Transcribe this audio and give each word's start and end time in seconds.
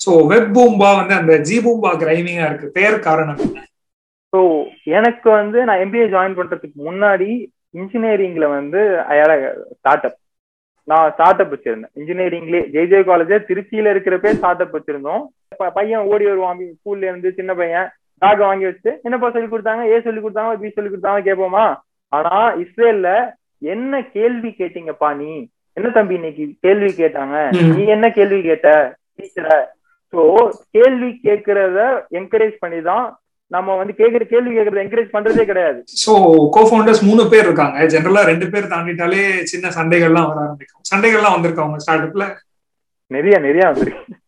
So 0.00 0.12
web 0.30 0.52
பூம்பா 0.56 0.90
வந்து 0.98 1.14
அந்த 1.20 1.32
ஜி 1.48 1.56
பூம்பா 1.64 1.90
கிரைமிங்கா 2.02 2.46
இருக்கு. 2.48 2.68
பேர் 2.78 2.96
காரணம் 3.08 3.40
ஸோ 4.32 4.40
எனக்கு 4.96 5.28
வந்து 5.38 5.58
நான் 5.68 5.82
எம்பிஏ 5.84 6.06
ஜாயின் 6.12 6.36
பண்றதுக்கு 6.38 6.78
முன்னாடி 6.88 7.30
இன்ஜினியரிங்ல 7.78 8.46
வந்து 8.56 8.80
அயால 9.12 9.30
ஸ்டார்ட் 9.78 10.06
அப் 10.08 10.18
நான் 10.88 11.10
ஸ்டார்ட் 11.14 11.40
அப் 11.42 11.52
வச்சிருந்தேன் 11.54 11.92
இன்ஜினியரிங்லேயே 12.00 12.62
ஜேஜே 12.74 13.00
காலேஜ் 13.08 13.34
திருச்சியில 13.48 13.92
இருக்கிறப்பே 13.94 14.30
ஸ்டார்ட் 14.38 14.62
அப் 14.64 14.74
வச்சிருந்தோம். 14.76 15.22
பையன் 15.78 16.06
ஓடி 16.12 16.24
வருவான். 16.30 16.60
ஸ்கூல்ல 16.76 17.08
இருந்து 17.10 17.30
சின்ன 17.38 17.54
பையன். 17.60 17.88
பேக் 18.22 18.44
வாங்கி 18.46 18.66
வச்சு 18.68 18.90
என்னப்பா 19.06 19.28
சொல்லி 19.34 19.48
கொடுத்தாங்க? 19.48 19.82
ஏ 19.92 19.98
சொல்லி 20.06 20.20
கொடுத்தாங்க? 20.20 20.52
பி 20.62 20.70
சொல்லி 20.76 20.90
கொடுத்தாங்க? 20.90 21.20
கேட்போமா? 21.28 21.64
ஆனா 22.12 22.34
இஸ்ரேல்ல 22.64 23.10
என்ன 23.74 24.02
கேள்வி 24.16 24.50
கேட்டீங்கப்பா 24.60 25.10
நீ? 25.20 25.30
என்ன 25.76 25.88
தம்பி 25.98 26.14
இன்னைக்கு 26.20 26.44
கேள்வி 26.66 26.90
கேட்டாங்க. 27.00 27.36
நீ 27.76 27.82
என்ன 27.96 28.06
கேள்வி 28.18 28.40
கேட்ட? 28.48 28.68
டீச்சரை 29.18 29.58
சோ 30.16 30.48
கேள்வி 30.70 31.20
கேட்கறத 31.24 32.00
என்கரேஜ் 32.10 32.56
பண்ணி 32.58 32.82
தான் 32.82 33.18
நம்ம 33.46 33.76
வந்து 33.76 33.94
கேக்குற 33.96 34.20
கேள்வி 34.20 34.58
கேட்கறத 34.58 34.84
என்கரேஜ் 34.84 35.08
பண்றதே 35.12 35.44
கிடையாது. 35.44 35.84
சோ 36.06 36.12
கோ 36.50 36.60
ஃபவுண்டர்ஸ் 36.60 37.02
மூணு 37.02 37.28
பேர் 37.30 37.44
இருக்காங்க. 37.44 37.84
ஜெனரலா 37.84 38.24
ரெண்டு 38.24 38.50
பேர் 38.50 38.64
தாண்டிட்டாலே 38.64 39.42
சின்ன 39.42 39.68
சண்டைகள்லாம் 39.68 40.26
வர 40.26 40.40
ஆரம்பிக்கும். 40.40 40.82
சண்டைகள்லாம் 40.94 41.36
வந்திருக்கா 41.36 41.64
உங்க 41.64 41.78
ஸ்டார்ட் 41.78 42.14
அப்ல 42.14 42.34
நிறைய 43.06 43.38
நிறைய 43.38 43.66
வந்துருக்கு. 43.66 44.18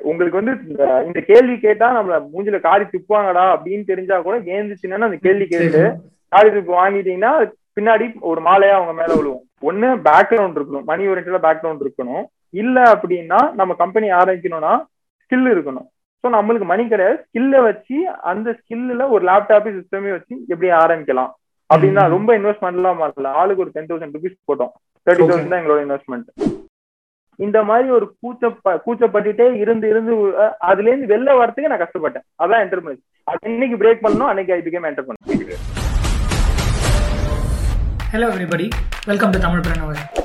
உங்களுக்கு 0.00 0.44
வந்து 0.44 0.68
இந்த- 0.68 1.02
இந்த 1.06 1.20
கேள்வி 1.20 1.58
கேட்டா 1.58 2.02
நம்மள 2.02 2.26
மூஞ்சில 2.34 2.60
காரி 2.60 2.84
துப்புவாங்கடா 2.84 3.56
அப்படின்னு 3.56 3.84
தெரிஞ்சா 3.84 4.20
கூட 4.20 4.38
ஏந்துச்சுன்னா 4.38 4.98
அந்த 4.98 5.16
கேள்வி 5.20 5.46
கேட்டு 5.46 5.94
காரி 6.28 6.52
துப்பு 6.52 6.72
வாங்கிட்டீங்கன்னா 6.72 7.52
பின்னாடி 7.80 8.14
ஒரு 8.20 8.40
மாலையா 8.40 8.70
அவங்க 8.70 8.92
மேல 8.92 9.14
விழுவும். 9.14 9.64
ஒண்ணு 9.64 10.00
பேக்ரவுண்ட் 10.04 10.56
இருக்கணும். 10.56 10.84
மணி 10.84 11.06
ஓரியன்டா 11.06 11.38
பேக்ரவுண்ட் 11.42 11.82
இருக்கணும். 11.84 12.24
இல்ல 12.50 12.82
அப்படின்னா 12.82 13.52
நம்ம 13.52 13.74
கம்பெனி 13.74 14.10
ஆரம்பிக்கணும்னா 14.10 14.84
ஸ்கில் 15.24 15.52
இருக்கணும். 15.54 15.86
ஸோ 16.22 16.26
நம்மளுக்கு 16.36 16.66
மணி 16.72 16.84
கிடையாது. 16.92 17.16
ஸ்கில்ல 17.24 17.56
வச்சு 17.68 17.96
அந்த 18.32 18.48
ஸ்கில்ல 18.58 19.08
ஒரு 19.14 19.22
லேப்டாப் 19.30 19.66
சிஸ்டமே 19.78 20.12
வச்சு 20.16 20.34
எப்படி 20.52 20.70
ஆரம்பிக்கலாம்? 20.82 21.32
அப்படின்னா. 21.70 22.02
ரொம்ப 22.16 22.30
இன்வெஸ்ட்மெண்ட்லாம் 22.38 23.00
பண்ணல 23.02 23.32
ஆளுக்கு 23.40 23.64
ஒரு 23.64 23.72
டென் 23.76 23.88
தௌசண்ட் 23.90 24.16
ருபீஸ் 24.16 24.36
போட்டோம். 24.50 24.72
தேர்ட்டி 25.06 25.26
தௌசண்ட் 25.30 25.52
தான் 25.52 25.60
எங்களோட 25.62 25.80
இன்வெஸ்ட்மெண்ட் 25.86 26.28
இந்த 27.46 27.58
மாதிரி 27.68 27.88
ஒரு 27.98 28.06
கூச்ச 28.22 28.50
கூச்சப்பட்டுட்டே 28.84 29.46
இருந்து 29.62 29.86
இருந்து 29.92 30.12
அதுல 30.70 30.90
இருந்து 30.90 31.10
வெளில 31.12 31.38
வரதுக்கு 31.40 31.72
நான் 31.72 31.82
கஷ்டப்பட்டேன். 31.84 32.26
அதான் 32.42 32.62
என்டர்பிரைஸ் 32.64 33.02
அது 33.30 33.54
இன்னைக்கு 33.54 33.78
பிரேக் 33.82 34.04
பண்ணணும். 34.04 34.30
அன்னைக்கு 34.32 34.54
I 34.58 34.62
became 34.68 34.90
enterprise 34.92 35.72
Hello 38.12 38.26
everybody, 38.32 38.66
welcome 39.10 39.32
to 39.34 39.40
Tamil 39.44 39.62
Pranava. 39.66 40.23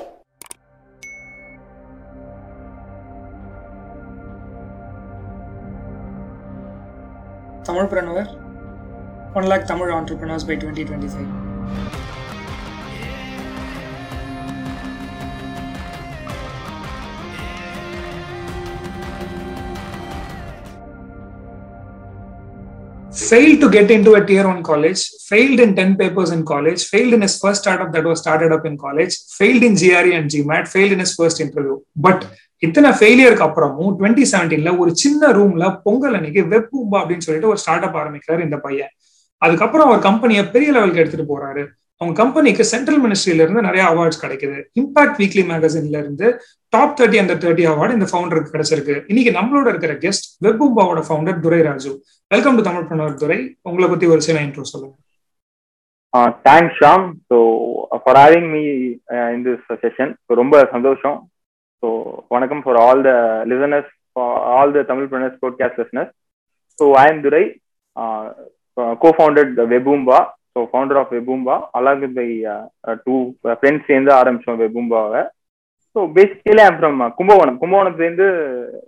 Tamil 7.69 7.87
Pranava, 7.87 8.23
1 9.35 9.47
lakh 9.47 9.67
Tamil 9.67 9.91
entrepreneurs 9.91 10.43
by 10.43 10.55
2025. 10.55 11.49
failed 23.29 23.59
to 23.61 23.69
get 23.69 23.91
into 23.91 24.13
a 24.15 24.25
tier 24.25 24.47
one 24.47 24.63
college, 24.63 25.01
failed 25.27 25.59
in 25.59 25.75
10 25.75 25.97
papers 25.97 26.31
in 26.31 26.43
college, 26.43 26.85
failed 26.85 27.13
in 27.13 27.21
his 27.21 27.37
first 27.37 27.61
startup 27.61 27.91
that 27.91 28.03
was 28.03 28.19
started 28.19 28.51
up 28.51 28.65
in 28.65 28.77
college, 28.77 29.15
failed 29.37 29.61
in 29.61 29.75
GRE 29.75 30.13
and 30.17 30.31
GMAT, 30.31 30.67
failed 30.67 30.93
in 30.93 30.99
his 30.99 31.13
first 31.13 31.39
interview. 31.39 31.79
But 31.95 32.27
இத்தனை 32.65 32.89
ஃபெயிலியருக்கு 32.97 33.45
அப்புறமும் 33.47 33.91
twenty 33.99 34.23
செவன்டீன்ல 34.31 34.71
ஒரு 34.81 34.91
சின்ன 35.01 35.31
ரூம்ல 35.37 35.65
பொங்கல் 35.83 36.15
அன்னைக்கு 36.17 36.41
web 36.53 36.71
பூம்பா 36.71 36.97
அப்படின்னு 37.01 37.25
சொல்லிட்டு 37.25 37.51
ஒரு 37.51 37.61
ஸ்டார்ட் 37.63 37.85
அப் 37.87 37.99
ஆரம்பிக்கிறாரு 38.01 38.41
இந்த 38.47 38.57
பையன். 38.65 38.91
அதுக்கப்புறம் 39.41 39.87
அவர் 39.89 40.07
கம்பெனியை 40.07 40.43
பெரிய 40.55 40.69
லெவலுக்கு 40.75 41.01
எடுத்துட்டு 41.03 41.27
போறாரு. 41.33 41.63
அவங்க 42.01 42.15
கம்பெனிக்கு 42.21 42.63
சென்ட்ரல் 42.71 42.99
மினிஸ்ட்ரியில 43.03 43.43
இருந்து 43.45 43.61
நிறைய 43.67 43.83
அவார்ட்ஸ் 43.91 44.21
கிடைக்குது. 44.23 44.57
இம்பாக்ட் 44.81 45.17
வீக்லி 45.21 45.43
மேகசின்ல 45.51 45.97
இருந்து 46.03 46.27
டாப் 46.73 46.95
தேர்ட்டி 46.99 47.17
அந்த 47.23 47.33
தேர்ட்டி 47.43 47.63
அவார்டு 47.71 47.97
இந்த 47.97 48.07
ஃபவுண்டருக்கு 48.11 48.53
கிடைச்சிருக்கு. 48.55 48.95
இன்னைக்கு 49.11 49.31
நம்மளோட 49.39 49.67
இருக்கிற 49.73 49.93
guest 50.03 50.27
web 50.45 50.59
பூம்பாவோட 50.61 51.01
founder 51.07 51.41
Durai 51.45 51.61
Raju. 51.69 51.91
Welcome 52.33 52.57
to 52.59 52.63
Tamil 52.67 52.87
preneur 52.89 53.19
Durai. 53.23 53.39
உங்களை 53.69 53.89
பத்தி 53.89 54.07
ஒரு 54.13 54.21
சில 54.27 54.39
இன்ட்ரோ 54.45 54.65
சொல்லுங்க. 54.73 54.95
Thanks 56.47 56.79
Ram 56.85 57.07
so 57.31 57.39
for 58.03 58.19
having 58.23 58.47
me 58.55 58.63
in 59.35 59.43
this 59.47 59.67
session 59.83 60.13
ரொம்ப 60.41 60.63
சந்தோஷம். 60.75 61.19
ஸோ 61.83 61.89
வணக்கம் 62.33 62.61
for 62.63 62.77
all 62.85 63.01
the 63.07 63.11
listeners 63.51 63.91
all 64.55 64.73
the 64.77 64.81
Tamil 64.89 65.09
preneurs 65.11 65.37
podcast 65.43 65.79
listeners 65.81 66.13
so 66.79 66.85
I 67.01 67.05
am 67.11 67.21
Durai 67.25 67.43
co 69.03 69.09
founded 69.17 69.53
Weboomba 69.73 70.19
so 70.53 70.61
founder 70.71 70.99
of 71.01 71.13
Weboomba 71.17 71.55
along 71.79 72.01
with 72.03 72.17
by 72.19 72.27
two 73.05 73.15
friends 73.59 73.87
சேர்ந்து 73.91 74.11
ஆரம்பிச்சோம் 74.19 74.59
வெபூம்பாவை 74.63 75.21
so 75.95 76.01
basically 76.17 76.63
I'm 76.65 76.79
from 76.79 76.99
Kumbakonam 77.19 77.59
கும்பகோணத்துலேருந்து 77.61 78.27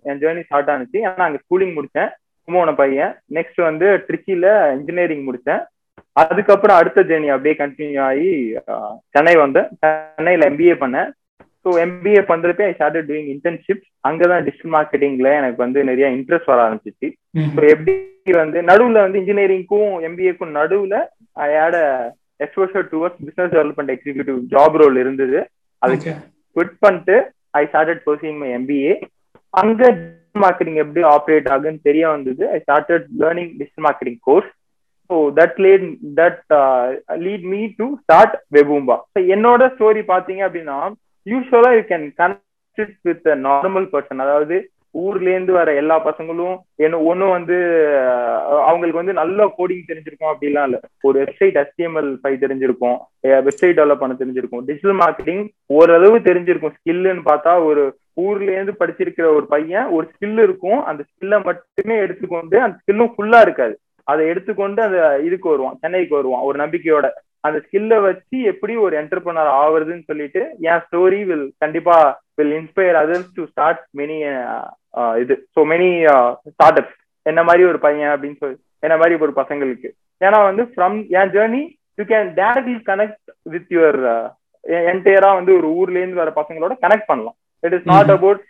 N 0.10 0.20
journey 0.24 0.44
start 0.48 0.72
ஆனிச்சு. 0.74 0.98
ஏன்னா 1.06 1.28
அங்கே 1.28 1.42
schooling 1.44 1.74
முடித்தேன் 1.78 2.12
கும்பகோணம் 2.48 2.80
பையன். 2.82 3.14
Next 3.38 3.62
வந்து 3.70 3.88
திருச்சியில் 4.08 4.50
engineering 4.76 5.26
முடித்தேன் 5.30 5.64
அதுக்கப்புறம் 6.16 6.80
அடுத்த 6.80 7.00
ஜேர்னி 7.10 7.30
அப்படியே 7.34 7.56
கண்டினியூ 7.62 8.00
ஆகி 8.10 8.32
uh, 8.64 8.92
சென்னை 9.14 9.36
வந்தேன். 9.44 9.68
சென்னையில் 9.84 10.48
எம்பிஏ 10.50 10.76
பண்ணேன். 10.84 11.10
ஸோ 11.66 11.72
எம்பிஏ 11.84 12.22
பண்றப்ப 12.30 12.68
ஐ 12.68 12.74
ஸ்டார்டட் 12.78 13.10
டூயிங் 13.10 13.30
இன்டர்ன்ஷிப் 13.34 13.84
அங்கதான் 14.08 14.46
டிஜிட்டல் 14.46 14.74
மார்க்கெட்டிங்ல 14.76 15.32
எனக்கு 15.40 15.60
வந்து 15.66 15.80
நிறைய 15.90 16.08
இன்ட்ரெஸ்ட் 16.18 16.52
வர 16.52 16.60
ஆரம்பிச்சிச்சு. 16.66 17.08
ஸோ 17.56 17.62
எப்படி 17.74 17.96
வந்து 18.38 18.60
நடுவுல 18.70 19.04
வந்து 19.06 19.20
இன்ஜினியரிங்க்கும் 19.22 19.92
எம்பிஏக்கும் 20.08 20.56
நடுவுல 20.60 20.96
I 21.44 21.50
had 21.56 21.78
exposure 22.40 22.88
towards 22.92 23.22
business 23.26 23.54
development 23.56 23.94
executive 23.96 24.40
job 24.54 24.78
role 24.82 24.98
இருந்தது. 25.04 25.40
அது 25.82 25.94
Okay. 25.98 26.16
குவிட் 26.56 26.74
பண்ணிட்டு 26.84 27.16
I 27.60 27.64
started 27.70 28.02
pursuing 28.08 28.40
my 28.42 28.50
MBA 28.58 28.94
அங்க 29.54 29.82
மார்க்கெட்டிங் 30.44 30.82
எப்படி 30.84 31.02
ஆப்ரேட் 31.14 31.48
ஆகுன்னு 31.54 31.86
தெரிய 31.88 32.04
வந்தது. 32.14 32.44
I 32.56 32.60
started 32.66 33.08
learning 33.22 33.52
digital 33.60 33.86
marketing 33.88 34.20
course 34.28 34.50
so 35.10 35.16
that 35.40 35.58
led 35.66 35.86
that 36.20 36.42
lead 37.26 37.46
me 37.54 37.62
to 37.80 37.88
start 38.04 38.36
Weboomba 38.58 38.98
என்னோட 39.34 39.64
story 39.76 40.04
பார்த்தீங்க 40.12 40.44
அப்படின்னா 40.48 40.78
யூஸ்வலா 41.30 41.72
you 41.78 41.82
can 41.90 42.06
connect 42.20 43.00
with 43.02 43.28
normal 43.48 43.88
person 43.94 44.24
அதாவது 44.28 44.58
ஊர்ல 45.02 45.30
இருந்து 45.30 45.54
வர 45.54 45.74
எல்லா 45.74 45.98
பசங்களும் 46.06 46.56
என்ன 46.76 47.00
ஒன்னும் 47.10 47.30
வந்து 47.30 47.58
அவங்களுக்கு 48.70 49.00
வந்து 49.02 49.14
நல்ல 49.20 49.46
கோடிங் 49.58 49.86
தெரிஞ்சிருக்கும் 49.92 50.32
அப்படிலாம் 50.32 50.68
இல்ல. 50.68 50.80
ஒரு 51.02 51.18
வெப்சைட் 51.22 51.60
எஸ்டிஎம்எல் 51.62 52.10
பை 52.24 52.34
தெரிஞ்சிருக்கும். 52.42 52.98
வெப்சைட் 53.48 53.78
டெவலப் 53.80 54.02
பண்ண 54.04 54.16
தெரிஞ்சிருக்கும். 54.20 54.66
டிஜிட்டல் 54.70 55.00
மார்க்கெட்டிங் 55.04 55.44
ஓரளவு 55.78 56.20
தெரிஞ்சிருக்கும். 56.28 56.76
ஸ்கில்லுன்னு 56.80 57.24
பார்த்தா 57.30 57.54
ஒரு 57.70 57.84
ஊர்ல 58.26 58.52
இருந்து 58.52 58.76
படிச்சிருக்கிற 58.80 59.28
ஒரு 59.38 59.46
பையன் 59.56 59.88
ஒரு 59.98 60.06
ஸ்கில் 60.14 60.44
இருக்கும். 60.48 60.80
அந்த 60.92 61.04
ஸ்கில்ல 61.10 61.44
மட்டுமே 61.44 61.98
எடுத்துக்கொண்டு 62.06 62.62
அந்த 62.68 62.78
ஸ்கில்லும் 62.84 63.14
ஃபுல்லா 63.16 63.42
இருக்காது. 63.42 63.76
அதை 64.04 64.24
எடுத்துக்கொண்டு 64.28 64.82
அந்த 64.82 65.02
இதுக்கு 65.28 65.48
வருவான் 65.50 65.78
சென்னைக்கு 65.82 66.16
வருவான் 66.16 66.48
ஒரு 66.50 66.58
நம்பிக்கையோட. 66.64 67.08
அந்த 67.44 67.58
ஸ்கில்ல 67.64 67.96
வச்சு 68.02 68.38
எப்படி 68.52 68.74
ஒரு 68.86 68.96
என்டர்பிரனர் 69.00 69.50
ஆவறதுன்னு 69.60 70.10
சொல்லிட்டு 70.10 70.42
என் 70.68 70.84
ஸ்டோரி 70.86 71.22
வில் 71.30 71.48
கண்டிப்பா 71.60 71.96
will 72.40 72.54
inspire 72.58 73.00
others 73.02 73.32
to 73.38 73.46
start 73.52 73.82
many 74.00 74.18
இது. 75.22 75.36
ஸோ 75.56 75.64
மெனி 75.72 75.90
ஸ்டார்ட் 76.52 76.80
அப்ஸ் 76.82 76.98
என்ன 77.26 77.42
மாதிரி 77.48 77.64
ஒரு 77.66 77.80
பையன் 77.84 78.14
அப்படின்னு 78.14 78.40
சொல்லி 78.42 78.58
என்ன 78.84 78.96
மாதிரி 78.98 79.18
ஒரு 79.22 79.34
பசங்களுக்கு. 79.40 79.90
ஏன்னா 80.22 80.40
வந்து 80.48 80.64
from 80.72 80.98
N 81.18 81.34
journey 81.36 81.64
you 81.98 82.06
can 82.08 82.30
directly 82.40 82.78
connect 82.88 83.20
with 83.54 83.74
your 83.76 84.00
என்டையரா 84.90 85.30
வந்து 85.36 85.52
ஒரு 85.60 85.68
ஊர்ல 85.78 86.00
இருந்து 86.00 86.22
வர 86.22 86.32
பசங்களோட 86.36 86.74
கனெக்ட் 86.84 87.08
பண்ணலாம். 87.08 87.36
It 87.64 87.76
is 87.78 87.88
not. 87.92 88.12
அபவுட் 88.16 88.42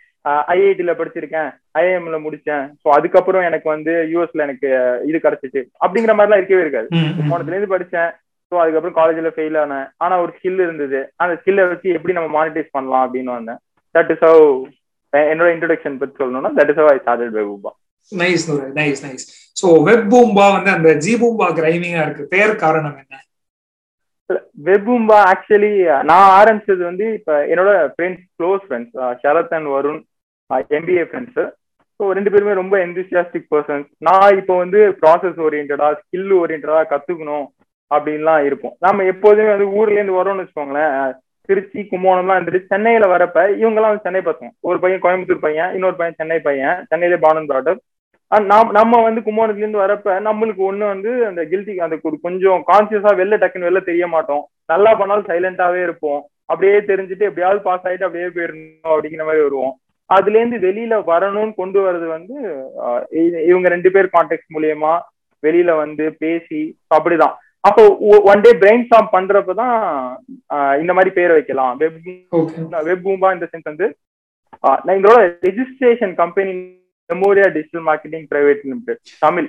ஐஐடில 0.50 0.92
படிச்சிருக்கேன் 0.98 1.48
ஐஎம்ல 1.78 2.18
முடிச்சேன். 2.24 2.64
ஸோ 2.82 2.88
அதுக்கப்புறம் 2.96 3.46
எனக்கு 3.46 3.68
வந்து 3.68 3.92
யூஎஸ்ல 4.10 4.44
எனக்கு 4.46 4.68
அஹ், 4.80 5.00
இது 5.08 5.18
கிடைச்சிச்சு. 5.18 5.60
அப்படிங்கிற 5.84 6.12
மாதிரிலாம் 6.14 6.40
இருக்கவே 6.40 6.64
இருக்காது. 6.64 6.88
போனதுல 7.30 7.54
இருந்து 7.54 7.74
படிச்சேன். 7.74 8.10
ஸோ 8.52 8.56
அதுக்கப்புறம் 8.62 8.96
காலேஜ்ல 8.96 9.30
ஃபெயில் 9.34 9.58
ஆனேன். 9.60 9.86
ஆனா 10.04 10.14
ஒரு 10.22 10.32
ஸ்கில் 10.38 10.64
இருந்தது. 10.64 11.00
அந்த 11.22 11.34
ஸ்கில்லை 11.40 11.64
வச்சு 11.68 11.94
எப்படி 11.98 12.16
நம்ம 12.16 12.30
மானிட்டைஸ் 12.38 12.74
பண்ணலாம் 12.76 13.04
அப்படின்னு 13.06 13.32
வந்தேன். 13.36 13.60
தட் 13.94 14.10
இஸ் 14.14 14.24
ஹவ் 14.28 14.44
என்னோட 15.12 15.48
இன்ட்ரோடக்ஷன் 15.54 15.96
பத்தி 16.00 16.14
சொல்லணும்னா 16.20 16.50
that 16.58 16.70
is 16.72 16.80
how 16.80 16.90
I 16.92 16.98
started 17.02 17.34
வெபூபா 17.38 17.70
nice 18.12 18.44
nice 18.78 19.02
nice 19.06 19.24
so 19.56 19.68
web 19.88 20.06
Boomba 20.12 20.46
வந்து 20.54 20.70
அந்த 20.76 20.90
ஜி 21.04 21.12
பூம்பா 21.22 21.48
கிரைமிங்கா 21.58 22.02
இருக்கு. 22.06 22.24
பேர் 22.34 22.54
காரணம் 22.64 22.96
என்ன? 23.02 23.18
வெபூம்பா 24.66 25.18
ஆக்சுவலி 25.30 25.70
நான் 26.10 26.28
ஆரம்பிச்சது 26.38 26.82
வந்து 26.90 27.06
இப்ப 27.18 27.32
என்னோட 27.52 27.72
friends 27.94 28.24
close 28.38 28.62
friends 28.66 28.94
Sarath 29.24 29.54
and 29.58 29.70
Varun 29.76 30.00
MBA 30.78 31.04
friends 31.08 31.42
so 32.00 32.12
ரெண்டு 32.18 32.30
பேருமே 32.32 32.54
ரொம்ப 32.60 32.74
எந்தூசியாஸ்டிக் 32.86 33.50
பர்சன்ஸ் 33.52 33.88
நான் 34.08 34.38
இப்போ 34.40 34.54
வந்து 34.62 34.80
ப்ராசஸ் 35.02 35.42
ஓரியன்டா 35.46 35.88
ஸ்கில் 36.00 36.32
ஓரியன்டா 36.40 36.78
கத்துக்கணும். 36.92 37.46
அப்படின்லாம் 37.94 38.44
இருப்போம் 38.48 38.74
நம்ம 38.86 39.04
எப்போதுமே 39.12 39.50
வந்து 39.54 39.68
ஊர்ல 39.78 39.98
இருந்து 39.98 40.18
வரோம்னு 40.18 40.42
வச்சுக்கோங்களேன் 40.42 40.96
திருச்சி 41.48 41.80
கும்போணம்லாம் 41.90 42.38
இருந்துட்டு 42.38 42.70
சென்னையில 42.72 43.06
வரப்ப 43.12 43.38
இவங்க 43.60 43.78
எல்லாம் 43.78 43.92
வந்து 43.92 44.06
சென்னை 44.06 44.20
பசங்க. 44.26 44.50
ஒரு 44.68 44.78
பையன் 44.82 45.02
கோயம்புத்தூர் 45.04 45.46
பையன் 45.46 45.72
இன்னொரு 45.76 45.96
பையன் 46.00 46.18
சென்னை 46.20 46.38
பையன் 46.48 46.76
சென்னையிலே 46.90 47.18
பானன் 47.24 47.48
ப்ராடர் 47.50 47.80
நாம் 48.50 48.70
நம்ம 48.76 49.00
வந்து 49.06 49.20
கும்போணத்துல 49.24 49.62
இருந்து 49.62 49.82
வரப்ப 49.82 50.12
நம்மளுக்கு 50.26 50.62
ஒண்ணு 50.68 50.84
வந்து 50.92 51.10
அந்த 51.30 51.42
கில்ட்டி 51.50 51.74
அந்த 51.86 51.96
கொஞ்சம் 52.26 52.60
கான்சியஸா 52.70 53.10
வெளில 53.18 53.38
டக்குன்னு 53.42 53.68
வெளில 53.68 53.80
தெரிய 53.88 54.06
மாட்டோம். 54.14 54.44
நல்லா 54.72 54.92
பண்ணாலும் 55.00 55.28
சைலண்டாவே 55.30 55.80
இருப்போம். 55.86 56.20
அப்படியே 56.50 56.78
தெரிஞ்சுட்டு 56.90 57.28
எப்படியாவது 57.28 57.60
பாஸ் 57.66 57.84
ஆயிட்டு 57.88 58.06
அப்படியே 58.06 58.28
போயிடணும் 58.36 58.92
அப்படிங்கிற 58.94 59.24
மாதிரி 59.28 59.44
வருவோம். 59.46 59.74
அதுல 60.10 60.38
இருந்து 60.40 60.58
வெளியில 60.66 60.94
வரணும்னு 61.10 61.54
கொண்டு 61.60 61.78
வர்றது 61.84 62.08
வந்து 62.16 62.34
இவங்க 63.50 63.68
ரெண்டு 63.74 63.92
பேர் 63.94 64.14
கான்டெக்ட் 64.16 64.52
மூலியமா 64.56 64.94
வெளியில 65.42 65.70
வந்து 65.82 66.04
பேசி 66.24 66.62
அப்படிதான். 66.96 67.36
அப்போ 67.68 67.82
ஒன் 68.30 68.44
டே 68.44 68.50
பிரெயின் 68.62 68.84
ஸ்டாம் 68.86 69.08
பண்றப்பதான் 69.16 69.74
இந்த 70.82 70.92
மாதிரி 70.96 71.10
பேர் 71.18 71.34
வைக்கலாம். 71.36 71.74
வெப் 71.82 71.98
வெப் 72.88 73.04
பூம்பா 73.06 73.28
இந்த 73.36 73.46
சென்ஸ் 73.50 73.70
வந்து 73.70 73.88
நான் 74.86 74.94
எங்களோட 74.96 75.20
registration 75.46 76.14
company 76.22 76.52
Lemuria 77.10 77.46
digital 77.56 77.84
marketing 77.88 78.26
private 78.32 78.64
limited 78.70 79.00
Tamil. 79.26 79.48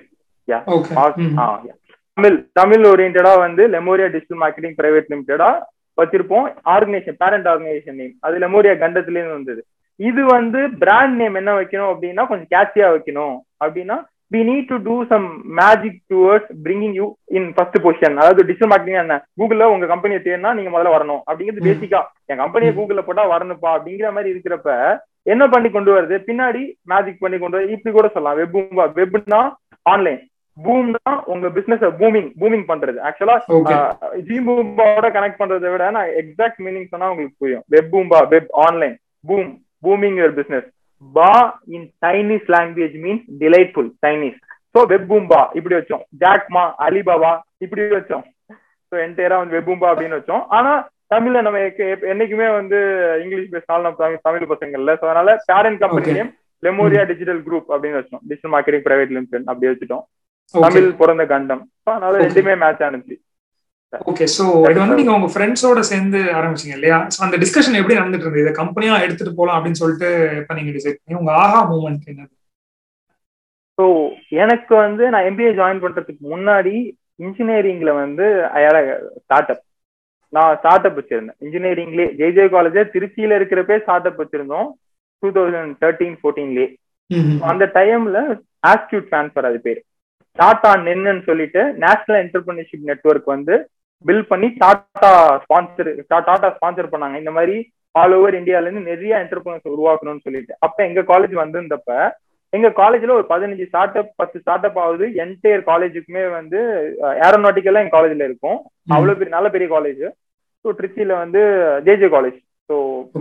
Tamil 2.17 2.37
Tamil 2.59 2.83
ஓரியன்டா 2.91 3.33
வந்து 3.45 3.63
லெமோரியா 3.75 4.07
டிஜிட்டல் 4.15 4.41
மார்க்கெட்டிங் 4.43 4.77
பிரைவேட் 4.79 5.11
லிமிடெடா 5.13 5.49
வச்சிருப்போம். 5.97 6.47
ஆர்கனைசேஷன் 6.73 7.19
பேரண்ட் 7.23 7.47
ஆர்கனைசேஷன் 7.51 7.99
நேம் 8.01 8.15
அது 8.27 8.35
லெமோரியா 8.43 8.73
கண்டத்துல 8.83 9.19
இருந்து 9.19 9.37
வந்தது. 9.37 9.61
இது 9.99 10.21
வந்து 10.35 10.59
பிராண்ட் 10.81 11.15
நேம் 11.21 11.35
என்ன 11.41 11.51
வைக்கணும் 11.59 11.91
அப்படின்னா 11.93 12.23
கொஞ்சம் 12.29 12.51
கேட்சியா 12.55 12.87
வைக்கணும். 12.95 13.35
அப்படின்னா 13.63 13.97
we 14.33 14.39
need 14.49 14.69
to 14.71 14.77
do 14.87 14.95
some 15.11 15.25
magic 15.59 15.97
towards 16.13 16.51
bringing 16.65 16.95
you 16.99 17.07
in 17.37 17.47
first 17.55 17.77
position 17.85 18.15
அதாவது 18.21 18.45
டிஜிட்டல் 18.49 18.71
மார்க்கெட்டிங் 18.71 19.01
என்ன? 19.03 19.15
கூகுள்ல 19.39 19.65
உங்க 19.73 19.85
கம்பெனியை 19.93 20.19
தேடினா 20.27 20.51
நீங்க 20.57 20.71
முதல்ல 20.75 20.93
வரணும். 20.95 21.21
அப்படிங்கிறது. 21.29 21.65
பேசிக்கா 21.69 22.01
என் 22.31 22.41
கம்பெனியை 22.43 22.73
கூகுள்ல 22.77 23.01
போட்டா 23.07 23.25
வரணுப்பா 23.33 23.71
அப்படிங்கிற 23.77 24.11
மாதிரி 24.17 24.33
இருக்கிறப்ப 24.33 24.69
என்ன 25.33 25.43
பண்ணி 25.53 25.69
கொண்டு 25.69 25.91
வருது? 25.95 26.15
பின்னாடி 26.29 26.61
மேஜிக் 26.91 27.23
பண்ணி 27.23 27.37
கொண்டு 27.39 27.57
வருது 27.57 27.75
இப்படி 27.77 27.93
கூட 27.97 28.07
சொல்லலாம். 28.15 28.39
வெப் 28.97 29.13
வெப்னா 29.15 29.41
ஆன்லைன் 29.85 30.21
பூம்னா 30.57 31.11
உங்க 31.33 31.47
பிசினஸ் 31.57 31.83
பூமிங் 32.01 32.29
பூமிங் 32.41 32.65
பண்றது. 32.71 32.97
ஆக்சுவலா 33.07 33.35
ஜி 34.27 34.35
பூம்பாவோட 34.47 35.07
கனெக்ட் 35.15 35.41
பண்றதை 35.41 35.69
விட 35.73 35.85
நான் 35.97 36.11
எக்ஸாக்ட் 36.21 36.61
மீனிங் 36.65 36.91
சொன்னா 36.91 37.09
உங்களுக்கு 37.13 37.41
புரியும். 37.43 37.65
Web 37.75 37.91
Boomba 37.93 38.19
web 38.33 38.51
online 38.65 38.95
boom 39.29 39.49
booming 39.85 40.17
your 40.19 40.35
business 40.39 40.67
ba 41.15 41.31
in 41.75 41.87
Chinese 42.03 42.47
language 42.55 42.95
means 43.05 43.25
delightful 43.41 43.89
Chinese 44.05 44.39
so 44.75 44.81
web 44.91 45.07
Boomba 45.09 45.41
இப்படி 45.53 45.75
வச்சோம். 45.75 46.03
ஜாக்மா 46.21 46.63
அலிபாபா 46.79 47.31
இப்படி 47.57 47.81
வச்சோம். 47.91 48.23
ஸோ 48.91 48.95
என்டையரா 49.05 49.37
வந்து 49.39 49.55
வெப் 49.55 49.65
பூம்பா 49.65 49.89
அப்படின்னு 49.91 50.19
வச்சோம். 50.19 50.43
ஆனா 50.49 50.71
தமிழ்ல 51.09 51.41
நம்ம 51.41 51.57
என்னைக்குமே 52.11 52.47
வந்து 52.53 52.77
இங்கிலீஷ் 53.23 53.51
பேசினாலும் 53.51 53.85
நம்ம 53.87 54.21
தமிழ் 54.27 54.51
பசங்க 54.53 54.79
இல்ல 54.81 54.91
ஸோ 54.95 55.05
அதனால 55.09 55.35
parent 55.51 55.81
company. 55.83 56.13
Name 56.13 56.31
Lemuria 56.63 57.03
digital 57.11 57.41
group 57.47 57.67
அப்படின்னு 57.73 57.99
வச்சோம். 58.01 58.21
டிஜிட்டல் 58.23 58.53
மார்க்கெட்டிங் 58.53 58.85
பிரைவேட் 58.87 59.13
லிமிடெட் 59.15 59.47
அப்படி 59.47 59.69
வச்சுட்டோம். 59.71 60.03
தமிழ் 60.53 60.87
பிறந்த 61.01 61.25
கண்டம். 61.25 61.61
அதனால. 61.87 62.13
ரெண்டுமே 62.25 62.53
மேட்ச் 62.55 62.83
ஆனிச்சு. 62.83 63.15
ஓகே 63.93 64.25
சோ 64.35 64.43
இது 64.63 64.79
வந்து 64.81 64.97
நீங்க 64.99 65.11
உங்க 65.13 65.27
ஃப்ரெண்ட்ஸோட 65.33 65.79
சேர்ந்து 65.89 66.19
ஆரம்பிச்சீங்க 66.37 66.75
இல்லையா? 66.77 66.97
சோ 67.13 67.19
அந்த 67.25 67.37
டிஸ்கஷன் 67.43 67.77
எப்படி 67.79 67.97
நடந்துட்டு 67.97 68.25
இருந்தது? 68.25 68.43
இதை 68.43 68.53
கம்பெனியா 68.59 68.93
எடுத்துட்டு 69.05 69.33
போலாம் 69.35 69.57
அப்படின்னு 69.57 69.81
சொல்லிட்டு 69.81 70.09
இப்ப 70.39 70.53
நீங்க 70.53 70.71
டிசைட் 70.77 70.99
பண்ணி 70.99 71.19
உங்க 71.19 71.33
ஆஹா 71.41 71.59
மூமெண்ட் 71.71 72.09
என்னது? 72.11 72.33
ஸோ 73.77 73.85
எனக்கு 74.43 74.73
வந்து 74.77 75.03
நான் 75.13 75.27
எம்பிஏ 75.29 75.51
ஜாயின் 75.59 75.83
பண்றதுக்கு 75.83 76.23
முன்னாடி 76.29 76.75
இன்ஜினியரிங்ல 77.23 77.91
வந்து 77.99 78.25
அயால 78.57 78.77
ஸ்டார்ட் 79.19 79.51
அப் 79.53 79.63
நான் 80.33 80.57
ஸ்டார்ட் 80.59 80.87
அப் 80.87 80.97
வச்சிருந்தேன் 80.99 81.39
இன்ஜினியரிங்லேயே 81.45 82.09
ஜேஜே 82.19 82.45
காலேஜ் 82.53 82.79
திருச்சியில 82.93 83.37
இருக்கிறப்பே 83.39 83.77
ஸ்டார்ட் 83.83 84.09
அப் 84.09 84.21
வச்சிருந்தோம் 84.21 84.69
டூ 85.23 85.29
தௌசண்ட் 85.35 85.75
தேர்ட்டீன் 85.83 86.17
ஃபோர்டீன்லேயே 86.19 86.69
அந்த 87.49 87.65
டைம்ல 87.75 88.19
ஆஸ்டியூட் 88.63 89.09
ட்ரான்ஸ்ஃபர் 89.09 89.47
அது 89.49 89.59
பேர். 89.65 89.79
டாடா 90.39 90.69
நென்னு 90.85 91.21
சொல்லிட்டு 91.27 91.61
நேஷனல் 91.83 92.21
என்டர்பிரினர்ஷிப் 92.21 92.87
நெட்வொர்க் 92.89 93.33
வந்து 93.33 93.55
பில் 94.05 94.25
பண்ணி 94.31 94.47
டாடா 94.63 95.11
ஸ்பான்சர் 95.43 95.89
டாடா 96.11 96.49
ஸ்பான்சர் 96.57 96.93
பண்ணாங்க. 96.93 97.17
இந்த 97.23 97.31
மாதிரி 97.37 97.55
ஆல் 97.95 98.13
ஓவர் 98.17 98.37
இந்தியால 98.39 98.67
இருந்து 98.67 98.89
நிறைய 98.91 99.13
என்டர்பிரினர்ஸ் 99.23 99.73
உருவாக்கணும்னு 99.75 100.25
சொல்லிட்டு. 100.27 100.53
அப்ப 100.65 100.77
எங்க 100.89 101.01
காலேஜ் 101.11 101.35
வந்திருந்தப்ப 101.43 101.97
எங்க 102.53 102.69
காலேஜ்ல 102.79 103.13
ஒரு 103.19 103.25
பதினஞ்சு 103.31 103.65
ஸ்டார்ட் 103.69 103.95
அப் 103.99 104.09
பத்து 104.21 104.37
ஸ்டார்ட் 104.41 104.65
அப் 104.67 104.79
ஆகுது 104.85 105.05
என்டையர் 105.23 105.63
காலேஜுக்குமே 105.69 106.23
வந்து 106.39 106.59
ஏரோநாட்டிக்கலா 107.27 107.81
எங்க 107.83 107.95
காலேஜ்ல 107.95 108.27
இருக்கும். 108.29 108.57
அவ்வளவு 108.95 109.17
பெரிய 109.19 109.33
நல்ல 109.37 109.49
பெரிய 109.55 109.67
காலேஜ் 109.75 110.03
ஸோ 110.65 110.73
திருச்சியில 110.79 111.13
வந்து 111.23 111.41
JJ 111.87 112.09
college 112.15 112.37
so 112.69 112.75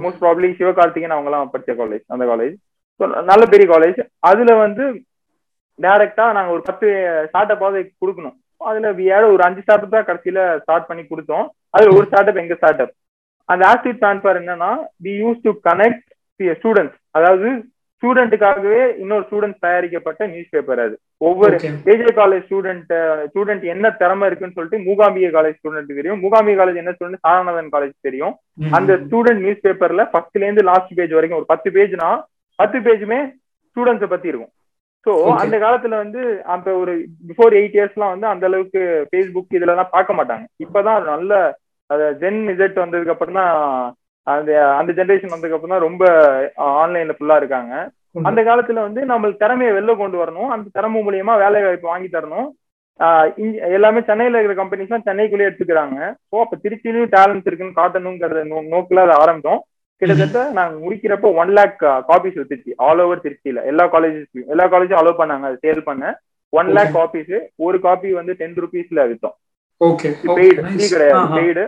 most 0.04 0.20
probably 0.24 0.48
Sivakarthikeyan 0.58 1.14
அவங்க 1.16 1.30
எல்லாம் 1.30 1.52
படிச்ச 1.54 1.72
காலேஜ் 1.80 2.04
அந்த 2.14 2.26
காலேஜ் 2.32 2.54
ஸோ 3.00 3.06
நல்ல 3.30 3.44
பெரிய 3.54 3.68
காலேஜ் 3.72 3.98
அதுல 4.30 4.54
வந்து 4.64 4.84
டைரக்டா 5.78 6.26
நாங்க 6.38 6.50
ஒரு 6.56 6.62
பத்து 6.68 6.86
ஸ்டார்ட் 7.30 7.54
அப்பாவது 7.54 7.80
கொடுக்கணும். 8.02 8.36
அதுல 8.68 8.92
வியாட 9.00 9.24
ஒரு 9.34 9.42
அஞ்சு 9.46 9.64
ஸ்டார்ட் 9.64 9.92
தான் 9.96 10.08
கடைசியில 10.08 10.40
ஸ்டார்ட் 10.62 10.88
பண்ணி 10.90 11.04
கொடுத்தோம். 11.10 11.46
அதுல 11.76 11.94
ஒரு 11.98 12.06
ஸ்டார்ட் 12.10 12.30
அப் 12.32 12.40
எங்க 12.44 12.56
ஸ்டார்ட் 12.60 12.82
அப் 12.84 12.94
அந்த 13.52 13.62
ஆக்டிவ் 13.72 14.00
ட்ரான்ஸ்ஃபர் 14.02 14.40
என்னன்னா 14.40 14.72
we 15.04 15.12
use 15.22 15.44
to 15.46 15.52
connect 15.68 16.08
students 16.60 16.98
அதாவது 17.18 17.48
ஸ்டூடெண்ட்டுக்காகவே 18.02 18.80
இன்னொரு 19.02 19.24
ஸ்டூடெண்ட்ஸ் 19.26 19.64
தயாரிக்கப்பட்ட 19.64 20.22
நியூஸ் 20.30 20.52
பேப்பர் 20.54 20.80
அது. 20.84 20.94
ஒவ்வொரு 21.26 21.56
ஏஜே 21.92 22.12
காலேஜ் 22.20 22.46
ஸ்டூடெண்ட் 22.46 22.92
ஸ்டூடெண்ட் 23.28 23.64
என்ன 23.74 23.90
திறமை 24.00 24.26
இருக்குன்னு 24.28 24.56
சொல்லிட்டு 24.56 24.80
மூகாம்பிகை 24.86 25.30
காலேஜ் 25.36 25.58
ஸ்டூடெண்ட் 25.58 25.92
தெரியும். 25.98 26.22
மூகாம்பிகை 26.24 26.56
காலேஜ் 26.60 26.80
என்ன 26.82 26.94
ஸ்டூடெண்ட் 26.96 27.24
சாரநாதன் 27.26 27.70
காலேஜ் 27.74 27.94
தெரியும். 28.08 28.34
அந்த 28.78 28.92
ஸ்டூடெண்ட் 29.04 29.42
நியூஸ் 29.44 29.62
பேப்பர்ல 29.66 30.04
ஃபர்ஸ்ட்ல 30.14 30.44
இருந்து 30.46 30.64
லாஸ்ட் 30.70 30.96
பேஜ் 31.00 31.14
வரைக்கும் 31.18 31.40
ஒரு 31.40 31.48
பத்து 31.52 31.70
பேஜ்னா 31.76 32.10
பத்து 32.62 32.80
பேஜுமே 32.86 33.20
ஸ்டூடெண்ட்ஸை 33.70 34.08
பத்தி 34.14 34.28
இருக்கும். 34.32 34.52
Okay. 35.06 35.30
அந்த 35.42 35.56
காலத்துல 35.62 35.94
வந்து 36.02 36.20
அந்த 36.54 36.68
ஒரு 36.80 36.92
பிஃபோர் 37.28 37.54
எயிட் 37.60 37.76
இயர்ஸ்லாம் 37.78 38.12
வந்து 38.14 38.26
அந்த 38.32 38.44
அளவுக்கு 38.48 38.80
ஃபேஸ்புக் 39.08 39.56
இதுல 39.56 39.74
எல்லாம் 39.74 39.94
பார்க்க 39.94 40.18
மாட்டாங்க. 40.18 40.44
இப்பதான் 40.64 41.08
நல்ல 41.12 41.40
ஜென் 42.20 42.38
இசட் 42.52 42.78
வந்ததுக்கு 42.82 43.14
அப்புறம் 43.14 43.38
தான் 43.40 43.54
அந்த 44.26 44.50
அந்த 44.80 44.90
ஜென்ரேஷன் 44.98 45.32
வந்ததுக்கு 45.34 45.56
அப்புறம் 45.56 45.74
தான் 45.74 45.86
ரொம்ப 45.86 46.04
ஆன்லைன்ல 46.82 47.16
ஃபுல்லா 47.16 47.38
இருக்காங்க. 47.40 47.72
அந்த 48.28 48.40
காலத்துல 48.48 48.84
வந்து 48.86 49.00
நம்மளுக்கு 49.12 49.42
திறமையை 49.44 49.72
வெளில 49.76 49.96
கொண்டு 50.02 50.16
வரணும். 50.22 50.52
அந்த 50.54 50.66
திறமை 50.76 51.00
மூலியமா 51.06 51.34
வேலை 51.44 51.62
வாய்ப்பு 51.66 51.92
வாங்கி 51.92 52.10
தரணும். 52.16 52.48
எல்லாமே 53.76 54.00
சென்னையில 54.08 54.38
இருக்கிற 54.38 54.56
கம்பெனிஸ் 54.60 55.08
சென்னைக்குள்ளேயே 55.10 55.48
எடுத்துக்கிறாங்க. 55.50 55.98
ஸோ 56.30 56.34
அப்ப 56.44 56.58
திருச்சியிலும் 56.64 57.12
டேலண்ட்ஸ் 57.16 57.48
இருக்குன்னு 57.48 57.78
காட்டணுங்கிறத 57.80 58.42
நோக்குல 58.74 59.04
அதை 59.06 59.16
ஆரம்பித்தோம். 59.22 59.62
கிட்டத்தட்ட 60.02 60.40
நாங்க 60.58 60.74
முடிக்கிறப்ப 60.84 61.28
ஒன் 61.42 61.52
லேக் 61.58 61.82
காப்பீஸ் 62.10 62.38
வித்துச்சு. 62.40 62.72
ஆல் 62.88 63.02
ஓவர் 63.04 63.24
திருச்சியில. 63.24 63.64
எல்லா 63.72 63.84
காலேஜஸ்லயும் 63.94 64.50
எல்லா 64.54 64.64
காலேஜும் 64.72 65.00
அலோவ் 65.00 65.20
பண்ணாங்க. 65.20 65.46
அதை 65.48 65.58
சேல் 65.66 65.86
பண்ண. 65.90 66.14
ஒன். 66.60 66.70
லேக் 66.76 66.96
காப்பீஸ் 66.98 67.34
ஒரு 67.66 67.80
காப்பி 67.86 68.12
வந்து 68.18 68.32
டென் 68.40 68.58
ருபீஸ்ல 68.64 69.06
வித்தோம். 69.12 69.36
கிடையாது. 70.92 71.34
பெய்டு 71.38 71.64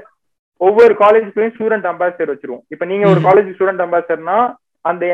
ஒவ்வொரு 0.67 0.95
காலேஜுக்குள்ளயும் 1.01 1.55
ஸ்டூடெண்ட் 1.57 1.87
அம்பாசிடர் 1.93 2.33
வச்சிருவோம். 2.33 2.63
இப்ப 2.75 2.85
நீங்க 2.91 3.07
ஒரு. 3.13 3.21
காலேஜ் 3.29 3.49
ஸ்டூடெண்ட் 3.57 3.85
அம்பாசிடர்னா 3.87 4.39
அந்த 4.91 5.05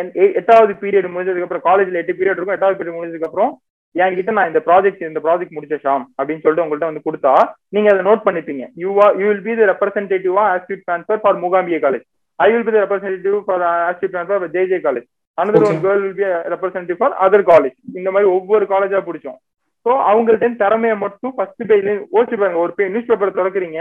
எட்டாவது 0.41 0.73
பீரியட் 0.81 1.09
முடிஞ்சதுக்கு 1.15 1.47
அப்புறம் 1.47 1.67
காலேஜ்ல 1.69 2.00
எட்டு 2.03 2.17
பீரியட் 2.19 2.39
இருக்கும். 2.39 2.57
எட்டாவது 2.57 2.79
பீரியட் 2.79 2.99
முடிஞ்சதுக்கு 2.99 3.29
அப்புறம் 3.31 3.53
என்கிட்ட 4.00 4.33
நான் 4.37 4.50
இந்த 4.50 4.61
ப்ராஜெக்ட் 4.67 5.07
இந்த 5.07 5.21
ப்ராஜெக்ட் 5.25 5.57
முடிச்ச 5.59 5.77
ஷாம் 5.85 6.05
அப்படின்னு 6.19 6.43
சொல்லிட்டு 6.43 6.65
உங்கள்ட்ட 6.65 6.89
வந்து 6.91 7.07
கொடுத்தா 7.07 7.33
நீங்க 7.75 7.89
அதை 7.93 8.03
note 8.09 8.27
பண்ணிப்பீங்க. 8.29 8.65
You 8.83 8.91
are 9.05 9.15
you 9.21 9.27
will 9.31 9.47
be 9.49 9.55
the 9.61 9.67
ரெப்ரஸன்டேட்டிவா 9.73 10.45
ஆஸ்டிட் 10.55 10.85
transfer 10.91 11.23
for 11.23 11.41
Mookambigai 11.45 11.79
college 11.85 12.07
I 12.45 12.49
will 12.53 12.67
be 12.69 12.75
the 12.75 12.81
representative 12.85 13.37
for 13.47 13.65
ஆஸ்டிட் 13.89 14.13
transfer 14.15 14.43
for 14.43 14.55
J 14.57 14.81
college 14.87 15.09
another 15.39 15.63
Okay. 15.63 15.75
One 15.75 15.83
girl 15.85 16.03
will 16.05 16.17
be 16.21 16.27
representative 16.55 16.99
for 17.01 17.15
other 17.25 17.45
college 17.53 17.77
இந்த 17.99 18.09
மாதிரி 18.15 18.29
ஒவ்வொரு 18.37 18.65
காலேஜா 18.73 19.01
பிடிச்சோம். 19.09 19.39
So 19.87 19.91
அவங்கள்ட்ட 20.11 20.49
திறமையை 20.63 20.97
மட்டும் 21.05 21.33
first 21.37 21.63
பேஜ்ல 21.71 21.93
ஓச்சு 22.19 22.37
பாருங்க. 22.41 22.59
ஒரு 22.65 22.91
நியூஸ் 22.95 23.11
பேப்பர் 23.11 23.39
திறக்கிறீங்க 23.39 23.81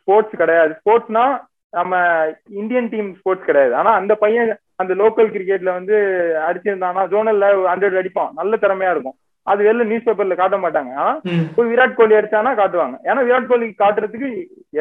ஸ்போர்ட்ஸ் 0.00 0.36
கிடையாது. 0.42 0.72
ஸ்போர்ட்ஸ்னா 0.80 1.24
நம்ம 1.78 1.98
இந்தியன் 2.60 2.90
டீம் 2.92 3.08
ஸ்போர்ட்ஸ் 3.18 3.48
கிடையாது. 3.48 3.72
ஆனா 3.80 3.90
அந்த 4.00 4.14
பையன் 4.22 4.50
அந்த 4.82 4.92
லோக்கல் 5.02 5.32
கிரிக்கெட்ல 5.34 5.72
வந்து 5.78 5.96
அடிச்சிருந்தானா 6.48 7.02
ஜோனல்ல 7.12 7.48
ஹண்ட்ரட் 7.72 7.98
அடிப்பான். 8.00 8.32
நல்ல 8.40 8.56
திறமையா 8.64 8.92
இருக்கும். 8.94 9.16
அது 9.46 9.60
வெளில 9.68 9.84
நியூஸ் 9.90 10.06
பேப்பர்ல 10.08 10.34
காட்ட 10.40 10.56
மாட்டாங்க. 10.64 10.92
ஆனா 11.02 11.12
போய் 11.54 11.70
விராட் 11.72 11.98
கோலி 12.00 12.14
அடிச்சானா 12.18 12.52
காட்டுவாங்க. 12.60 12.96
ஏன்னா 13.08 13.20
விராட் 13.28 13.50
கோலி 13.52 13.68
காட்டுறதுக்கு 13.82 14.30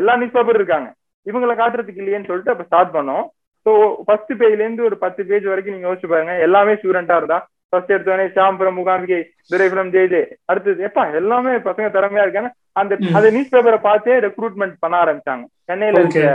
எல்லா 0.02 0.16
நியூஸ் 0.22 0.36
பேப்பர் 0.38 0.60
இருக்காங்க. 0.62 0.90
இவங்களை 1.30 1.54
காட்டுறதுக்கு 1.62 2.02
இல்லையேன்னு 2.04 2.30
சொல்லிட்டு 2.30 2.54
அப்ப 2.54 2.66
ஸ்டார்ட் 2.70 2.94
பண்ணோம். 2.98 3.26
ஸோ 3.66 3.72
ஃபர்ஸ்ட் 4.06 4.32
பேஜ்ல 4.40 4.64
இருந்து 4.66 4.88
ஒரு 4.90 4.98
பத்து 5.04 5.22
பேஜ் 5.30 5.46
வரைக்கும் 5.52 5.76
நீங்க 5.76 5.88
யோசிச்சு 5.90 6.12
பாருங்க. 6.14 6.36
எல்லாமே 6.48 6.74
ஸ்டூடெண்டா 6.80 7.18
இருந்தா. 7.22 7.40
ஃபர்ஸ்ட் 7.72 7.94
எடுத்தோடனே 7.96 8.26
ஷாம்பரம் 8.38 8.78
முகாம்பிகை 8.80 9.20
துரைபுரம் 9.52 9.92
ஜெய் 9.94 10.10
ஜெய் 10.14 10.28
அடுத்தது 10.52 10.88
எப்பா 10.88 11.04
எல்லாமே 11.20 11.54
பசங்க 11.68 11.88
திறமையா 11.98 12.26
இருக்காங்க. 12.26 12.50
அந்த. 12.80 12.94
அந்த 13.18 13.28
நியூஸ் 13.36 13.54
பேப்பரை 13.54 13.80
பார்த்தே 13.90 14.18
ரெக்ரூட்மெண்ட் 14.28 14.76
பண்ண 14.84 14.96
ஆரம்பிச்சாங்க. 15.04 15.46
சென்னையில. 15.70 16.02
இருக்கிற 16.04 16.28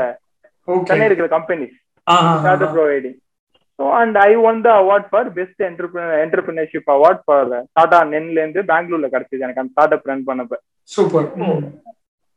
சென்னை 0.91 1.07
இருக்கிற 1.09 1.29
companies 1.37 1.77
startup 2.43 2.71
providing. 2.77 3.17
So, 3.79 3.85
and 4.01 4.15
I 4.19 4.37
won 4.45 4.57
the 4.67 4.73
award 4.83 5.05
for 5.13 5.23
best 5.39 5.59
entrepreneur 5.69 6.15
entrepreneurship 6.27 6.87
award 6.95 7.19
for 7.27 7.43
Tata 7.79 7.99
நென்ல 8.13 8.39
இருந்து 8.43 8.61
பெங்களூர்ல 8.71 9.09
கிடைச்சது. 9.15 9.43
எனக்கு 9.47 9.63
அந்த 9.63 9.73
ஸ்டார்ட் 9.75 9.95
அப் 9.97 10.09
ரன் 10.11 10.25
பண்ணப்ப 10.29 10.57
சூப்பர் 10.95 11.27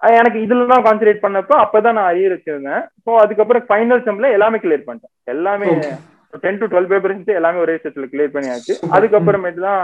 எனக்கு 0.02 0.40
இதுல 0.46 0.68
தான் 0.72 0.84
கான்சென்ட்ரேட் 0.86 1.26
பண்ணப்போ 1.26 1.56
அப்பதான் 1.64 1.98
நான் 1.98 2.10
அரியர் 2.12 2.36
வச்சிருந்தேன். 2.36 2.84
ஸோ 3.06 3.12
அதுக்கப்புறம் 3.24 3.66
ஃபைனல் 3.70 4.06
செம்ல 4.06 4.30
எல்லாமே 4.38 4.60
கிளியர் 4.64 4.86
பண்ணிட்டேன். 4.88 5.14
எல்லாமே. 5.34 5.68
டென் 6.44 6.60
டு 6.62 6.66
டுவெல் 6.72 6.90
பேப்பர்ஸ் 6.92 7.38
எல்லாமே 7.40 7.60
ஒரே 7.66 7.76
செட்ல 7.84 8.08
கிளியர் 8.14 8.34
பண்ணியாச்சு. 8.36 8.74
அதுக்கப்புறமேட்டு 8.96 9.62
தான் 9.70 9.84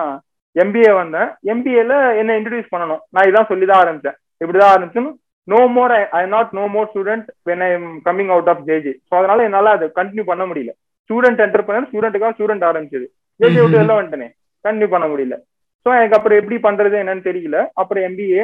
எம்பிஏ 0.55 0.91
வந்தேன். 1.01 1.29
எம்பிஏல 1.53 1.93
என்ன 2.21 2.35
இன்ட்ரடியூஸ் 2.39 2.73
பண்ணணும். 2.73 3.01
நான் 3.15 3.27
இதான் 3.29 3.49
சொல்லி 3.51 3.65
தான் 3.71 3.81
ஆரம்பிச்சேன். 3.83 4.17
இப்படிதான் 4.41 4.73
ஆரம்பிச்சுன்னு 4.73 5.11
no 5.47 5.59
more 5.75 5.93
I 6.19 6.21
not 6.35 6.53
no 6.57 6.63
more 6.75 6.87
student 6.91 7.27
when 7.47 7.63
I 7.65 7.69
am 7.77 7.89
coming 8.07 8.31
out 8.35 8.49
of 8.51 8.63
JJ 8.69 8.93
so 9.09 9.13
அதனால 9.19 9.43
என்னால 9.47 9.73
அதை 9.77 9.87
கண்டினியூ 9.99 10.25
பண்ண 10.29 10.43
முடியல. 10.49 10.71
ஸ்டூடெண்ட் 11.05 11.41
என்டர் 11.45 11.65
பண்ண 11.67 11.87
ஸ்டூடெண்ட்டுக்காக 11.89 12.35
ஸ்டூடெண்ட் 12.37 12.67
ஆரம்பிச்சது. 12.69 13.07
ஜேஜி 13.39 13.59
விட்டு 13.61 13.79
வெளில 13.79 13.97
வந்துட்டேனே. 13.97 14.29
கண்டினியூ 14.65 14.89
பண்ண 14.93 15.07
முடியல. 15.11 15.37
ஸோ 15.85 15.89
எனக்கு 15.99 16.17
அப்புறம் 16.17 16.39
எப்படி 16.41 16.57
பண்றது 16.67 16.95
என்னன்னு 17.01 17.27
தெரியல. 17.29 17.57
அப்புறம் 17.81 18.05
எம்பிஏ 18.09 18.43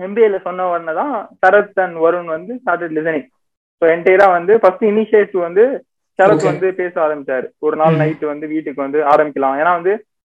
எம்பிஏல 0.00 0.38
சொன்ன 0.42 0.66
உடனே 0.70 0.94
தான் 0.94 1.14
சரத் 1.40 1.80
அண்ட் 1.84 1.98
வருண் 2.04 2.30
வந்து 2.34 2.52
ஸ்டார்டட் 2.60 2.96
லிசனிங் 2.98 3.26
ஸோ 3.82 3.86
என்டையரா 3.94 4.26
வந்து 4.30 4.52
ஃபர்ஸ்ட் 4.58 4.84
இனிஷியேட்டிவ் 4.84 5.40
வந்து 5.40 5.64
சரத். 6.18 6.44
வந்து 6.44 6.68
பேச 6.74 6.94
ஆரம்பிச்சாரு. 7.04 7.46
ஒரு 7.58 7.76
நாள் 7.76 7.94
ம். 7.94 8.00
நைட் 8.00 8.24
வந்து 8.30 8.46
வீட்டுக்கு 8.46 8.80
வந்து 8.82 9.00
ஆரம்பிக்கலாம். 9.12 9.54
ஏன்னா 9.60 9.72
வந்து 9.78 9.92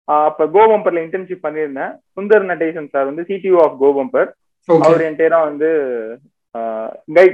அப்ப 0.08 0.46
கோபம்பர்ல 0.54 1.04
இன்டர்ன்ஷிப் 1.04 1.44
பண்ணியிருந்தேன். 1.44 1.92
சுந்தர் 2.16 2.50
நடேசன் 2.50 2.90
சார் 2.90 3.04
வந்து 3.04 3.22
சிடிஓ 3.30 3.58
ஆஃப் 3.62 3.78
கோபம்பர். 3.80 4.28
அவர் 4.68 5.02
என்டையரா 5.08 5.38
வந்து 5.42 5.68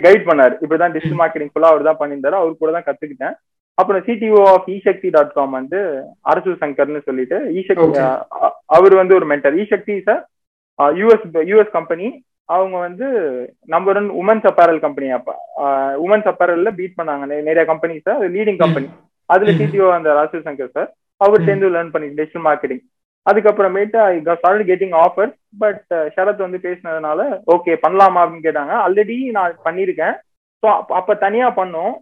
கைட் 0.05 0.29
பண்ணாரு. 0.29 0.55
இப்படிதான் 0.63 0.95
டிஜிட்டல் 0.95 1.21
மார்க்கெட்டிங் 1.21 1.53
ஃபுல்லா 1.53 1.71
அவர் 1.73 1.89
தான் 1.89 2.01
பண்ணியிருந்தாரு. 2.01 2.37
அவர் 2.41 2.61
கூட 2.61 2.73
தான் 2.73 2.87
கத்துக்கிட்டேன். 2.89 3.35
அப்புறம் 3.79 4.03
CTO 4.07 4.41
of 4.49 4.69
eSakthi 4.71 5.09
dot 5.11 5.33
com 5.33 5.51
வந்து 5.51 5.79
அரசு 6.33 6.51
சங்கர்னு 6.63 7.03
சொல்லிட்டு 7.07 7.37
இசக்தி. 7.61 7.87
அஹ் 8.39 8.55
அவர் 8.77 8.95
வந்து 8.95 9.15
ஒரு 9.15 9.27
mentor 9.27 9.57
eSakthi 9.63 9.95
sir 10.01 10.23
US 11.01 11.27
US 11.51 11.77
company 11.79 12.07
அவங்க 12.55 12.77
வந்து 12.87 13.07
number 13.75 13.99
one 14.01 14.09
women's 14.23 14.47
apparel 14.51 14.81
company 14.87 15.09
அப்ப 15.19 15.35
உமன்ஸ் 16.07 16.29
அப்பேரல்ல 16.31 16.71
பீட் 16.79 16.99
பண்ணாங்க. 16.99 17.27
நிறைய 17.49 17.65
கம்பெனிஸ் 17.73 18.09
அது 18.17 18.29
லீடிங் 18.37 18.61
கம்பெனி 18.65 18.89
அதுல. 19.31 19.53
சிடிஓ 19.61 19.87
அந்த 19.99 20.09
ராஜீவ் 20.19 20.47
சங்கர் 20.49 20.75
சார் 20.77 20.91
அவர் 21.21 21.47
சேர்ந்து 21.49 21.73
லேர்ன் 21.75 21.95
பண்ணி 21.95 22.09
டிஜிட்டல் 22.19 22.47
மார்க்கெட்டிங் 22.49 22.83
அதுக்கப்புறமேட்டு 23.27 23.99
I 24.07 24.15
start 24.39 24.65
getting 24.71 24.95
offer 25.05 25.31
but 25.63 25.83
Sharath 26.15 26.45
வந்து 26.45 26.59
பேசினதுனால 26.65 27.21
ஓகே 27.55 27.73
பண்ணலாமா 27.85 28.23
அப்படின்னு 28.23 28.47
கேட்டாங்க. 28.47 28.75
ஆல்ரெடி 28.85 29.17
நான் 29.37 29.61
பண்ணியிருக்கேன். 29.67 30.17
ஸோ 30.63 30.69
அப்ப 31.01 31.15
தனியா 31.27 31.49
பண்ணோம். 31.61 31.95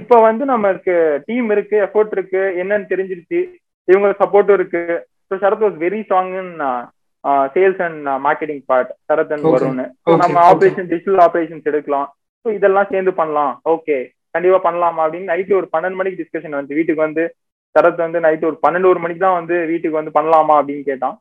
இப்ப 0.00 0.18
வந்து 0.26 0.44
நமக்கு 0.54 0.94
டீம் 1.28 1.48
இருக்கு 1.54 1.76
எஃபோர்ட் 1.86 2.14
இருக்கு 2.16 2.42
என்னன்னு 2.62 2.90
தெரிஞ்சிருச்சு. 2.92 3.40
இவங்க 3.88 4.10
சப்போர்ட்டும் 4.22 4.58
இருக்கு. 4.58 4.82
So 5.28 5.36
Sarath 5.44 5.64
was 5.66 5.78
very 5.84 6.00
strong 6.06 6.32
in 6.42 6.52
sales 7.54 7.82
and 7.86 8.08
marketing 8.26 8.62
part 8.70 8.90
Sarath 9.08 9.32
and. 9.34 9.46
வரும்னு. 9.56 9.86
நம்ம. 10.22 10.38
ஆபரேஷன் 10.50 10.88
டிஜிட்டல் 10.92 11.20
ஆபரேஷன்ஸ் 11.26 11.68
எடுக்கலாம். 11.72 12.08
ஸோ 12.44 12.48
இதெல்லாம் 12.58 12.90
சேர்ந்து 12.92 13.12
பண்ணலாம். 13.20 13.54
ஓகே 13.74 13.98
கண்டிப்பா 14.34 14.60
பண்ணலாமா 14.66 15.00
அப்படின்னு 15.04 15.30
நைட்டு 15.32 15.58
ஒரு 15.60 15.68
பன்னெண்டு 15.74 15.98
மணிக்கு 16.00 16.20
டிஸ்கஷன் 16.22 16.58
வந்து 16.60 16.76
வீட்டுக்கு 16.78 17.06
வந்து 17.06 17.24
சரத் 17.74 18.00
வந்து 18.04 18.20
நைட்டு 18.26 18.48
ஒரு 18.50 18.56
பன்னெண்டு 18.64 18.90
ஒரு 18.92 19.00
மணிக்கு 19.02 19.22
தான் 19.24 19.38
வந்து 19.40 19.56
வீட்டுக்கு 19.72 19.98
வந்து 19.98 20.16
பண்ணலாமா 20.16 20.54
அப்படின்னு 20.60 20.84
கேட்டான். 20.90 21.16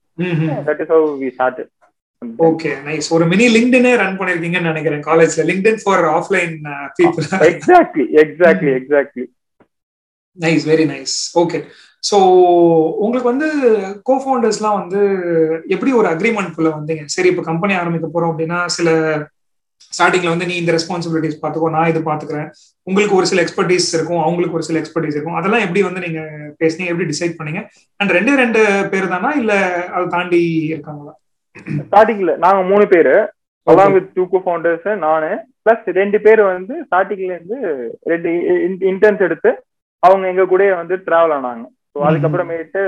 That 0.67 0.81
is 0.83 0.93
how 0.95 1.09
we 1.23 1.29
start 1.35 1.61
okay 2.47 2.69
nice 2.87 3.07
ஒரு 3.15 3.25
மினி 3.31 3.45
லிங்க்டினே 3.55 3.91
ரன் 4.01 4.17
பண்ணிருக்கீங்கன்னு 4.19 4.71
நினைக்கிறேன். 4.71 5.03
காலேஜ்ல 5.09 5.43
LinkedIn 5.49 5.81
for 5.83 6.05
offline 6.17 6.55
people 6.99 7.27
exactly 7.51 8.05
exactly 8.23 8.71
exactly 8.79 9.25
nice 10.37 10.65
very 10.71 10.85
nice 10.93 11.15
okay 11.43 11.59
so 12.03 12.17
உங்களுக்கு 13.05 13.31
வந்து 13.31 13.47
கோ 14.07 14.15
ஃபவுண்டர்ஸ்லாம் 14.23 14.79
வந்து 14.81 14.99
எப்படி 15.75 15.91
ஒரு 15.99 16.07
அக்ரிமெண்ட் 16.11 16.55
குள்ள 16.55 16.69
வந்தீங்க? 16.77 17.03
சரி 17.15 17.29
இப்போ 17.31 17.43
கம்பெனி 17.49 17.73
ஆரம்பிக்க 17.81 18.07
போறோம் 18.13 18.31
அப்படின்னா 18.33 18.59
சில 18.77 18.89
ஸ்டார்டிங்ல 19.95 20.31
வந்து 20.33 20.47
நீ 20.49 20.55
இந்த 20.61 20.71
ரெஸ்பான்சிபிலிட்டிஸ் 20.75 21.39
பார்த்துக்கோ 21.41 21.69
நான் 21.75 21.89
இது 21.91 21.99
பார்த்துக்கிறேன் 22.07 22.47
உங்களுக்கு 22.87 23.17
ஒரு 23.19 23.27
சில 23.29 23.41
எக்ஸ்பர்டீஸ் 23.43 23.87
இருக்கும் 23.97 24.21
அவங்களுக்கு 24.25 24.57
ஒரு 24.59 24.65
சில 24.67 24.79
எக்ஸ்பர்டீஸ் 24.81 25.15
இருக்கும். 25.15 25.37
அதெல்லாம் 25.39 25.63
எப்படி 25.65 25.81
வந்து 25.87 26.03
நீங்க 26.05 26.21
பேசுனீங்க? 26.61 26.91
எப்படி 26.91 27.07
டிசைட் 27.11 27.37
பண்ணீங்க? 27.39 27.61
அண்ட் 27.99 28.13
ரெண்டே 28.17 28.33
ரெண்டு 28.43 28.61
பேர் 28.91 29.11
தானா 29.13 29.31
இல்ல 29.41 29.53
அதை 29.95 30.05
தாண்டி 30.15 30.41
இருக்காங்களா? 30.73 31.13
ஸ்டார்டிங்ல 31.87 32.33
நாங்க 32.45 32.61
மூணு 32.71 32.85
பேரு 32.93 33.15
along 33.67 33.95
with 33.95 34.11
two 34.17 34.23
co 34.33 34.39
founders 34.45 34.87
நானு 35.05 35.31
பிளஸ் 35.63 35.87
ரெண்டு 36.01 36.17
பேர் 36.25 36.41
வந்து 36.53 36.75
ஸ்டார்டிங்ல 36.87 37.33
இருந்து 37.37 37.57
ரெண்டு 38.13 38.29
இன்டர்ன்ஸ் 38.91 39.25
எடுத்து 39.27 39.51
அவங்க 40.03 40.25
எங்க 40.33 40.43
கூட 40.53 40.63
வந்து 40.81 40.97
டிராவல் 41.07 41.35
ஆனாங்க. 41.37 41.65
ஸோ 41.99 42.03
அதுக்கப்புறமேட்டு 42.09 42.81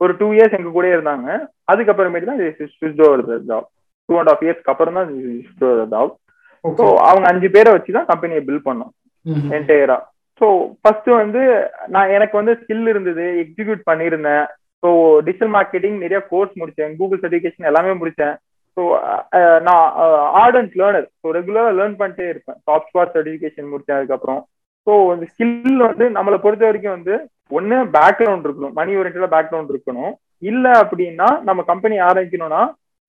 ஒரு 0.00 0.12
டூ 0.20 0.26
இயர்ஸ் 0.36 0.54
எங்க 0.58 0.70
கூட 0.76 0.86
இருந்தாங்க. 0.94 1.26
அதுக்கப்புறமேட்டு 1.72 2.28
தான் 2.30 2.40
ஸ்விட்ச் 2.74 3.02
over 3.06 3.22
job 3.50 3.66
two 4.08 4.14
and 4.20 4.30
half 4.32 4.44
இயர்ஸ்க்கு 4.44 4.72
அப்புறம் 4.72 4.96
தான் 4.98 5.08
ஸ்விட்ச் 5.10 5.64
ஓவர் 5.68 5.90
ஜாப் 5.94 6.12
ஸோ 6.78 6.84
அவங்க 7.08 7.26
அஞ்சு 7.30 7.48
பேரை 7.56 7.70
வச்சு 7.74 7.96
தான் 7.96 8.10
கம்பெனியை 8.10 8.42
பில்ட் 8.48 8.66
பண்ணோம். 8.68 8.92
என்டையரா 9.56 9.98
ஸோ 10.40 10.46
ஃபர்ஸ்ட் 10.80 11.10
வந்து 11.22 11.42
நான் 11.94 12.12
எனக்கு 12.16 12.34
வந்து 12.40 12.54
ஸ்கில் 12.60 12.90
இருந்தது 12.92 13.24
எக்ஸிக்யூட் 13.42 13.82
பண்ணியிருந்தேன். 13.90 14.44
ஸோ 14.82 14.88
டிஜிட்டல் 15.26 15.52
மார்க்கெட்டிங் 15.56 15.98
நிறைய 16.04 16.20
கோர்ஸ் 16.32 16.58
முடிச்சேன் 16.60 16.96
கூகுள் 17.00 17.22
சர்டிஃபிகேஷன் 17.22 17.68
எல்லாமே 17.70 17.92
முடிச்சேன் 18.00 18.34
ஸோ 18.76 18.82
நான் 19.66 19.84
ஆர்டன்ஸ் 20.42 20.74
லேர்னர் 20.80 21.06
ஸோ 21.20 21.26
ரெகுலராக 21.38 21.76
லேர்ன் 21.78 22.00
பண்ணிட்டே 22.00 22.26
இருப்பேன். 22.32 22.58
டாப் 22.68 22.88
ஸ்பாட் 22.90 23.14
சர்டிஃபிகேஷன் 23.16 23.70
முடிச்சேன் 23.72 23.98
அதுக்கப்புறம். 23.98 24.40
ஸோ 24.86 24.92
இந்த 25.14 25.26
ஸ்கில் 25.32 25.84
வந்து 25.88 26.06
நம்மளை 26.16 26.38
பொறுத்த 26.44 26.64
வரைக்கும் 26.68 26.96
வந்து 26.96 27.14
ஒன்று 27.56 27.76
பேக்ரவுண்ட் 27.96 28.46
இருக்கணும். 28.46 28.74
மணி 28.78 28.92
ஓரியன்டாக 29.00 29.30
பேக்ரவுண்ட் 29.34 29.72
இருக்கணும். 29.74 30.12
இல்லை 30.50 30.72
அப்படின்னா 30.82 31.28
நம்ம 31.48 31.60
கம்பெனி 31.70 31.96
ஆரம்பிக்கணும்னா 32.08 32.62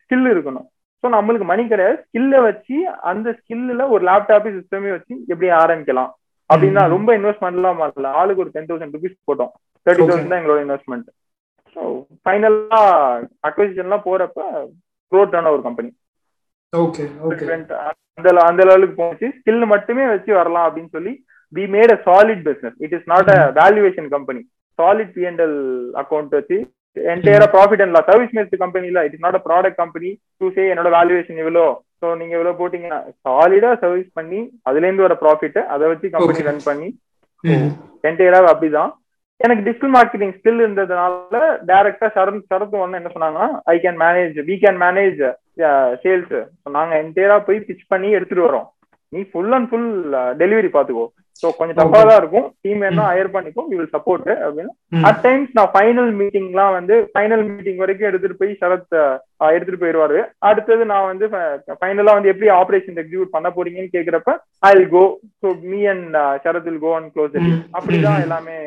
ஸ்கில் 0.04 0.30
இருக்கணும். 0.34 0.68
ஸோ 1.02 1.10
நம்மளுக்கு 1.16 1.48
மணி 1.50 1.64
கிடையாது. 1.72 1.98
ஸ்கில்லை 2.06 2.40
வச்சு 2.50 2.78
அந்த 3.12 3.28
ஸ்கில்ல 3.40 3.84
ஒரு 3.96 4.04
லேப்டாப் 4.10 4.48
சிஸ்டமே 4.58 4.92
வச்சு 4.96 5.14
எப்படி 5.32 5.50
ஆரம்பிக்கலாம்? 5.64 6.12
அப்படின்னா 6.50 6.82
ரொம்ப 6.96 7.10
இன்வெஸ்ட்மெண்ட்லாம் 7.18 7.80
பண்ணல 7.82 8.10
ஆளுக்கு 8.22 8.44
ஒரு 8.44 8.52
டென் 8.56 8.68
தௌசண்ட் 8.70 8.96
ருபீஸ் 8.96 9.16
போட்டோம். 9.30 9.52
தேர்ட்டி 9.86 10.08
தௌசண்ட் 10.10 10.32
தான் 10.32 10.42
எங்களோட 10.42 10.60
இன்வெஸ்ட்மெண்ட் 10.66 11.08
ஸோ 11.76 11.82
ஃபைனலா 12.24 12.82
அக்விசிஷன்லாம் 13.50 14.06
போறப்ப 14.08 14.42
க்ரோத் 15.12 15.38
ஆன 15.40 15.52
ஒரு 15.56 15.64
கம்பெனி 15.68 15.90
அந்த 18.18 18.42
அந்த 18.50 18.62
லெவலுக்கு 18.68 18.96
போச்சு. 19.02 19.28
ஸ்கில் 19.38 19.72
மட்டுமே 19.74 20.04
வச்சு 20.14 20.32
வரலாம் 20.40 20.68
அப்படின்னு 20.68 20.92
சொல்லி 20.98 21.14
we 21.56 21.66
made 21.76 21.94
a 21.94 22.00
solid 22.08 22.44
business 22.48 22.78
it 22.86 22.96
is 22.98 23.08
not 23.14 23.30
a 23.36 23.40
valuation 23.60 24.10
company 24.16 24.42
solid 24.80 25.14
PNL 25.18 25.58
account 26.02 26.36
வச்சு 26.38 26.58
என்டையரா 26.98 27.48
profit 27.54 27.84
and 27.84 27.96
loss 27.96 28.10
service 28.12 28.36
based 28.38 28.62
கம்பெனில 28.64 29.04
it 29.08 29.16
is 29.16 29.26
not 29.26 29.40
a 29.40 29.44
product 29.48 29.80
company 29.82 30.10
to 30.40 30.50
say 30.58 30.66
என்னோட 30.74 30.92
வேல்யூவேஷன் 30.98 31.42
இவ்வளோ 31.44 31.66
ஸோ 32.02 32.08
நீங்க 32.20 32.34
இவ்வளவு 32.38 32.60
போட்டீங்கன்னா 32.62 33.00
சாலிடா 33.26 33.72
சர்வீஸ் 33.84 34.10
பண்ணி 34.20 34.40
அதுல 34.68 34.86
இருந்து 34.88 35.06
வர 35.08 35.16
ப்ராஃபிட் 35.24 35.60
அதை 35.74 35.86
வச்சு 35.92 36.08
கம்பெனி 36.16 36.48
ரன் 36.50 36.62
பண்ணி 36.70 36.90
என்டையரா 38.04 38.40
அப்படிதான். 38.52 38.92
எனக்கு 39.42 39.64
டிஜிட்டல் 39.64 39.94
மார்க்கெட்டிங் 39.96 40.34
ஸ்கில் 40.36 40.62
இருந்ததுனால 40.64 41.40
டைரக்டா 41.70 42.08
சரத் 42.16 42.46
சரத் 42.52 42.76
ஒன்னு 42.84 43.00
என்ன 43.00 43.10
சொன்னாங்கன்னா 43.14 43.48
I 43.74 43.76
can 43.84 44.00
manage 44.04 44.38
we 44.50 44.56
can 44.62 44.80
manage 44.84 45.20
sales 46.04 46.36
நாங்க 46.76 46.94
என்டையரா 47.04 47.38
போய் 47.48 47.66
பிச் 47.68 47.90
பண்ணி 47.92 48.10
எடுத்துட்டு 48.18 48.48
வரோம். 48.48 48.68
நீ 49.14 49.22
ஃபுல் 49.32 49.54
அண்ட் 49.58 49.70
ஃபுல் 49.72 49.90
டெலிவரி 50.42 50.70
பாத்துக்கோ. 50.76 51.06
ஸோ 51.42 51.48
கொஞ்சம் 51.58 51.78
டஃபா 51.80 52.02
தான் 52.10 52.20
இருக்கும் 52.22 52.46
டீம் 52.66 52.82
வேணா 52.84 53.06
ஹயர் 53.12 53.32
பண்ணிக்கோ 53.36 53.64
வி 53.70 53.76
வில் 53.80 53.94
சப்போர்ட் 53.96 54.28
அப்படின்னு. 54.46 54.72
அட் 55.10 55.22
டைம்ஸ் 55.26 55.52
நான் 55.58 55.72
ஃபைனல் 55.74 56.12
மீட்டிங்லாம் 56.20 56.74
வந்து 56.78 56.96
ஃபைனல் 57.14 57.44
மீட்டிங் 57.50 57.82
வரைக்கும் 57.84 58.10
எடுத்துட்டு 58.10 58.40
போய் 58.42 58.52
சரத் 58.62 58.96
எடுத்துட்டு 59.56 59.82
போயிடுவாரு. 59.84 60.20
அடுத்தது 60.50 60.86
நான் 60.92 61.10
வந்து 61.12 61.28
ஃபைனலா 61.82 62.14
வந்து 62.18 62.32
எப்படி 62.34 62.50
ஆபரேஷன் 62.60 63.00
எக்ஸிக்யூட் 63.02 63.36
பண்ண 63.36 63.50
போறீங்கன்னு 63.58 63.96
கேக்குறப்ப 63.96 64.34
I 64.70 64.72
will 64.78 64.94
go 64.98 65.04
so 65.44 65.52
me 65.72 65.82
and 65.94 66.16
Sarath 66.46 66.70
will 66.70 66.84
go 66.86 66.94
and 67.00 67.12
close 67.16 67.36
அப்படிதான் 67.80 68.24
எல்லாமே 68.28 68.58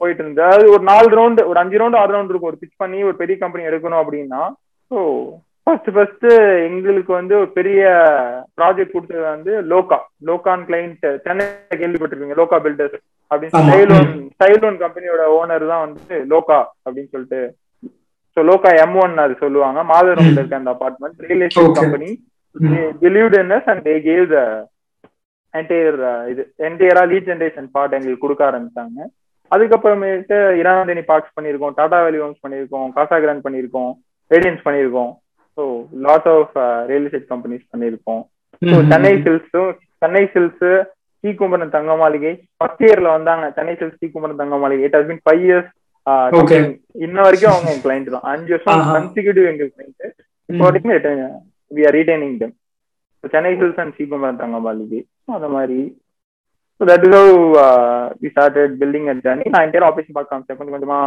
போயிட்டு 0.00 0.22
இருந்தது. 0.22 0.46
அதாவது 0.46 0.66
ஒரு 0.76 0.82
நாலு 0.92 1.08
ரவுண்டு 1.18 1.48
ஒரு 1.50 1.58
அஞ்சு 1.64 1.78
ரவுண்டு 1.80 2.00
ஆறு 2.00 2.12
ரவுண்ட் 2.16 2.32
இருக்கும். 2.32 2.52
ஒரு 2.52 2.60
பிச் 2.62 2.80
பண்ணி 2.82 2.98
ஒரு 3.10 3.16
பெரிய 3.22 3.36
கம்பெனி 3.44 3.68
எடுக்கணும் 3.70 4.02
அப்படின்னா 4.02 4.42
ஸோ 4.90 4.98
ஃபர்ஸ்ட் 5.68 5.88
ஃபர்ஸ்ட் 5.94 6.26
எங்களுக்கு 6.66 7.12
வந்து 7.18 7.34
ஒரு 7.38 7.48
பெரிய 7.56 7.80
ப்ராஜெக்ட் 8.58 8.94
கொடுத்தது 8.94 9.24
வந்து 9.34 9.52
லோகா 9.72 9.98
லோகான் 10.28 10.62
கிளைண்ட் 10.68 11.06
சென்னை 11.24 11.46
கேள்விப்பட்டிருக்கீங்க 11.80 12.36
லோகா 12.40 12.58
பில்டர்ஸ் 12.66 12.96
அப்படின்னு 13.30 13.62
ஸ்டைலோன் 13.64 14.12
ஸ்டைலோன் 14.34 14.78
கம்பெனியோட 14.84 15.24
ஓனர் 15.38 15.64
தான் 15.72 15.82
வந்து 15.84 16.16
லோகா 16.32 16.58
அப்படின்னு 16.84 17.12
சொல்லிட்டு. 17.14 17.40
ஸோ 18.36 18.42
லோகா 18.50 18.70
எம் 18.84 18.96
ஒன் 19.02 19.14
அது 19.24 19.34
சொல்லுவாங்க. 19.42 19.78
மாதவரம்ல 19.92 20.40
இருக்க 20.40 20.60
அந்த 20.60 20.72
apartment 20.76 21.22
real 21.26 21.44
estate 21.46 21.78
company 21.80 22.10
believed 23.04 23.38
in 23.42 23.54
and 23.58 23.84
they 23.88 23.96
gave 24.08 24.26
the 24.34 24.40
entire 25.54 26.00
இது 26.32 26.42
என்டையரா 26.68 27.04
லீட் 27.12 27.30
ஜென்ரேஷன் 27.30 27.70
பார்ட் 27.76 27.96
எங்களுக்கு 27.98 28.24
கொடுக்க 28.24 28.42
ஆரம்பிச்சாங்க. 28.50 28.98
அதுக்கப்புறமேட்டு 29.52 30.38
இரானந்தனி 30.62 31.02
பார்க்ஸ் 31.12 31.36
பண்ணியிருக்கோம் 31.36 31.76
டாடா 31.78 31.98
வேலி 32.06 32.18
ஹோம்ஸ் 32.24 32.44
பண்ணியிருக்கோம் 32.44 32.88
காசாகிரான் 32.98 33.46
பண்ணியிருக்கோம் 33.46 33.92
ரேடியன்ஸ் 34.30 34.66
பண்ணியிருக்கோம். 34.66 35.12
So 35.58 35.64
lot 36.06 36.28
of 36.34 36.54
real 36.90 37.06
estate 37.08 37.30
companies 37.32 37.64
பண்ணியிருக்கோம். 37.72 38.22
ஸோ 38.62 38.76
சென்னை 38.92 39.12
சில்ஸும் 39.24 39.72
சென்னை 40.02 40.22
சில்ஸ் 40.34 40.64
ஸ்ரீகுமரன் 41.24 41.74
தங்க 41.76 41.92
மாளிகை. 42.02 42.32
ஃபர்ஸ்ட் 42.58 42.84
இயர்ல 42.86 43.08
வந்தாங்க 43.16 43.46
Chennai 43.56 43.74
silks 43.80 43.96
Srikumaran 43.98 44.40
Thanga 44.42 44.56
Maligai. 44.62 44.84
It 44.88 44.96
has 44.98 45.10
been 45.10 45.24
five 45.26 45.44
years 45.48 45.70
இன்ன 47.06 47.18
வரைக்கும் 47.26 47.54
அவங்க 47.54 47.72
கிளைண்ட் 47.84 48.12
தான். 48.14 48.26
அஞ்சு 48.32 48.52
வருஷம் 48.54 48.84
கன்சிக்யூட்டிவ் 48.96 49.48
எங்க 49.52 49.64
கிளைண்ட் 49.72 50.04
இப்போ 50.48 50.62
வரைக்கும் 50.68 50.94
we 51.70 51.82
are 51.88 51.96
retaining 51.98 52.36
them 52.42 52.54
Chennai 53.34 53.52
silks 53.62 53.80
and 53.82 53.96
sebum 53.98 54.28
தங்கம்பாலிக்கு 54.42 55.00
அந்த 55.38 55.48
மாதிரி. 55.56 55.80
So 56.80 56.84
that 56.90 57.04
is 57.06 57.14
how 57.18 57.30
we 58.22 58.28
started 58.34 58.74
building 58.80 59.06
and 59.10 59.22
journey 59.26 59.46
நான் 59.54 59.64
என்டையர் 59.66 59.86
ஆபரேஷன் 59.86 60.16
பார்க்க 60.18 60.34
ஆரம்பிச்சேன். 60.34 60.58
கொஞ்சம் 60.58 60.76
கொஞ்சமா 60.76 60.98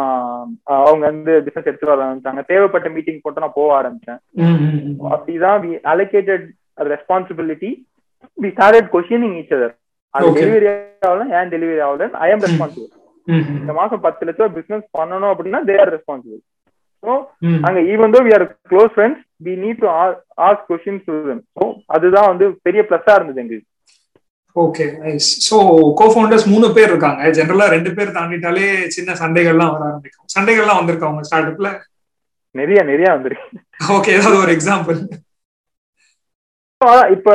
uh, 0.72 0.80
அவங்க 0.88 1.04
வந்து 1.12 1.34
பிசினஸ் 1.46 1.70
எடுத்துட்டு 1.70 1.94
வர 1.94 2.08
ஆரம்பிச்சாங்க. 2.08 2.42
தேவைப்பட்ட 2.52 2.90
மீட்டிங் 2.96 3.22
போட்டு 3.26 3.44
நான் 3.46 3.58
போக 3.60 3.70
ஆரம்பிச்சேன். 3.80 4.20
அப்படிதான் 5.14 5.60
we 5.66 5.72
allocated 5.94 6.46
responsibility 6.94 7.72
we 8.38 8.52
started 8.56 8.90
questioning 8.96 9.38
each 9.42 9.56
other 9.58 9.76
அது. 10.14 10.36
டெலிவரி 10.40 10.68
ஆகல 11.10 11.26
ஏன் 11.40 11.52
டெலிவரி 11.56 11.82
ஆகல? 11.88 12.10
ஐ 12.26 12.30
எம் 12.36 12.44
ரெஸ்பான்சிபிள் 12.48 12.90
இந்த 13.62 13.74
மாசம் 13.80 14.04
பத்து 14.06 14.24
லட்சம் 14.28 14.56
பிசினஸ் 14.60 14.86
பண்ணணும் 15.00 15.32
அப்படின்னா 15.34 15.60
தே 15.68 15.76
ஆர் 15.82 15.94
ரெஸ்பான்சிபிள் 15.98 16.42
ஸோ 17.04 17.12
அங்க 17.68 17.80
even 17.92 18.14
though 18.16 18.20
we 18.26 18.32
are 18.38 18.46
close 18.72 18.94
friends 18.96 19.22
we 19.46 19.54
need 19.64 19.80
to 19.84 19.90
ask 20.48 20.66
questions 20.72 21.08
அதுதான் 21.96 22.30
வந்து 22.32 22.46
பெரிய 22.68 22.82
பிளஸ்ஸா 22.90 23.16
இருந்தது 23.18 23.42
எங்களுக்கு. 23.44 23.68
ஓகே 24.56 24.86
ஸோ 25.48 25.58
கோஃபவுண்டர்ஸ் 26.00 26.46
மூணு 26.54 26.68
பேர் 26.78 26.92
இருக்காங்க. 26.92 27.22
ஜென்ரலா 27.38 27.66
ரெண்டு 27.74 27.92
பேர் 27.98 28.16
தாண்டிட்டாலே 28.18 28.68
சின்ன 28.96 29.14
சண்டைகள்லாம் 29.22 29.74
வர 29.74 29.84
ஆரம்பிக்கும். 29.90 30.28
சண்டைகள்லாம் 30.36 30.80
வந்திருக்கா 30.80 31.12
உங்க 31.12 31.26
ஸ்டார்ட் 31.28 31.52
அப்ல 31.52 31.72
நிறைய 32.60 32.80
நிறைய 32.90 33.10
வந்துருக்கு. 33.16 33.60
ஓகே 33.98 34.16
ஏதாவது 34.20 34.42
ஒரு 34.46 34.54
எக்ஸாம்பிள் 34.58 35.00
இப்ப 37.16 37.30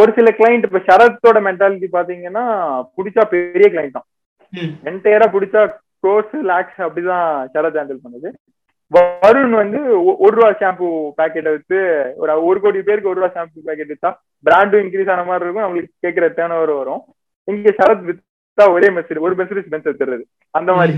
ஒரு 0.00 0.10
சில 0.16 0.28
கிளைண்ட் 0.38 0.66
இப்ப 0.68 0.80
சரத்தோட 0.88 1.38
மென்டாலிட்டி 1.46 1.88
பாத்தீங்கன்னா 1.96 2.44
புடிச்சா 2.96 3.22
பெரிய 3.32 3.66
கிளைண்ட் 3.74 3.96
தான். 3.96 4.08
என்டையரா 4.90 5.26
பிடிச்சா 5.34 5.62
க்ரோஸ் 6.04 6.34
லேக்ஸ் 6.50 6.80
அப்படிதான் 6.86 7.28
சரத் 7.54 7.78
ஹேண்டில் 7.80 8.04
பண்ணுது. 8.04 8.30
வருண் 8.92 9.54
வந்து 9.60 9.78
ஒரு 10.24 10.32
ரூபா 10.36 10.48
ஷாம்பு 10.60 10.86
பாக்கெட்டை 11.18 11.50
வித்து 11.54 11.78
ஒரு 12.22 12.32
ஒரு 12.48 12.58
கோடி 12.64 12.82
பேருக்கு 12.88 13.10
ஒரு 13.12 13.20
ரூபா 13.20 13.30
ஷாம்பு 13.36 13.66
பாக்கெட் 13.68 13.92
வித்தா 13.92 14.10
பிராண்டும் 14.46 14.82
இன்க்ரீஸ் 14.84 15.12
ஆன 15.14 15.24
மாதிரி 15.28 15.46
இருக்கும் 15.46 15.66
அவங்களுக்கு 15.66 15.94
கேட்கிற 16.04 16.26
டேர்ன் 16.38 16.54
ஓவர் 16.56 16.72
வரும். 16.80 17.02
இங்க 17.48 17.70
சரத் 17.80 18.04
வித்தா 18.08 18.66
ஒரே 18.76 18.88
மெசேஜ் 18.98 19.24
ஒரு 19.26 19.34
மெசேஜ் 19.40 19.70
பென்ஸ் 19.72 19.88
எடுத்துறது 19.90 20.24
அந்த 20.58 20.70
மாதிரி. 20.78 20.94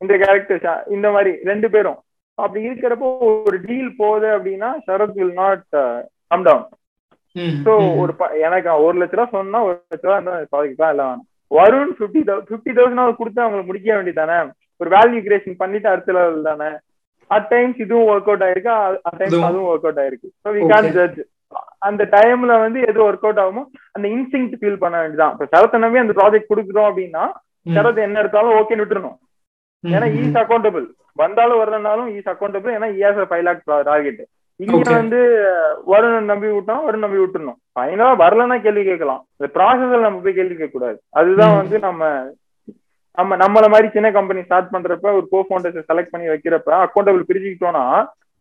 இந்த 0.00 0.14
கேரக்டர் 0.22 0.92
இந்த 0.96 1.08
மாதிரி 1.14 1.32
ரெண்டு 1.50 1.68
பேரும். 1.74 1.98
அப்படி 2.38 2.60
இருக்கிறப்போ 2.68 3.08
ஒரு 3.48 3.56
டீல் 3.66 3.90
போகுது 4.02 4.28
அப்படின்னா 4.36 4.68
Sarath 4.86 5.16
will 5.18 5.34
not 5.40 5.64
come 6.32 6.44
down 6.48 6.66
so 7.66 7.72
ஒரு 8.02 8.12
எனக்கு 8.46 8.70
ஒரு 8.86 8.96
லட்ச 9.00 9.16
ரூபா 9.18 9.26
சொன்னா 9.38 9.58
ஒரு 9.66 9.74
லட்ச 9.92 10.04
ரூபா 10.06 10.16
இருந்தா 10.18 10.36
சாதிக்கு 10.52 10.78
தான் 10.82 10.94
எல்லாம். 10.94 11.10
வேணும் 11.10 11.26
வருண் 11.58 11.92
ஃபிஃப்டி 11.98 12.20
ஃபிஃப்டி 12.48 12.72
தௌசண்ட் 12.78 13.18
கொடுத்து 13.20 13.44
அவங்களுக்கு 13.44 13.70
முடிக்க 13.70 13.90
வேண்டியதானே 13.96 14.38
ஒரு 14.80 14.90
வேல்யூ 14.96 15.20
கிரியேஷன் 15.26 15.60
பண்ணிட்டு 15.62 15.88
அடுத்த 15.92 16.12
லெவல் 16.16 16.48
தானே? 16.50 16.70
அட் 17.36 17.50
டைம்ஸ் 17.52 17.78
இதுவும் 17.84 18.08
ஒர்க் 18.12 18.30
அவுட் 18.30 18.46
ஆயிருக்கு. 18.46 18.72
At 19.08 19.18
times. 19.20 19.44
அதுவும் 19.48 19.68
ஒர்க் 19.72 19.86
அவுட் 19.88 20.00
ஆயிருக்கு. 20.04 20.30
So 20.44 20.54
we. 20.56 20.62
கேன் 20.72 20.90
ஜட்ஜ் 20.98 21.20
அந்த 21.88 22.02
டைம்ல 22.16 22.52
வந்து 22.64 22.80
எது 22.90 22.98
ஒர்க் 23.08 23.26
அவுட் 23.26 23.42
ஆகுமோ 23.44 23.62
அந்த 23.96 24.06
இன்ஸ்டிங் 24.14 24.48
ஃபீல் 24.60 24.82
பண்ண 24.82 24.96
வேண்டியதான் 25.02 25.32
இப்ப 25.34 25.46
சரத்தை 25.54 25.78
நம்பி 25.84 26.02
அந்த 26.02 26.14
ப்ராஜெக்ட் 26.18 26.50
கொடுக்குறோம் 26.52 26.88
அப்படின்னா 26.90 27.24
சரத் 27.76 28.04
என்ன 28.06 28.20
எடுத்தாலும் 28.22 28.56
ஓகேன்னு 28.58 28.84
விட்டுறணும். 28.84 29.16
ஏன்னா 29.84 30.08
ஈஸ் 30.20 30.38
அக்கௌண்டபிள் 30.42 30.86
வந்தாலும் 31.22 31.60
வரலனாலும் 31.62 32.10
ஈஸ் 32.16 32.30
அக்கௌண்டபிள் 32.32 32.74
ஏன்னா 32.76 32.88
இஎஸ் 32.98 33.18
ஃபைவ் 33.30 33.46
லேக் 33.46 33.64
டார்கெட் 33.90 34.20
இங்க. 34.60 34.78
வந்து 35.00 35.20
வருண் 35.92 36.30
நம்பி 36.30 36.48
விட்டோம் 36.54 36.82
வருண் 36.86 37.04
நம்பி 37.04 37.20
விட்டுறணும். 37.20 37.58
ஃபைனலா 37.76 38.08
வரலன்னா 38.22 38.56
கேள்வி 38.64 38.82
கேட்கலாம். 38.88 39.22
இந்த 39.36 39.48
ப்ராசஸ்ல 39.56 40.00
நம்ம 40.06 40.20
போய் 40.24 40.38
கேள்வி 40.38 40.56
கேட்க 40.56 40.74
கூடாது 40.74 40.98
அதுதான். 41.20 41.54
வந்து 41.60 41.78
நம்ம 41.86 42.10
நம்ம 43.18 43.36
நம்மள 43.42 43.66
மாதிரி 43.72 43.88
சின்ன 43.94 44.08
கம்பெனி 44.16 44.40
ஸ்டார்ட் 44.46 44.72
பண்றப்ப 44.74 45.12
ஒரு 45.18 45.26
கோ 45.32 45.38
ஃபவுண்டர்ஸ் 45.46 45.88
செலக்ட் 45.90 46.12
பண்ணி 46.12 46.26
வைக்கிறப்ப 46.32 46.72
அக்கௌண்டபிள் 46.84 47.28
பிரிச்சுக்கிட்டோம்னா 47.30 47.84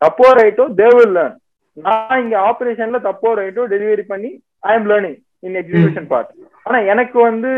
தப்போ 0.01 0.27
ரைட்டோ 0.39 0.65
தேவில் 0.81 1.13
லேர்ன் 1.17 1.37
நான் 1.77 2.21
இங்க 2.23 2.35
ஆபரேஷன்ல 2.49 2.99
தப்போ 3.07 3.29
ரைட்டோ 3.41 3.63
டெலிவரி 3.73 4.05
பண்ணி 4.11 4.31
I 4.69 4.73
am 4.79 4.87
learning 4.91 5.17
in 5.47 5.57
execution 5.61 6.07
part 6.13 6.31
ஆனா 6.67 6.79
எனக்கு 6.93 7.17
வந்து 7.29 7.51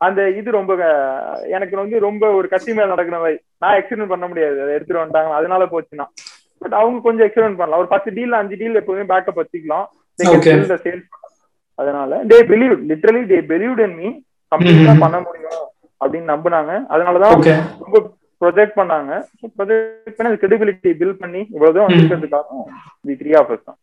அந்த 0.00 0.20
இது 0.36 0.50
ரொம்ப 0.58 0.72
எனக்கு 1.56 1.74
வந்து 1.80 1.96
ரொம்ப 2.06 2.30
ஒரு 2.38 2.46
கத்தி 2.52 2.70
மேல 2.76 2.92
நடக்கிற 2.92 3.16
மாதிரி 3.24 3.36
நான் 3.62 3.76
எக்ஸ்பெரிமெண்ட் 3.78 4.12
பண்ண 4.12 4.26
முடியாது. 4.30 4.56
அதை 4.62 4.72
எடுத்துட்டு 4.76 5.02
வந்துட்டாங்க 5.02 5.36
அதனால 5.38 5.64
போச்சுன்னா. 5.72 6.06
பட் 6.62 6.74
அவங்க 6.78 6.98
கொஞ்சம் 7.06 7.26
எக்ஸ்பெரிமெண்ட் 7.26 7.60
பண்ணலாம். 7.60 7.82
ஒரு 7.82 7.90
பத்து 7.92 8.08
டீல் 8.16 8.38
அஞ்சு 8.38 8.56
டீல் 8.62 8.78
எப்பவுமே 8.80 9.04
பேக்கப் 9.12 9.40
வச்சுக்கலாம். 9.42 9.86
சேல்ஸ் 10.86 11.06
அதனால 11.78 12.18
they 12.32 12.38
believe 12.50 12.74
literally 12.90 13.22
they 13.32 13.38
believe 13.52 13.78
in 13.86 13.96
me 14.00 14.08
கம்ப்ளீட்டா. 14.52 14.94
பண்ண 15.04 15.20
முடியும். 15.26 15.62
அப்படின்னு 16.02 16.32
நம்பினாங்க. 16.34 16.72
அதனாலதான் 16.94 17.34
ரொம்ப 17.84 17.98
ப்ரொஜெக்ட் 18.42 18.78
பண்ணாங்க. 18.80 19.12
ப்ரொஜெக்ட் 19.58 20.16
பண்ணி 20.18 20.40
கிரெடிபிலிட்டி 20.42 20.92
பில்ட் 21.00 21.22
பண்ணி 21.22 21.40
இவ்வளவுதான் 21.54 21.86
வந்திருக்கிறதுக்காகவும் 21.88 22.68
தி 23.08 23.16
த்ரீ 23.20 23.32
ஆஃபர்ஸ் 23.40 23.66
தான். 23.68 23.78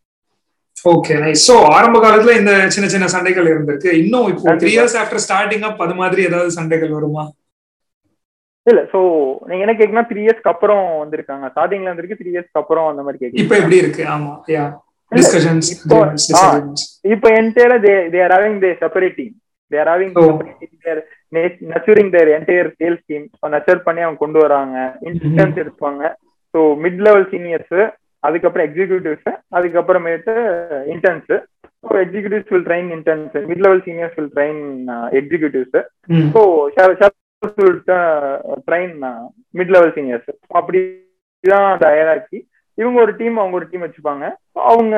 ஓகே 0.94 1.14
நைஸ் 1.22 1.46
சோ 1.50 1.56
ஆரம்ப 1.78 1.98
காலத்துல 2.04 2.34
இந்த 2.42 2.52
சின்ன 2.76 2.88
சின்ன 2.94 3.08
சண்டைகள் 3.14 3.50
இருந்திருக்கு. 3.52 3.92
இன்னும் 4.04 4.28
இப்போ 4.34 4.56
three 4.62 4.72
years 4.76 4.98
after 5.02 5.24
starting 5.26 5.66
up 5.70 5.82
அது 5.86 5.96
மாதிரி 6.02 6.22
ஏதாவது 6.30 6.52
சண்டைகள் 6.58 6.96
வருமா? 6.98 7.24
இல்ல 8.68 8.82
சோ 8.94 9.00
நீங்க 9.50 9.62
என்ன 9.66 9.76
கேக்குன்னா 9.80 10.06
த்ரீ 10.10 10.22
இயர்ஸ்க்கு 10.26 10.54
அப்புறம் 10.54 10.84
வந்திருக்காங்க. 11.04 11.46
ஸ்டார்டிங்ல 11.54 11.90
இருந்திருக்கு 11.90 12.20
த்ரீ 12.22 12.32
இயர்ஸ்க்கு 12.36 12.62
அப்புறம் 12.62 12.88
அந்த 12.92 13.04
மாதிரி 13.06 13.18
இப்போ 13.20 13.34
கேக்குறீங்க 13.34 13.62
எப்படி 13.64 13.82
இருக்கு? 13.84 14.04
ஆமா 14.16 14.34
யா 14.56 14.66
டிஸ்கஷன்ஸ் 15.12 15.70
இப்போ-. 15.76 16.02
இப்ப 17.14 17.30
entire 17.40 17.76
they 17.86 17.94
they 18.14 18.20
are 18.26 18.34
having 18.36 18.60
they 18.66 18.72
separating 18.84 19.34
they 19.72 19.80
are 19.84 19.92
having 19.94 20.14
nurturing 21.72 22.12
their 22.16 22.30
entire 22.36 22.70
sales 22.80 23.06
team 23.10 23.26
nurture 23.54 23.86
பண்ணி 23.88 24.02
அவங்க 24.06 24.22
கொண்டு 24.24 24.40
வராங்க. 24.44 24.78
இன்டர்ன்ஸ் 25.08 25.62
எடுப்பாங்க. 25.64 26.02
ஸோ 26.54 26.60
மிட் 26.84 27.02
லெவல் 27.08 27.28
சீனியர்ஸ் 27.34 27.80
அதுக்கப்புறம் 28.24 28.66
எக்ஸிக்யூட்டிவ்ஸ் 28.68 29.28
அதுக்கப்புறமேட்டு 29.58 30.34
interns 30.94 31.32
so 31.84 31.94
executives 32.04 32.52
will 32.54 32.66
train 32.68 32.90
interns 32.96 33.36
mid 33.50 33.64
level 33.66 33.84
seniors 33.86 34.16
will 34.18 34.32
train 34.36 34.62
executives 35.20 35.78
so 36.34 36.42
train 38.68 38.96
mid 39.56 39.74
level 39.76 39.94
seniors 39.98 40.30
அப்படிதான் 40.60 41.68
அந்த 41.74 41.86
hierarchy 41.94 42.40
இவங்க 42.78 42.98
ஒரு 43.02 43.14
டீம் 43.20 43.38
அவங்க 43.40 43.56
ஒரு 43.60 43.68
டீம் 43.72 43.86
வச்சுப்பாங்க. 43.86 44.26
அவங்க 44.70 44.96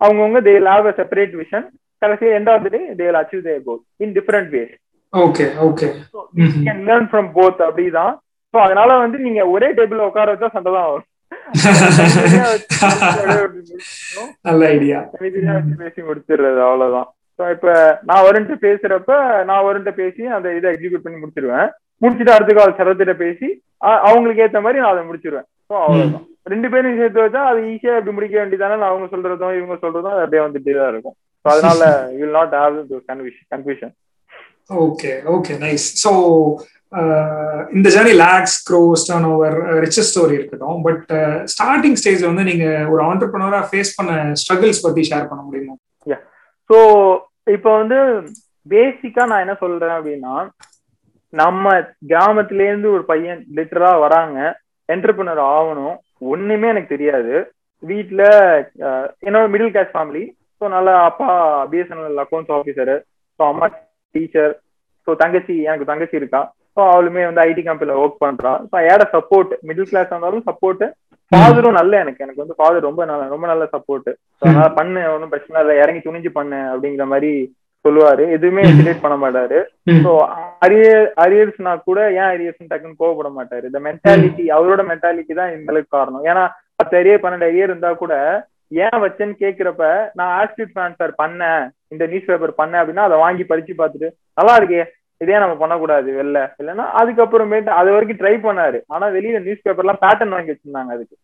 அவங்கவுங்க 0.00 0.40
they 0.46 0.54
love 0.66 0.88
a 0.90 0.94
separate 0.98 1.34
vision 1.40 1.66
கடைசி 2.02 2.26
end 2.38 2.50
of 2.52 2.64
the 2.64 2.70
day 2.74 2.80
they 2.98 3.04
will 3.06 3.20
achieve 3.20 3.46
their 3.46 3.62
goal 3.66 3.80
in 4.04 4.14
different 4.18 4.50
ways 4.54 4.74
okay 5.24 5.44
okay 5.66 5.88
can 6.66 6.82
learn 6.88 7.08
from 7.10 7.28
both 7.36 7.60
அப்படிதான். 7.66 8.14
ஸோ 8.54 8.56
அதனால 8.66 8.90
வந்து 9.04 9.18
நீங்க 9.26 9.42
ஒரே 9.54 9.68
டேபிள் 9.78 10.06
உட்கார 10.08 10.26
வச்சா 10.32 10.48
சண்டை 10.54 10.70
தான் 10.72 10.88
வரும். 10.92 11.10
நல்ல 14.46 14.60
ஐடியா 14.74 14.98
வச்சு 15.14 15.30
பேசி 15.82 16.00
முடிச்சிடுறது 16.08 16.60
அவ்வளவுதான். 16.66 17.08
ஸோ 17.38 17.42
இப்ப 17.54 17.68
நான் 18.08 18.24
வருண்ட்டு 18.26 18.54
பேசுறப்ப 18.66 19.10
நான் 19.50 19.66
வருண்ட்ட 19.68 19.92
பேசி 20.00 20.22
அந்த 20.36 20.48
இதை 20.58 20.68
எக்ஸிக்யூட் 20.74 21.04
பண்ணி 21.06 21.18
முடிச்சிருவேன். 21.22 21.68
முடிச்சுட்டு 22.02 22.34
அடுத்த 22.36 22.54
கால் 22.58 22.78
சரத்திட்ட 22.78 23.14
பேசி 23.24 23.48
அவங்களுக்கு 24.08 24.44
ஏத்த 24.46 24.60
மாதிரி 24.66 24.80
நான் 24.82 24.94
அதை 24.94 25.02
முடிச்சிருவேன். 25.08 25.46
ஸோ 25.68 25.74
அவ்வளவுதான். 25.84 26.24
ரெண்டு 26.52 26.68
பேரும் 26.72 26.98
சேர்த்து 27.00 27.24
வச்சா 27.24 27.42
அது 27.50 27.60
ஈஸியா 27.72 27.94
இப்படி 27.98 28.14
முடிக்க 28.16 28.36
வேண்டியதானே 28.40 28.76
நான் 28.80 28.92
அவங்க 28.92 29.08
சொல்றதும் 29.14 29.56
இவங்க 29.58 29.76
சொல்றதும் 29.84 30.16
அப்படியே 30.22 30.42
வந்துட்டே 30.46 30.74
தான் 30.80 30.92
இருக்கும். 30.92 31.16
ஸோ 31.44 31.48
அதனால 31.54 31.82
will 32.18 32.36
not 32.38 32.54
have 32.60 32.76
confusion 33.52 33.94
okay 34.70 35.12
okay 35.34 35.54
nice 35.64 35.86
so 36.04 36.12
இந்த 37.76 37.88
journey 37.94 38.14
lakhs 38.24 38.56
crores 38.68 39.06
turnover 39.32 39.56
reaches 39.84 40.10
story 40.10 40.34
இருக்கட்டும். 40.38 40.78
பட் 40.86 41.10
ஸ்டார்டிங் 41.52 41.98
ஸ்டேஜ்ல 42.00 42.30
வந்து 42.30 42.44
நீங்க 42.50 42.66
ஒரு 42.92 43.02
ஆண்டர்பிரினரா 43.10 43.60
ஃபேஸ் 43.70 43.96
பண்ண 43.98 44.12
ஸ்ட்ரகிள்ஸ் 44.42 44.84
பத்தி 44.86 45.02
ஷேர் 45.10 45.28
பண்ண 45.30 45.42
முடியுமா? 45.46 45.74
ஸோ 46.70 46.78
இப்போ 47.56 47.70
வந்து 47.80 47.98
பேசிக்கா 48.66 49.24
நான் 49.30 49.44
என்ன 49.44 49.56
சொல்றேன் 49.64 49.96
அப்படின்னா 49.98 50.36
நம்ம 51.32 51.74
கிராமத்துல 52.12 52.66
இருந்து 52.68 52.88
ஒரு 52.96 53.04
பையன் 53.10 53.42
லிட்டரா 53.56 53.90
வராங்க. 54.04 54.38
என்டர்பிரினர் 54.88 55.42
ஆகணும். 55.56 55.96
ஒண்ணுமே 56.32 56.66
எனக்கு 56.74 56.94
தெரியாது. 56.94 57.34
வீட்டுல 57.82 58.22
uh, 58.88 59.04
என்னோட 59.26 59.46
மிடில் 59.52 59.72
கிளாஸ் 59.72 59.90
ஃபேமிலி 59.94 60.22
ஸோ 60.60 60.64
நல்லா 60.74 60.92
அப்பா 61.08 61.26
பிஎஸ்என்எல் 61.72 62.20
அக்கௌண்ட்ஸ் 62.22 62.54
ஆஃபீஸரு 62.56 62.94
ஸோ 63.40 63.42
அம்மா 63.50 63.66
டீச்சர் 64.16 64.54
ஸோ 65.08 65.12
தங்கச்சி 65.22 65.56
எனக்கு 65.70 65.90
தங்கச்சி 65.90 66.16
இருக்கா? 66.20 66.42
ஸோ 66.76 66.82
அவளுமே 66.92 67.22
வந்து 67.26 67.42
ஐடி 67.48 67.62
கம்பெனில 67.66 67.98
ஒர்க் 68.04 68.22
பண்றா. 68.24 68.52
ஸோ 68.70 68.76
ஏட 68.92 69.02
சப்போர்ட் 69.12 69.52
மிடில் 69.68 69.90
கிளாஸ் 69.90 70.10
இருந்தாலும் 70.12 70.46
சப்போர்ட் 70.48 70.82
ஃபாதரும் 71.32 71.78
நல்ல 71.78 71.92
எனக்கு. 72.02 72.22
எனக்கு 72.24 72.42
வந்து 72.42 72.56
ஃபாதர் 72.58 72.86
ரொம்ப 72.88 73.04
நல்ல 73.10 73.22
ரொம்ப 73.34 73.46
நல்ல 73.50 73.64
சப்போர்ட் 73.76 74.10
அதனால 74.42 74.66
பண்ணு 74.78 75.00
ஒன்றும் 75.12 75.32
பிரச்சனை 75.32 75.62
இல்லை. 75.62 75.76
இறங்கி 75.82 76.00
துணிஞ்சு 76.06 76.30
பண்ணு 76.38 76.58
அப்படிங்கிற 76.72 77.06
மாதிரி 77.12 77.30
சொல்லுவாரு. 77.84 78.24
எதுவுமே. 78.36 78.62
ஹெசிடேட் 78.68 79.02
பண்ண 79.04 79.16
மாட்டாரு. 79.22 79.58
ஸோ 80.04 80.12
அரியர் 80.66 81.06
அரியர்ஸ்னா 81.24 81.72
கூட 81.88 82.00
ஏன் 82.18 82.30
அரியர்ஸ் 82.34 82.70
டக்குன்னு 82.72 83.00
கோவப்பட 83.02 83.30
மாட்டாரு? 83.38 83.64
இந்த 83.70 83.80
மென்டாலிட்டி 83.88 84.44
அவரோட 84.56 84.84
மென்டாலிட்டி 84.90 85.34
தான் 85.40 85.54
இந்த 85.56 85.72
அளவுக்கு 85.74 85.96
காரணம். 85.98 86.24
ஏன்னா 86.30 86.44
பத்து 86.80 86.94
அரியர் 87.00 87.24
பன்னெண்டு 87.24 87.48
அரியர் 87.50 87.70
இருந்தா 87.72 87.92
கூட 88.02 88.14
ஏன் 88.84 89.00
வச்சேன்னு 89.04 89.34
கேக்குறப்ப 89.42 89.84
நான் 90.18 90.32
ஆஸ்டிட் 90.38 90.74
ட்ரான்ஸ்ஃபர் 90.76 91.12
பண்ணேன். 91.22 91.64
இந்த 91.94 92.06
நியூஸ் 92.12 92.28
பேப்பர் 92.30 92.58
பண்ணேன் 92.60 92.80
அப்படின்னா 92.82 93.06
அதை 93.08 93.18
வாங்கி 93.24 93.44
படிச்சு 93.50 93.74
பார்த்துட்டு 93.80 94.10
நல்லா 94.40 94.54
இருக்கே 94.60 94.84
இதே 95.20 95.38
நம்ம 95.42 95.54
பண்ணக்கூடாது 95.60 96.08
வெளில. 96.20 96.38
இல்லைன்னா 96.60 96.86
அதுக்கப்புறமேட்டு 97.00 97.70
அது 97.80 97.90
வரைக்கும் 97.94 98.20
ட்ரை 98.22 98.34
பண்ணாரு. 98.46 98.78
ஆனா 98.94 99.06
வெளியில 99.16 99.38
நியூஸ் 99.46 99.64
பேப்பர்லாம் 99.66 100.02
பேட்டர்ன் 100.04 100.36
வாங்கி 100.36 100.52
வச்சிருந்தாங்க 100.52 100.92
அதுக்கு. 100.96 101.16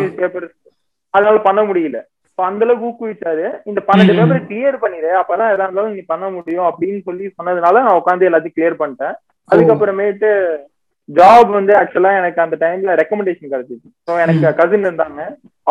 நியூஸ் 0.00 0.18
பேப்பர் 0.20 0.46
அதனால 1.14 1.38
பண்ண 1.48 1.62
முடியல. 1.70 2.00
அந்த 2.38 2.64
அளவுக்கு 2.66 2.88
ஊக்குவிச்சாரு. 2.90 3.46
இந்த 3.70 3.80
பன்னெண்டு 3.88 4.14
பேப்பர் 4.18 4.46
கிளியர் 4.50 4.76
பண்ணிடு 4.84 5.10
அப்பதான் 5.18 5.50
எதா 5.54 5.66
இருந்தாலும் 5.66 5.96
நீ 5.96 6.02
பண்ண 6.12 6.26
முடியும் 6.36 6.68
அப்படின்னு 6.68 7.00
சொல்லி 7.08 7.24
சொன்னதுனால 7.38 7.82
நான் 7.86 7.98
உட்காந்து 8.00 8.28
எல்லாத்தையும் 8.28 8.56
கிளியர் 8.58 8.80
பண்ணிட்டேன். 8.80 9.16
அதுக்கப்புறமேட்டு 9.52 10.30
ஜாப் 11.08 11.50
வந்து 11.58 11.72
ஆக்சுவலா 11.78 12.10
எனக்கு 12.18 12.40
அந்த 12.44 12.56
டைம்ல 12.64 12.92
ரெக்கமெண்டேஷன் 13.00 13.52
கிடைச்சிச்சு. 13.52 13.88
ஸோ 14.08 14.12
எனக்கு 14.24 14.52
கசின் 14.60 14.86
இருந்தாங்க. 14.88 15.22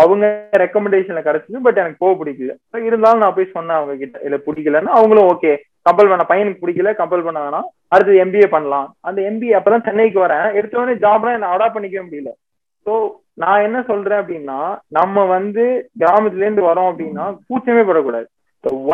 அவங்க 0.02 0.26
ரெக்கமெண்டேஷன்ல 0.64 1.22
கிடைச்சது 1.28 1.62
பட் 1.66 1.80
எனக்கு 1.84 2.02
போக 2.04 2.14
பிடிக்கல. 2.20 2.54
இருந்தாலும் 2.88 3.24
நான் 3.24 3.38
போய் 3.38 3.54
சொன்னேன் 3.58 3.80
அவங்க 3.80 3.96
கிட்ட 4.02 4.20
இல்ல 4.28 4.40
பிடிக்கலன்னா 4.48 4.94
அவங்களும் 5.00 5.30
ஓகே 5.34 5.54
கம்பல் 5.88 6.12
பண்ண 6.12 6.24
பையனுக்கு 6.32 6.64
பிடிக்கல 6.64 6.92
கம்பல் 7.02 7.26
பண்ண 7.28 7.40
வேணாம். 7.46 7.68
அடுத்து 7.94 8.22
எம்பிஏ 8.24 8.48
பண்ணலாம். 8.56 8.88
அந்த 9.08 9.20
எம்பிஏ 9.30 9.56
அப்பதான் 9.60 9.88
சென்னைக்கு 9.88 10.20
வரேன். 10.26 10.48
எடுத்தோடனே 10.60 10.96
ஜாப்லாம் 11.06 11.38
என்ன 11.38 11.52
அடாப்ட் 11.54 11.78
பண்ணிக்கவே 11.78 12.06
முடியல. 12.08 12.32
ஸோ 12.86 12.94
நான் 13.42 13.64
என்ன 13.68 13.80
சொல்றேன் 13.90 14.22
அப்படின்னா 14.22 14.60
நம்ம 14.98 15.24
வந்து 15.36 15.64
கிராமத்துல 16.02 16.46
இருந்து 16.46 16.68
வரோம் 16.70 16.90
அப்படின்னா 16.92 17.26
கூச்சமே 17.48 17.84
படக்கூடாது. 17.90 18.28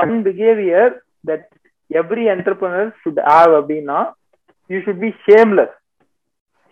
One 0.02 0.14
behaviour 0.28 0.94
that 1.30 1.48
every 1.92 2.26
entrepreneur 2.36 2.90
should 3.02 3.22
have 3.32 3.52
அப்படின்னா 3.60 4.00
யூ 4.70 4.80
ஷுட் 4.86 5.04
பி 5.06 5.12
ஷேம்லெஸ் 5.28 5.76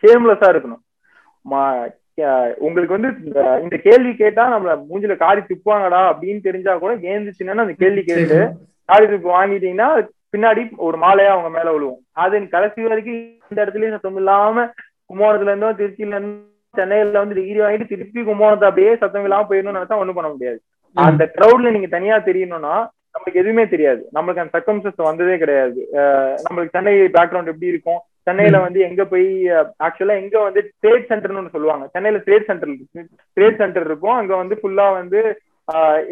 ஷேம்லெஸ்ஸா 0.02 0.50
இருக்கணும். 0.54 0.82
உங்களுக்கு 2.66 2.98
வந்து 2.98 3.10
இந்த 3.64 3.78
கேள்வி 3.88 4.12
கேட்டா 4.22 4.44
நம்மள 4.54 4.74
மூஞ்சில 4.90 5.16
காரி 5.24 5.42
துப்புவாங்கடா 5.50 6.02
அப்படின்னு 6.12 6.42
தெரிஞ்சா 6.48 6.74
கூட 6.84 6.94
ஏந்துச்சுன்னா 7.14 7.66
அந்த 7.66 7.76
கேள்வி 7.84 8.04
கேட்டு 8.10 8.40
காரி 8.90 9.06
துப்பு 9.14 9.30
வாங்கிட்டீங்கன்னா 9.38 9.90
பின்னாடி 10.34 10.62
ஒரு 10.86 10.98
மாலையா 11.04 11.34
அவங்க 11.34 11.50
மேல 11.58 11.70
விழுவும் 11.76 12.02
அது 12.24 12.42
கடைசி 12.56 12.88
வரைக்கும் 12.88 13.20
இந்த 13.52 13.60
இடத்துலயும் 13.64 13.96
சத்தம் 13.96 14.20
இல்லாம 14.22 14.66
கும்போணத்துல 15.10 15.52
இருந்தோ 15.52 15.70
திருச்சியில 15.80 16.18
இருந்தோ 16.18 16.80
சென்னையில 16.80 17.22
வந்து 17.24 17.38
டிகிரி 17.38 17.60
வாங்கிட்டு 17.64 17.92
திருப்பி 17.92 18.22
கும்போணத்தை 18.30 18.66
அப்படியே 18.70 18.94
சத்தம் 19.04 19.26
இல்லாம 19.28 19.48
போயிடணும்னு 19.50 19.80
நினைச்சா 19.80 20.00
ஒண்ணும் 20.02 20.18
பண்ண 20.18 20.30
முடியாது. 20.32 20.60
அந்த 20.96 21.24
கிரௌட்ல 21.36 21.72
நீங்க 21.76 21.90
தனியா 21.94 22.16
தெரியணும்னா 22.28 22.74
நம்மளுக்கு 23.14 23.42
எதுவுமே 23.42 23.64
தெரியாது. 23.74 24.02
நம்மளுக்கு 24.16 24.42
அந்த 24.44 24.54
சர்க்கம்சஸ் 24.56 25.08
வந்ததே 25.10 25.36
கிடையாது. 25.44 25.80
நம்மளுக்கு 26.46 26.76
சென்னை 26.78 26.94
பேக்ரவுண்ட் 27.18 27.52
எப்படி 27.54 27.72
இருக்கும்? 27.74 28.02
சென்னையில 28.28 28.60
வந்து 28.66 28.80
எங்க 28.88 29.02
போய் 29.12 29.28
ஆக்சுவலா 29.88 30.16
எங்க 30.22 30.36
வந்து 30.48 30.62
ட்ரேட் 30.84 31.10
சென்டர்னு 31.12 31.42
ஒன்று 31.42 31.56
சொல்லுவாங்க. 31.56 31.86
சென்னையில 31.96 32.22
ட்ரேட் 32.28 32.48
சென்டர் 32.50 32.72
இருக்கு. 32.72 33.04
ட்ரேட் 33.38 33.62
சென்டர் 33.62 33.88
இருக்கும். 33.90 34.18
அங்க 34.22 34.34
வந்து 34.42 34.56
ஃபுல்லா 34.62 34.88
வந்து 35.00 35.22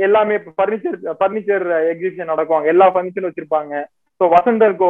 எல்லாமே 0.05 0.35
பர்னிச்சர் 0.59 0.95
பர்னிச்சர் 1.21 1.65
எக்ஸிபிஷன் 1.91 2.31
நடக்கும். 2.33 2.69
எல்லா 2.71 2.85
பர்னிச்சரும் 2.95 3.29
வச்சிருப்பாங்க. 3.29 3.73
ஸோ 4.21 4.23
வசந்தர்கோ 4.33 4.89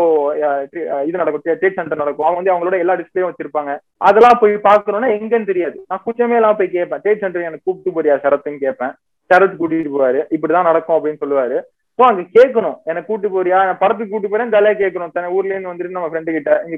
இது 1.08 1.22
நடக்கும். 1.22 1.44
ட்ரேட் 1.46 1.78
சென்டர் 1.80 2.02
நடக்கும். 2.02 2.28
அவங்க 2.28 2.40
வந்து 2.40 2.54
அவங்களோட 2.54 2.78
எல்லா 2.84 2.96
டிஸ்பிளேயும் 3.02 3.32
வச்சிருப்பாங்க. 3.32 3.74
அதெல்லாம் 4.10 4.40
போய் 4.42 4.56
பாக்கணும்னா 4.70 5.10
எங்கன்னு 5.18 5.50
தெரியாது. 5.52 5.78
நான் 5.90 6.04
குச்சமே 6.08 6.38
எல்லாம் 6.40 6.60
போய் 6.60 6.76
கேட்பேன். 6.76 7.02
ட்ரேட் 7.06 7.24
சென்டர் 7.24 7.48
எனக்கு 7.50 7.68
கூப்பிட்டு 7.68 7.96
போறியா 7.98 8.18
சரத்துன்னு 8.26 8.64
கேட்பேன். 8.66 8.94
சரத் 9.30 9.60
கூட்டிட்டு 9.60 9.94
போவாரு. 9.96 10.22
இப்படிதான் 10.36 10.70
நடக்கும் 10.70 10.98
அப்படின்னு 10.98 11.22
சொல்லுவாரு. 11.24 11.58
ஸோ 12.00 12.04
அங்க 12.06 12.22
கேட்கணும் 12.36 12.78
எனக்கு 12.90 13.10
கூட்டு 13.10 13.28
போறியா 13.30 13.58
நான் 13.62 13.82
படத்துக்கு 13.82 14.14
கூட்டு 14.14 14.30
போறேன் 14.30 14.54
தலையா 14.54 14.76
கேட்கணும் 14.78 15.12
தன 15.12 15.32
ஊர்ல 15.36 15.54
இருந்து 15.54 15.72
வந்துட்டு 15.72 15.98
நம்ம 15.98 16.10
ஃப்ரெண்டு 16.10 16.36
கிட்ட 16.36 16.54
இங்க 16.66 16.78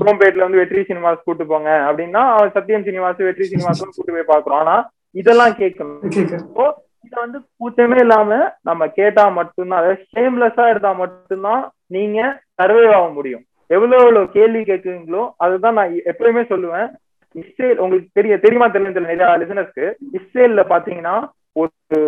குரோம்பேட்ல 0.00 0.46
வந்து 0.46 0.60
வெற்றி 0.60 0.82
சினிமாஸ் 0.90 1.24
கூட்டு 1.24 1.46
போங்க 1.46 1.70
அப்படின்னா 1.88 2.22
சத்யம் 2.54 2.86
சினிமாஸ் 2.88 3.26
வெற்றி 3.28 3.48
சினிமாஸ் 3.48 3.82
கூட்டு 3.88 4.16
போய் 4.16 4.30
பாக்குறோம் 4.30 4.60
ஆனா 4.62 4.76
இதெல்லாம் 5.14 5.58
கேட்கணும் 5.58 6.72
இத 7.06 7.14
வந்து 7.16 7.38
கூச்சமே 7.58 7.96
இல்லாம 8.02 8.32
நம்ம 8.62 8.82
கேட்டா 8.98 9.24
மட்டும்தான் 9.38 9.80
அதாவது 9.80 10.04
ஷேம்லெஸ்ஸா 10.10 10.66
இருந்தா 10.68 10.92
மட்டும்தான் 11.00 11.62
நீங்க 11.88 12.18
சர்வே 12.60 12.84
ஆக 12.92 13.06
முடியும் 13.10 13.44
எவ்வளவு 13.70 14.00
எவ்வளவு 14.00 14.32
கேள்வி 14.32 14.62
கேட்குறீங்களோ 14.64 15.22
அதுதான் 15.44 15.78
நான் 15.78 15.94
எப்பயுமே 16.10 16.42
சொல்லுவேன் 16.50 16.88
இஸ்ரேல் 17.34 17.78
உங்களுக்கு 17.78 18.08
தெரிய 18.14 18.34
தெரியுமா 18.38 18.66
தெரியல 18.68 19.02
நிறைய 19.04 19.28
லிசனர்ஸ்க்கு 19.42 19.86
இஸ்ரேல்ல 20.18 20.64
பாத்தீங்கன்னா 20.72 21.14
ஒரு 21.60 21.98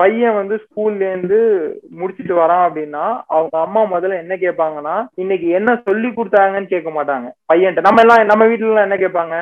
பையன் 0.00 0.34
வந்து 0.38 0.56
ஸ்கூல்ல 0.64 1.02
இருந்து 1.10 1.38
முடிச்சிட்டு 2.00 2.34
வரான் 2.40 2.64
அப்படின்னா 2.66 3.04
அவங்க 3.26 3.56
அம்மா 3.66 3.82
முதல்ல 3.92 4.18
என்ன 4.22 4.34
கேட்பாங்கன்னா 4.42 4.96
இன்னைக்கு 5.22 5.48
என்ன 5.58 5.70
சொல்லி 5.86 6.08
கொடுத்தாங்கன்னு 6.08 6.72
கேட்க 6.72 6.90
மாட்டாங்க. 6.90 7.28
பையன்ட்ட 7.52 7.86
நம்ம 7.86 8.02
எல்லாம் 8.04 8.26
நம்ம 8.32 8.46
வீட்டுல 8.50 8.72
எல்லாம் 8.72 8.88
என்ன 8.88 8.98
கேட்பாங்க? 9.04 9.36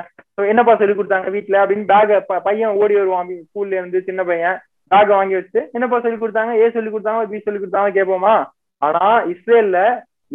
என்னப்பா 0.53 0.77
சொல்லி 0.77 0.95
கொடுத்தாங்க 0.95 1.29
வீட்டுல 1.37 1.61
அப்படின்னு 1.63 1.87
பேக 1.93 2.41
பையன் 2.49 2.77
ஓடி 2.83 2.95
வருவான் 2.99 3.33
ஸ்கூல்ல 3.47 3.79
இருந்து 3.81 4.01
சின்ன 4.09 4.25
பையன். 4.25 4.59
பேக் 4.93 5.17
வாங்கி 5.17 5.35
வச்சு 5.35 5.61
என்னப்பா 5.75 6.01
சொல்லி 6.01 6.19
கொடுத்தாங்க? 6.19 6.53
ஏ 6.63 6.71
சொல்லி 6.71 6.91
கொடுத்தாங்க? 6.91 7.25
பி 7.31 7.39
சொல்லி 7.39 7.61
கொடுத்தாங்க 7.61 7.91
கேட்போமா? 7.99 8.35
ஆனா 8.83 9.05
இஸ்ரேல்ல 9.33 9.79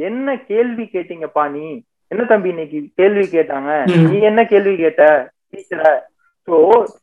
என்ன 0.07 0.35
கேள்வி 0.51 0.85
கேட்டீங்கப்பா 0.93 1.43
நீ? 1.51 1.67
என்ன 2.11 2.23
தம்பி 2.31 2.49
இன்னைக்கு 2.49 2.79
கேள்வி 2.95 3.25
கேட்டாங்க? 3.37 3.71
நீ 4.11 4.17
என்ன 4.29 4.41
கேள்வி 4.45 4.73
கேட்ட? 4.77 5.05
டீச்சர? 5.51 5.83
சோ 6.47 6.57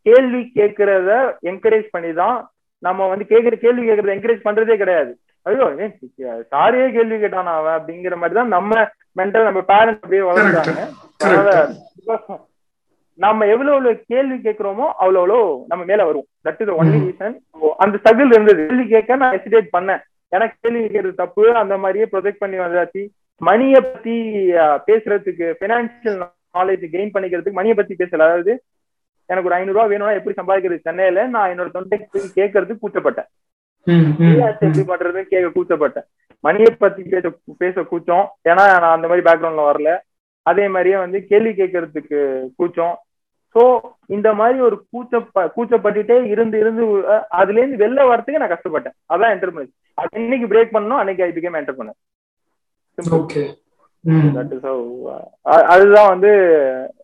கேள்வி 0.09 0.43
கேட்கறத 0.59 1.11
என்கரேஜ் 1.51 1.89
பண்ணி 1.95 2.13
தான் 2.23 2.39
நம்ம 2.83 3.07
வந்து 3.13 3.25
கேக்குற 3.33 3.55
கேள்வி 3.65 3.85
கேட்கறத 3.87 4.15
என்கரேஜ் 4.17 4.47
பண்றதே 4.47 4.77
கிடையாது. 4.83 5.13
ஐயோ 5.47 5.67
சாரியே 6.53 6.87
கேள்வி 6.97 7.17
கேட்டானா 7.23 7.53
அவன் 7.59 7.77
அப்படிங்கிற 7.79 8.17
மாதிரி 8.21 8.39
தான் 8.39 8.55
நம்ம 8.57 8.81
மென்டல் 9.19 9.49
நம்ம 9.49 9.61
பேரண்ட்ஸ் 9.71 10.03
அப்படியே 10.03 10.25
வளர்க்குறாங்க 10.29 10.81
அதனால 11.21 11.51
நம்ம 13.19 13.47
எவ்வளவு 13.53 13.75
எவ்வளவு 13.77 14.03
கேள்வி 14.13 14.37
கேட்கிறோமோ 14.45 14.87
அவ்வளவு 15.01 15.21
அவ்வளோ 15.23 15.41
நம்ம 15.71 15.83
மேல 15.91 16.05
வரும். 16.09 16.27
தட் 16.47 16.61
இஸ் 16.63 16.71
ஒன்லி 16.81 16.99
ரீசன் 17.07 17.35
அந்த 17.83 17.95
ஸ்ட்ரகிள் 18.01 18.35
இருந்தது. 18.35 18.63
கேள்வி 18.69 18.87
கேட்க 18.93 19.17
நான் 19.23 19.35
ஹெசிடேட் 19.37 19.69
பண்ணேன். 19.77 20.03
எனக்கு 20.37 20.57
கேள்வி 20.65 20.83
கேட்கறது 20.85 21.21
தப்பு 21.23 21.45
அந்த 21.63 21.77
மாதிரியே 21.83 22.07
ப்ரொஜெக்ட் 22.13 22.43
பண்ணி 22.43 22.59
வந்தாச்சு. 22.63 23.03
மணிய 23.41 23.75
பத்தி 23.89 24.17
பேசுறதுக்கு 24.89 25.49
பினான்சியல் 25.63 26.19
நாலேஜ் 26.59 26.87
கெயின் 26.95 27.13
பண்ணிக்கிறதுக்கு 27.15 27.59
மணியை 27.61 27.77
பத்தி 27.81 27.95
பேசல. 28.03 28.27
அதாவது 28.29 28.55
எனக்கு 29.31 29.49
ஒரு 29.49 29.57
ஐநூறு 29.59 29.77
ரூபா 29.77 29.87
வேணும்னா 29.91 30.17
எப்படி 30.19 30.37
சம்பாதிக்கிறது? 30.39 30.87
சென்னையில 30.87 31.27
நான் 31.35 31.51
என்னோட 31.53 31.71
தொண்டை 31.77 31.99
கேட்கறதுக்கு 32.39 32.83
கூச்சப்பட்டேன். 32.85 33.29
எப்படி 33.87 34.83
பண்றதுன்னு 34.91 35.31
கேட்க 35.33 35.49
கூச்சப்பட்டேன். 35.57 36.07
மணியை 36.45 36.71
பத்தி 36.79 37.03
பேச 37.13 37.33
பேச 37.63 37.83
கூச்சம். 37.91 38.27
ஏன்னா 38.51 38.65
நான் 38.83 38.97
அந்த 38.97 39.09
மாதிரி 39.11 39.27
பேக்ரவுண்ட்ல 39.29 39.65
வரல. 39.69 39.93
அதே 40.51 40.67
மாதிரியே 40.75 40.99
வந்து 41.05 41.19
கேள்வி 41.31 41.53
கேட்கறதுக்கு 41.61 42.19
கூச்சம். 42.59 42.97
சோ 43.55 43.63
இந்த 44.17 44.29
மாதிரி 44.41 44.59
ஒரு 44.67 44.77
கூச்ச 44.93 45.23
கூச்சப்பட்டுட்டே 45.57 46.17
இருந்து 46.33 46.57
இருந்து 46.63 46.83
அதுல 47.41 47.59
இருந்து 47.61 47.81
வெளில 47.85 48.07
வரதுக்கு 48.11 48.43
நான் 48.43 48.55
கஷ்டப்பட்டேன். 48.55 48.97
அதான் 49.13 49.33
என்டர்பிரைஸ் 49.35 49.73
அது 50.01 50.23
இன்னைக்கு 50.27 50.47
பிரேக் 50.53 50.75
பண்ணணும் 50.75 51.01
அன்னைக்கு 51.01 51.25
ஐ 51.27 51.33
பிகேம் 51.39 51.59
என்டர்பிரனர் 51.61 51.99
அதுதான் 55.73 56.11
வந்து 56.13 56.31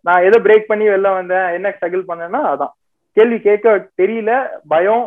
நான் 0.07 0.25
எதை 0.27 0.37
பிரேக் 0.45 0.69
பண்ணி 0.69 0.85
வெளில 0.89 1.09
வந்தேன் 1.17 1.47
என்ன 1.57 1.73
ஸ்ட்ரகிள் 1.75 2.09
பண்ணேன்னா 2.09 2.41
அதான். 2.51 2.73
கேள்வி 3.17 3.37
கேட்க 3.39 3.67
தெரியல 4.01 4.31
பயம் 4.73 5.05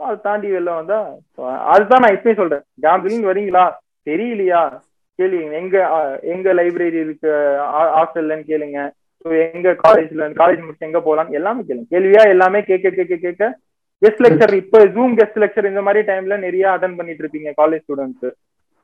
அதை 0.00 0.16
தாண்டி 0.26 0.48
வெளில 0.54 0.70
வந்தா 0.78 0.98
அதுதான் 1.72 2.02
நான் 2.04 2.16
இப்பயும் 2.16 2.40
சொல்றேன். 2.40 2.64
கிராமத்துலேருந்து 2.82 3.30
வரீங்களா? 3.30 3.64
தெரியலையா? 4.06 4.62
கேள்வி 5.18 5.38
எங்க 5.60 5.76
எங்க 6.32 6.48
லைப்ரரி 6.58 6.98
இருக்கு 7.04 7.30
ஹாஸ்டல்லன்னு 7.94 8.48
கேளுங்க. 8.50 8.80
எங்க 9.48 9.68
காலேஜ்ல 9.84 10.26
காலேஜ் 10.40 10.64
முடிச்சு 10.64 10.88
எங்க 10.88 11.00
போலாம் 11.06 11.30
எல்லாமே 11.38 11.62
கேளுங்க. 11.68 11.86
கேள்வியா 11.94 12.22
எல்லாமே 12.34 12.60
கேட்க 12.68 12.90
கேட்க 12.98 13.14
கேட்க 13.24 13.44
கெஸ்ட் 14.02 14.22
லெக்சர் 14.24 14.52
இப்ப 14.60 14.80
ஜூம் 14.94 15.14
கெஸ்ட் 15.18 15.40
லெக்சர் 15.42 15.70
இந்த 15.70 15.82
மாதிரி 15.86 16.00
டைம்ல 16.10 16.36
நிறைய 16.42 16.64
அட்டன் 16.72 16.98
பண்ணிட்டு 16.98 17.22
இருப்பீங்க 17.24 17.52
காலேஜ் 17.60 17.84
ஸ்டூடெண்ட்ஸ் 17.84 18.26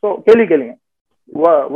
ஸோ 0.02 0.08
கேள்வி 0.26 0.46
கேளுங்க. 0.52 0.74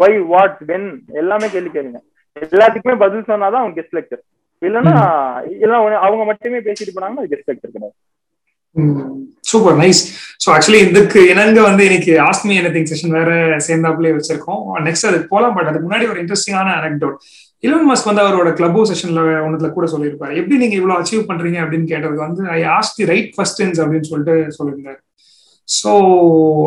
ஒய் 0.02 0.18
வாட் 0.32 0.59
வென் 0.70 0.88
எல்லாமே 1.22 1.46
கேள்வி 1.54 1.70
கேளுங்க. 1.76 2.00
எல்லாத்துக்குமே 2.37 2.96
பதில் 3.04 3.28
சொன்னாதான் 3.30 3.62
அவங்க 3.62 3.76
கெஸ்ட் 3.78 3.96
லெக்சர் 3.98 4.22
இல்லைன்னா 4.62 4.96
இல்லைன்னா 5.62 6.00
அவங்க 6.06 6.24
மட்டுமே 6.30 6.59
பேசிட்டு 6.66 6.94
போனாங்கன்னா 6.96 7.30
கெஸ்ட் 7.32 7.50
லெக்சர் 7.50 7.74
கிடையாது. 7.76 7.96
சூப்பர் 9.50 9.76
நைஸ் 9.80 10.00
ஸோ 10.44 10.48
ஆக்சுவலி 10.54 10.80
இதுக்கு 10.87 11.20
இணங்க 11.32 11.59
வந்து 11.68 11.82
இன்னைக்கு 11.88 12.12
ஆஸ்மி 12.28 12.54
எனத்திங் 12.61 12.88
செஷன் 12.90 13.16
வேற 13.18 13.30
சேர்ந்தாப்லயே 13.66 14.14
வச்சிருக்கோம். 14.16 14.62
நெக்ஸ்ட் 14.87 15.09
அதுக்கு 15.11 15.28
போலாம் 15.35 15.54
பட் 15.59 15.68
அதுக்கு 15.70 15.87
முன்னாடி 15.87 16.09
ஒரு 16.12 16.20
இன்ட்ரெஸ்டிங்கான 16.22 16.74
அனக்டோட் 16.80 17.16
இலன் 17.66 17.87
மஸ்க் 17.90 18.09
வந்து 18.11 18.24
அவரோட 18.24 18.50
கிளப் 18.59 18.78
செஷன்ல 18.90 19.20
ஒன்னத்துல 19.44 19.68
கூட 19.76 19.87
சொல்லியிருப்பாரு. 19.92 20.32
எப்படி 20.40 20.56
நீங்க 20.62 20.76
இவ்வளவு 20.80 20.98
அச்சீவ் 21.00 21.28
பண்றீங்க 21.30 21.59
அப்படின்னு 21.64 21.90
கேட்டதுக்கு 21.92 22.26
வந்து 22.28 22.42
I 22.59 22.61
ask 22.76 22.98
the 22.98 23.06
right 23.12 23.30
questions 23.38 23.80
அப்படின்னு 23.85 24.11
சொல்லிட்டு 24.11 24.35
சொல்லியிருந்தாரு. 24.59 25.00
So 25.68 25.90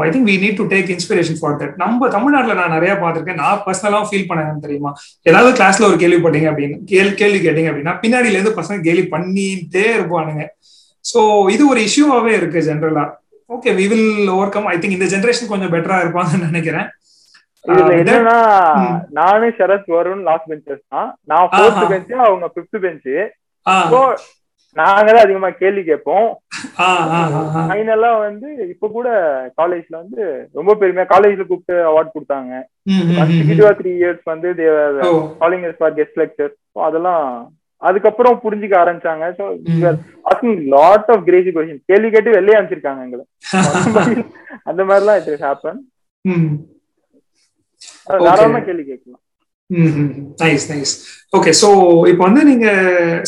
I 0.06 0.08
think 0.14 0.28
we 0.30 0.36
need 0.44 0.58
to 0.62 0.66
take 0.74 0.90
inspiration 0.96 1.38
for 1.42 1.56
that 1.60 1.76
நம்ம 1.84 2.10
தமிழ்நாட்டில் 2.16 2.60
நான் 2.62 2.76
நிறைய 2.78 2.94
பார்த்துருக்கேன். 3.04 3.40
நான் 3.44 3.62
பர்சனலாக 3.66 4.08
ஃபீல் 4.10 4.28
பண்ணேன் 4.30 4.66
தெரியுமா? 4.66 4.92
ஏதாவது 5.30 5.52
கிளாஸ்ல 5.60 5.88
ஒரு 5.90 5.98
கேள்வி 6.04 6.20
பட்டீங்க 6.26 6.50
அப்படின்னு 6.52 6.78
கேள்வி 6.92 7.16
கேள்வி 7.22 7.40
கேட்டீங்க 7.46 7.72
அப்படின்னா 7.72 7.96
பின்னாடில 8.04 8.38
இருந்து 8.38 8.58
பசங்க 8.60 8.88
கேள்வி 8.88 9.06
பண்ணிட்டே 9.16 9.86
இருப்பானுங்க. 9.98 10.46
ஸோ 11.06 11.20
இது 11.56 11.64
ஒரு 11.74 11.82
இஷ்யூவாகவே 11.88 12.34
இருக்கு 12.40 12.66
ஜென்ரலா 12.70 13.06
okay 13.56 13.70
we 13.78 13.86
will 13.92 14.32
overcome 14.56 14.68
I 14.72 14.78
think 14.82 14.98
இந்த 14.98 15.08
ஜென்ரேஷன் 15.14 15.52
கொஞ்சம் 15.52 15.72
பெட்டரா 15.76 16.00
இருப்பாங்கன்னு 16.04 16.50
நினைக்கிறேன். 16.52 16.88
இதுல 17.66 17.94
என்னன்னா 18.02 18.36
நானும் 19.20 19.56
சரத் 19.60 19.90
வருண் 19.96 20.22
லாஸ்ட் 20.28 20.50
பெஞ்சஸ் 20.52 20.84
தான். 20.94 21.10
நான் 21.32 21.50
ஃபோர்த் 21.54 21.82
பெஞ்சு 21.94 22.16
அவங்க 22.26 22.48
பிப்த் 22.56 22.78
பெஞ்சு 22.86 23.16
நாங்க 24.76 25.10
தான் 25.12 25.26
அதிகமா 25.26 25.50
கேள்வி 25.62 25.82
கேட்போம். 25.84 26.28
ஃபைனலா 27.70 28.12
வந்து 28.26 28.48
இப்ப 28.74 28.90
கூட 28.98 29.08
காலேஜ்ல 29.60 29.96
வந்து 30.02 30.22
ரொம்ப 30.58 30.76
பெருமையா 30.82 31.06
காலேஜ்ல 31.14 31.46
கூப்பிட்டு 31.48 31.76
அவார்ட் 31.90 32.16
கொடுத்தாங்க. 32.16 32.52
த்ரீ 33.80 33.92
இயர்ஸ் 34.00 34.26
வந்து 34.34 34.50
காலிங் 35.42 35.66
ஃபார் 35.80 35.96
கெஸ்ட் 36.00 36.20
லெக்சர் 36.22 36.54
அதெல்லாம் 36.88 37.24
அதுக்கப்புறம் 37.82 38.42
புரிஞ்சுக்க 38.46 38.76
ஆரம்பிச்சாங்க. 38.82 39.26
So 39.38 39.44
asking 40.32 40.58
lot 40.76 41.10
of 41.14 41.26
crazy 41.30 41.52
question 41.56 41.86
கேள்வி 41.92 42.10
கேட்டு 42.16 42.38
வெளியே 42.38 42.58
அனுப்பிச்சிருக்காங்க 42.58 43.06
எங்களை. 43.08 43.24
அந்த 44.70 44.82
மாதிரிலாம் 44.90 45.20
இட் 45.22 45.46
ஹேப்பன் 45.48 45.80
தாராளமா 48.26 48.60
கேள்வி 48.68 48.84
கேட்கலாம். 48.84 49.24
நைஸ் 50.42 50.66
நைஸ் 50.72 50.94
ஓகே 51.38 51.52
சோ 51.60 51.68
இப்போ 52.12 52.24
வந்து 52.28 52.44
நீங்க 52.50 52.68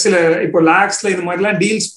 சில 0.03 0.15
இப்போ 0.45 0.59
லேக்ஸ்ல 0.69 1.11
இது 1.13 1.23
மாதிரிலாம் 1.25 1.59
டீல்ஸ் 1.63 1.89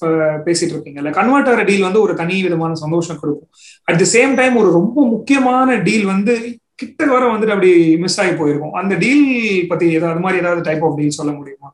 பேசிட்டு 0.47 0.75
இருக்கீங்கல்ல 0.75 1.13
கன்வெர்ட் 1.19 1.69
டீல் 1.71 1.87
வந்து 1.89 2.03
ஒரு 2.07 2.15
தனி 2.21 2.37
விதமான 2.47 2.77
சந்தோஷம் 2.83 3.21
கொடுக்கும். 3.23 3.51
அட் 3.89 4.01
தி 4.03 4.09
சேம் 4.17 4.35
டைம் 4.41 4.61
ஒரு 4.63 4.71
ரொம்ப 4.79 4.99
முக்கியமான 5.15 5.77
டீல் 5.87 6.05
வந்து 6.13 6.35
கிட்ட 6.83 7.07
வர 7.15 7.25
வந்துட்டு 7.33 7.55
அப்படி 7.55 7.73
மிஸ் 8.03 8.19
ஆகி 8.23 8.33
போயிருக்கும். 8.41 8.77
அந்த 8.81 8.95
டீல் 9.05 9.25
பத்தி 9.71 9.89
ஏதாவது 9.99 10.23
மாதிரி 10.25 10.41
ஏதாவது 10.43 10.67
டைப் 10.69 10.85
ஆஃப் 10.87 10.99
டீல் 11.01 11.19
சொல்ல 11.19 11.33
முடியுமா? 11.39 11.69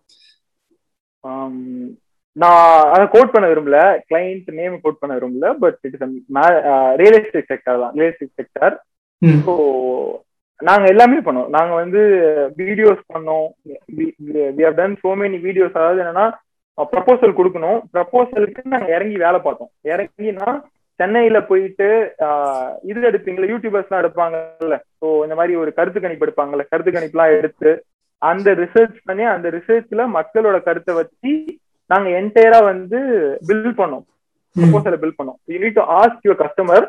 ஆம், 1.24 1.60
நான் 2.36 2.64
அதை 2.94 3.04
கோட் 3.14 3.32
பண்ண 3.34 3.46
விரும்பல. 3.52 3.78
கிளைண்ட் 4.10 4.48
நேம் 4.60 4.76
கோட் 4.84 5.00
பண்ண 5.02 5.12
விரும்பல 5.18 5.52
but 5.64 5.78
it 5.88 5.96
is 5.96 6.04
real 7.02 7.18
estate 7.20 7.50
sector 7.52 7.82
தான். 7.84 7.94
ரியல் 7.98 8.12
எஸ்டேட் 8.12 8.36
செக்டர் 8.40 8.76
ஸோ 9.46 9.54
நாங்க 10.68 10.86
எல்லாமே 10.92 11.18
பண்ணோம். 11.26 11.48
நாங்க 11.56 11.72
வந்து 11.82 12.00
வீடியோஸ் 12.60 13.02
பண்ணோம். 13.12 13.46
We 14.56 14.62
have 14.66 14.78
done 14.80 14.96
so 15.04 15.10
many 15.20 15.38
videos 15.46 15.78
அதாவது 15.78 16.02
என்னன்னா 16.04 16.26
ப்ரப்போசல் 16.92 17.38
கொடுக்கணும். 17.38 17.78
ப்ரப்போசலுக்கு 17.94 18.62
நாங்க 18.74 18.88
இறங்கி 18.96 19.16
வேலை 19.24 19.38
பார்த்தோம். 19.46 19.70
இறங்கினா 19.92 20.48
சென்னையில 21.00 21.38
போயிட்டு 21.50 21.88
இது 22.90 23.08
எடுப்பீங்களா 23.10 23.50
யூடியூபர்ஸ்லாம் 23.52 24.02
எடுப்பாங்கல்ல. 24.02 24.76
ஸோ 25.00 25.06
இந்த 25.26 25.34
மாதிரி 25.38 25.54
ஒரு 25.62 25.70
கருத்து 25.78 26.02
கணிப்பு 26.04 26.26
எடுப்பாங்கல்ல. 26.26 26.66
கருத்து 26.72 26.92
கணிப்புலாம் 26.96 27.36
எடுத்து 27.40 27.70
அந்த 28.22 28.48
ரிசர்ச் 28.62 28.96
பண்ணி 29.08 29.24
அந்த 29.34 29.48
ரிசர்ச்ல 29.56 30.06
மக்களோட 30.18 30.56
கருத்தை 30.68 30.94
வச்சு 31.00 31.32
நாங்க 31.90 32.08
என்டையரா 32.20 32.58
வந்து 32.72 32.98
பில் 33.48 33.78
பண்ணோம். 33.80 34.04
ப்ரப்போசலை 34.56 34.98
பில் 35.04 35.18
பண்ணோம். 35.18 35.38
You 35.52 35.60
need 35.62 35.78
to 35.78 35.86
ask 36.00 36.26
your 36.26 36.42
customer 36.44 36.86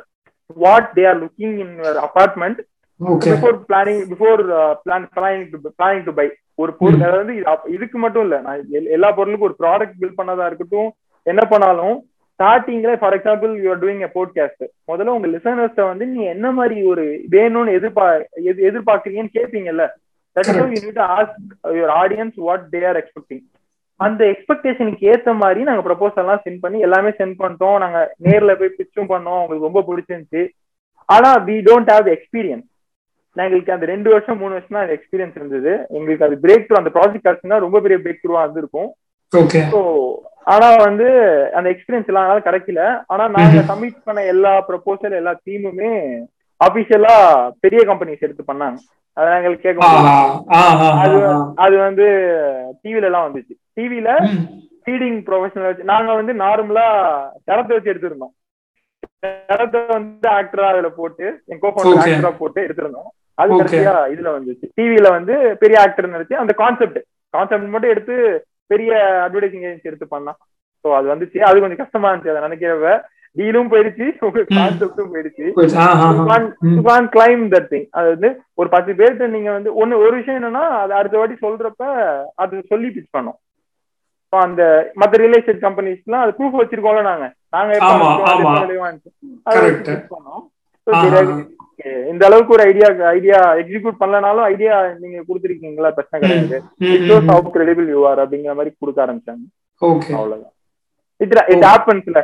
what 0.63 0.89
they 0.97 1.05
are 1.11 1.19
looking 1.23 1.55
in 1.63 1.73
your 1.79 1.99
apartment 2.07 2.59
before 3.27 3.57
planning 3.69 4.01
before 4.11 4.41
plan 4.83 5.05
planning 5.15 5.45
to 5.53 5.69
planning 5.79 6.03
to 6.03 6.13
buy 6.13 6.25
ஒரு 6.55 6.71
பொருள் 6.73 7.03
அதாவது 7.03 7.35
இது 7.35 7.45
அப்- 7.45 7.67
இதுக்கு 7.67 7.97
மட்டும் 7.97 8.23
இல்ல. 8.23 8.41
நான் 8.41 8.59
எல்- 8.71 8.89
எல்லா 8.89 9.11
பொருளுக்கும் 9.11 9.47
ஒரு 9.47 9.57
ப்ராடக்ட் 9.59 9.99
பில் 9.99 10.17
பண்ணதா 10.17 10.45
இருக்கட்டும் 10.45 10.89
என்ன 11.25 11.41
பண்ணாலும் 11.45 11.95
ஸ்டார்டிங்ல 12.39 12.95
for 12.95 13.15
example 13.17 13.51
you're 13.57 13.81
doing 13.81 14.01
a 14.01 14.11
podcast 14.13 14.63
முதல்ல 14.87 15.15
உங்க 15.15 15.27
லிசனர்ஸ 15.27 15.81
வந்து 15.85 16.05
நீங்க 16.05 16.29
என்ன 16.29 16.51
மாதிரி 16.51 16.83
ஒரு 16.83 17.03
வேணும்னு 17.31 17.75
எதிர்பா 17.77 18.05
எது- 18.45 18.63
எதிர்பார்க்கறீங்கன்னு 18.69 19.35
கேட்பீங்கல்ல 19.37 19.85
your 21.73 21.91
audience 21.97 22.37
what 22.39 22.65
they 22.71 22.87
are 22.87 22.97
expecting 22.97 23.43
அந்த 23.99 24.25
எக்ஸ்பெக்டேஷனுக்கு 24.25 25.03
ஏத்த 25.09 25.33
மாதிரி 25.35 25.63
நாங்க 25.63 25.81
ப்ரப்போசல் 25.87 26.17
எல்லாம் 26.17 26.41
சென்ட் 26.45 26.59
பண்ணி 26.59 26.79
எல்லாமே 26.79 27.09
சென்ட் 27.09 27.35
பண்ணிட்டோம். 27.39 27.79
நாங்க 27.79 27.99
நேர்ல 28.23 28.55
போய் 28.55 28.77
பிச்சும் 28.77 29.09
பண்ணோம். 29.09 29.41
உங்களுக்கு 29.41 29.69
ரொம்ப 29.69 29.83
பிடிச்சிருந்துச்சு. 29.87 30.43
ஆனா 31.09 31.45
வி 31.45 31.55
டோன்ட் 31.67 31.91
ஹேவ் 31.91 32.07
எக்ஸ்பீரியன்ஸ் 32.15 32.67
எங்களுக்கு 33.37 33.73
அந்த 33.75 33.85
ரெண்டு 33.93 34.09
வருஷம் 34.13 34.39
மூணு 34.41 34.55
வருஷம் 34.55 34.77
தான் 34.77 34.95
எக்ஸ்பீரியன்ஸ் 34.95 35.37
இருந்தது. 35.39 35.71
எங்களுக்கு 35.97 36.25
அது 36.27 36.35
பிரேக் 36.45 36.65
த்ரூ 36.67 36.79
அந்த 36.79 36.91
ப்ராஜெக்ட் 36.97 37.29
ஆச்சுன்னா 37.31 37.59
ரொம்ப 37.65 37.79
பெரிய 37.85 37.97
பிரேக் 38.03 38.23
த்ரூவா 38.23 38.43
இருந்திருக்கும். 38.45 38.89
ஸோ 39.73 39.79
ஆனா 40.53 40.67
வந்து 40.87 41.07
அந்த 41.57 41.67
எக்ஸ்பீரியன்ஸ் 41.73 42.09
எல்லாம் 42.11 42.25
அதனால 42.25 42.43
கிடைக்கல. 42.47 42.81
ஆனா 43.13 43.23
நாங்க 43.37 43.61
சப்மிட் 43.69 44.05
பண்ண 44.07 44.21
எல்லா 44.33 44.53
ப்ரப்போசல் 44.69 45.19
எல்லா 45.19 45.33
டீமுமே 45.47 45.91
அபிஷியலா 46.61 47.15
பெரிய 47.65 47.81
கம்பெனிஸ் 47.89 48.25
எடுத்து 48.27 48.43
பண்ணாங்க. 48.49 48.77
அதை 49.17 49.29
எங்களுக்கு 49.37 49.65
கேட்க 49.67 49.87
அது 51.03 51.15
அது 51.63 51.75
வந்து 51.87 52.05
டிவில 52.83 53.07
எல்லாம் 53.09 53.27
வந்துச்சு. 53.27 53.55
டிவில 53.77 54.09
ஃபீடிங் 54.83 55.17
ப்ரொஃபஷனல் 55.27 55.69
வச்சு 55.69 55.91
நாங்க 55.93 56.11
வந்து 56.19 56.33
நார்மலா 56.43 56.85
தரத்தை 57.49 57.73
வச்சு 57.75 57.91
எடுத்திருந்தோம். 57.93 58.33
தரத்தை 59.49 59.79
வந்து 59.95 60.27
ஆக்டரா 60.37 60.67
அதுல 60.73 60.89
போட்டு 60.99 61.25
என் 61.49 61.61
கோபவுண்டர் 61.63 61.99
Okay. 61.99 62.13
ஆக்டரா 62.13 62.31
போட்டு 62.39 62.59
எடுத்திருந்தோம். 62.65 63.09
அது. 63.37 63.51
கடைசியா 63.61 63.93
இதுல 64.13 64.29
வந்துச்சு. 64.35 64.65
டிவில 64.77 65.07
வந்து 65.11 65.33
பெரிய 65.61 65.77
ஆக்டர் 65.81 66.13
நினைச்சு 66.13 66.35
அந்த 66.37 66.53
கான்செப்ட் 66.59 66.99
கான்செப்ட் 67.33 67.71
மட்டும் 67.73 67.93
எடுத்து 67.93 68.15
பெரிய 68.71 68.91
அட்வர்டைசிங் 69.25 69.65
ஏஜென்சி 69.65 69.89
எடுத்து 69.89 70.07
பண்ணா 70.09 70.33
சோ 70.85 70.93
அது 70.97 71.07
வந்துச்சு. 71.11 71.39
அது 71.47 71.57
கொஞ்சம் 71.59 71.81
கஷ்டமா 71.81 72.09
இருந்துச்சு 72.09 72.33
அதை 72.33 72.43
நினைக்கிறவ 72.45 72.93
டீலும் 73.35 73.69
போயிடுச்சு 73.71 74.05
ம். 74.07 74.47
கான்செப்டும் 74.51 75.11
போயிடுச்சு. 75.11 75.45
கிளைம் 77.11 77.43
தட் 77.53 77.69
திங் 77.69 77.85
அது 77.91 78.07
வந்து 78.13 78.29
ஒரு 78.57 78.69
பத்து 78.73 78.91
பேர்கிட்ட 78.93 79.27
நீங்க 79.35 79.49
வந்து 79.51 79.71
ஒண்ணு 79.81 80.01
ஒரு 80.03 80.13
விஷயம் 80.17 80.39
என்னன்னா 80.39 80.63
அது 80.81 80.93
அடுத்த 80.93 81.17
வாட்டி 81.17 81.37
சொல்றப்ப 81.45 81.83
அது 82.37 82.63
சொல்லி 82.71 82.89
பிச் 82.89 83.13
பண்ணோம். 83.15 83.37
அந்த 84.33 84.63
மத்த 84.99 85.19
ரியல் 85.19 85.37
எஸ்டேட் 85.37 85.63
கம்பெனிஸ்லாம் 85.63 86.23
அது 86.23 86.35
ப்ரூஃப் 86.35 86.59
வச்சிருக்கோம்ல 86.59 87.01
நாங்க. 87.07 87.25
நாங்க 87.53 87.71
okay, 91.81 91.97
இந்த 92.11 92.23
அளவுக்கு 92.27 92.55
ஒரு 92.55 92.63
ஐடியா 92.71 92.87
ஐடியா 93.17 93.37
எக்ஸிக்யூட் 93.61 94.01
பண்ணலனாலும் 94.01 94.47
ஐடியா 94.53 94.73
நீங்க 95.03 95.17
கொடுத்துருக்கீங்களா? 95.27 95.89
பிரச்சனை 95.97 96.19
கிடையாது. 96.23 96.57
It 96.93 97.05
shows 97.09 97.31
how 97.33 97.51
credible 97.55 97.87
you 97.93 98.01
are 98.09 98.21
அப்படிங்கிற 98.23 98.53
மாதிரி 98.57 98.71
கொடுக்க 98.81 98.99
ஆரம்பிச்சாங்க. 99.05 99.43
ஓகே 99.81 100.11
அவ்வளவுதான். 100.17 100.55
இட் 101.21 101.33
இட் 101.55 101.65
ஹேப்பன்ஸ்ல 101.71 102.21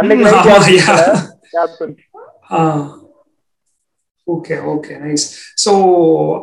அன்னைக்கு 0.00 0.24
happens. 1.58 1.96
Okay 4.26 4.56
okay 4.72 4.92
nice 5.04 5.24
so 5.62 5.70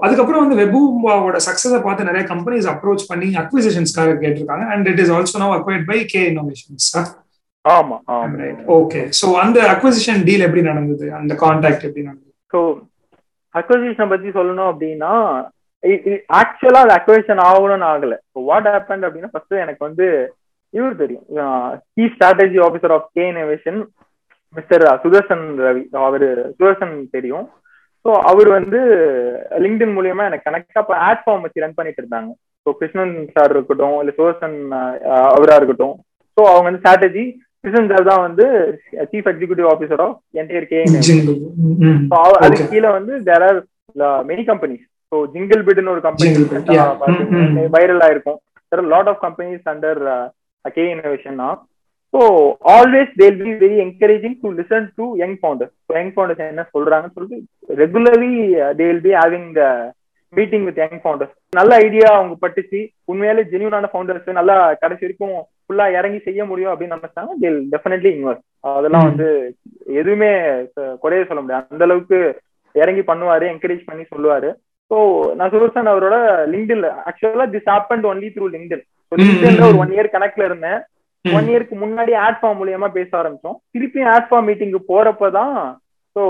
அதுக்கப்புறம் 0.05 0.43
வந்து 0.43 0.57
வெபூம்பாவோட 0.61 1.37
சக்சஸை 1.47 1.79
பார்த்து 1.85 2.07
நிறைய 2.09 2.23
கம்பெனிஸ் 2.31 2.67
அப்ரோச் 2.73 3.07
பண்ணி 3.11 3.27
அக்விசிஷன்ஸ்க்காக 3.43 4.15
கேட்டிருக்காங்க. 4.23 4.65
And 4.73 4.89
it 4.91 5.01
is 5.03 5.13
also 5.17 5.41
now 5.43 5.55
acquired 5.57 5.85
by 5.91 5.99
K 6.13 6.21
innovations 6.31 6.89
ஆமா 7.65 7.97
ஆமா. 8.17 8.47
ஓகே 8.79 9.01
ஸோ 9.19 9.27
அந்த 9.43 9.57
அக்விசிஷன் 9.73 10.21
டீல் 10.27 10.45
எப்படி 10.47 10.63
நடந்தது? 10.69 11.05
அந்த 11.19 11.33
கான்டாக்ட் 11.43 11.85
எப்படி 11.87 12.05
நடந்தது? 12.09 12.26
ஸோ 12.53 12.59
அக்வசிஷனை 13.55 14.07
பத்தி 14.13 14.29
சொல்லணும் 14.39 14.69
அப்படின்னா 14.71 15.13
ஆக்சுவலா 16.39 16.81
அது 16.85 16.93
அக்வசிஷன் 16.97 17.41
ஆகணும்னு 17.49 17.87
ஆகல. 17.93 18.13
வாட் 18.49 18.69
ஹேப்பன் 18.73 19.05
அப்படின்னா 19.07 19.31
ஃபர்ஸ்ட் 19.33 19.63
எனக்கு 19.65 19.81
வந்து 19.87 20.07
இவர் 20.73 21.01
தெரியும். 21.01 21.25
Chief 21.93 22.15
strategy 22.15 22.59
officer 22.67 22.93
of 22.95 23.07
K 23.17 23.25
innovation 23.33 23.79
mister 24.57 24.83
Sudarshan 25.03 25.45
Ravi 25.65 25.83
அவர் 26.07 26.27
சுதர்சன் 26.57 26.95
தெரியும். 27.15 27.45
ஸோ 28.05 28.11
அவர் 28.31 28.49
வந்து 28.57 28.79
லிங்க்டின் 29.63 29.95
மூலியமா 29.97 30.25
எனக்கு 30.29 30.47
கனெக்ட் 30.49 30.81
அப்போ 30.81 30.93
ஆட் 31.07 31.23
ஃபார்ம் 31.23 31.43
வச்சு 31.45 31.63
ரன் 31.63 31.77
பண்ணிட்டு 31.79 32.01
இருந்தாங்க. 32.03 32.29
ஸோ 32.65 32.71
கிருஷ்ணன் 32.79 33.15
சார் 33.35 33.53
இருக்கட்டும் 33.55 33.97
இல்ல 34.01 34.13
சுதர்சன் 34.19 34.57
அவரா 35.35 35.57
இருக்கட்டும். 35.59 35.95
ஸோ 36.37 36.41
அவங்க 36.51 36.67
வந்து 36.69 36.81
ஸ்ட்ராட்டஜி 36.83 37.25
கிருஷ்ணன் 37.67 38.09
தான் 38.09 38.23
வந்து 38.25 38.45
chief 39.11 39.29
executive 39.31 39.67
officer 39.71 40.01
of 40.05 40.17
entire 40.41 40.67
K 40.71 40.79
அதுக்கு. 42.37 42.65
கீழே 42.73 42.89
வந்து 42.97 43.13
there 43.27 43.45
are 43.47 43.59
many 44.29 44.43
companies 44.49 44.83
so 45.11 45.17
jingle 45.33 45.61
பிட்னு 45.67 45.93
ஒரு 45.93 46.01
கம்பெனி. 46.05 46.31
வைரல் 47.75 48.03
ஆயிருக்கும். 48.07 48.39
There 48.71 48.81
are 48.81 48.91
lot 48.93 49.09
of 49.11 49.21
companies 49.25 49.67
under 49.73 50.01
K 50.75 50.85
innovation 50.93 51.41
so 52.13 52.21
always 52.73 53.11
they'll 53.21 53.39
be 53.41 53.51
very 53.61 53.77
encouraging 53.85 54.37
to 54.43 54.49
listen 54.59 54.87
to 54.99 55.05
young 55.21 55.37
founders 55.41 55.73
young 55.97 56.11
founders 56.13 56.43
என்ன 56.45 56.65
சொல்றாங்கன்னு 56.75 57.15
சொல்லிட்டு 57.17 57.39
regularly 57.81 58.31
they'll 58.81 59.01
be 59.05 59.13
having 59.19 59.49
the 59.57 59.63
meeting 60.33 60.65
with 60.67 60.79
young 60.83 61.01
founders 61.03 61.33
நல்ல 61.53 61.71
idea 61.85 62.07
அவங்க 62.15 62.35
பட்டுச்சு. 62.43 62.79
உண்மையாலே 63.11 63.43
ஜெனியூனான 63.51 63.89
founders 63.91 64.29
நல்லா 64.39 64.55
கடைசி 64.81 65.05
வரைக்கும் 65.05 65.35
ஃபுல்லா 65.67 65.85
இறங்கி 65.99 66.19
செய்ய 66.27 66.41
முடியும் 66.49 66.71
அப்படின்னு 66.71 66.97
நினைச்சாங்க. 66.97 67.31
தேல் 67.43 67.59
டெஃபினெட்லி 67.73 68.09
இன்வெஸ்ட் 68.17 68.45
அதெல்லாம். 68.75 69.07
வந்து 69.09 69.29
எதுவுமே 70.01 70.31
குறைய 71.03 71.23
சொல்ல 71.29 71.41
முடியாது. 71.41 71.67
அந்த 71.73 71.85
அளவுக்கு 71.87 72.19
இறங்கி 72.75 73.03
பண்ணுவாரு 73.09 73.45
என்கரேஜ் 73.53 73.87
பண்ணி 73.89 74.03
சொல்லுவாரு. 74.13 74.49
ஸோ 74.91 74.97
நான் 75.37 75.51
சுதர்சன் 75.53 75.91
அவரோட 75.93 76.17
லிங்க்டில் 76.51 76.85
ஆக்சுவலா 77.09 77.47
திஸ் 77.55 77.71
ஹேப்பன் 77.71 78.05
ஒன்லி 78.11 78.29
த்ரூ 78.35 78.45
லிங்க்டில் 78.53 78.83
லிங்க்டின்ல 79.11 79.65
ஒரு. 79.69 79.81
ஒன் 79.83 79.91
இயர் 79.95 80.13
கணக்குல 80.13 80.47
இருந்தேன். 80.49 80.79
ஒன் 81.25 81.49
இயருக்கு 81.51 81.75
முன்னாடி 81.81 82.13
ஆட் 82.25 82.39
ஃபார்ம் 82.41 82.59
மூலியமா 82.61 82.87
பேச 82.97 83.09
ஆரம்பிச்சோம். 83.21 83.57
திருப்பியும் 83.75 84.11
ஆட் 84.13 84.29
ஃபார்ம் 84.29 84.47
மீட்டிங்கு 84.49 84.79
போறப்பதான் 84.91 85.57
ஸோ 86.15 86.23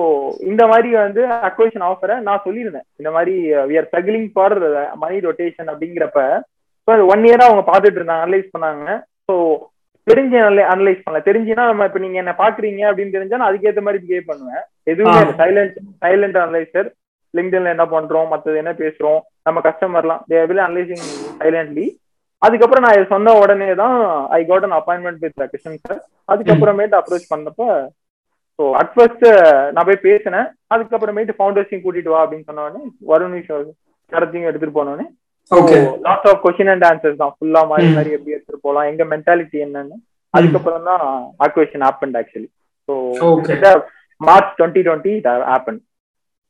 இந்த 0.52 0.64
மாதிரி 0.72 0.90
வந்து 1.04 1.22
அக்வேஷன் 1.50 1.84
ஆஃபரை 1.90 2.16
நான் 2.28 2.44
சொல்லியிருந்தேன். 2.46 2.88
இந்த 3.00 3.10
மாதிரி 3.16 3.36
we 3.70 3.76
are 3.80 3.90
struggling 3.90 4.30
for 4.34 4.56
money 5.04 5.18
rotation 5.28 5.70
அப்படிங்கிறப்ப 5.74 6.22
ஸோ 6.88 6.94
ஒன் 7.14 7.24
இயரா 7.28 7.46
அவங்க 7.50 7.64
பார்த்துட்டு 7.70 8.00
இருந்தாங்க 8.00 8.26
அனலைஸ் 8.26 8.54
பண்ணாங்க. 8.56 8.98
ஸோ 9.30 9.36
தெரிஞ்சு 10.08 10.38
அனலைஸ் 10.74 11.04
பண்ணல. 11.06 11.20
தெரிஞ்சுன்னா 11.28 11.64
நம்ம 11.70 11.86
இப்ப 11.90 12.00
நீங்க 12.04 12.18
என்ன 12.22 12.34
பாக்குறீங்க 12.42 12.82
அப்படின்னு 12.90 13.16
தெரிஞ்சா 13.16 13.40
நான் 13.40 13.50
அதுக்கேற்ற 13.50 13.82
மாதிரி 13.88 14.00
பிஹேவ் 14.04 14.30
பண்ணுவேன். 14.30 14.62
எதுவுமே. 14.92 15.18
சைலண்ட் 15.42 15.74
சைலண்ட் 16.04 16.38
அனலைசர் 16.44 16.88
லிங்க்டின்ல 17.34 17.74
என்ன 17.76 17.86
பண்றோம் 17.96 18.30
மத்தது 18.34 18.62
என்ன 18.62 18.74
பேசுறோம் 18.82 19.18
நம்ம 19.48 19.62
கஸ்டமர்லாம் 19.66 20.22
தேவில் 20.34 20.64
அனலைசிங் 20.68 21.04
சைலண்ட்லி 21.42 21.88
அதுக்கப்புறம் 22.42 22.86
நான் 22.86 23.12
சொன்ன 23.12 23.34
உடனே 23.42 23.70
தான் 23.82 23.96
I 24.38 24.42
got 24.50 24.66
an 24.68 24.78
appointment 24.80 25.22
with 25.24 25.48
Krishnan 25.52 25.84
sir 25.86 26.02
அதுக்கப்புறமேட்டு 26.30 27.00
அப்ரோச் 27.00 27.32
பண்ணப்ப 27.34 27.62
ஸோ 28.60 28.66
அட் 28.80 28.94
ஃபர்ஸ்ட் 28.96 29.26
நான் 29.74 29.88
போய் 29.88 30.06
பேசினேன். 30.08 30.48
அதுக்கப்புறமேட்டு 30.74 31.38
ஃபவுண்டர்ஸையும் 31.38 31.84
கூட்டிட்டு 31.84 32.14
வா 32.14 32.22
அப்படின்னு 32.24 32.48
சொன்ன 32.50 32.66
உடனே 32.66 32.82
வருண் 33.12 33.38
விஷயம் 33.40 33.68
கரத்தையும் 34.12 34.50
எடுத்துட்டு 34.50 34.78
போனோடனே 34.80 35.06
lot 36.06 36.28
of 36.30 36.42
question 36.44 36.72
and 36.74 36.86
answers 36.86 37.20
தான். 37.20 37.34
ஃபுல்லா 37.38 37.62
மாறி 37.70 37.88
ம். 37.88 37.96
மாறி 37.96 38.16
எப்படி 38.18 38.36
எடுத்துட்டு 38.36 38.66
போலாம் 38.66 38.88
எங்க 38.92 39.04
மென்டாலிட்டி 39.14 39.60
என்னன்னு. 39.66 39.98
அதுக்கப்புறம் 40.34 40.88
தான் 40.90 41.04
acquisition 41.46 41.84
happen 41.90 42.16
actually 42.22 42.50
so. 42.90 42.96
March 44.22 44.54
twenty 44.58 44.82
twenty 44.88 45.14
happen 45.56 45.80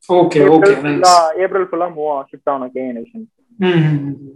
okay 0.09 0.41
okay 0.51 0.71
April 1.45 1.67
ஃபுல்லா 1.69 1.87
மூவ் 1.95 2.13
ஷிஃப்ட் 2.29 2.49
ஆகணும் 2.51 2.71
K 2.75 2.83
nation 2.97 3.25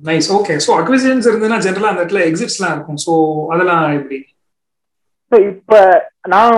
nice 0.08 0.28
okay 0.38 0.54
so 0.66 0.72
acquisitions 0.80 1.28
இருந்ததுன்னா 1.30 1.60
ஜென்ரலா 1.66 1.92
அந்த 1.92 2.04
இடத்துல 2.04 2.22
எக்ஸிட்ஸ்லாம் 2.30 2.74
இருக்கும். 2.76 3.02
ஸோ 3.06 3.14
அதெல்லாம் 3.54 3.84
எப்படி? 3.98 4.20
ஸோ 5.32 5.38
இப்ப 5.50 5.74
நான் 6.28 6.56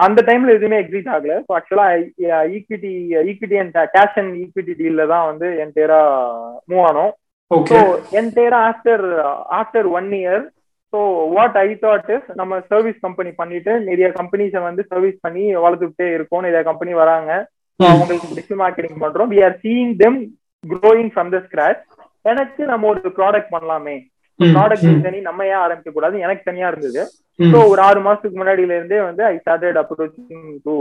அந்த 0.00 0.20
டைம்ல 0.28 0.56
எதுவுமே 0.56 0.80
எக்ஸிட் 0.82 1.12
ஆகல. 1.14 1.34
ஸோ 1.46 1.52
ஆக்சுவலா 1.58 1.86
equity 2.56 2.90
equity 3.30 3.58
and 3.62 3.78
cash 3.94 4.18
and 4.22 4.34
equity 4.42 4.74
டீல்ல 4.80 5.06
தான் 5.12 5.28
வந்து 5.30 5.48
என் 5.62 5.74
பேரா 5.78 6.00
மூவ் 6.70 6.84
ஆனோம். 6.90 7.12
Okay 7.50 7.78
and 8.18 8.32
after 8.68 9.04
after 9.60 9.86
one 9.98 10.10
year 10.20 10.42
so 10.92 10.98
what 11.36 11.56
I 11.62 11.68
thought 11.84 12.10
is 12.16 12.28
நம்ம 12.40 12.58
சர்வீஸ் 12.72 12.98
கம்பெனி 13.06 13.30
பண்ணிட்டு 13.40 13.72
நிறைய 13.88 14.06
கம்பெனிஸை 14.20 14.60
வந்து 14.68 14.82
சர்வீஸ் 14.92 15.18
பண்ணி 15.26 15.44
வளர்த்துக்கிட்டே 15.64 16.08
இருக்கோம். 16.16 16.44
நிறைய 16.46 16.62
கம்பெனி 16.70 16.92
வராங்க. 17.02 17.30
So, 17.80 17.84
அவங்களுக்கு 17.90 18.28
டிஜிட்டல் 18.30 18.60
மார்க்கெட்டிங் 18.62 19.02
பண்றோம். 19.02 19.28
We 19.32 19.38
are 19.46 19.54
seeing 19.62 19.92
them 20.02 20.18
growing 20.64 21.10
from 21.12 21.30
the 21.34 21.38
scratch 21.44 21.82
எனக்கு 22.24 22.62
நம்ம 22.72 22.88
ஒரு 22.92 23.10
ப்ராடக்ட் 23.18 23.52
பண்ணலாமே. 23.54 23.96
ப்ராடக்ட் 24.40 25.04
தனி 25.06 25.18
நம்ம 25.28 25.46
ஏன் 25.52 25.62
ஆரம்பிக்க 25.64 25.90
கூடாது? 25.94 26.16
எனக்கு 26.26 26.42
தனியா 26.50 26.68
இருந்தது. 26.72 27.02
ஸோ 27.38 27.58
ஒரு 27.72 27.80
ஆறு 27.86 28.00
மாசத்துக்கு 28.06 28.40
முன்னாடில 28.40 28.76
இருந்தே 28.78 29.00
வந்து 29.06 29.22
I 29.30 29.34
started 29.42 29.78
approaching 29.82 30.46
to 30.66 30.74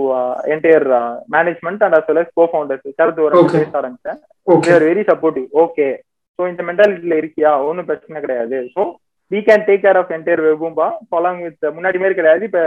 entire 0.56 0.88
management 1.36 1.84
and 1.88 1.98
as 2.00 2.08
well 2.10 2.22
as 2.24 2.36
co 2.40 2.46
founders 2.52 2.86
சரத்து 3.00 3.26
ஒரு 3.28 3.38
ஆரம்பிச்சேன். 3.82 4.20
வெரி 4.88 5.04
சப்போர்ட்டிவ் 5.12 5.48
ஓகே 5.66 5.88
ஸோ 6.40 6.48
இந்த 6.52 6.64
மென்டாலிட்டியில 6.68 7.16
இருக்கியா? 7.22 7.52
ஒன்றும் 7.70 7.88
பிரச்சனை 7.88 8.20
கிடையாது. 8.26 8.58
So 8.76 8.82
we 9.32 9.40
can 9.48 9.66
take 9.68 9.84
care 9.86 9.98
of 10.02 10.12
entire 10.16 10.42
வெபும்பா 10.46 10.86
along 11.18 11.42
with 11.46 11.66
முன்னாடி 11.78 11.98
மாதிரி 12.02 12.16
கிடையாது. 12.20 12.44
இப்ப 12.48 12.62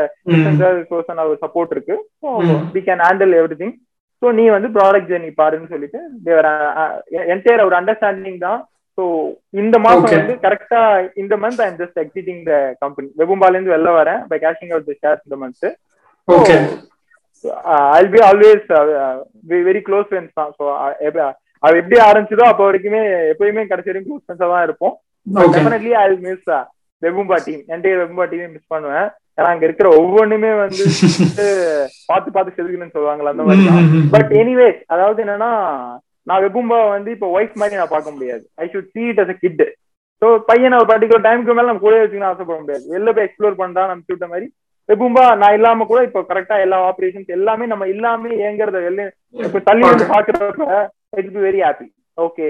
ஒரு 1.29 1.39
சப்போர்ட் 1.45 1.73
இருக்கு. 1.77 1.97
So. 2.23 2.29
We 2.75 2.83
can 2.89 3.03
handle 3.07 3.33
everything 3.63 3.75
so 4.23 4.29
நீ 4.39 4.45
வந்து 4.57 4.69
ப்ராடக்ட் 4.77 5.09
ஜெர்னி 5.13 5.31
பாருன்னு 5.41 5.73
சொல்லிட்டு 5.73 6.01
என்டையர் 7.35 7.65
ஒரு 7.69 7.77
அண்டர்ஸ்டாண்டிங் 7.79 8.39
தான். 8.47 8.61
ஸோ 8.99 9.03
இந்த 9.63 9.77
மாசம். 9.87 10.03
வந்து 10.19 10.35
கரெக்டா 10.45 10.81
இந்த 11.23 11.35
month 11.45 11.63
I'm 11.67 11.79
just 11.81 12.01
exiting 12.03 12.43
the 12.51 12.53
company 12.85 13.09
வெபும்பால 13.21 13.57
இருந்து 13.57 13.75
வெளில 13.75 13.93
வரேன். 14.01 14.21
By 14.33 14.39
cashing 14.45 14.73
out 14.75 14.89
the 14.91 14.97
shares 15.03 15.25
இந்த 15.29 15.39
month 15.43 15.67
I'll 17.97 18.13
be 18.15 18.21
always 18.29 18.67
very 19.69 19.83
close 19.89 20.09
friends 20.11 20.37
தான். 20.41 20.53
ஸோ 20.59 20.65
அது 21.62 21.75
எப்படி 21.81 21.98
ஆரம்பிச்சதோ 22.09 22.44
அப்போ 22.51 22.62
வரைக்குமே 22.68 23.01
எப்பயுமே 23.33 23.64
கடைசி 23.70 23.90
வரைக்கும் 23.90 24.11
க்ளோஸ் 24.11 24.25
ஃப்ரெண்ட்ஸா 24.25 24.48
தான் 24.53 24.64
இருப்போம். 24.66 24.94
டெஃபினெட்லி 25.57 25.92
ஐ 26.03 26.07
மிஸ் 26.29 26.48
வெபும்பா 27.03 27.37
டீம் 27.46 27.62
என்டைய 27.75 27.92
வெபும்பா 28.01 28.25
டீமே 28.31 28.46
மிஸ் 28.55 28.72
பண்ணுவேன். 28.75 29.09
ஏன்னா 29.38 29.51
அங்க 29.53 29.64
இருக்கிற 29.68 29.88
ஒவ்வொன்றுமே 29.98 30.51
வந்து 30.62 30.85
பார்த்து 32.11 32.35
பார்த்து 32.37 32.57
செதுக்கணும்னு 32.57 32.94
சொல்லுவாங்கல்ல 32.96 33.35
அந்த 33.35 33.44
மாதிரி 33.48 34.01
பட் 34.14 34.33
எனிவே 34.40 34.68
அதாவது 34.94 35.22
என்னன்னா 35.25 35.51
நான் 36.31 36.42
வெபும்பா 36.46 36.81
வந்து 36.96 37.11
இப்போ 37.16 37.29
ஒய்ஃப் 37.37 37.55
மாதிரி 37.61 37.79
நான் 37.81 37.94
பார்க்க 37.94 38.16
முடியாது. 38.16 38.44
I 38.62 38.66
should 38.72 38.90
see 38.96 39.07
it 39.12 39.20
as 39.22 39.31
a 39.35 39.38
kid. 39.42 39.61
So 40.22 40.27
பையனை 40.48 40.75
ஒரு 40.81 40.88
பர்டிகுலர் 40.90 41.25
டைமுக்கு 41.27 41.55
மேல 41.59 41.68
நம்ம 41.70 41.83
கூட 41.85 41.94
வச்சுக்கணும் 42.01 42.33
ஆசைப்பட 42.33 42.59
முடியாது. 42.64 42.85
வெளில 42.94 43.12
போய் 43.14 43.27
எக்ஸ்ப்ளோர் 43.29 43.61
பண்றா 43.62 43.87
நம்ம 43.90 44.12
விட்ட 44.12 44.27
மாதிரி. 44.33 44.46
வெபும்பா 44.88 45.25
நான் 45.40 45.57
இல்லாம 45.59 45.85
கூட 45.90 46.01
இப்போ 46.09 46.20
கரெக்டா 46.31 46.57
எல்லா 46.64 46.79
ஆபரேஷன்ஸ் 46.90 47.35
எல்லாமே 47.37 47.66
நம்ம 47.72 47.85
இல்லாம 47.94 48.31
ஏங்குறத 48.48 48.79
வெளில 48.87 49.03
இப்ப 49.46 49.62
தள்ளி 49.68 49.85
வந்து 49.90 50.07
பாக்குறப்ப 50.14 50.68
it 51.12 51.33
be 51.33 51.40
very 51.46 51.61
happy 51.64 51.87
okay 52.18 52.46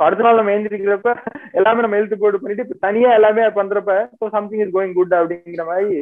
அடுத்த 0.00 0.24
நாள் 0.24 0.38
நம்ம 0.38 0.52
எழுந்திருக்கிறப்ப 0.54 1.10
எல்லாமே 1.58 1.82
நம்ம 1.84 1.96
எழுத்து 1.98 2.16
போட்டு 2.22 2.40
பண்ணிட்டு 2.40 2.76
தனியா 2.86 3.10
எல்லாமே 3.18 3.44
பண்றப்ப 3.58 3.92
so 4.18 4.24
something 4.34 4.62
is 4.64 4.72
going 4.74 4.94
good 4.98 5.14
அப்படிங்கிற 5.18 5.64
மாதிரி 5.68 5.94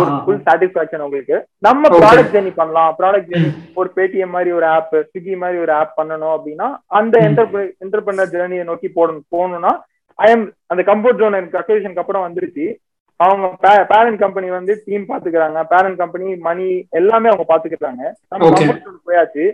ஒரு 0.00 0.10
ஃபுல் 0.24 0.42
சாட்டிஸ்பாக்சன் 0.46 1.04
உங்களுக்கு. 1.06 1.36
நம்ம. 1.66 1.90
ப்ராடக்ட் 1.94 2.34
ஜெர்னி 2.34 2.52
பண்ணலாம். 2.58 2.90
ப்ராடக்ட் 2.98 3.30
ஜெர்னி 3.30 3.50
ஒரு 3.80 3.90
பேடிஎம் 3.96 4.34
மாதிரி 4.36 4.50
ஒரு 4.58 4.66
ஆப் 4.74 4.96
ஸ்விக்கி 5.06 5.36
மாதிரி 5.42 5.58
ஒரு 5.64 5.72
ஆப் 5.78 5.96
பண்ணணும் 6.00 6.34
அப்படின்னா 6.36 6.68
அந்த 6.98 7.14
என்டர்பிரினர் 7.28 8.34
ஜெர்னியை 8.34 8.66
நோக்கி 8.70 8.90
போடணும் 8.98 9.26
போகணும்னா 9.34 9.72
ஐ 10.18 10.28
எம் 10.34 10.44
அந்த 10.72 10.84
கம்ஃபர்ட் 10.90 11.20
ஜோன் 11.22 11.38
எனக்கு 11.40 11.60
அக்வேஷனுக்கு 11.60 12.02
அப்புறம் 12.04 12.26
வந்துருச்சு. 12.26 12.66
அவங்க 13.20 13.46
பேரண்ட் 13.92 14.20
கம்பெனி 14.24 14.48
வந்து 14.50 14.72
டீம் 14.84 15.08
பாத்துக்கிறாங்க. 15.08 15.62
பேரண்ட் 15.72 16.00
கம்பெனி 16.02 16.28
மணி 16.48 16.66
எல்லாமே 16.92 17.30
அவங்க 17.32 17.46
பாத்துக்கிறாங்க. 17.52 18.02
நம்ம 18.30 18.44
Okay. 18.44 18.58
கம்ஃபர்ட் 18.60 18.84
ஜோன் 18.86 19.00
போயாச்சு. 19.08 19.46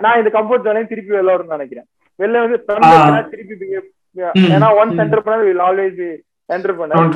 நான் 0.00 0.18
இந்த 0.18 0.30
கம்ஃபர்ட் 0.30 0.66
ஜோனையும் 0.66 0.86
திருப்பி 0.86 1.16
வெளில 1.16 1.34
வரும்னு 1.34 1.56
நினைக்கிறேன். 1.56 1.86
வெளில 2.18 2.40
வந்து. 2.40 2.58
திருப்பி. 3.30 3.66
ஏன்னா 4.50 4.68
ஒன் 4.80 4.88
ம். 4.88 4.98
என்டர்பிரினர் 5.00 5.44
வில் 5.44 5.60
ஆல்வேஸ் 5.60 6.02
என்டர்பிரினர் 6.50 7.06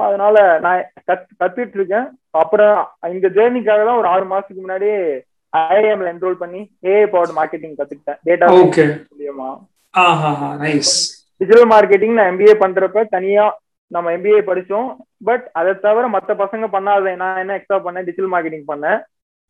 அதனால 0.00 0.36
நான் 0.58 0.80
கத் 1.06 1.26
கத்துட்டு 1.40 1.74
இருக்கேன் 1.74 2.06
அப்புறம் 2.30 2.76
இந்த 3.08 3.28
ஜேர்னிக்காக 3.28 3.84
தான் 3.84 3.98
ஒரு 3.98 4.08
ஆறு 4.08 4.24
மாசத்துக்கு 4.24 4.64
முன்னாடியே 4.64 4.98
ஐஏஎம்ல 5.52 6.12
என்ரோல் 6.12 6.32
பண்ணி 6.34 6.60
ஏஐ 6.84 7.06
பவர் 7.06 7.32
மார்க்கெட்டிங் 7.36 7.76
கத்துக்கிட்டேன். 7.78 8.18
டேட்டா 8.26 8.48
மூலியமா. 9.12 9.48
டிஜிட்டல் 11.40 11.70
மார்க்கெட்டிங் 11.70 12.12
நான் 12.12 12.30
எம்பிஏ 12.32 12.54
பண்றப்ப 12.62 13.08
தனியா 13.08 13.44
நம்ம 13.90 14.10
எம்பிஏ 14.10 14.40
படிச்சோம். 14.50 14.88
பட் 15.24 15.48
அதை 15.52 15.74
தவிர 15.78 16.08
மத்த 16.08 16.32
பசங்க 16.42 16.66
பண்ணாத 16.72 17.16
நான் 17.16 17.36
என்ன 17.36 17.54
எக்ஸ்ட்ரா 17.54 17.78
பண்ணேன்? 17.78 18.04
டிஜிட்டல் 18.04 18.32
மார்க்கெட்டிங் 18.32 18.68
பண்ணேன். 18.72 18.98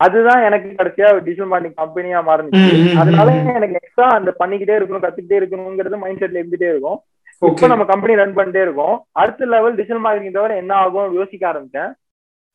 அதுதான் 0.01 0.43
எனக்கு 0.49 0.69
கடைசியா 0.81 1.07
டிஜிட்டல் 1.27 1.51
மார்க்கெட்டிங் 1.51 1.81
கம்பெனியா 1.83 2.19
மாறுச்சு 2.29 2.65
அதனால. 3.03 3.29
எனக்கு 3.59 3.79
எக்ஸ்ட்ரா 3.81 4.09
அந்த 4.19 4.31
பண்ணிக்கிட்டே 4.41 4.77
இருக்கணும் 4.79 5.05
கத்துக்கிட்டே 5.05 5.39
இருக்கணுங்கிறது 5.41 6.03
மைண்ட் 6.03 6.21
செட்ல 6.23 6.41
இருந்துட்டே 6.41 6.69
இருக்கும். 6.73 6.99
இப்போ 7.43 7.67
நம்ம 7.73 7.85
கம்பெனி 7.93 8.21
ரன் 8.21 8.37
பண்ணிட்டே 8.39 8.63
இருக்கோம். 8.67 8.97
அடுத்த 9.23 9.49
லெவல் 9.55 9.79
டிஜிட்டல் 9.79 10.05
மார்க்கெட்டிங் 10.05 10.37
தவிர 10.39 10.55
என்ன 10.63 10.73
ஆகும் 10.85 11.17
யோசிக்க 11.21 11.45
ஆரம்பிச்சேன். 11.53 11.91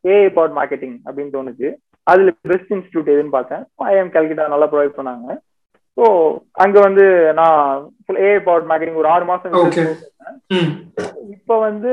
ஏஐ 0.04 0.30
பவர் 0.38 0.56
மார்க்கெட்டிங் 0.60 0.98
அப்படின்னு 1.08 1.36
தோணுச்சு. 1.36 1.70
அதுல 2.08 2.32
பெஸ்ட் 2.52 2.74
இன்ஸ்டியூட் 2.76 3.12
எதுன்னு 3.14 3.36
பார்த்தேன். 3.38 3.64
ஐஎம் 3.92 4.14
கல்கிட்டா 4.16 4.54
நல்லா 4.54 4.70
ப்ரொவைட் 4.74 4.98
பண்ணாங்க. 5.00 5.28
ஸோ 5.98 6.06
அங்க 6.64 6.78
வந்து 6.88 7.06
நான் 7.40 7.60
ஏஐ 8.28 8.38
பவர் 8.48 8.68
மார்க்கெட்டிங் 8.70 9.02
ஒரு 9.02 9.10
ஆறு 9.16 9.26
மாசம் 9.32 9.54
இப்போ 11.36 11.56
வந்து 11.68 11.92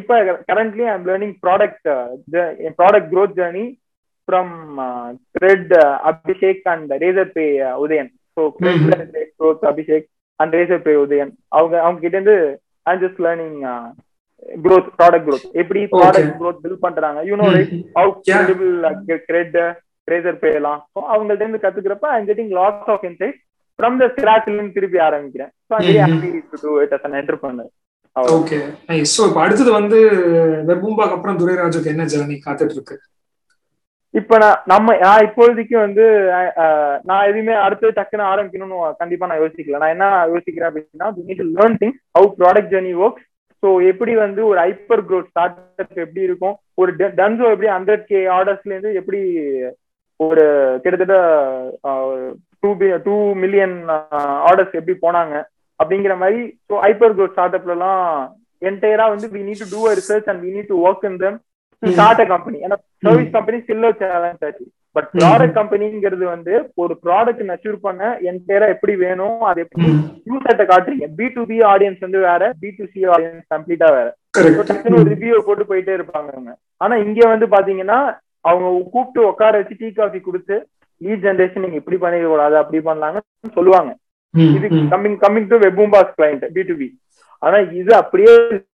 இப்போ 0.00 0.14
currently 0.50 0.84
I'm 0.92 1.06
learning 1.10 1.36
product 1.44 1.88
product 2.80 3.10
growth 3.14 3.34
journey 3.38 3.64
from 4.30 4.52
thread 5.36 5.72
Abhishek 6.10 6.64
and 6.72 6.90
Razorpay 7.36 7.44
Udayan 7.84 8.10
so 8.36 8.42
growth 9.40 9.62
Abhishek 9.70 10.06
and 10.40 10.54
Razorpay 10.84 10.92
Udayan 11.04 11.32
அவங்க 11.50 11.74
அவங்க 11.84 12.00
கிட்ட 12.00 12.16
இருந்து 12.18 12.36
I'm 12.86 13.02
just 13.04 13.20
learning 13.26 13.58
growth 14.64 14.86
product 14.98 15.26
growth. 15.26 15.46
எப்படி 15.62 15.80
ப்ராடக்ட் 15.94 16.30
growth 16.38 16.58
பில்ட் 16.62 16.84
பண்றாங்க? 16.84 17.18
You 17.28 17.34
know 17.40 17.46
right. 17.56 17.72
Credible 18.28 18.70
CRED 19.26 19.58
Razorpay 20.42 20.50
எல்லாம். 20.58 20.80
So 20.92 21.00
அவங்கள்ட்ட 21.12 21.44
இருந்து 21.44 21.62
கத்துக்கிறப்ப 21.64 22.06
I'm 22.14 22.28
getting 22.30 22.52
lots 22.58 22.88
of 22.94 23.04
insight 23.08 23.36
from 23.78 23.98
the 24.00 24.06
ஸ்கிராச்ல 24.14 24.64
திருப்பி 24.76 24.98
ஆரம்பிக்கிறேன். 25.08 25.52
So 25.68 25.74
Mhm. 25.80 26.00
Happy 26.04 26.30
to 26.50 26.58
do 26.64 26.72
it 26.84 26.94
as 26.96 27.06
an 27.08 27.18
entrepreneur 27.20 27.70
okay 28.38 28.56
nice 28.88 29.12
so 29.16 29.22
இப்போ 29.28 29.40
அடுத்தது 29.44 29.70
வந்து 29.78 29.98
வெபும்பாக்கு 30.70 31.16
அப்புறம் 31.16 31.38
துரைராஜுக்கு 31.40 31.92
என்ன 31.92 32.06
ஜெர்னி 32.12 32.36
காத்துட்டு 32.46 32.76
இருக்கு? 32.78 32.96
இப்ப 34.14 34.36
நான் 34.42 34.60
நம்ம 34.72 34.94
நான் 35.02 35.24
இப்போதைக்கு 35.26 35.76
வந்து 35.82 36.04
நான் 37.08 37.26
எதுவுமே 37.30 37.54
அடுத்து 37.64 37.96
டக்குன்னு 37.98 38.30
ஆரம்பிக்கணும்னு 38.30 38.78
கண்டிப்பா 39.00 39.28
நான் 39.30 39.42
யோசிக்கல. 39.42 39.80
நான் 39.82 39.94
என்ன 39.94 40.06
யோசிக்கிறேன் 40.32 40.70
அப்படின்னா 40.70 41.08
learn 41.58 41.78
thing 41.82 41.94
how 42.16 42.28
product 42.40 42.72
journey 42.74 42.94
works 43.04 43.26
so 43.62 43.68
எப்படி 43.90 44.12
வந்து 44.24 44.40
ஒரு 44.50 44.58
ஹைப்பர் 44.64 45.02
க்ரோத் 45.08 45.30
ஸ்டார்ட் 45.30 45.56
அப் 45.82 46.00
எப்படி 46.04 46.22
இருக்கும்? 46.28 46.54
ஒரு 46.80 46.90
டன்சோ 47.20 47.46
எப்படி 47.54 47.70
ஹண்ட்ரட் 47.76 48.04
கே 48.10 48.20
ஆர்டர்ஸ்ல 48.36 48.72
இருந்து 48.74 48.92
எப்படி 49.00 49.20
ஒரு 50.20 50.44
கிட்டத்தட்ட 50.84 51.16
டூ 52.62 52.70
டூ 53.06 53.16
மில்லியன் 53.42 53.76
ஆர்டர்ஸ் 54.48 54.78
எப்படி 54.80 54.96
போனாங்க? 55.04 55.34
அப்படிங்கிற 55.80 56.14
மாதிரி 56.22 56.40
ஸோ 56.68 56.74
ஹைப்பர் 56.86 57.14
க்ரோத் 57.18 57.36
ஸ்டார்ட் 57.36 57.56
அப்லாம் 57.58 58.02
என்டையரா 58.62 59.04
வந்து 59.12 59.28
we 59.36 59.42
need 59.46 59.62
to 59.64 59.70
do 59.74 59.82
a 59.90 59.94
research 60.00 60.28
and 60.30 60.42
we 60.46 60.50
need 60.56 60.70
to 60.72 60.78
work 60.88 61.06
in 61.10 61.20
them 61.22 61.38
start 61.82 62.22
company 62.32 62.58
ஏன்னா 62.66 62.76
சர்வீஸ் 63.04 63.34
கம்பெனி 63.36 63.58
ஸ்டில் 63.62 63.86
சேலஞ்ச் 64.00 64.44
ஆச்சு 64.46 64.64
பட் 64.96 65.08
ப்ராடக்ட் 65.14 65.56
கம்பெனிங்கிறது 65.58 66.24
வந்து 66.32 66.52
ஒரு 66.82 66.94
ப்ராடக்ட் 67.04 67.42
நச்சூர் 67.50 67.76
பண்ண 67.84 68.00
என்டையரா 68.30 68.66
எப்படி 68.74 68.94
வேணும் 69.04 69.40
அது 69.50 69.62
எப்படி 69.64 69.86
யூசர்ட்ட 70.30 70.64
காட்டுறீங்க. 70.70 71.06
பி 71.18 71.26
டு 71.36 71.42
பி 71.50 71.58
ஆடியன்ஸ் 71.72 72.02
வந்து 72.06 72.20
வேற 72.26 72.42
பி 72.62 72.70
டு 72.78 72.84
சி 72.92 73.00
ஆடியன்ஸ் 73.14 73.46
கம்ப்ளீட்டா 73.54 73.88
வேற. 73.96 74.08
ஒரு 74.92 75.06
ரிவ்யூ 75.12 75.38
போட்டு 75.46 75.64
போயிட்டே 75.70 75.94
இருப்பாங்க 75.98 76.28
அவங்க 76.34 76.52
ஆனா 76.80 76.94
இங்க 77.06 77.20
வந்து 77.32 77.46
பாத்தீங்கன்னா 77.54 77.98
அவங்க 78.44 78.66
கூப்பிட்டு 78.92 79.20
உட்கார 79.30 79.52
வச்சு 79.60 79.76
டீ 79.80 79.88
காஃபி 79.92 80.20
கொடுத்து 80.20 80.56
லீட் 81.00 81.24
ஜென்ரேஷன் 81.26 81.64
நீங்க 81.64 81.78
இப்படி 81.80 81.98
பண்ணிக்க 82.04 82.26
கூடாது 82.28 82.56
அப்படி 82.60 82.78
பண்ணலாங்கன்னு 82.88 83.56
சொல்லுவாங்க. 83.58 83.90
இது 84.56 84.66
கம்மிங் 84.92 85.18
கம்மிங் 85.24 85.48
டு 85.52 85.58
வெபூம்பாஸ் 85.64 86.12
கிளைண்ட் 86.18 86.44
பி 86.56 86.62
டு 86.68 86.74
பி 86.80 86.88
ஆனா 87.42 87.58
இது 87.80 87.92
அப்படியே 88.02 88.32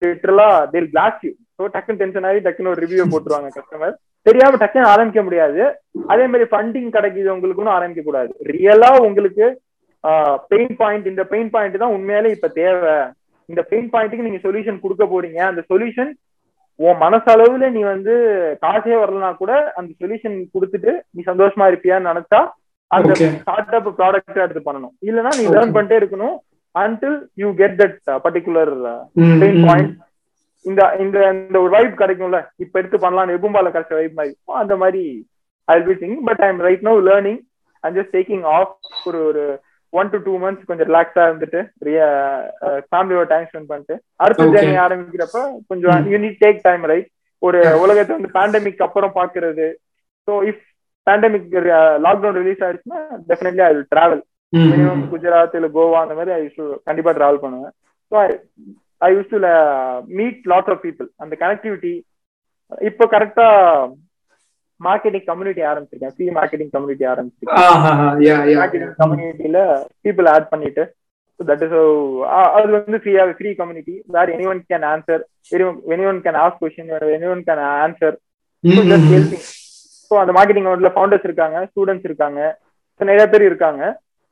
லிட்டரலா 0.04 0.48
தேல் 0.72 0.90
கிளாஸ் 0.92 1.18
யூ 1.26 1.32
ஸோ 1.62 1.68
டக்குன்னு 1.74 2.00
டென்ஷன் 2.02 2.26
ஆகி 2.28 2.40
டக்குன்னு 2.44 2.70
ஒரு 2.74 2.82
ரிவ்யூ 2.84 3.04
போட்டுருவாங்க 3.10 3.50
கஸ்டமர் 3.56 3.92
தெரியாம 4.26 4.58
டக்குன்னு 4.62 4.90
ஆரம்பிக்க 4.92 5.20
முடியாது. 5.26 5.60
அதே 6.12 6.24
மாதிரி 6.32 6.44
ஃபண்டிங் 6.50 6.88
கிடைக்குது 6.96 7.28
உங்களுக்குன்னு 7.34 7.76
ஆரம்பிக்க 7.76 8.02
கூடாது. 8.08 8.30
ரியலா 8.54 8.90
உங்களுக்கு 9.06 9.46
பெயின் 10.52 10.74
பாயிண்ட் 10.80 11.06
இந்த 11.10 11.22
பெயின் 11.32 11.50
பாயிண்ட் 11.54 11.82
தான் 11.82 11.94
உண்மையாலே 11.96 12.30
இப்ப 12.36 12.48
தேவை. 12.60 12.94
இந்த 13.48 13.62
பெயின் 13.72 13.88
பாயிண்ட்டுக்கு 13.92 14.26
நீங்க 14.28 14.40
சொல்யூஷன் 14.46 14.82
கொடுக்க 14.84 15.04
போறீங்க. 15.12 15.40
அந்த 15.50 15.62
சொல்யூஷன் 15.72 16.12
உன் 16.80 17.00
மனசளவுல 17.04 17.70
நீ 17.76 17.80
வந்து 17.94 18.14
காசே 18.64 18.94
வரலனா 19.02 19.30
கூட 19.42 19.52
அந்த 19.78 19.90
சொல்யூஷன் 20.00 20.36
கொடுத்துட்டு 20.54 20.92
நீ 21.14 21.22
சந்தோஷமா 21.30 21.66
இருப்பியான்னு 21.72 22.10
நினைச்சா 22.12 22.40
அந்த. 22.90 23.12
ஸ்டார்ட் 23.42 23.76
அப் 23.80 23.90
ப்ராடக்ட் 24.00 24.44
எடுத்து 24.46 24.62
பண்ணணும். 24.68 24.94
இல்லனா 25.08 25.32
நீ. 25.40 25.44
லேர்ன் 25.56 25.76
பண்ணிட்டே 25.76 26.00
இருக்கணும் 26.02 26.38
until 26.74 27.14
you 27.42 27.48
get 27.60 27.76
that 27.82 27.96
particular 28.26 28.72
pain 29.42 29.62
point 29.68 29.92
இந்த 30.64 30.82
இந்த 31.04 31.16
இந்த 31.36 31.56
ஒரு 31.64 31.70
வைப் 31.74 32.00
கிடைக்கும்ல. 32.00 32.38
இப்ப 32.64 32.80
எடுத்து 32.80 32.98
பண்ணலாம் 33.04 33.34
எபும்பால 33.36 33.72
கிடைச்ச 33.74 33.92
வைப் 33.98 34.18
மாதிரி. 34.18 34.32
அந்த 34.62 34.74
மாதிரி 34.82 35.02
I 35.68 35.76
be 35.88 35.94
thing 36.02 36.16
but 36.28 36.42
I'm 36.48 36.60
right 36.66 36.86
now 36.88 36.94
learning 37.08 37.40
I'm 37.84 37.96
just 37.98 38.14
taking 38.16 38.44
off 38.56 38.72
ஒரு 39.08 39.20
ஒரு 39.30 39.44
ஒன் 39.92 40.10
டு 40.12 40.18
டூ 40.26 40.34
மந்த்ஸ் 40.42 40.68
கொஞ்சம் 40.68 40.88
ரிலாக்ஸா 40.90 41.22
இருந்துட்டு 41.28 41.60
ஃபேமிலியோட 42.92 43.24
டைம் 43.32 43.48
ஸ்பெண்ட் 43.48 43.70
பண்ணிட்டு 43.70 43.94
அடுத்த. 44.24 44.46
ஜேர்னி 44.54 44.76
ஆரம்பிக்கிறப்ப 44.84 45.40
கொஞ்சம் 45.70 46.06
you 46.12 46.20
need 46.24 46.42
take 46.44 46.60
time 46.68 46.84
right 46.92 47.08
ஒரு 47.42 47.60
உலகத்தை 47.84 48.12
வந்து 48.16 48.34
பேண்டமிக் 48.36 48.84
அப்புறம் 48.86 49.16
பாக்குறது 49.18 49.66
so 50.28 50.34
if 50.50 50.62
pandemic 51.06 51.48
lockdown 52.04 52.38
release 52.40 52.62
ஆயிடுச்சுன்னா 52.66 53.00
definitely 53.30 53.62
I 53.66 53.70
will 53.72 53.88
travel 53.94 54.22
minimum 54.52 55.02
Gujarat 55.12 55.56
இல்ல 55.58 55.68
கோவா 55.76 56.00
அந்த 56.04 56.14
மாதிரி 56.18 56.32
ஐ 56.34 56.42
கண்டிப்பா 56.88 57.12
டிராவல் 57.18 57.42
பண்ணுவேன். 57.44 57.74
So 58.12 58.16
I 59.06 59.10
use 59.16 59.32
to 59.34 59.38
meet 60.20 60.48
lot 60.52 60.70
of 60.74 60.82
people 60.86 61.08
அந்த 61.24 61.34
கனெக்டிவிட்டி 61.42 61.92
இப்போ 62.90 63.04
கரெக்டா 63.14 63.46
மார்க்கெட்டிங் 64.80 65.26
கம்யூனிட்டி 65.30 65.62
ஆரம்பிச்சிருக்கேன். 65.70 66.12
ஃப்ரீ 66.14 66.26
மார்க்கெட்டிங் 66.38 66.72
கம்யூனிட்டி 66.74 67.04
ஆரம்பிச்சிருக்கேன். 67.12 67.58
மார்க்கெட்டிங். 68.60 68.94
கம்யூனிட்டியில 69.02 69.58
பீப்புள் 70.06 70.28
ஆட் 70.34 70.48
பண்ணிட்டு 70.52 70.84
தட் 71.40 71.62
இஸ் 71.66 71.76
அது 72.56 72.70
வந்து 72.76 72.98
ஃப்ரீயா 73.02 73.22
free 73.38 73.50
community 73.60 73.94
where 74.16 74.32
anyone 74.52 74.60
can 74.72 74.86
answer 74.92 75.22
anyone 76.12 76.20
can 76.26 76.38
ask 76.44 76.60
question 76.62 76.90
anyone 77.34 77.42
can 77.48 77.62
answer 77.84 78.16
so 80.10 80.14
அந்த 80.22 80.32
மார்க்கெட்டிங் 80.38 80.68
அவுட்ல 80.70 80.90
ஃபவுண்டர்ஸ் 80.96 81.26
இருக்காங்க 81.28 81.58
ஸ்டூடெண்ட்ஸ் 81.70 82.08
இருக்காங்க 82.10 82.40
ஸோ 82.96 83.02
நிறைய 83.10 83.26
பேர் 83.32 83.44
இருக்காங்க. 83.50 83.82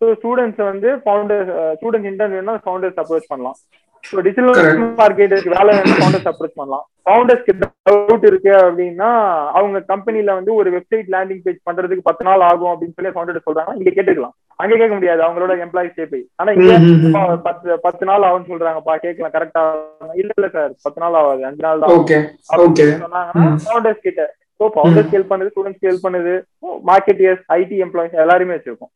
ஸோ 0.01 0.07
ஸ்டூடெண்ட்ஸ் 0.19 0.63
வந்து 0.71 0.89
ஃபவுண்டர்ஸ் 1.05 1.51
ஸ்டூடெண்ட்ஸ் 1.79 2.11
இன்டர்வியூனா 2.13 2.55
ஃபவுண்டர்ஸ் 2.65 3.01
அப்ரோச் 3.03 3.31
பண்ணலாம். 3.33 3.57
So 4.09 4.23
digital. 4.27 4.51
மார்க்கெட்டுக்கு 5.01 5.51
வேலை 5.57 5.73
ஃபவுண்டர்ஸ் 5.99 6.29
அப்ரோச் 6.31 6.59
பண்ணலாம். 6.61 6.85
ஃபவுண்டர்ஸ்க்கு 7.07 7.53
டவுட் 7.63 8.25
இருக்கு 8.31 8.53
அப்படின்னா 8.61 9.11
அவங்க 9.59 9.79
கம்பெனில 9.93 10.35
வந்து 10.39 10.53
ஒரு 10.61 10.69
வெப்சைட் 10.77 11.09
லேண்டிங் 11.15 11.43
பேஜ் 11.47 11.67
பண்றதுக்கு 11.69 12.07
பத்து 12.09 12.25
நாள் 12.29 12.45
ஆகும் 12.51 12.73
அப்படின்னு 12.73 12.97
சொல்லி 12.99 13.13
ஃபவுண்டர் 13.15 13.47
சொல்றாங்க 13.47 13.75
இங்க 13.79 13.91
கேட்டுக்கலாம். 13.99 14.35
அங்க 14.63 14.75
கேட்க 14.81 14.95
முடியாது. 14.97 15.21
அவங்களோட 15.27 15.53
எம்ப்ளாயிஸே 15.67 16.07
போய். 16.13 16.25
ஆனா 16.41 16.51
இங்க 16.57 16.73
பத்து 17.49 17.79
பத்து 17.87 18.05
நாள் 18.11 18.27
ஆகும்னு 18.29 18.51
சொல்றாங்கப்பா 18.53 18.97
கேட்கலாம். 19.05 19.35
கரெக்டா 19.37 19.63
இல்ல 20.23 20.31
இல்ல 20.39 20.49
சார் 20.57 20.73
பத்து 20.87 21.03
நாள் 21.05 21.19
ஆகாது. 21.21 21.43
அஞ்சு 21.51 21.65
நாள் 21.67 21.83
தான். 21.85 21.95
சொன்னாங்கன்னா. 23.05 23.47
ஃபவுண்டர்ஸ் 23.67 24.05
கிட்ட. 24.09 24.25
ஸோ 24.61 24.67
ஃபவுண்டர்ஸ் 24.75 25.13
ஹெல்ப் 25.15 25.33
பண்ணுது 25.33 25.53
ஸ்டூடெண்ட்ஸ் 25.53 25.89
ஹெல்ப் 25.89 26.07
பண்ணுது. 26.07 26.35
மார்க்கெட்டியர்ஸ் 26.91 27.43
ஐடி 27.59 27.79
எம்ப்ளாயிஸ் 27.87 28.23
எல்லாருமே 28.25 28.57
வச்சிருக்கோம். 28.57 28.93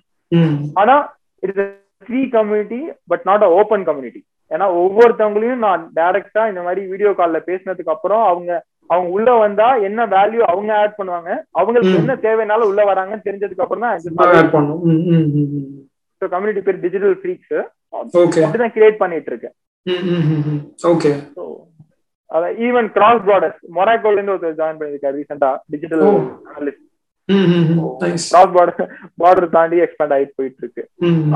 ஆனா 0.83 0.97
it's 1.43 1.65
free 2.07 2.23
community 2.37 2.81
but 3.13 3.25
not 3.31 3.45
a 3.49 3.51
open 3.61 3.85
community 3.89 4.23
ஏன்னா 4.55 4.67
ஒவ்வொருத்தவங்களையும் 4.83 5.65
நான் 5.67 5.83
டைரக்டா 5.99 6.43
இந்த 6.51 6.63
மாதிரி 6.67 6.83
வீடியோ 6.93 7.11
கால்ல 7.19 7.39
பேசினதுக்கு 7.49 7.95
அப்புறம் 7.95 8.25
அவங்க 8.31 8.51
அவங்க 8.93 9.09
உள்ள 9.17 9.29
வந்தா 9.43 9.69
என்ன 9.89 10.01
வேல்யூ 10.15 10.41
அவங்க 10.53 10.73
ஆட் 10.81 10.97
பண்ணுவாங்க 10.99 11.31
அவங்களுக்கு. 11.61 12.01
என்ன 12.01 12.15
தேவைனால 12.27 12.67
உள்ள 12.71 12.83
வராங்கன்னு 12.91 13.27
தெரிஞ்சதுக்கு 13.29 13.65
அப்புறம் 13.65 13.85
தான். 13.85 13.95
கம்யூனிட்டி 16.35 16.63
பேர் 16.67 16.83
டிஜிட்டல் 16.85 17.17
ஃப்ரீக்ஸ். 17.21 17.57
அப்படிதான் 18.43 18.75
கிரியேட் 18.77 19.01
பண்ணிட்டு 19.03 19.31
இருக்கேன் 19.33 19.55
அதான் 22.31 22.55
ஈவன் 22.67 22.89
கிராஸ் 22.97 23.25
பார்டர்ஸ் 23.31 23.59
மொராக்கோல 23.77 24.17
இருந்து 24.19 24.35
ஒருத்தர் 24.35 24.61
ஜாயின் 24.61 24.79
பண்ணிருக்காரு 24.81 25.19
ரீசெண்டா 25.21 25.51
digital. 25.73 26.05
Analyst 26.51 26.85
cross 27.29 28.27
border 28.57 28.89
border 29.23 29.49
தாண்டி 29.57 29.77
எக்ஸ்பேண்ட் 29.85 30.15
ஆகிட்டு 30.17 30.37
போயிட்டு 30.39 30.61
இருக்கு 30.63 30.83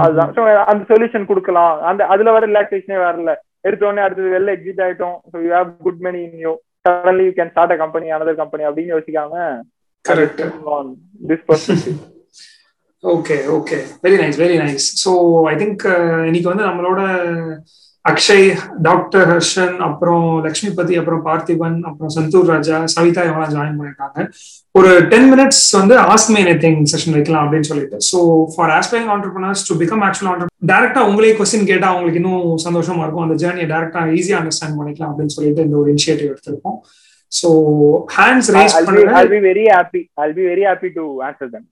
அதுதான். 0.03 0.33
ஸோ 0.37 0.41
அந்த 0.71 0.83
சொல்யூஷன் 0.91 1.29
கொடுக்கலாம். 1.31 1.75
அந்த 1.91 2.01
அதுல 2.15 2.33
வர 2.37 2.49
ரிலாக்ஸேஷனே 2.51 2.99
வரல. 3.05 3.33
எடுத்த 3.67 3.87
உடனே 3.87 4.05
அடுத்தது 4.07 4.35
வெளில 4.35 4.55
எக்ஸிட் 4.57 4.85
ஆயிட்டோம். 4.87 5.17
So 5.31 5.37
you 5.45 5.51
have 5.57 5.73
good 5.87 6.03
money 6.07 6.21
in 6.27 6.39
you 6.45 6.53
suddenly 6.85 7.25
you 7.29 7.33
can 7.39 7.53
start 7.55 7.75
a 7.77 7.81
company 7.83 8.15
another 8.17 8.41
company 8.43 8.65
அப்படின்னு 8.69 8.95
யோசிக்காம 8.97 9.35
Correct. 10.05 10.39
This 11.29 11.45
perspective 11.49 11.97
okay 13.05 13.37
okay 13.57 13.77
very 14.05 14.17
nice 14.21 14.39
very 14.43 14.57
nice 14.63 14.87
so 15.03 15.11
I 15.51 15.55
think 15.61 15.83
இன்னைக்கு 16.29 16.49
வந்து 16.53 16.65
நம்மளோட 16.69 17.01
அக்ஷய் 18.09 18.47
டாக்டர் 18.87 19.27
ஹர்ஷன் 19.31 19.75
அப்புறம் 19.87 20.27
லக்ஷ்மிபதி 20.47 20.95
அப்புறம் 21.01 21.23
பார்த்திபன் 21.29 21.79
அப்புறம் 21.89 22.13
சந்தூர் 22.17 22.51
ராஜா 22.53 22.77
சவிதா 22.95 23.23
இவங்கலாம் 23.29 23.55
ஜாயின் 23.57 23.79
பண்ணிருக்காங்க 23.79 24.27
ஒரு 24.79 24.91
டென் 25.13 25.29
மினிட்ஸ் 25.33 25.63
வந்து 25.79 25.95
ஆஸ்க் 26.13 26.33
மே 26.35 26.41
எனிதிங் 26.45 26.81
செஷன் 26.93 27.17
வைக்கலாம் 27.17 27.45
அப்படின்னு 27.45 27.69
சொல்லிட்டு. 27.71 27.99
So 28.11 28.19
for 28.55 28.73
aspiring 28.79 29.11
entrepreneurs 29.15 29.65
to 29.69 29.77
become 29.83 30.05
actual 30.09 30.31
ஆண்டர் 30.33 30.53
டேரக்டா 30.73 31.03
உங்களே 31.11 31.33
கொஸ்டின் 31.41 31.69
கேட்டா 31.71 31.89
அவங்களுக்கு 31.93 32.21
இன்னும் 32.23 32.51
சந்தோஷமா 32.67 33.03
இருக்கும். 33.05 33.25
அந்த 33.27 33.37
ஜேர்னியை 33.43 33.69
டேரக்டா 33.75 34.03
ஈஸியா 34.19 34.39
அண்டர்ஸ்டாண்ட் 34.41 34.79
பண்ணிக்கலாம் 34.81 35.11
அப்படின்னு 35.13 35.37
சொல்லிட்டு 35.37 35.67
இந்த 35.69 35.77
ஒரு 35.83 35.91
இனிஷியேட்டிவ் 35.95 36.31
எடுத்திருக்கோம். 36.33 36.79
ஸோ 37.33 37.49
ஹேண்ட்ஸ் 38.19 38.51
ரைஸ் 38.57 38.77
பண்ணுங்க. 38.89 39.25
Very 39.51 39.67
happy. 39.77 40.01
I'll 40.21 40.37
be 40.41 40.45
very 40.53 40.65
happy 40.71 40.91
to 40.99 41.05
answer 41.29 41.49
them. 41.55 41.65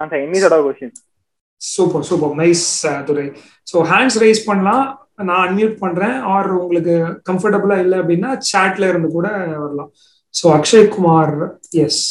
Answer 0.00 0.18
any 0.26 0.38
sort 0.44 0.54
of 0.58 0.62
question. 0.68 0.92
Super 1.60 2.02
super 2.08 2.32
nice 2.40 2.64
Durai 3.08 3.26
so 3.70 3.76
hands 3.90 4.18
raise 4.22 4.40
பண்ணலாம். 4.48 4.84
நான் 5.18 5.42
அன்மியூட் 5.46 5.76
பண்றேன் 5.82 6.16
ஆர் 6.32 6.48
உங்களுக்கு 6.62 6.94
கம்ஃபர்டபுளா 7.28 7.76
இல்லை 7.84 7.96
அப்படின்னா 8.02 8.30
சாட்ல 8.50 8.88
இருந்து 8.90 9.08
கூட 9.16 9.28
வரலாம். 9.64 9.90
So 10.34 10.46
Akshay 10.56 10.88
Kumar 10.96 11.34
yes 11.84 12.02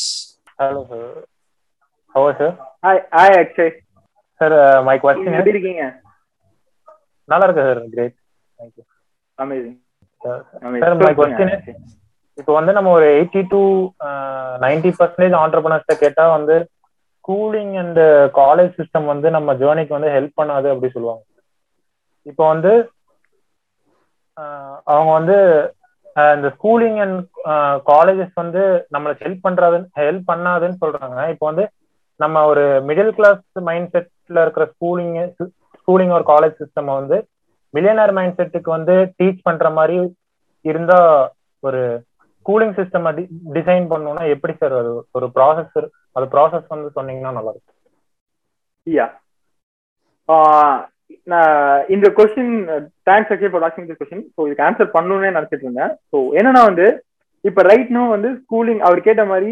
sir? 2.40 2.50
Hi, 2.86 2.94
hi 3.18 3.30
Akshay. 3.40 3.70
Sir, 4.42 4.50
uh, 4.60 4.78
my 4.88 4.96
நீங்க 4.96 5.04
question 5.06 5.32
is 5.32 5.38
எப்படி 5.40 5.54
இருக்கீங்க? 5.56 5.84
நல்லா 7.30 7.46
இருக்கு 7.48 7.66
sir 7.68 7.82
great 7.96 8.16
thank you 8.60 8.84
amazing 9.38 9.78
sir 10.84 10.96
my 11.04 11.12
question 11.20 11.54
இப்போ 12.38 12.52
வந்து 12.58 12.72
நம்ம 12.78 12.90
ஒரு 12.98 13.08
எயிட்டி 13.18 13.42
டு 13.54 13.60
நைன்டி 14.66 14.92
பர்சன்டேஜ் 14.98 15.36
ஆண்டர்பனர்ஸ்ட 15.44 15.94
கேட்டா 16.04 16.24
வந்து 16.38 16.56
ஸ்கூலிங் 17.20 17.74
அண்ட் 17.84 18.02
காலேஜ் 18.40 18.74
சிஸ்டம் 18.80 19.08
வந்து 19.14 19.28
நம்ம 19.38 19.54
ஜேர்னிக்கு 19.62 19.98
வந்து 19.98 20.12
ஹெல்ப் 20.16 20.40
பண்ணாது 20.40 20.68
அப்படி 20.74 20.90
சொல்லுவாங்க. 20.96 21.24
இப்போ 22.26 22.44
வந்து 22.54 22.72
அவங்க 24.94 25.12
வந்து 25.20 25.38
இந்த 26.36 26.48
ஸ்கூலிங் 26.56 27.00
அண்ட் 27.04 27.20
காலேஜஸ் 27.92 28.36
வந்து 28.42 28.62
நம்மளுக்கு 28.96 29.26
ஹெல்ப் 29.26 29.46
பண்றாதுன்னு 29.48 29.88
ஹெல்ப் 30.02 30.30
பண்ணாதுன்னு 30.32 30.82
சொல்றாங்க. 30.84 31.20
இப்போ 31.34 31.46
வந்து 31.52 31.66
நம்ம 32.20 32.44
ஒரு 32.52 32.64
மிடில் 32.90 33.14
கிளாஸ் 33.18 33.42
மைண்ட் 33.70 33.90
செட்ல 33.96 34.44
இருக்கிற 34.46 34.66
ஸ்கூலிங் 34.74 35.16
ஸ்கூலிங் 35.80 36.14
ஒரு 36.18 36.26
காலேஜ் 36.34 36.60
சிஸ்டம் 36.62 36.92
வந்து 37.00 37.18
மில்லியனர் 37.74 38.14
மைண்ட் 38.18 38.38
செட்டுக்கு 38.40 38.70
வந்து 38.78 38.96
டீச் 39.20 39.46
பண்ற 39.48 39.70
மாதிரி 39.78 39.98
இருந்தா 40.66 41.00
ஒரு 41.64 41.82
ஸ்கூலிங் 42.40 42.76
சிஸ்டம் 42.80 43.08
டிசைன் 43.58 43.86
பண்ணோம்னா 43.92 44.24
எப்படி 44.36 44.54
சார் 44.62 44.76
அது 44.82 44.92
ஒரு 45.18 45.28
ப்ராசஸ் 45.38 45.78
அது 46.18 46.26
ப்ராசஸ் 46.34 46.68
வந்து 46.74 46.90
சொன்னீங்கன்னா 46.98 47.36
நல்லா 47.38 47.52
இருக்கும். 47.54 47.78
யா 48.88 49.08
இந்த 51.96 52.08
question 52.18 52.54
thanks 53.10 53.32
Akshay 53.34 53.52
for 53.54 53.66
asking 53.68 53.88
this 53.90 54.00
question 54.02 54.26
so 54.36 54.42
இதுக்கு 54.48 54.66
ஆன்சர் 54.68 54.96
பண்ணணும்னே 54.96 55.32
நினைச்சிட்டு 55.38 55.66
இருந்தேன். 55.68 55.94
ஸோ 56.12 56.18
என்னன்னா 56.40 56.64
வந்து 56.70 56.88
இப்ப 57.46 57.64
ரைட் 57.70 57.92
நோ 57.96 58.04
வந்து 58.14 58.30
ஸ்கூலிங் 58.42 58.82
அவர் 58.88 59.00
கேட்ட 59.08 59.24
மாதிரி 59.32 59.52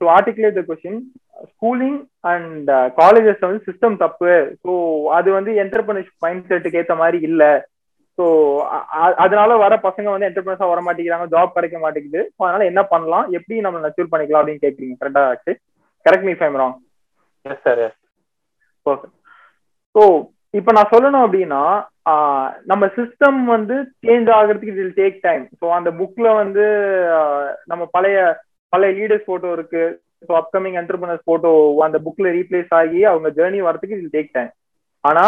to 0.00 0.06
articulate 0.16 0.58
the 0.58 0.62
question 0.70 0.98
schooling 1.52 1.98
and 2.32 2.70
colleges 3.00 3.46
வந்து 3.46 3.60
சிஸ்டம் 3.68 3.96
தப்பு. 4.04 4.32
ஸோ 4.64 4.72
அது 5.18 5.28
வந்து 5.38 5.52
என்டர்பிரினர்ஷிப் 5.62 6.24
மைண்ட் 6.26 6.48
செட்டுக்கு 6.50 6.80
ஏற்ற 6.80 6.96
மாதிரி 7.02 7.20
இல்ல. 7.28 7.44
ஸோ 8.18 8.24
அதனால 9.24 9.56
வர 9.62 9.74
பசங்க 9.86 10.08
வந்து 10.12 10.28
என்டர்பிரினர்ஸா 10.28 10.68
வர 10.72 10.80
மாட்டேங்கிறாங்க 10.86 11.28
ஜாப் 11.34 11.56
கிடைக்க 11.56 11.78
மாட்டேங்குது. 11.84 12.22
ஸோ 12.34 12.40
அதனால 12.46 12.66
என்ன 12.70 12.82
பண்ணலாம்? 12.92 13.26
எப்படி 13.38 13.60
நம்ம 13.66 13.80
நச்சூர் 13.86 14.12
பண்ணிக்கலாம் 14.12 14.42
அப்படின்னு 14.42 14.64
கேட்குறீங்க 14.66 14.96
கரெக்டா 15.00 15.22
ஆச்சு 15.30 15.52
correct 16.06 16.28
me 16.28 16.34
if I'm 16.40 16.58
wrong 16.62 16.76
yes 17.44 17.64
sir 17.66 17.80
yes 17.86 17.98
perfect 18.86 19.16
so 19.94 20.02
இப்போ 20.58 20.70
நான் 20.76 20.92
சொல்லணும் 20.92 21.24
அப்படின்னா 21.24 21.62
நம்ம 22.70 22.84
சிஸ்டம் 22.98 23.38
வந்து 23.54 23.74
சேஞ்ச் 24.04 24.28
ஆகிறதுக்கு 24.36 24.84
இட் 24.84 24.98
டேக் 25.00 25.18
டைம் 25.26 25.44
ஸோ 25.60 25.66
அந்த 25.78 25.90
புக்ல 26.00 26.28
வந்து 26.42 26.64
நம்ம 27.70 27.82
பழைய 27.96 28.18
பழைய 28.72 28.90
லீடர்ஸ் 28.98 29.28
போட்டோ 29.28 29.52
இருக்கு. 29.56 29.84
ஸோ 30.26 30.32
அப்கமிங் 30.40 30.76
என்டர்பிரினர்ஸ் 30.80 31.28
போட்டோ 31.30 31.52
அந்த 31.86 31.98
புக்ல 32.06 32.32
ரீப்ளேஸ் 32.38 32.72
ஆகி 32.80 33.00
அவங்க 33.12 33.28
ஜேர்னி 33.38 33.60
வரதுக்கு 33.68 33.98
இட் 34.00 34.14
டேக் 34.16 34.34
டைம் 34.38 34.52
ஆனா 35.04 35.24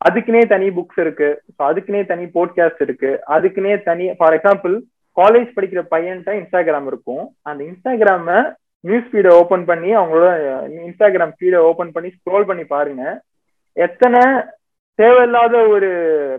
அதுக்குனே 0.00 0.42
தனி 0.52 0.68
புக்ஸ் 0.76 1.00
இருக்கு. 1.04 1.30
ஸோ 1.56 1.60
அதுக்குனே 1.70 2.02
தனி 2.12 2.24
போட்காஸ்ட் 2.36 2.84
இருக்கு. 2.86 3.10
அதுக்குனே 3.36 3.74
தனி 3.88 4.06
ஃபார் 4.20 4.36
எக்ஸாம்பிள் 4.38 4.74
காலேஜ் 5.16 5.50
படிக்கிற 5.56 5.80
பையன்ட்ட 5.94 6.32
இன்ஸ்டாகிராம் 6.40 6.86
இருக்கும். 6.92 7.24
அந்த 7.48 7.60
இன்ஸ்டாகிராம 7.70 8.28
நியூஸ் 8.84 9.10
ஃபீடை 9.10 9.32
ஓப்பன் 9.40 9.66
பண்ணி 9.68 9.90
அவங்களோட 9.98 10.30
இன்ஸ்டாகிராம் 10.86 11.34
ஃபீடை 11.38 11.58
ஓப்பன் 11.70 11.92
பண்ணி 11.96 12.08
ஸ்க்ரோல் 12.16 12.48
பண்ணி 12.50 12.64
பாருங்க. 12.76 13.04
எத்தனை 13.76 14.22
தேவையில்லாத 14.98 15.54
ஒரு 15.74 15.88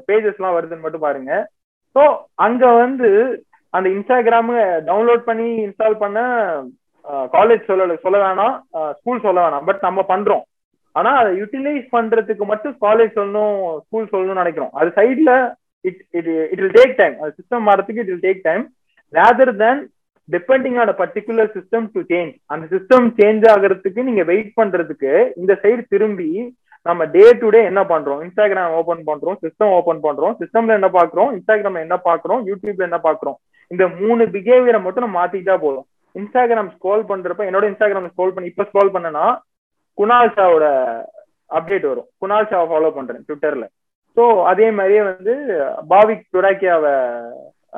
பேஜஸ் 0.07 0.37
எல்லாம் 0.39 0.55
வருதுன்னு 0.57 0.85
மட்டும் 0.85 1.05
பாருங்க. 1.07 1.31
ஸோ 1.95 2.03
அங்க 2.45 2.63
வந்து 2.83 3.09
அந்த 3.73 3.87
இன்ஸ்டாகிராம 3.95 4.49
டவுன்லோட் 4.89 5.23
பண்ணி 5.29 5.47
இன்ஸ்டால் 5.65 6.01
பண்ண 6.03 6.19
காலேஜ் 7.35 7.69
சொல்ல 7.69 7.95
சொல்ல 8.03 8.17
வேணாம் 8.25 8.55
ஸ்கூல் 8.99 9.23
சொல்ல 9.25 9.39
வேணாம் 9.45 9.65
பட் 9.69 9.81
நம்ம 9.87 10.01
பண்றோம். 10.11 10.43
ஆனா 10.95 11.11
அதை 11.19 11.31
யூட்டிலைஸ் 11.39 11.87
பண்றதுக்கு 11.95 12.45
மட்டும் 12.51 12.75
காலேஜ் 12.85 13.17
சொல்லணும் 13.17 13.55
ஸ்கூல் 13.85 14.11
சொல்லணும்னு 14.11 14.41
நினைக்கிறோம். 14.43 14.73
அது 14.79 14.89
சைட்ல 14.99 15.31
it 15.85 16.01
it 16.17 16.29
it 16.51 16.61
will 16.63 16.77
take 16.79 16.95
time 17.01 17.15
அது 17.21 17.31
system 17.39 17.67
மாறதுக்கு 17.69 18.03
it 18.03 18.11
will 18.13 18.25
take 18.27 18.41
time 18.49 18.63
rather 19.13 19.53
than 19.63 19.81
depending 20.29 20.77
on 20.81 20.91
particular 21.01 21.49
system 21.55 21.87
to 21.95 22.01
change 22.11 22.33
அந்த 22.53 22.65
சிஸ்டம் 22.73 23.07
சேஞ்ச் 23.19 23.45
ஆகிறதுக்கு 23.53 24.07
நீங்க 24.09 24.23
வெயிட் 24.31 24.51
பண்றதுக்கு 24.59 25.11
இந்த 25.41 25.55
சைடு 25.63 25.83
திரும்பி 25.93 26.29
நம்ம 26.85 27.05
டே 27.15 27.25
டு 27.41 27.47
டே 27.55 27.59
என்ன 27.69 27.81
பண்றோம்? 27.91 28.21
இன்ஸ்டாகிராம் 28.25 28.73
ஓபன் 28.79 29.03
பண்றோம் 29.09 29.37
சிஸ்டம் 29.43 29.73
ஓபன் 29.77 30.01
பண்றோம் 30.05 30.33
சிஸ்டம்ல 30.41 30.77
என்ன 30.79 30.89
பாக்குறோம்? 30.97 31.29
இன்ஸ்டாகிராம் 31.37 31.83
என்ன 31.85 31.97
பாக்குறோம்? 32.07 32.41
யூடியூப்ல 32.49 32.87
என்ன 32.89 32.99
பாக்குறோம்? 33.07 33.37
இந்த 33.71 33.83
மூணு 33.99 34.23
பிஹேவியரை 34.33 34.79
மட்டும் 34.85 35.05
நம்ம 35.05 35.17
மாத்திக்கிட்டா 35.19 35.55
போதும். 35.65 35.85
இன்ஸ்டாகிராம் 36.15 36.71
ஸ்க்ரோல் 36.73 37.03
பண்றப்ப 37.11 37.47
என்னோட 37.49 37.65
இன்ஸ்டாகிராம் 37.71 38.11
ஸ்க்ரோல் 38.13 38.33
பண்ணி 38.35 38.51
இப்ப 38.51 38.65
ஸ்க்ரோல் 38.69 38.93
பண்ணனா 38.95 39.25
குணால் 39.97 40.33
ஷாவோட 40.35 40.65
அப்டேட் 41.57 41.87
வரும். 41.91 42.09
குணால் 42.21 42.49
ஷாவை 42.51 42.67
ஃபாலோ 42.71 42.91
பண்றேன் 42.97 43.23
ட்விட்டர்ல 43.27 43.65
ஸோ 44.17 44.23
அதே 44.51 44.67
மாதிரியே 44.77 45.01
வந்து 45.09 45.33
பாவிக் 45.91 46.25
டுராக்கியாவை 46.35 46.93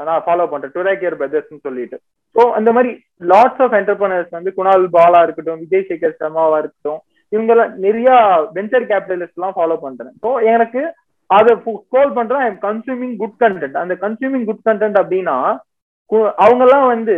நான் 0.08 0.24
ஃபாலோ 0.26 0.46
பண்றேன். 0.52 0.74
டுராக்கியர் 0.78 1.20
பிரதர்ஸ்னு 1.20 1.66
சொல்லிட்டு. 1.68 1.98
ஸோ 2.36 2.44
அந்த 2.60 2.70
மாதிரி 2.76 2.90
லாட்ஸ் 3.32 3.62
ஆஃப் 3.66 3.76
என்டர்பிரனர்ஸ் 3.80 4.32
வந்து 4.38 4.52
குணால் 4.58 4.84
பாலா 4.96 5.20
இருக்கட்டும் 5.26 5.62
விஜய் 5.64 5.88
சேகர் 5.90 6.20
சர்மாவா 6.22 6.58
இருக்கட்டும் 6.64 7.00
இவங்கெல்லாம் 7.36 7.74
நிறைய 7.86 8.10
வெஞ்சர் 8.58 8.86
கேபிட்டலிஸ்ட் 8.92 9.40
எல்லாம் 9.40 9.58
ஃபாலோ 9.58 9.78
பண்றேன். 9.86 10.14
ஸோ 10.24 10.30
எனக்கு 10.54 10.84
அதை 11.30 11.52
ஸ்க்ரோல் 11.64 12.12
பண்றேன். 12.20 12.44
ஐம் 12.48 12.62
கன்சூமிங் 12.68 13.16
குட் 13.22 13.40
கண்டென்ட் 13.44 13.82
அந்த 13.84 13.94
கன்சூமிங் 14.06 14.46
குட் 14.50 14.66
கண்டென்ட் 14.70 15.00
அப்படின்னா 15.02 15.38
அவங்க 16.44 16.64
எல்லாம் 16.66 16.88
வந்து 16.94 17.16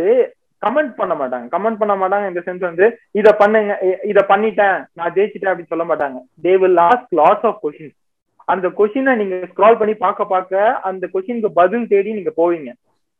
கமெண்ட் 0.62 0.92
பண்ண 1.00 1.14
மாட்டாங்க. 1.18 1.46
கமெண்ட் 1.54 1.80
பண்ண 1.80 1.94
மாட்டாங்க 2.02 2.26
இந்த 2.30 2.40
சென்ஸ் 2.46 2.64
வந்து 2.68 2.86
இத 3.20 3.28
பண்ணுங்க 3.40 3.72
இத 4.10 4.20
பண்ணிட்டேன் 4.30 4.78
நான் 4.98 5.14
ஜெயிச்சிட்டேன் 5.16 5.50
அப்படின்னு 5.50 5.72
சொல்ல 5.74 5.84
மாட்டாங்க. 5.90 6.18
They 6.44 6.52
will 6.62 6.78
lost 6.82 7.12
lots 7.20 7.46
of 7.50 7.60
question 7.64 7.92
அந்த 8.52 8.66
கொஷினை 8.78 9.12
நீங்க 9.20 9.36
ஸ்க்ரால் 9.50 9.78
பண்ணி 9.80 9.94
பார்க்க 10.04 10.32
பார்க்க 10.34 10.80
அந்த 10.90 11.04
கொஷினுக்கு 11.14 11.50
பதில் 11.60 11.90
தேடி 11.92 12.10
நீங்க 12.18 12.32
போவீங்க. 12.40 12.70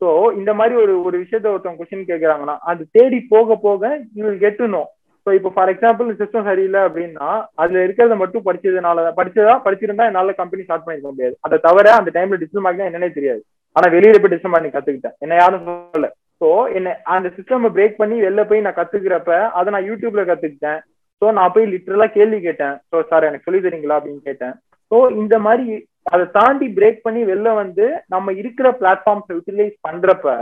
ஸோ 0.00 0.08
இந்த 0.40 0.50
மாதிரி 0.58 0.74
ஒரு 0.82 0.92
ஒரு 1.06 1.16
விஷயத்த 1.24 1.52
ஒருத்தவங்க 1.52 1.80
கொஷின் 1.82 2.08
கேட்கறாங்கன்னா 2.10 2.56
அது 2.70 2.82
தேடி 2.96 3.18
போக 3.34 3.56
போக 3.66 3.82
you 4.16 4.22
will 4.26 4.42
get 4.44 4.60
to 4.62 4.68
know 4.76 4.82
so 5.26 5.30
இப்போ 5.38 5.50
ஃபார் 5.54 5.70
எக்ஸாம்பிள் 5.72 6.08
சிஸ்டம் 6.20 6.48
சரியில்லை 6.48 6.80
அப்படின்னா 6.88 7.28
அதுல 7.62 7.78
இருக்கிறத 7.86 8.14
மட்டும் 8.22 8.44
படிச்சதுனால 8.48 9.04
படிச்சதா 9.18 9.54
படிச்சிருந்தா 9.66 10.08
என்னால 10.10 10.34
கம்பெனி 10.40 10.62
ஸ்டார்ட் 10.66 10.86
பண்ணிக்க 10.86 11.10
முடியாது. 11.12 11.34
அதை 11.46 11.56
தவிர 11.66 11.92
அந்த 11.98 12.12
டைம்ல 12.16 12.38
டிஜிட்டல் 12.42 12.64
மார்க்கெட் 12.66 12.90
என்னன்னே 12.90 13.10
தெரியாது. 13.18 13.42
ஆனா 13.76 13.88
வெளியில 13.96 14.20
போய் 14.20 14.32
டிஜிட்டல் 14.32 14.54
மார்க்கெட் 14.54 14.76
கத்துக்கிட்டேன். 14.76 15.16
என்ன 15.24 15.40
யாரும் 15.42 15.66
சொல்லல. 15.66 16.08
ஸோ 16.40 16.48
என்ன 16.78 16.88
அந்த 17.16 17.28
சிஸ்டம் 17.36 17.66
பிரேக் 17.76 18.00
பண்ணி 18.00 18.16
வெளில 18.26 18.42
போய் 18.50 18.64
நான் 18.66 18.78
கத்துக்கிறப்ப 18.78 19.32
அதை 19.58 19.68
நான் 19.74 19.88
யூடியூப்ல 19.90 20.24
கத்துக்கிட்டேன். 20.30 20.80
ஸோ 21.22 21.32
நான் 21.38 21.52
போய் 21.54 21.70
லிட்டரலா 21.74 22.06
கேள்வி 22.16 22.38
கேட்டேன். 22.48 22.74
ஸோ 22.90 22.96
சார் 23.10 23.28
எனக்கு 23.28 23.46
சொல்லி 23.48 23.60
தரீங்களா 23.64 23.98
அப்படின்னு 23.98 24.22
கேட்டேன். 24.28 24.54
ஸோ 24.90 24.98
இந்த 25.20 25.36
மாதிரி 25.46 25.66
அதை 26.14 26.24
தாண்டி 26.36 26.66
பிரேக் 26.76 27.00
பண்ணி 27.06 27.22
வெளில 27.30 27.48
வந்து 27.62 27.86
நம்ம 28.14 28.32
இருக்கிற 28.42 28.68
பிளாட்ஃபார்ம்ஸ் 28.80 29.32
யூட்டிலைஸ் 29.36 29.74
பண்றப்ப 29.86 30.36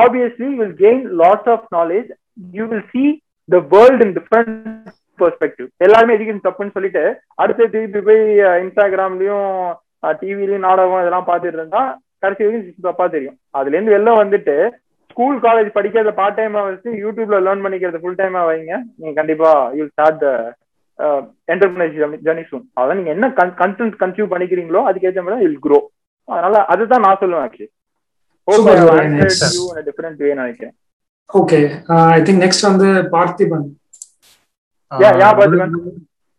obviously 0.00 0.48
will 0.60 0.74
gain 0.82 1.04
lots 1.22 1.50
of 1.54 1.68
knowledge 1.76 2.10
you 2.56 2.64
will 2.72 2.88
see 2.94 3.04
the 3.48 3.58
world 3.74 4.02
in 4.04 4.14
different 4.18 4.54
perspective 5.20 5.68
எல்லாருமே 5.86 6.14
எதுக்கு 6.16 6.46
தப்புன்னு 6.46 6.74
சொல்லிட்டு 6.76 7.04
அடுத்து 7.42 7.70
திருப்பி 7.74 8.00
போய் 8.08 8.22
இன்ஸ்டாகிராம்லயும் 8.64 9.46
டிவிலயும் 10.22 10.66
நாடகம் 10.68 11.02
இதெல்லாம் 11.02 11.28
பார்த்துட்டு 11.28 11.58
இருந்தா 11.60 11.82
கடைசி 12.24 12.42
வரைக்கும் 12.44 12.88
தப்பா 12.88 13.06
தெரியும். 13.14 13.36
அதுல 13.58 13.74
இருந்து 13.76 13.94
வெளில 13.94 14.12
வந்துட்டு 14.20 14.54
ஸ்கூல் 15.10 15.38
காலேஜ் 15.46 15.68
படிக்கிறத 15.76 16.12
பார்ட் 16.20 16.38
டைமா 16.38 16.60
வச்சு 16.68 16.90
யூடியூப்ல 17.04 17.38
லேர்ன் 17.46 17.64
பண்ணிக்கிறது 17.64 18.00
ஃபுல் 18.02 18.20
டைமா 18.20 18.40
வைங்க. 18.50 18.72
நீங்க 19.00 19.14
கண்டிப்பா 19.20 19.50
you 19.78 19.84
start 19.92 20.20
the 20.24 20.28
enterprise 21.52 21.96
journey 22.26 22.44
soon 22.50 22.64
அதான் 22.80 22.98
நீங்க 23.00 23.12
என்ன 23.16 23.28
கண்டென்ட் 23.62 23.96
கன்சியூம் 24.02 24.32
பண்ணிக்கிறீங்களோ 24.32 24.82
அதுக்கேற்ற 24.90 25.22
மாதிரி 25.26 25.44
வில் 25.44 25.62
க்ரோ 25.66 25.78
அதனால 26.28 26.64
அதுதான் 26.74 27.04
நான் 27.06 27.20
சொல்லுவேன் 27.22 27.44
ஆக்சுவலி 27.46 27.72
நினைக்கிறேன். 30.42 30.74
ஓகே 31.30 31.58
ஐ 32.10 32.20
திங்க் 32.22 32.42
நெக்ஸ்ட் 32.44 32.68
வந்து 32.68 32.88
Parthiban. 33.12 33.64
Yeah 34.92 35.10
yeah 35.20 35.28
Parthiban 35.38 35.74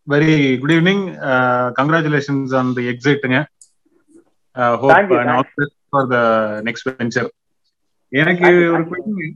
very 0.07 0.33
good 0.59 0.73
evening 0.73 1.03
congratulations 1.77 2.53
on 2.59 2.71
the 2.77 2.85
எக்ஸிட்டுங்க 2.91 3.39
hope 4.83 5.11
for 5.89 6.07
the 6.13 6.19
next 6.67 6.88
venture 6.93 7.29
எனக்கு 8.13 8.49
ஒரு 8.69 8.83
கொஸ்டின் 8.89 9.35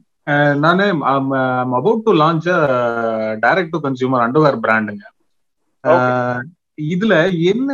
நானு 0.64 0.86
about 1.78 2.06
to 2.06 2.12
launch 2.22 2.47
direct 3.43 3.74
to 3.74 3.82
consumer 3.86 4.26
underwear 4.26 4.64
பிராண்டுங்க 4.66 5.04
இதுல 6.90 7.14
என்ன 7.44 7.72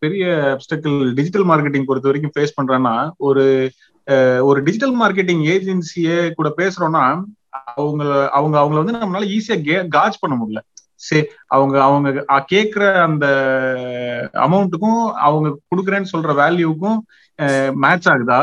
பெரிய 0.00 0.24
அப்டக்கிள் 0.52 1.14
டிஜிட்டல் 1.14 1.46
மார்க்கெட்டிங் 1.46 1.84
பொறுத்த 1.84 2.08
வரைக்கும் 2.08 2.34
ஃபேஸ் 2.36 2.56
பண்றேன்னா 2.58 2.94
ஒரு 3.28 3.44
ஒரு 4.42 4.62
டிஜிட்டல் 4.62 4.94
மார்க்கெட்டிங் 5.00 5.42
ஏஜென்சியே 5.54 6.18
கூட 6.34 6.48
பேசுறோம்னா 6.56 7.04
அவங்க 7.74 8.02
அவங்க 8.32 8.56
அவங்கள 8.58 8.80
வந்து 8.82 8.96
நம்மளால 8.96 9.28
ஈஸியா 9.36 9.56
காஜ் 9.88 10.20
பண்ண 10.20 10.34
முடியல. 10.36 10.60
சரி 11.00 11.22
அவங்க 11.46 11.76
அவங்க 11.82 12.08
கேட்குற 12.52 12.84
அந்த 13.02 13.26
அமௌண்ட்டுக்கும் 14.46 15.00
அவங்க 15.26 15.48
கொடுக்குறேன்னு 15.70 16.12
சொல்ற 16.12 16.32
வேல்யூக்கும் 16.42 16.98
மேட்ச் 17.76 18.08
ஆகுதா? 18.08 18.40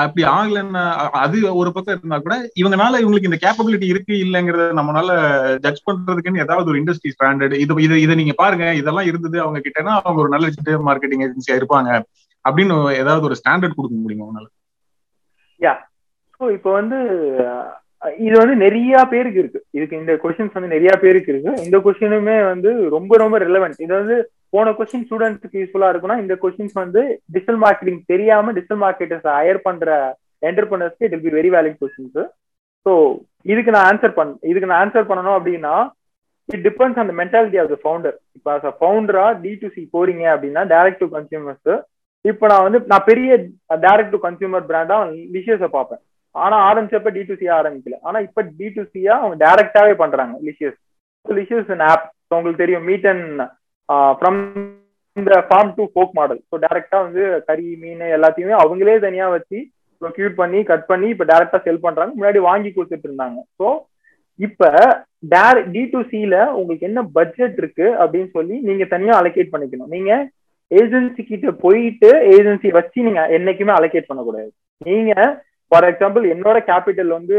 அப்படி 0.00 0.22
ஆகலன்னா 0.34 0.82
அது 1.22 1.36
ஒரு 1.60 1.70
பக்கம் 1.74 1.94
இருந்தா 1.94 2.18
கூட 2.18 2.36
இவங்கனால 2.60 3.00
இவங்களுக்கு 3.02 3.30
இந்த 3.30 3.40
கேப்பபிலிட்டி 3.44 3.86
இருக்கு 3.92 4.14
இல்லைங்கிறத 4.24 4.68
நம்மளால 4.78 5.10
ஜட்ஜ் 5.64 5.86
பண்றதுக்குன்னு 5.88 6.44
ஏதாவது 6.44 6.70
ஒரு 6.72 6.80
இண்டஸ்ட்ரி 6.80 7.12
ஸ்டாண்டர்ட் 7.14 7.56
இது 7.64 7.80
இதை 7.86 7.98
இதை 8.04 8.16
நீங்க 8.20 8.34
பாருங்க 8.42 8.66
இதெல்லாம் 8.80 9.10
இருந்தது 9.10 9.38
அவங்க 9.44 9.60
கிட்டனா 9.66 9.94
அவங்க 10.04 10.22
ஒரு 10.24 10.32
நல்ல 10.34 10.48
டிஜிட்டல் 10.50 10.86
மார்க்கெட்டிங் 10.88 11.24
ஏஜென்சியா 11.26 11.58
இருப்பாங்க 11.60 11.90
அப்படின்னு 12.44 12.76
ஏதாவது 13.02 13.28
ஒரு 13.28 13.38
ஸ்டாண்டர்ட் 13.40 13.78
கொடுக்க 13.78 13.94
முடியுமா 14.02 14.26
உங்களால? 14.28 14.48
யா 15.60 15.74
ஸோ 16.40 16.50
இப்போ 16.56 16.70
வந்து 16.80 16.98
இது 18.24 18.34
வந்து 18.40 18.54
நிறைய 18.64 18.98
பேருக்கு 19.12 19.40
இருக்கு. 19.42 19.60
இதுக்கு 19.76 19.94
இந்த 20.00 20.12
கொஸ்டின்ஸ் 20.22 20.56
வந்து 20.56 20.74
நிறைய 20.74 20.92
பேருக்கு 21.04 21.30
இருக்கு. 21.32 21.52
இந்த 21.66 21.76
கொஸ்டினுமே 21.84 22.36
வந்து 22.50 22.70
ரொம்ப 22.96 23.12
ரொம்ப 23.22 23.38
ரெலவென்ட் 23.44 23.80
இது 23.84 23.92
வந்து 24.00 24.16
போன 24.52 24.72
கொஸ்டின் 24.78 25.06
ஸ்டூடெண்ட்ஸ்க்கு 25.06 25.60
யூஸ்ஃபுல்லா 25.60 25.90
இருக்குன்னா 25.92 26.18
இந்த 26.22 26.34
கொஸ்டின்ஸ் 26.42 26.76
வந்து 26.82 27.02
டிஜிட்டல் 27.34 27.60
மார்க்கெட்டிங் 27.64 28.00
தெரியாம 28.12 28.52
டிஜிட்டல் 28.56 28.82
மார்க்கெட்டர்ஸ் 28.84 29.28
ஹையர் 29.36 29.60
பண்ற 29.66 29.88
என்டர்பிரினர்ஸ்க்கு 30.42 31.06
it 31.08 31.22
be 31.26 31.32
very 31.38 31.50
valid 31.56 31.78
questions 31.82 32.18
so 32.86 32.92
இதுக்கு 33.52 33.74
நான் 33.76 33.88
ஆன்சர் 33.90 34.18
பண் 34.18 34.32
இதுக்கு 34.50 34.70
நான் 34.70 34.82
ஆன்சர் 34.84 35.10
பண்ணணும் 35.10 35.36
அப்படின்னா 35.38 35.74
இட் 36.48 36.64
டிபெண்ட்ஸ் 36.66 37.02
அந்த 37.02 37.14
மென்டாலிட்டி 37.20 37.58
ஆஃப் 37.62 37.72
த 37.72 37.78
ஃபவுண்டர் 37.82 38.16
இப்போ 38.36 38.50
அஸ் 38.56 38.68
அ 38.70 38.74
ஃபவுண்டரா 38.80 39.26
டி 39.44 39.52
டு 39.62 39.68
சி 39.74 39.82
போறீங்க 39.96 40.24
அப்படின்னா 40.34 40.64
டைரக்ட் 40.74 41.02
டு 41.04 41.08
கன்சியூமர்ஸ் 41.16 41.70
இப்போ 42.24 42.44
நான் 42.50 42.64
வந்து 42.66 42.78
நான் 42.92 43.08
பெரிய 43.08 43.32
டைரக்ட் 43.84 44.14
டு 44.14 44.20
கன்சியூமர் 44.24 44.64
பிராண்டா 44.70 44.96
லிஷியஸை 45.34 45.68
பார்ப்பேன். 45.74 46.00
ஆனா 46.34 46.56
ஆரம்பிச்சப்ப 46.68 47.10
டி 47.16 47.22
டு 47.28 47.34
சி 47.40 47.46
ஆரம்பிக்கல. 47.58 47.96
ஆனா 48.08 48.18
இப்ப 48.26 48.42
டி 48.58 48.66
டு 48.76 48.82
சியா 48.92 49.14
அவங்க 49.20 49.36
டைரக்டாவே 49.44 49.94
பண்றாங்க 50.02 50.34
லிஷியஸ் 50.48 50.78
லிஷியஸ் 51.26 51.70
ஆப் 51.90 52.04
உங்களுக்கு 52.36 52.62
தெரியும் 52.64 52.86
மீட் 52.88 53.06
அண்ட் 53.12 53.42
ஃப்ரம் 54.18 54.40
இந்த 55.16 55.32
farm 55.48 55.70
to 55.76 55.84
fork 55.92 56.14
model 56.18 56.40
so 56.50 56.56
டேரக்டா 56.64 56.98
வந்து 57.04 57.22
கறி 57.48 57.68
மீன் 57.82 58.02
எல்லாத்தையுமே 58.16 58.54
அவங்களே 58.62 58.96
தனியா 59.06 59.26
வச்சு 59.36 59.58
ப்ரொக்யூட் 60.02 60.34
பண்ணி 60.40 60.58
கட் 60.70 60.88
பண்ணி 60.90 61.06
இப்போ 61.12 61.24
டேரக்டா 61.30 61.58
செல் 61.66 61.84
பண்றாங்க. 61.84 62.12
முன்னாடி 62.18 62.40
வாங்கி 62.48 62.70
கொடுத்துட்டு 62.72 63.08
இருந்தாங்க. 63.08 63.38
ஸோ 63.58 63.68
இப்ப 64.38 64.70
டேர் 65.32 65.58
டி 65.74 65.82
டு 65.92 66.00
சில 66.10 66.34
உங்களுக்கு 66.58 66.88
என்ன 66.90 67.00
பட்ஜெட் 67.16 67.56
இருக்கு 67.62 67.86
அப்படின்னு 68.02 68.30
சொல்லி 68.36 68.56
நீங்க 68.68 68.84
தனியா 68.94 69.14
அலோகேட் 69.20 69.52
பண்ணிக்கணும். 69.54 69.92
நீங்க 69.96 70.10
ஏஜென்சி 70.70 71.22
கிட்ட 71.24 71.50
போயிட்டு 71.64 72.10
ஏஜென்சி 72.34 72.70
வச்சு 72.78 73.06
நீங்க 73.08 73.22
என்னைக்குமே 73.36 73.74
அலோகேட் 73.78 74.08
பண்ணக்கூடாது. 74.10 74.50
நீங்க 74.88 75.12
ஃபார் 75.72 75.86
எக்ஸாம்பிள் 75.90 76.24
என்னோட 76.34 76.58
கேபிட்டல் 76.70 77.10
வந்து 77.18 77.38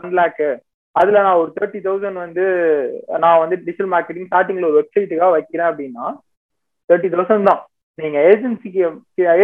ஒன் 0.00 0.10
லேக்கு 0.18 0.48
அதுல 1.00 1.22
நான் 1.26 1.40
ஒரு 1.42 1.50
தேர்ட்டி 1.56 1.80
தௌசண்ட் 1.86 2.18
வந்து 2.24 2.44
நான் 3.24 3.40
வந்து 3.42 3.56
டிஜிட்டல் 3.62 3.90
மார்க்கெட்டிங் 3.94 4.28
ஸ்டார்டிங்ல 4.28 4.68
ஒரு 4.70 4.78
வெப்சைட்டுக்காக 4.80 5.32
வைக்கிறேன் 5.36 5.68
அப்படின்னா 5.70 6.06
தேர்ட்டி 6.88 7.10
தௌசண்ட் 7.14 7.48
தான். 7.50 7.62
நீங்க 7.98 8.18
ஏஜென்சிக்கு 8.30 8.82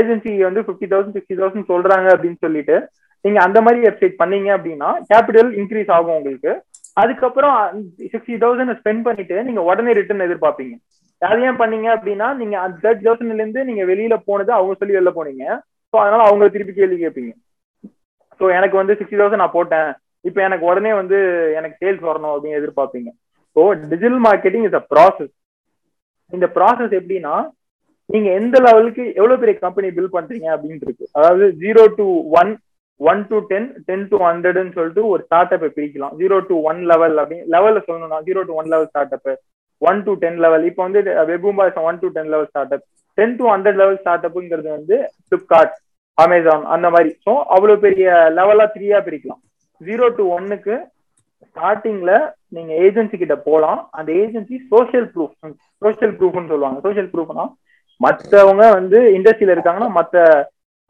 ஏஜென்சி 0.00 0.32
வந்து 0.48 0.62
ஃபிஃப்டி 0.66 0.86
தௌசண்ட் 0.92 1.16
சிக்ஸ்டி 1.18 1.36
தௌசண்ட் 1.40 1.70
சொல்றாங்க 1.72 2.08
அப்படின்னு 2.14 2.38
சொல்லிட்டு 2.46 2.76
நீங்க 3.24 3.38
அந்த 3.46 3.58
மாதிரி 3.64 3.80
வெப்சைட் 3.86 4.16
பண்ணீங்க 4.22 4.48
அப்படின்னா 4.56 4.88
கேபிட்டல் 5.10 5.50
இன்க்ரீஸ் 5.60 5.92
ஆகும் 5.96 6.16
உங்களுக்கு. 6.18 6.52
அதுக்கப்புறம் 7.02 7.56
சிக்ஸ்டி 8.12 8.34
தௌசண்ட் 8.42 8.76
ஸ்பெண்ட் 8.80 9.06
பண்ணிட்டு 9.06 9.36
நீங்க 9.46 9.60
உடனே 9.70 9.94
ரிட்டர்ன் 9.98 10.26
எதிர்பார்ப்பீங்க. 10.26 10.74
அது 11.22 11.44
ஏன் 11.48 11.60
பண்ணீங்க 11.62 11.88
அப்படின்னா 11.96 12.28
நீங்க 12.40 12.56
அந்த 12.64 12.76
தேர்ட்டி 12.84 13.04
தௌசண்ட்ல 13.06 13.42
இருந்து 13.42 13.60
நீங்க 13.68 13.82
வெளியில 13.90 14.16
போனது 14.28 14.52
அவங்க 14.58 14.74
சொல்லி 14.80 14.96
வெளில 14.96 15.12
போனீங்க. 15.18 15.44
ஸோ 15.92 15.96
அதனால 16.02 16.22
அவங்க 16.28 16.48
திருப்பி 16.54 16.74
கேள்வி 16.78 16.96
கேட்பீங்க. 17.02 17.32
ஸோ 18.40 18.44
எனக்கு 18.58 18.76
வந்து 18.80 18.96
சிக்ஸ்டி 19.00 19.18
தௌசண்ட் 19.20 19.42
நான் 19.44 19.56
போட்டேன். 19.58 19.90
இப்போ 20.24 20.40
எனக்கு 20.48 20.64
உடனே 20.70 20.92
வந்து 21.00 21.18
எனக்கு 21.58 21.76
சேல்ஸ் 21.82 22.04
வரணும் 22.10 22.32
அப்படின்னு 22.34 22.60
எதிர்பார்ப்பீங்க. 22.60 23.10
So 23.56 23.62
digital 23.92 24.22
marketing 24.28 24.66
is 24.68 24.78
a 24.80 24.84
process 24.92 25.32
இந்த 26.32 26.46
ப்ராசஸ் 26.58 26.94
எப்படின்னா 27.00 27.34
நீங்க 28.10 28.28
எந்த 28.40 28.56
லெவலுக்கு 28.66 29.02
எவ்வளவு 29.18 29.40
பெரிய 29.42 29.56
கம்பெனி 29.64 29.88
பில்ட் 29.96 30.16
பண்றீங்க 30.16 30.48
அப்படின்னு 30.54 30.86
இருக்கு. 30.86 31.04
அதாவது 31.16 31.44
zero 31.62 31.82
to 31.98 32.06
one 32.40 32.50
one 33.00 33.20
to 33.30 33.36
ten 33.50 33.68
ten 33.88 34.04
to 34.10 34.16
ஹண்ட்ரட்னு 34.26 34.74
சொல்லிட்டு 34.76 35.02
ஒரு 35.12 35.20
ஸ்டார்ட் 35.26 35.54
அப்பை 35.54 35.68
பிரிக்கலாம். 35.76 36.14
ஜீரோ 36.20 36.36
டு 36.50 36.56
ஒன் 36.70 36.80
லெவல் 36.90 37.16
அப்படின்னு 37.22 37.48
லெவல்ல 37.54 37.80
சொல்லணும்னா 37.86 38.18
zero 38.28 38.42
to 38.48 38.54
one 38.60 38.70
level 38.74 38.90
start 38.90 39.14
up 39.16 39.30
one 39.82 40.00
to 40.06 40.12
ten 40.24 40.38
level 40.44 40.66
இப்போ 40.68 40.82
வந்து 40.86 41.00
Webumba 41.32 41.64
one 41.88 42.02
to 42.02 42.10
ten 42.16 42.30
level 42.34 42.50
start 42.50 42.74
up 42.76 42.84
ten 43.18 43.34
to 43.40 43.46
hundred 43.52 43.80
level 43.82 43.98
start 44.02 44.26
அப்புங்கிறது 44.28 44.70
வந்து 44.76 44.96
பிளிப்கார்ட் 45.28 45.74
அமேசான் 46.18 46.64
அந்த 46.74 46.86
மாதிரி. 46.94 47.10
ஸோ 47.24 47.32
அவ்வளவு 47.56 47.82
பெரிய 47.86 48.06
லெவலா 48.38 48.66
த்ரீயா 48.76 49.00
பிரிக்கலாம். 49.08 49.42
ஜீரோ 49.80 50.06
டு 50.18 50.24
ஒன்னுக்கு 50.36 50.74
ஸ்டார்டிங்ல 51.46 52.12
நீங்க 52.56 52.72
ஏஜென்சி 52.86 53.16
கிட்ட 53.18 53.36
போலாம். 53.48 53.80
அந்த 53.98 54.10
ஏஜென்சி 54.22 54.56
சோஷியல் 54.72 55.08
ப்ரூஃப் 55.14 55.34
சோஷியல் 55.84 56.14
ப்ரூஃப்னு 56.18 56.50
சொல்லுவாங்க. 56.52 56.78
சோஷியல் 56.86 57.10
ப்ரூஃப்னா 57.14 57.44
மத்தவங்க 58.00 58.64
வந்து 58.78 58.98
இண்டஸ்ட்ரியில 59.16 59.54
இருக்காங்கன்னா 59.56 59.90
மத்த 59.98 60.22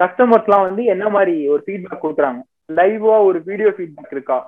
கஸ்டமர்ஸ்லாம் 0.01 0.67
வந்து 0.69 0.83
என்ன 0.95 1.09
மாதிரி 1.17 1.35
ஒரு 1.53 1.63
ஃபீட்பேக் 1.67 2.05
கொடுக்குறாங்க? 2.05 2.41
லைவா 2.79 3.17
ஒரு 3.29 3.39
வீடியோ 3.49 3.71
ஃபீட்பேக் 3.77 4.15
இருக்கா? 4.17 4.39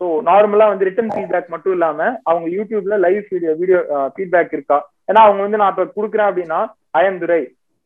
ஸோ 0.00 0.06
நார்மலா 0.28 0.66
வந்து 0.72 0.86
ரிட்டன் 0.88 1.12
ஃபீட்பேக் 1.14 1.48
மட்டும் 1.54 1.74
இல்லாம 1.76 1.98
அவங்க 2.30 2.46
யூடியூப்ல 2.56 2.96
லைவ் 3.04 3.22
வீடியோ 3.32 3.52
வீடியோ 3.62 3.80
ஃபீட்பேக் 4.14 4.54
இருக்கா? 4.56 4.78
ஏன்னா 5.08 5.20
அவங்க 5.26 5.40
வந்து 5.46 5.60
நான் 5.62 5.72
இப்ப 5.74 5.86
கொடுக்குறேன் 5.96 6.28
அப்படின்னா 6.30 6.60
I'm 7.00 7.20
Durai 7.22 7.40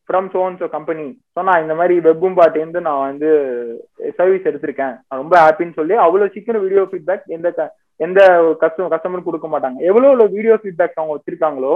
from 0.09 0.27
zone 0.33 0.57
so 0.59 0.65
company 0.75 1.05
so 1.33 1.39
நான் 1.47 1.63
இந்த 1.63 1.75
மாதிரி 1.79 1.95
வெப்பும் 2.07 2.37
பாட்டேருந்து 2.39 2.81
நான் 2.87 3.01
வந்து 3.09 3.29
சர்வீஸ் 4.17 4.47
எடுத்திருக்கேன். 4.49 4.95
ரொம்ப 5.21 5.35
ஹாப்பின்னு 5.43 5.77
சொல்லி 5.79 5.95
அவ்வளோ 6.05 6.27
சீக்கிரம் 6.35 6.63
வீடியோ 6.65 6.83
ஃபீட்பேக் 6.91 7.25
எந்த 7.37 7.49
எந்த 8.05 8.21
கஸ்டமர் 8.63 8.93
கஸ்டமர் 8.93 9.27
கொடுக்க 9.27 9.47
மாட்டாங்க. 9.53 9.77
எவ்வளோ 9.89 10.07
எவ்வளோ 10.11 10.27
வீடியோ 10.35 10.55
ஃபீட்பேக் 10.61 10.97
அவங்க 10.99 11.15
வச்சிருக்காங்களோ 11.17 11.73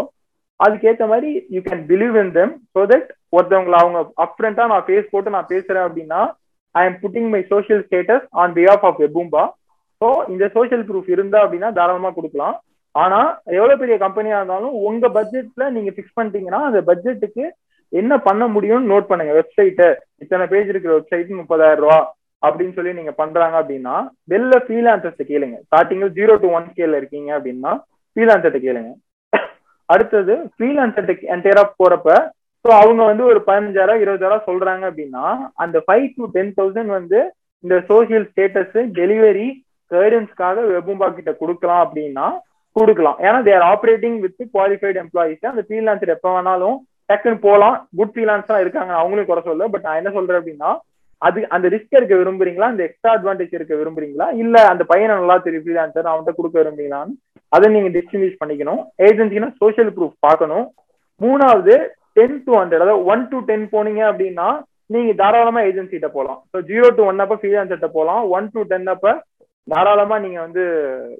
அதுக்கேற்ற 0.59 1.03
மாதிரி 1.13 1.29
you 1.55 1.59
can 1.67 1.83
believe 1.91 2.15
in 2.21 2.33
them 2.39 2.53
so 2.75 2.81
that 2.91 3.09
ஒருத்தவங்களை 3.35 3.77
அவங்க 3.83 3.99
அப்ரண்டா 4.25 4.63
நான் 4.71 4.85
ஃபேஸ் 4.87 5.11
போட்டு 5.13 5.35
நான் 5.35 5.51
பேசுறேன் 5.53 5.85
அப்படின்னா 5.87 6.21
I 6.75 6.81
am 6.87 6.97
putting 7.03 7.29
my 7.35 7.41
social 7.53 7.83
status 7.85 8.25
on 8.41 8.55
behalf 8.57 8.83
of 8.89 8.99
Webumba 9.05 9.43
so 10.01 10.09
இந்த 10.33 10.45
சோஷியல் 10.57 10.83
ப்ரூஃப் 10.89 11.09
இருந்தா 11.15 11.39
அப்படின்னா 11.45 11.69
தாராளமா 11.77 12.11
கொடுக்கலாம். 12.17 12.57
ஆனா 12.95 13.17
எவ்வளவு 13.57 13.79
பெரிய 13.81 13.95
கம்பெனியா 14.03 14.37
இருந்தாலும் 14.39 14.75
உங்க 14.89 15.07
பட்ஜெட்ல 15.17 15.65
நீங்க 15.75 15.89
ஃபிக்ஸ் 15.95 16.15
பண்ணிட்டீங்கன்னா 16.17 16.61
அந்த 16.67 16.79
பட்ஜெட்டுக்கு 16.89 17.45
என்ன 17.91 18.13
பண்ண 18.27 18.43
முடியும்னு 18.55 18.91
நோட் 18.93 19.09
பண்ணுங்க. 19.09 19.33
வெப்சைட்டு 19.39 19.87
இத்தனை 20.23 20.45
பேஜ் 20.53 20.71
இருக்கிற 20.71 20.93
வெப்சைட் 20.97 21.29
முப்பதாயிரம் 21.41 21.83
ரூபா 21.83 21.99
அப்படின்னு 22.43 22.75
சொல்லி 22.75 22.91
நீங்க 22.97 23.13
பண்றாங்க 23.21 23.55
அப்படின்னா 23.61 23.95
வெளில 24.33 24.57
ஃப்ரீலான்சர்ஸ் 24.65 25.29
கேளுங்க. 25.31 25.55
ஸ்டார்டிங்ல 25.67 26.09
ஜீரோ 26.17 26.35
டு 26.43 26.49
ஒன் 26.57 26.67
ஸ்கேல 26.71 26.99
இருக்கீங்க 27.01 27.29
அப்படின்னா 27.37 27.71
ஃப்ரீலான்சர்ட்ட 28.11 28.59
கேளுங்க. 28.67 28.91
அடுத்தது 29.89 30.33
ஃப்ரீலான்சர்ட்ட 30.53 31.13
என்டையரா 31.35 31.63
போறப்ப 31.81 32.09
ஸோ 32.65 32.69
அவங்க 32.81 33.01
வந்து 33.09 33.23
ஒரு 33.31 33.39
பதினஞ்சாயிரம் 33.47 34.01
இருபதாயிரம் 34.03 34.47
சொல்றாங்க 34.47 34.83
அப்படின்னா 34.89 35.25
அந்த 35.63 35.77
ஃபைவ் 35.85 36.07
டு 36.17 36.25
டென் 36.35 36.53
தௌசண்ட் 36.57 36.91
வந்து 36.97 37.19
இந்த 37.63 37.75
சோசியல் 37.89 38.25
ஸ்டேட்டஸ் 38.31 38.77
டெலிவரி 38.97 39.47
கைடன்ஸ்க்காக 39.91 40.65
வெபும்பா 40.73 41.07
கிட்ட 41.17 41.31
கொடுக்கலாம் 41.41 41.81
அப்படின்னா 41.85 42.27
கொடுக்கலாம். 42.75 43.17
ஏன்னா 43.25 43.39
they're 43.47 43.65
operating 43.73 44.17
with 44.25 44.43
qualified 44.55 44.97
employees 45.03 45.49
அந்த 45.51 45.63
ஃப்ரீலான்சர் 45.67 46.13
எப்போ 46.15 46.31
வேணாலும் 46.35 46.77
டக்குன்னு 47.09 47.39
போகலாம் 47.47 47.75
குட் 47.99 48.13
ஃபீலான்ஸ்லாம் 48.15 48.63
இருக்காங்க. 48.63 48.93
அவங்களும் 49.01 49.29
குறை 49.29 49.43
சொல்ல 49.49 49.67
பட் 49.73 49.85
நான் 49.87 49.99
என்ன 50.01 50.11
சொல்றேன் 50.17 50.39
அப்படின்னா 50.41 50.71
அது 51.21 51.39
அந்த 51.55 51.67
ரிஸ்க் 51.73 51.97
இருக்க 51.99 52.15
விரும்புறீங்களா? 52.19 52.67
அந்த 52.73 52.83
எக்ஸ்ட்ரா 52.87 53.13
அட்வான்டேஜ் 53.15 53.55
இருக்க 53.57 53.73
விரும்புறீங்களா? 53.79 54.27
இல்ல 54.43 54.55
அந்த 54.71 54.83
பையனை 54.91 55.13
நல்லா 55.21 55.37
தெரியும் 55.45 55.65
ஃப்ரீலான்சர் 55.65 56.09
அவன்கிட்ட 56.11 56.33
கொடுக்க 56.37 56.55
விரும்புறீங்களான்னு 56.61 57.15
அதை 57.51 57.67
நீங்க 57.75 57.89
டிஸ்டிங்விஷ் 57.95 58.39
பண்ணிக்கணும். 58.41 58.81
ஏஜென்சினா 59.07 59.49
சோஷியல் 59.61 59.91
ப்ரூஃப் 59.95 60.17
பார்க்கணும். 60.27 60.65
மூணாவது 61.21 61.75
டென் 62.17 62.37
டு 62.45 62.51
ஹண்ட்ரட் 62.59 62.83
அதாவது 62.85 63.07
ஒன் 63.13 63.23
டு 63.31 63.37
டென் 63.49 63.65
போனீங்க 63.73 64.01
அப்படின்னா 64.11 64.47
நீங்க 64.93 65.11
தாராளமா 65.21 65.61
ஏஜென்சிட்ட 65.69 66.07
போகலாம் 66.13 66.39
ஸோ 66.51 66.59
ஜீரோ 66.69 66.87
டு 66.97 67.01
ஒன் 67.09 67.23
அப்ப 67.23 67.35
ஃப்ரீலான்சர்கிட்ட 67.41 67.89
போகலாம் 67.97 68.21
ஒன் 68.37 68.47
டு 68.53 68.61
டென் 68.71 68.87
அப்ப 68.93 69.11
தாராளமா 69.67 70.15
நீங்க 70.23 70.39
வந்து 70.45 70.63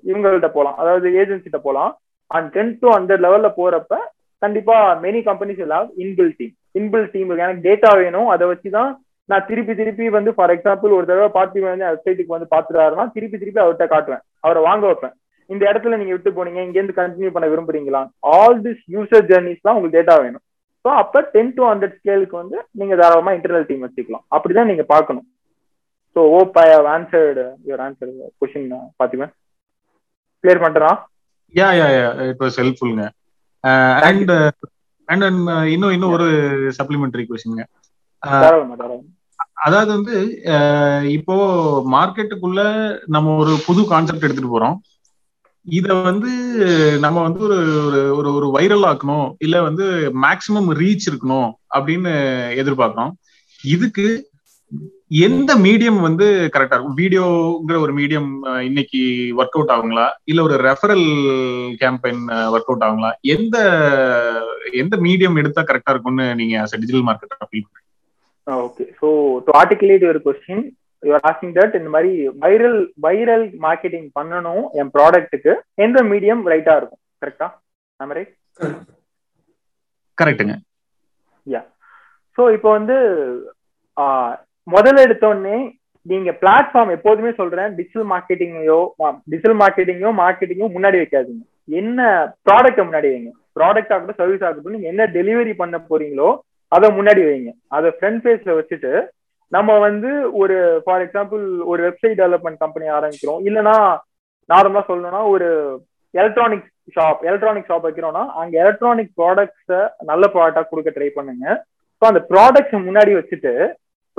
இவங்கள்ட்ட 0.09 0.49
போகலாம் 0.55 0.77
அதாவது 0.81 1.07
ஏஜென்சிட்ட 1.21 1.59
போகலாம் 1.65 1.91
அண்ட் 2.31 2.49
டென் 2.55 2.73
டு 2.81 2.87
ஹண்ட்ரட் 2.95 3.23
லெவல்ல 3.25 3.51
போறப்ப 3.59 3.99
கண்டிப்பா 4.41 4.75
மெனி 5.05 5.19
கம்பெனிஸ் 5.29 5.61
இல்லாவ் 5.65 5.87
இன்பில் 6.03 6.33
டீம் 6.39 6.55
இன்பில் 6.79 7.07
டீம் 7.13 7.31
எனக்கு 7.43 7.63
டேட்டா 7.69 7.91
வேணும். 8.01 8.27
அதை 8.33 8.45
வச்சுதான் 8.51 8.91
நான் 9.29 9.47
திருப்பி 9.49 9.73
திருப்பி 9.79 10.05
வந்து 10.17 10.31
ஃபார் 10.35 10.53
எக்ஸாம்பிள் 10.55 10.95
ஒரு 10.97 11.05
தடவை 11.09 11.29
பார்த்து 11.37 11.65
வந்து 11.65 11.87
வெப்சைட்டுக்கு 11.93 12.35
வந்து 12.35 12.51
பாத்துறாருன்னா 12.53 13.05
திருப்பி 13.15 13.37
திருப்பி 13.41 13.61
அவர்கிட்ட 13.63 13.87
காட்டுவேன். 13.93 14.23
அவரை 14.45 14.61
வாங்க 14.67 14.85
வைப்பேன். 14.89 15.15
இந்த 15.49 15.63
இடத்துல 15.69 15.97
நீங்க 15.99 16.13
விட்டு 16.15 16.31
போனீங்க 16.37 16.61
இங்க 16.65 16.77
இருந்து 16.79 16.99
கண்டினியூ 17.01 17.31
பண்ண 17.35 17.47
விரும்புறீங்களா? 17.53 18.01
ஆல் 18.35 18.59
திஸ் 18.65 18.83
யூசர் 18.95 19.27
ஜெர்னிஸ்லாம் 19.31 19.77
உங்களுக்கு 19.77 19.99
டேட்டா 19.99 20.15
வேணும். 20.23 20.43
ஸோ 20.85 20.89
அப்ப 21.01 21.21
டென் 21.35 21.53
டு 21.57 21.63
ஹண்ட்ரட் 21.69 21.95
ஸ்கேலுக்கு 21.99 22.35
வந்து 22.41 22.57
நீங்க 22.79 22.95
தாராளமா 23.01 23.31
இன்டர்னல் 23.37 23.67
டீம் 23.69 23.85
வச்சுக்கலாம். 23.85 24.25
அப்படிதான் 24.35 24.69
நீங்க 24.71 24.85
பார்க்கணும். 24.93 25.27
So 26.15 26.19
hope 26.37 26.57
I 26.63 26.67
have 26.75 26.87
answered 26.95 27.43
your 27.67 27.81
answer 27.85 28.11
question 28.39 28.69
பாத்துக்குவேன் 28.99 29.33
clear 30.43 30.63
பண்றா 30.65 30.91
yeah 31.53 31.67
yeah 31.79 31.87
yeah 31.97 32.07
it 32.31 32.41
was 32.43 32.57
ஹெல்ப்ஃபுல்ங்க 32.61 33.05
and 34.03 34.31
and 35.09 35.25
இன்னும் 35.73 35.93
இன்னும் 35.95 36.15
ஒரு 36.17 36.27
சப்ளிமெண்டரி 36.79 37.25
கொஸ்டின்ங்க 37.27 37.65
அதாவது 39.65 39.89
வந்து 39.95 40.15
இப்போ 41.17 41.35
மார்க்கெட்டுக்குள்ள 41.95 42.61
நம்ம 43.07 43.33
ஒரு 43.35 43.53
புது 43.65 43.81
கான்செப்ட் 43.87 44.25
எடுத்துட்டு 44.27 44.53
போறோம். 44.53 44.77
இத 45.65 45.87
வந்து 46.01 46.29
நம்ம 46.99 47.17
வந்து 47.21 47.41
ஒரு 47.47 47.57
ஒரு 48.17 48.29
ஒரு 48.33 48.47
வைரல் 48.55 48.85
ஆக்கணும் 48.89 49.27
இல்ல 49.37 49.55
வந்து 49.61 49.85
மேக்சிமம் 50.25 50.69
ரீச் 50.79 51.07
இருக்கணும் 51.09 51.49
அப்படின்னு 51.77 52.13
எதிர்பார்க்கிறோம். 52.61 53.13
இதுக்கு 53.63 54.05
எந்த 55.11 55.51
மீடியம் 55.65 55.99
வந்து 56.05 56.25
கரெக்டா 56.53 56.75
இருக்கும்? 56.75 56.97
வீடியோங்கிற 57.01 57.77
ஒரு 57.85 57.93
மீடியம் 57.99 58.27
இன்னைக்கு 58.67 58.99
ஒர்க் 59.39 59.55
அவுட் 59.57 59.73
ஆகுங்களா? 59.75 60.07
இல்ல 60.31 60.39
ஒரு 60.47 60.55
ரெஃபரல் 60.67 61.05
கேம்பெயின் 61.81 62.21
ஒர்க் 62.55 62.69
அவுட் 62.69 62.85
ஆகுங்களா? 62.87 63.11
எந்த 63.35 63.57
எந்த 64.83 64.97
மீடியம் 65.05 65.39
எடுத்தா 65.41 65.61
கரெக்டா 65.69 65.93
இருக்கும்னு 65.93 66.27
நீங்க 66.41 66.65
டிஜிட்டல் 66.73 67.07
மார்க்கெட் 67.07 67.49
ஃபீல் 67.51 67.65
பண்றீங்க? 67.67 67.87
ஓகே 68.47 68.85
ஸோ 68.99 69.07
டு 69.47 69.51
ஆர்டிகுலேட் 69.61 70.05
ஒரு 70.11 70.21
கொஸ்டின் 70.27 70.63
யூஆர் 71.03 71.25
ஆஸ்கிங் 71.29 71.55
தட் 71.57 71.75
இந்த 71.79 71.89
மாதிரி 71.95 72.11
வைரல் 72.43 72.79
வைரல் 73.05 73.45
மார்க்கெட்டிங் 73.65 74.07
பண்ணணும் 74.19 74.63
என் 74.79 74.93
ப்ராடக்ட்டுக்கு 74.95 75.51
எந்த 75.85 75.99
மீடியம் 76.11 76.43
ரைட்டா 76.53 76.75
இருக்கும்? 76.79 77.01
கரெக்டா 77.23 77.47
நம்ம 77.99 78.25
கரெக்டுங்க 80.17 80.53
யா 81.47 81.61
ஸோ 82.37 82.41
இப்போ 82.55 82.69
வந்து 82.77 82.95
முதல்ல 84.67 85.05
எடுத்தோடனே 85.07 85.57
நீங்க 86.05 86.29
பிளாட்ஃபார்ம் 86.41 86.91
எப்போதுமே 86.95 87.31
சொல்றேன் 87.39 87.71
டிஜிட்டல் 87.77 88.07
மார்க்கெட்டிங்கையோ 88.13 88.79
டிஜிட்டல் 89.31 89.57
மார்க்கெட்டிங்கோ 89.61 90.11
மார்க்கெட்டிங்கோ 90.23 90.67
முன்னாடி 90.75 90.97
வைக்காதீங்க. 91.01 91.43
என்ன 91.79 91.99
ப்ராடக்ட 92.47 92.81
முன்னாடி 92.87 93.07
வைங்க. 93.13 93.31
ப்ராடக்ட் 93.57 93.91
ஆகட்டும் 93.93 94.19
சர்வீஸ் 94.21 94.43
ஆகட்டும் 94.47 94.75
நீங்க 94.75 94.89
என்ன 94.93 95.05
டெலிவரி 95.17 95.53
பண்ண 95.61 95.77
போறீங்களோ 95.89 96.29
அதை 96.71 96.87
முன்னாடி 96.97 97.21
வைங்க. 97.29 97.51
அதை 97.75 97.89
ஃப்ரண்ட் 97.97 98.21
பேஜ்ல 98.25 98.53
வச்சுட்டு 98.59 98.91
நம்ம 99.51 99.75
வந்து 99.87 100.09
ஒரு 100.41 100.55
ஃபார் 100.85 101.03
எக்ஸாம்பிள் 101.05 101.43
ஒரு 101.71 101.79
வெப்சைட் 101.87 102.19
டெவலப்மெண்ட் 102.21 102.61
கம்பெனி 102.63 102.87
ஆரம்பிக்கிறோம். 102.97 103.39
இல்லைன்னா 103.49 103.75
நார்மலா 104.49 104.83
சொல்லணும்னா 104.89 105.21
ஒரு 105.33 105.47
எலக்ட்ரானிக் 106.13 106.67
ஷாப் 106.95 107.21
எலக்ட்ரானிக் 107.29 107.69
ஷாப் 107.71 107.87
வைக்கிறோம்னா 107.87 108.23
அங்க 108.41 108.53
எலக்ட்ரானிக் 108.63 109.11
ப்ராடக்ட்ஸ 109.19 109.79
நல்ல 110.11 110.23
ப்ராடக்டா 110.35 110.63
கொடுக்க 110.69 110.91
ட்ரை 110.95 111.09
பண்ணுங்க. 111.17 111.45
ஸோ 112.01 112.05
அந்த 112.11 112.21
ப்ராடக்ட்ஸ் 112.31 112.87
முன்னாடி 112.87 113.13
வச்சுட்டு 113.19 113.53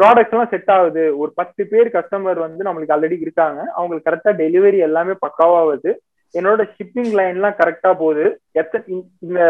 ப்ராடக்ட்ஸ் 0.01 0.35
எல்லாம் 0.35 0.53
செட் 0.53 0.71
ஆகுது. 0.77 1.05
ஒரு 1.23 1.31
பத்து 1.41 1.63
பேர் 1.73 1.89
கஸ்டமர் 1.97 2.39
வந்து 2.47 2.63
நம்மளுக்கு 2.67 2.95
ஆல்ரெடி 2.97 3.19
இருக்காங்க. 3.27 3.61
அவங்களுக்கு 3.79 4.09
கரெக்டா 4.09 4.33
டெலிவரி 4.45 4.79
எல்லாமே 4.89 5.17
பக்காவாகுது 5.27 5.93
என்னோட 6.35 6.63
ஷிப்பிங் 6.75 7.13
லைன்லாம் 7.19 7.57
கரெக்டா 7.61 7.91
போகுது. 8.03 8.25
எத்தனை 8.61 8.83
இந்த 9.27 9.41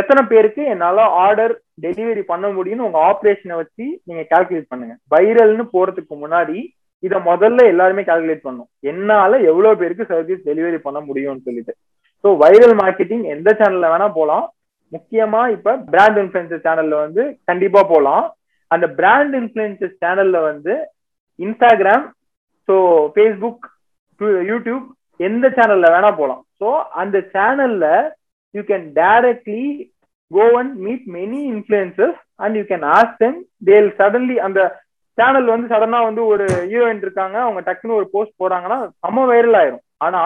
எத்தனை 0.00 0.22
பேருக்கு 0.32 0.62
என்னால 0.72 1.04
ஆர்டர் 1.26 1.54
டெலிவரி 1.84 2.22
பண்ண 2.32 2.46
முடியும்னு 2.56 2.86
உங்க 2.88 2.98
ஆப்ரேஷனை 3.10 3.54
வச்சு 3.60 3.84
நீங்க 4.08 4.22
கால்குலேட் 4.32 4.72
பண்ணுங்க. 4.72 4.94
வைரல்னு 5.14 5.64
போறதுக்கு 5.74 6.16
முன்னாடி 6.24 6.58
இதை 7.02 7.18
முதல்ல 7.30 7.64
எல்லாருமே 7.72 8.02
கால்குலேட் 8.08 8.46
பண்ணும் 8.46 8.68
என்னால 8.90 9.32
எவ்வளவு 9.50 9.80
பேருக்கு 9.82 10.10
சர்வீஸ் 10.12 10.46
டெலிவரி 10.48 10.78
பண்ண 10.86 11.00
முடியும்னு 11.08 11.46
சொல்லிட்டு. 11.48 11.72
ஸோ 12.24 12.28
வைரல் 12.44 12.74
மார்க்கெட்டிங் 12.82 13.24
எந்த 13.34 13.50
சேனல்ல 13.60 13.92
வேணா 13.92 14.08
போகலாம் 14.18 14.46
முக்கியமா 14.92 15.42
இப்ப 15.56 15.76
பிராண்ட் 15.92 16.18
இன்ஃபுளுசர் 16.22 16.64
சேனல்ல 16.66 16.98
வந்து 17.04 17.22
கண்டிப்பா 17.50 17.80
போகலாம் 17.92 18.26
அந்த 18.70 18.86
பிராண்ட் 19.00 19.34
இன்ஃபுளுசஸ் 19.40 19.98
சேனல்ல 20.04 20.38
வந்து 20.50 20.74
இன்ஸ்டாகிராம் 21.38 22.06
ஸோ 22.68 22.76
ஃபேஸ்புக் 23.14 23.66
யூடியூப் 24.50 24.86
எந்த 25.20 25.46
சேனல்ல 25.58 25.86
வேணா 25.94 26.10
போகலாம் 26.18 26.42
ஸோ 26.60 26.70
அந்த 27.02 27.18
சேனல்ல 27.36 27.86
you 28.54 28.62
can 28.72 28.86
directly 29.00 29.64
go 30.30 30.46
and 30.60 30.74
meet 30.86 31.06
many 31.18 31.40
influencers 31.54 32.18
and 32.44 32.56
you 32.60 32.64
can 32.72 32.86
ask 32.96 33.18
them 33.24 33.38
they'll 33.70 33.90
suddenly 34.00 34.36
அந்த 34.48 34.60
சேனல் 35.18 35.48
வந்து 35.52 35.68
சடனா 35.72 36.00
வந்து 36.08 36.22
ஒரு 36.32 36.44
ஹீரோயின் 36.70 37.04
இருக்காங்க. 37.04 37.36
அவங்க 37.44 37.60
டக்குன்னு 37.68 37.98
ஒரு 38.00 38.06
போஸ்ட் 38.12 38.40
போறாங்கன்னா 38.42 38.78
செம்ம 39.04 39.24
வைரல் 39.30 39.56
ஆயிரும். 39.60 39.84
ஆனா 40.06 40.20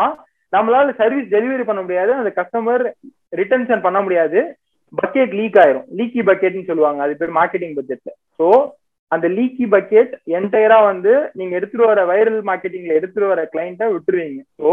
நம்மளால 0.52 0.92
சர்வீஸ் 0.98 1.32
டெலிவரி 1.34 1.64
பண்ண 1.68 1.80
முடியாது. 1.82 2.12
அந்த 2.20 2.30
கஸ்டமர் 2.38 2.82
ரிட்டன்ஷன் 3.40 3.84
பண்ண 3.86 3.98
முடியாது. 4.06 4.40
பக்கெட் 5.00 5.34
லீக் 5.40 5.58
ஆயிரும். 5.62 5.86
லீக்கி 5.98 6.22
பக்கெட்னு 6.30 6.68
சொல்லுவாங்க. 6.70 7.00
அது 7.04 7.14
பேர் 7.20 7.36
மார்க்கெட்டிங் 7.40 7.76
பட்ஜெட்ல 7.78 8.10
ஸோ 8.38 8.48
அந்த 9.12 9.26
லீக்கி 9.36 9.64
பக்கெட் 9.74 10.12
என்டையரா 10.38 10.78
வந்து 10.90 11.12
நீங்க 11.38 11.52
எடுத்துட்டு 11.58 11.86
வர 11.90 12.02
வைரல் 12.10 12.40
மார்க்கெட்டிங்ல 12.50 12.92
எடுத்துட்டு 12.98 13.32
வர 13.32 13.42
கிளைண்ட்டை 13.54 13.88
விட்டுருவீங்க. 13.94 14.40
So 14.60 14.70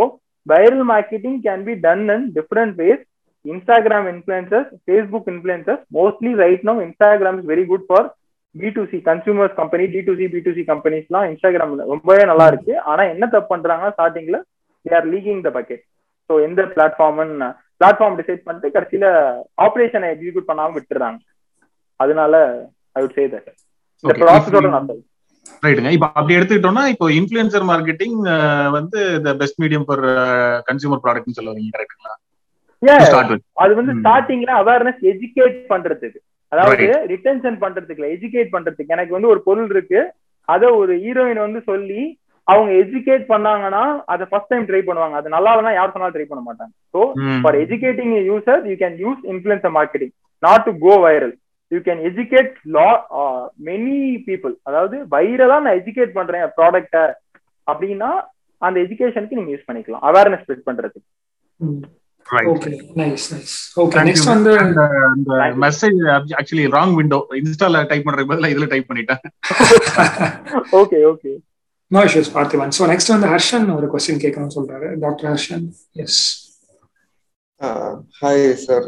viral 0.48 0.86
marketing 0.92 1.40
can 1.48 1.66
be 1.68 1.74
done 1.88 2.06
in 2.16 2.28
different 2.38 2.76
ways 2.82 3.04
Instagram 3.46 4.08
influencers 4.14 4.72
Facebook 4.86 5.28
influencers 5.34 5.84
mostly 5.98 6.32
right 6.44 6.64
no 6.70 6.74
Instagram 6.88 7.38
is 7.40 7.50
very 7.52 7.66
good 7.72 7.86
for 7.90 8.08
B 8.56 8.70
to 8.78 8.84
C 8.92 8.98
consumers 9.10 9.56
company 9.60 9.86
D 9.94 10.00
to 10.08 10.14
C 10.20 10.28
B 10.34 10.40
to 10.46 10.52
C 10.58 10.64
கம்பெனிஸ்லாம் 10.72 11.28
இன்ஸ்டாகிராம்ல 11.32 11.86
ரொம்பவே 11.94 12.24
நல்லா 12.32 12.48
இருக்கு. 12.52 12.74
ஆனா 12.92 13.04
என்ன 13.14 13.24
தப்பு 13.36 13.52
பண்றாங்க 13.54 13.92
ஸ்டார்டிங்ல 13.96 14.40
they 14.86 14.94
are 15.00 15.10
leaking 15.14 15.42
the 15.48 15.52
bucket 15.58 15.84
so 16.30 16.36
எந்த 16.48 16.64
பிளாட்ஃபார்ம்னு 16.76 17.50
பிளாட்ஃபார்ம் 17.82 18.18
டிசைட் 18.20 18.46
பண்ணிட்டு 18.46 18.76
கடைசியில 18.76 19.06
ஆப்ரேஷனை 19.66 20.08
எக்ஸிக்யூட் 20.14 20.50
பண்ணாம 20.50 20.76
விட்டுறாங்க. 20.78 21.20
அதனால 22.00 22.36
ஐ 22.96 23.02
வுட் 23.04 23.18
சே 23.20 23.26
தட் 23.36 23.50
இந்த 24.04 24.12
Okay. 24.12 24.22
ப்ராசஸோட 24.24 24.68
நான் 24.74 24.90
சொல்றேன். 24.90 25.06
ரைட்டுங்க 25.64 25.92
இப்ப 25.96 26.08
அப்படி 26.12 26.36
எடுத்துக்கிட்டோம்னா 26.38 26.84
இப்போ 26.94 27.06
இன்ஃபுளுசர் 27.18 27.66
மார்க்கெட்டிங் 27.70 28.18
வந்து 28.78 29.00
the 29.26 29.34
best 29.42 29.60
medium 29.64 29.86
for 29.88 30.04
consumer 30.70 31.04
ப்ராடக்ட்னு 31.06 31.38
சொல்ல 31.38 31.52
வரீங்க 31.54 31.84
வித் 32.84 33.42
அது 33.64 33.74
வந்து. 33.80 33.94
ஸ்டார்டிங்ல 34.00 34.52
அவேர்னஸ் 34.62 35.02
எஜுகேட் 35.12 35.58
பண்றதுக்கு. 35.74 36.20
அதாவது 36.52 36.86
ரிட்டென்ஷன் 37.14 37.58
பண்றதுக்கு 37.64 38.12
எஜுகேட் 38.16 38.54
பண்றதுக்கு. 38.56 38.94
எனக்கு 38.96 39.16
வந்து 39.18 39.32
ஒரு 39.34 39.42
பொருள் 39.48 39.72
இருக்கு. 39.76 40.02
அத 40.48 40.64
ஒரு 40.82 40.94
ஹீரோயின் 41.04 41.46
வந்து 41.46 41.60
சொல்லி 41.72 42.02
அவங்க 42.52 42.72
எஜுகேட் 42.84 43.26
பண்ணாங்கன்னா 43.34 43.84
அதை 44.14 44.24
ஃபர்ஸ்ட் 44.32 44.52
டைம் 44.54 44.66
ட்ரை 44.70 44.82
பண்ணுவாங்க. 44.88 45.16
அது 45.20 45.36
நல்லா 45.36 45.52
இல்லைன்னா 45.54 45.74
யார் 45.78 45.94
சொன்னாலும் 45.94 46.16
ட்ரை 46.16 46.26
பண்ண 46.32 46.42
மாட்டாங்க. 46.48 46.74
So 46.94 47.00
for 47.44 47.58
educating 47.64 48.16
user 48.32 48.64
you 48.72 48.76
can 48.84 48.98
use 49.06 49.22
influencer 49.34 49.76
marketing 49.78 50.14
not 50.44 50.66
to 50.68 50.74
go 50.86 50.96
viral 51.06 51.36
you 51.72 51.80
can 51.88 52.02
educate 52.10 52.54
law 52.78 52.90
many 53.70 54.00
people 54.28 54.56
அதாவது 54.70 54.98
வைரலா 55.16 55.58
நான் 55.66 55.80
எஜுகேட் 55.82 56.18
பண்றேன் 56.20 56.46
ப்ராடக்ட 56.60 56.98
அப்படின்னா 57.68 58.12
அந்த 58.62 58.78
எஜுகேஷனுக்கு 58.86 59.38
நீங்க 59.40 59.52
யூஸ் 59.54 59.68
பண்ணிக்கலாம். 59.68 60.06
அவேர்னஸ் 60.10 60.44
ஸ்ப்ரெட் 60.44 60.68
பண்றதுக்கு. 60.70 61.08
Okay 62.54 62.72
nice 63.00 63.28
nice 63.34 63.54
okay 71.12 71.32
no 71.92 72.02
issues 72.08 72.34
Parthiban 72.36 72.74
so 72.78 72.84
next 72.92 73.14
வந்து 73.14 73.30
ஹர்ஷன் 73.32 73.68
ஒரு 73.76 73.88
கொஸ்டின் 73.94 74.22
கேட்கணும்னு 74.24 74.58
சொல்றாரு. 74.58 74.88
Doctor 75.04 75.30
Harshan 75.32 75.64
yes 76.04 76.20
hi 78.20 78.44
sir 78.66 78.86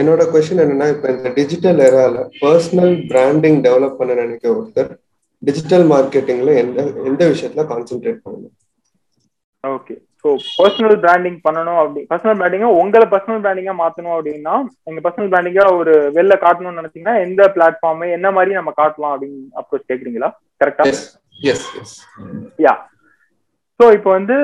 என்னோட 0.00 0.22
கொஸ்டின் 0.32 0.62
என்னன்னா 0.64 0.88
இப்போ 0.94 1.08
இந்த 1.14 1.30
டிஜிட்டல் 1.38 1.80
எரால 1.86 2.18
பர்சனல் 2.42 2.94
பிராண்டிங் 3.12 3.58
டெவலப் 3.64 3.98
பண்ண 4.00 4.18
நினைக்க 4.20 4.46
ஒருத்தர் 4.52 4.90
டிஜிட்டல் 5.42 5.86
மார்க்கெட்டிங்ல 5.92 6.50
எந்த 6.62 6.80
எந்த 7.08 7.22
விஷயத்துல 7.32 7.64
கான்சென்ட்ரேட் 7.70 8.20
பண்ணணும்? 8.24 8.54
ஓகே 9.64 9.94
ஸோ 10.20 10.28
பர்சனல் 10.58 10.96
பிராண்டிங் 11.04 11.38
பண்ணணும் 11.46 11.80
அப்படி 11.80 12.00
பர்சனல் 12.10 12.38
பிராண்டிங்கா 12.40 12.68
உங்களை 12.82 13.06
பர்சனல் 13.14 13.42
பிராண்டிங்கா 13.44 13.74
மாத்தணும் 13.80 14.14
அப்படின்னா 14.16 14.54
எங்க 14.88 15.00
பர்சனல் 15.06 15.32
பிராண்டிங்கா 15.32 15.64
ஒரு 15.80 15.94
வெளில 16.18 16.36
காட்டணும்னு 16.44 16.80
நினைச்சீங்கன்னா 16.80 17.16
எந்த 17.26 17.42
பிளாட்ஃபார்ம் 17.56 18.06
என்ன 18.18 18.30
மாதிரி 18.38 18.58
நம்ம 18.60 18.74
காட்டலாம் 18.80 19.14
அப்படின்னு 19.14 19.40
அப்ரோச் 19.62 19.90
கேக்குறீங்களா? 19.90 20.30
கரெக்டா 20.60 20.86
யா 22.64 22.74
ஸோ 23.80 23.84
இப்போ 23.96 24.10
வந்து 24.18 24.36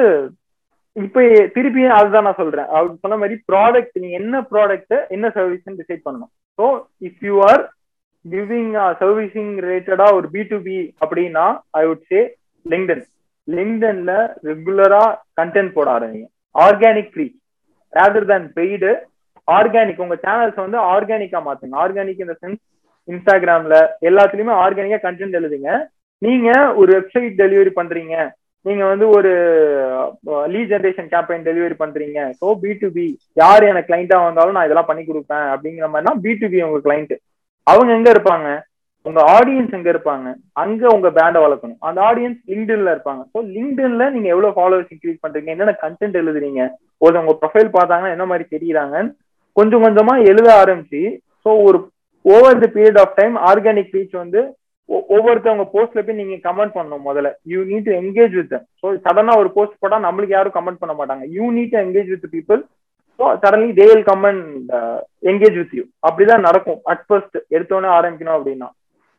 இப்போ 0.97 1.21
திருப்பி 1.57 1.83
அதுதான் 1.97 2.27
நான் 2.27 2.41
சொல்றேன். 2.41 2.69
அவர் 2.75 2.89
சொன்ன 3.03 3.19
மாதிரி 3.23 3.35
ப்ராடக்ட் 3.51 3.99
நீங்க 4.03 4.17
என்ன 4.23 4.37
ப்ராடக்ட் 4.53 4.95
என்ன 5.17 5.27
சர்வீஸ் 5.37 5.81
டிசைட் 5.83 6.07
பண்ணணும். 6.07 6.31
So 6.59 6.65
if 7.09 7.21
you 7.29 7.35
are 7.49 7.63
giving 8.25 8.73
servicing 9.03 9.53
ரிலேட்டடா 9.65 10.07
ஒரு 10.19 10.29
பி 10.35 10.43
டு 10.53 10.57
பி 10.67 10.79
அப்படின்னா 11.03 11.45
ஐ 11.81 11.83
வுட் 11.89 12.07
சே 12.13 12.21
லிங்டன் 12.67 13.05
லிங்டன்ல 13.49 14.15
ரெகுலரா 14.49 15.05
கண்டென்ட் 15.41 15.77
போட 15.77 15.89
ஆரம்பிங்க. 15.97 16.27
Organic 16.65 17.15
reach 17.21 17.39
rather 17.93 18.29
than 18.33 18.49
paid 18.59 18.91
organic 19.49 20.03
உங்க 20.07 20.17
சேனல்ஸ் 20.27 20.59
வந்து 20.65 20.79
ஆர்கானிக்கா 20.95 21.41
மாத்துங்க. 21.47 21.77
ஆர்கானிக் 21.85 22.25
இந்த 22.25 22.37
சென்ஸ் 22.43 22.61
இன்ஸ்டாகிராம்ல 23.09 23.77
எல்லாத்துலயுமே 24.09 24.55
ஆர்கானிக்கா 24.65 25.01
கண்டென்ட் 25.07 25.39
எழுதுங்க. 25.41 25.71
நீங்க 26.23 26.49
ஒரு 26.81 26.91
வெப்சைட் 26.97 27.35
டெலிவரி 27.43 27.73
பண்றீங்க. 27.81 28.15
நீங்க 28.67 28.85
வந்து 28.93 29.07
ஒரு 29.17 29.33
லீ 30.53 30.63
ஜென்ரேஷன் 30.71 31.11
கேம்பெயின் 31.13 31.45
டெலிவரி 31.49 31.77
பண்றீங்க. 31.83 32.19
ஸோ 32.41 32.47
பி 32.63 32.71
டு 32.81 32.89
பி 32.97 33.05
யார் 33.43 33.69
எனக்கு 33.71 33.91
கிளைண்டா 33.91 34.17
வந்தாலும் 34.25 34.57
நான் 34.57 34.67
இதெல்லாம் 34.69 34.91
பண்ணி 34.91 35.05
கொடுப்பேன் 35.05 35.47
அப்படிங்கிற 35.53 35.87
மாதிரினா 35.93 36.15
பி 36.25 36.33
டு 36.41 36.49
பி 36.55 36.61
உங்க 36.69 36.81
கிளைண்ட் 36.87 37.15
அவங்க 37.67 37.91
எங்க 37.99 38.11
இருப்பாங்க? 38.15 38.49
உங்க 39.07 39.21
ஆடியன்ஸ் 39.37 39.75
எங்க 39.79 39.89
இருப்பாங்க? 39.95 40.29
அங்க 40.63 40.83
உங்க 40.95 41.09
பேண்டை 41.19 41.41
வளர்க்கணும். 41.45 41.81
அந்த 41.89 42.01
ஆடியன்ஸ் 42.09 42.41
லிங்க்டின்ல 42.53 42.91
இருப்பாங்க. 42.95 43.23
ஸோ 43.33 43.39
லிங்க்டின்ல 43.57 44.07
நீங்க 44.15 44.29
எவ்வளவு 44.35 44.57
ஃபாலோவர்ஸ் 44.57 44.93
இன்க்ரீஸ் 44.95 45.23
பண்றீங்க? 45.25 45.51
என்னென்ன 45.55 45.75
கண்டென்ட் 45.85 46.21
எழுதுறீங்க? 46.23 46.63
ஒரு 47.05 47.21
உங்க 47.23 47.35
ப்ரொஃபைல் 47.43 47.71
பார்த்தாங்கன்னா 47.77 48.15
என்ன 48.17 48.27
மாதிரி 48.33 48.47
தெரியுறாங்க 48.55 48.97
கொஞ்சம் 49.57 49.85
கொஞ்சமா 49.85 50.15
எழுத 50.31 50.49
ஆரம்பிச்சு 50.63 51.03
ஸோ 51.45 51.51
ஒரு 51.67 51.79
over 52.25 52.61
the 52.63 52.69
period 52.77 53.01
of 53.03 53.17
time 53.21 53.37
organic 53.51 53.95
reach 53.97 54.15
வந்து 54.23 54.41
ஒவ்வொருத்தவங்க 55.15 55.65
போஸ்ட்ல 55.73 56.03
போய் 56.05 56.19
நீங்க 56.21 56.37
கமெண்ட் 56.49 56.75
பண்ணணும் 56.77 57.07
முதல்ல. 57.09 57.31
You 57.53 57.61
need 57.71 57.87
to 57.89 57.95
engage 58.01 58.35
with 58.39 58.55
so 58.81 58.93
சடனா 59.07 59.33
ஒரு 59.43 59.51
போஸ்ட் 59.57 59.81
போட்டா 59.83 59.99
நம்மளுக்கு 60.07 60.37
யாரும் 60.37 60.57
கமெண்ட் 60.59 60.83
பண்ண 60.83 60.95
மாட்டாங்க. 61.01 61.25
You 61.37 61.47
need 61.57 61.73
to 61.75 61.81
engage 61.85 62.13
with 62.15 62.29
people 62.37 62.61
so 63.19 63.25
suddenly 63.43 63.71
they 63.81 63.87
will 63.91 64.07
comment 64.13 64.71
engage 65.33 65.59
with 65.61 65.75
you 65.79 65.85
அப்படிதான் 66.09 66.47
நடக்கும். 66.49 66.81
அட் 66.93 67.05
ஃபர்ஸ்ட் 67.09 67.37
எடுத்தோடனே 67.57 67.91
ஆரம்பிக்கணும் 67.99 68.39
அப்படின்னா. 68.39 68.71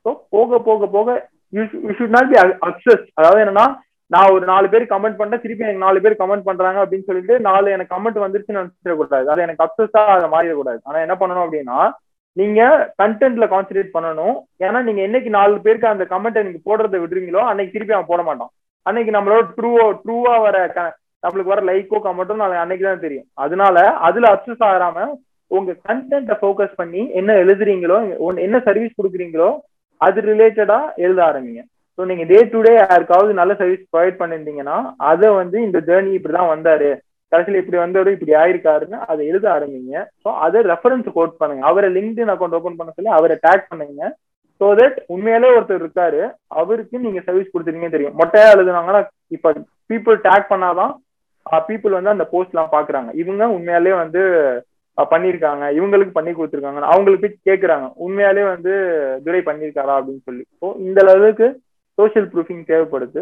ஸோ 0.05 0.09
போக 0.35 0.59
போக 0.69 0.87
போக 0.97 1.19
you 1.57 1.63
should 1.99 2.17
not 2.17 2.31
be 2.33 2.39
access 2.69 3.05
அதாவது 3.19 3.43
என்னன்னா 3.45 3.67
நான் 4.11 4.33
ஒரு 4.35 4.45
நாலு 4.51 4.67
பேர் 4.73 4.91
கமெண்ட் 4.91 5.17
பண்ணேன் 5.17 5.41
திருப்பி 5.41 5.65
எனக்கு 5.65 5.85
நாலு 5.85 5.97
பேர் 6.03 6.19
கமெண்ட் 6.21 6.45
பண்றாங்க 6.47 6.79
அப்படின்னு 6.83 7.07
சொல்லிட்டு 7.09 7.35
நாலு 7.47 7.67
எனக்கு 7.75 7.93
கமெண்ட் 7.95 8.23
வந்துருச்சுன்னு 8.23 8.61
நினைச்சிடக்கூடாது. 8.61 9.27
அது 9.33 9.43
எனக்கு 9.47 9.65
அக்சஸா 9.65 10.03
அதை 10.13 10.27
மாறிடக்கூடாது. 10.35 10.79
ஆனா 10.87 10.99
என்ன 11.05 11.15
பண்ணணும் 11.19 11.45
அப்படின்னா 11.45 11.79
நீங்க 12.39 12.61
கண்டென்ட்ல 13.01 13.45
கான்சென்ட்ரேட் 13.53 13.95
பண்ணணும். 13.95 14.35
ஏன்னா 14.65 14.79
நீங்க 14.87 15.01
என்னைக்கு 15.07 15.29
நாலு 15.39 15.55
பேருக்கு 15.65 15.93
அந்த 15.93 16.05
கமெண்ட் 16.13 16.45
நீங்க 16.47 16.61
போடுறத 16.69 16.97
விடுறீங்களோ 17.03 17.41
அன்னைக்கு 17.51 17.75
திருப்பி 17.75 17.95
அவன் 17.97 18.11
போட 18.11 18.23
மாட்டான். 18.27 18.51
அன்னைக்கு 18.85 19.11
நம்மளோட 19.15 19.43
ட்ரூவோ 19.57 19.85
ட்ரூவா 20.03 20.35
வர 20.47 20.57
நம்மளுக்கு 21.23 21.53
வர 21.53 21.61
லைக்கோ 21.69 21.97
கமெண்ட்டோ 22.03 22.35
அன்னைக்கு 22.63 22.85
தான் 22.89 23.03
தெரியும். 23.07 23.27
அதனால 23.45 23.79
அதுல 24.07 24.29
அப்சஸ் 24.35 24.63
ஆகாம 24.69 25.07
உங்க 25.51 25.71
கண்டென்ட்டை 25.89 26.35
ஃபோக்கஸ் 26.41 26.79
பண்ணி 26.79 27.01
என்ன 27.19 27.31
எழுதுறீங்களோ 27.43 27.97
என்ன 28.45 28.57
சர்வீஸ் 28.67 28.97
கொடுக்குறீங்களோ 28.99 29.49
அது 30.05 30.19
ரிலேட்டடா 30.31 30.79
எழுத 31.05 31.19
ஆரம்பிங்க. 31.29 31.61
ஸோ 31.97 32.01
நீங்க 32.09 32.25
டே 32.31 32.39
டு 32.51 32.59
டே 32.65 32.73
யாருக்காவது 32.75 33.31
நல்ல 33.39 33.53
சர்வீஸ் 33.61 33.81
ப்ரொவைட் 33.93 34.19
பண்ணிருந்தீங்கன்னா 34.19 34.77
அதை 35.11 35.29
வந்து 35.39 35.57
இந்த 35.67 35.79
ஜேர்னி 35.87 36.11
இப்படிதான் 36.17 36.51
வந்தாரு. 36.53 36.91
கடைசியில் 37.31 37.61
இப்படி 37.61 37.79
வந்தவர் 37.83 38.15
இப்படி 38.15 38.33
ஆயிருக்காருன்னு 38.41 38.99
அதை 39.11 39.21
எழுத 39.31 39.45
ஆரம்பிங்க. 39.55 40.03
ஸோ 40.23 40.29
அதை 40.45 40.61
ரெஃபரன்ஸ் 40.71 41.09
கோட் 41.17 41.39
பண்ணுங்க. 41.41 41.63
அவரை 41.71 41.89
லிங்க்டின் 41.97 42.31
அக்கௌண்ட் 42.33 42.57
ஓப்பன் 42.59 42.79
பண்ண 42.79 42.93
சொல்லி 42.95 43.11
அவரை 43.17 43.37
டேக் 43.47 43.69
பண்ணுங்க. 43.71 44.01
ஸோ 44.61 44.67
தட் 44.79 44.97
உண்மையாலே 45.15 45.51
ஒருத்தர் 45.57 45.83
இருக்காரு. 45.83 46.21
அவருக்கு 46.61 46.95
நீங்க 47.03 47.19
சர்வீஸ் 47.27 47.51
கொடுத்துருக்கீங்க 47.51 47.91
தெரியும். 47.97 48.17
மொட்டையா 48.21 48.47
எழுதுனாங்கன்னா 48.55 49.03
இப்ப 49.37 49.53
பீப்புள் 49.91 50.17
டேக் 50.25 50.49
பண்ணாதான் 50.53 50.95
பீப்புள் 51.67 51.95
வந்து 51.97 52.15
அந்த 52.15 52.25
போஸ்ட் 52.31 52.51
எல்லாம் 52.53 52.73
பாக்குறாங்க. 52.73 53.09
இவங்க 53.21 53.43
உண்மையாலே 53.57 53.93
வந்து 54.03 54.23
பண்ணிருக்காங்க 55.11 55.65
இவங்களுக்கு 55.77 56.13
பண்ணி 56.15 56.31
கொடுத்துருக்காங்க 56.37 56.89
அவங்களுக்கு 56.93 57.27
போய் 57.49 57.85
உண்மையாலே 58.05 58.43
வந்து 58.53 58.73
துரை 59.25 59.39
பண்ணிருக்காரா 59.49 59.93
அப்படின்னு 59.99 60.23
சொல்லி. 60.29 60.43
ஸோ 60.61 60.67
இந்த 60.87 60.99
அளவுக்கு 61.05 61.47
சோஷியல் 61.97 62.27
ப்ரூஃபிங் 62.33 62.65
தேவைப்படுது. 62.71 63.21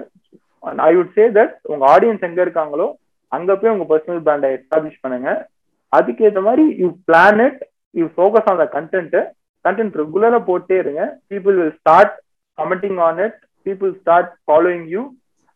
ஐ 0.88 0.92
வுட் 0.96 1.14
சே 1.18 1.26
தட் 1.38 1.54
உங்க 1.74 1.84
ஆடியன்ஸ் 1.94 2.26
எங்க 2.28 2.40
இருக்காங்களோ 2.46 2.88
அங்க 3.36 3.56
போய் 3.60 3.74
உங்க 3.76 3.86
பர்சனல் 3.92 4.22
பிராண்டை 4.28 4.50
எஸ்டாப்ளிஷ் 4.58 5.02
பண்ணுங்க. 5.04 5.30
அதுக்கேற்ற 5.98 6.42
மாதிரி 6.48 6.64
you 6.82 6.88
plan 7.10 7.42
it 7.48 7.60
you 8.00 8.06
focus 8.16 8.50
on 8.52 8.62
the 8.64 8.68
content 8.78 9.18
content 9.66 9.98
ரெகுலரா 10.02 10.40
போட்டே 10.50 10.78
இருங்க. 10.84 11.04
People 11.32 11.56
will 11.60 11.76
start 11.80 12.14
commenting 12.58 13.00
on 13.08 13.20
it 13.26 13.38
people 13.68 13.92
start 14.02 14.32
following 14.48 14.86
you 14.96 15.02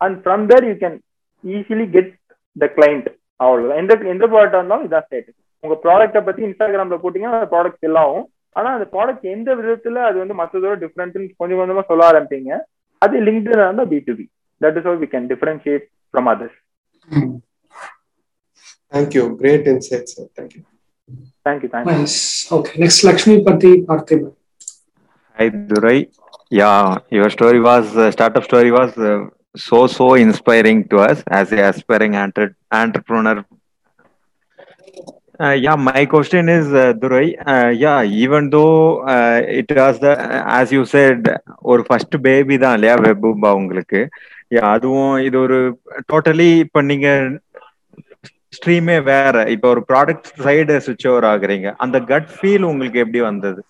and 0.02 0.18
from 0.24 0.44
there 0.52 0.68
you 0.70 0.76
can 0.84 0.98
easily 1.44 1.88
get 1.96 2.12
the 2.56 2.68
client 2.78 3.08
அவ்வளவுதான். 3.44 3.80
எந்த 3.84 3.94
எந்த 4.16 4.26
ப்ராடக்டா 4.34 4.60
இருந்தாலும் 4.62 4.88
இதான் 4.88 5.06
ஸ்டேட் 5.08 5.30
உங்க 5.64 5.76
ப்ராடக்ட்டை 5.86 6.22
பத்தி 6.28 6.42
இன்ஸ்டாகிராம்ல 6.48 6.98
போட்டீங்கன்னா 7.02 7.40
அந்த 7.40 7.50
ப்ராடக்ட் 7.54 7.88
எல்லாம் 7.90 8.08
ஆகும். 8.10 8.28
ஆனா 8.58 8.70
அந்த 8.78 8.86
ப்ராடக்ட் 8.94 9.26
எந்த 9.36 9.50
விதத்துல 9.60 10.02
அது 10.10 10.18
வந்து 10.22 10.36
மற்றதோட 10.40 10.76
டிஃப்ரெண்ட்னு 10.84 11.28
கொஞ்சம் 11.42 11.60
கொஞ்சமா 11.62 11.84
சொல்ல 11.92 12.04
ஆரம்பிப்பீங்க. 12.12 12.52
அது 13.02 13.22
லிங்க்டு 13.28 13.54
இருந்தா 13.58 13.86
B 13.92 14.00
to 14.08 14.14
B 14.20 14.26
that 14.62 14.78
is 14.80 14.90
we 15.04 15.10
can 15.14 15.30
differentiate 15.34 15.86
from 16.12 16.30
others 16.34 16.58
Thank 18.92 19.14
you. 19.14 19.36
Great 19.36 19.68
insight, 19.68 20.10
sir. 20.10 20.28
Thank 20.36 20.56
you. 20.56 20.64
Thank 21.46 21.64
you. 21.64 21.70
Thank 21.70 21.88
you. 21.88 21.94
Nice. 21.94 22.52
Okay. 22.52 22.80
Next, 22.80 23.04
Lakshmi 23.04 23.44
Pati 23.44 23.82
Parthiban. 23.82 24.34
Hi, 25.38 25.50
Durai. 25.50 26.10
Yeah, 26.52 26.98
your 27.10 27.30
story 27.30 27.62
was, 27.62 27.96
uh, 27.96 28.12
startup 28.12 28.44
story 28.44 28.72
was 28.72 28.98
uh, 28.98 29.26
so, 29.56 29.88
so 29.88 30.16
inspiring 30.16 30.88
to 30.90 30.98
us 31.00 31.24
as 31.28 31.52
a 31.54 31.70
aspiring 31.70 32.16
entre- 32.16 32.56
entrepreneur. 32.72 33.46
Uh, 35.40 35.52
yeah, 35.52 35.76
my 35.76 36.06
question 36.06 36.50
is, 36.50 36.68
uh, 36.68 36.94
Durai. 36.94 37.36
Uh, 37.48 37.70
yeah, 37.70 38.04
even 38.04 38.50
though 38.50 39.00
uh, 39.04 39.42
it 39.44 39.72
was 39.74 40.00
the, 40.00 40.12
as 40.62 40.72
you 40.72 40.84
said, 40.86 41.22
ஒரு 41.72 41.82
first 41.88 42.16
baby 42.28 42.58
தான் 42.66 42.76
இல்லையா 42.80 42.98
வெப்பூம்பா 43.08 43.52
உங்களுக்கு 43.62 44.02
Yeah, 44.56 44.66
அதுவும் 44.76 45.14
இது 45.26 45.38
ஒரு 45.46 45.58
totally 46.12 46.48
இப்போ 46.64 46.80
நீங்க 46.92 47.08
ஸ்ட்ரீமே 48.56 48.96
வேற. 49.04 49.44
இப்போ 49.56 49.68
ஒரு 49.74 49.82
ப்ராடக்ட் 49.92 50.30
சைடு 50.46 50.74
சுவிட்ச் 50.86 51.08
ஓவர் 51.12 51.28
ஆகுறீங்க. 51.32 51.70
அந்த 51.84 51.98
கட் 52.12 52.30
ஃபீல் 52.38 52.70
உங்களுக்கு 52.72 53.00
எப்படி 53.04 53.22
வந்தது? 53.22 53.62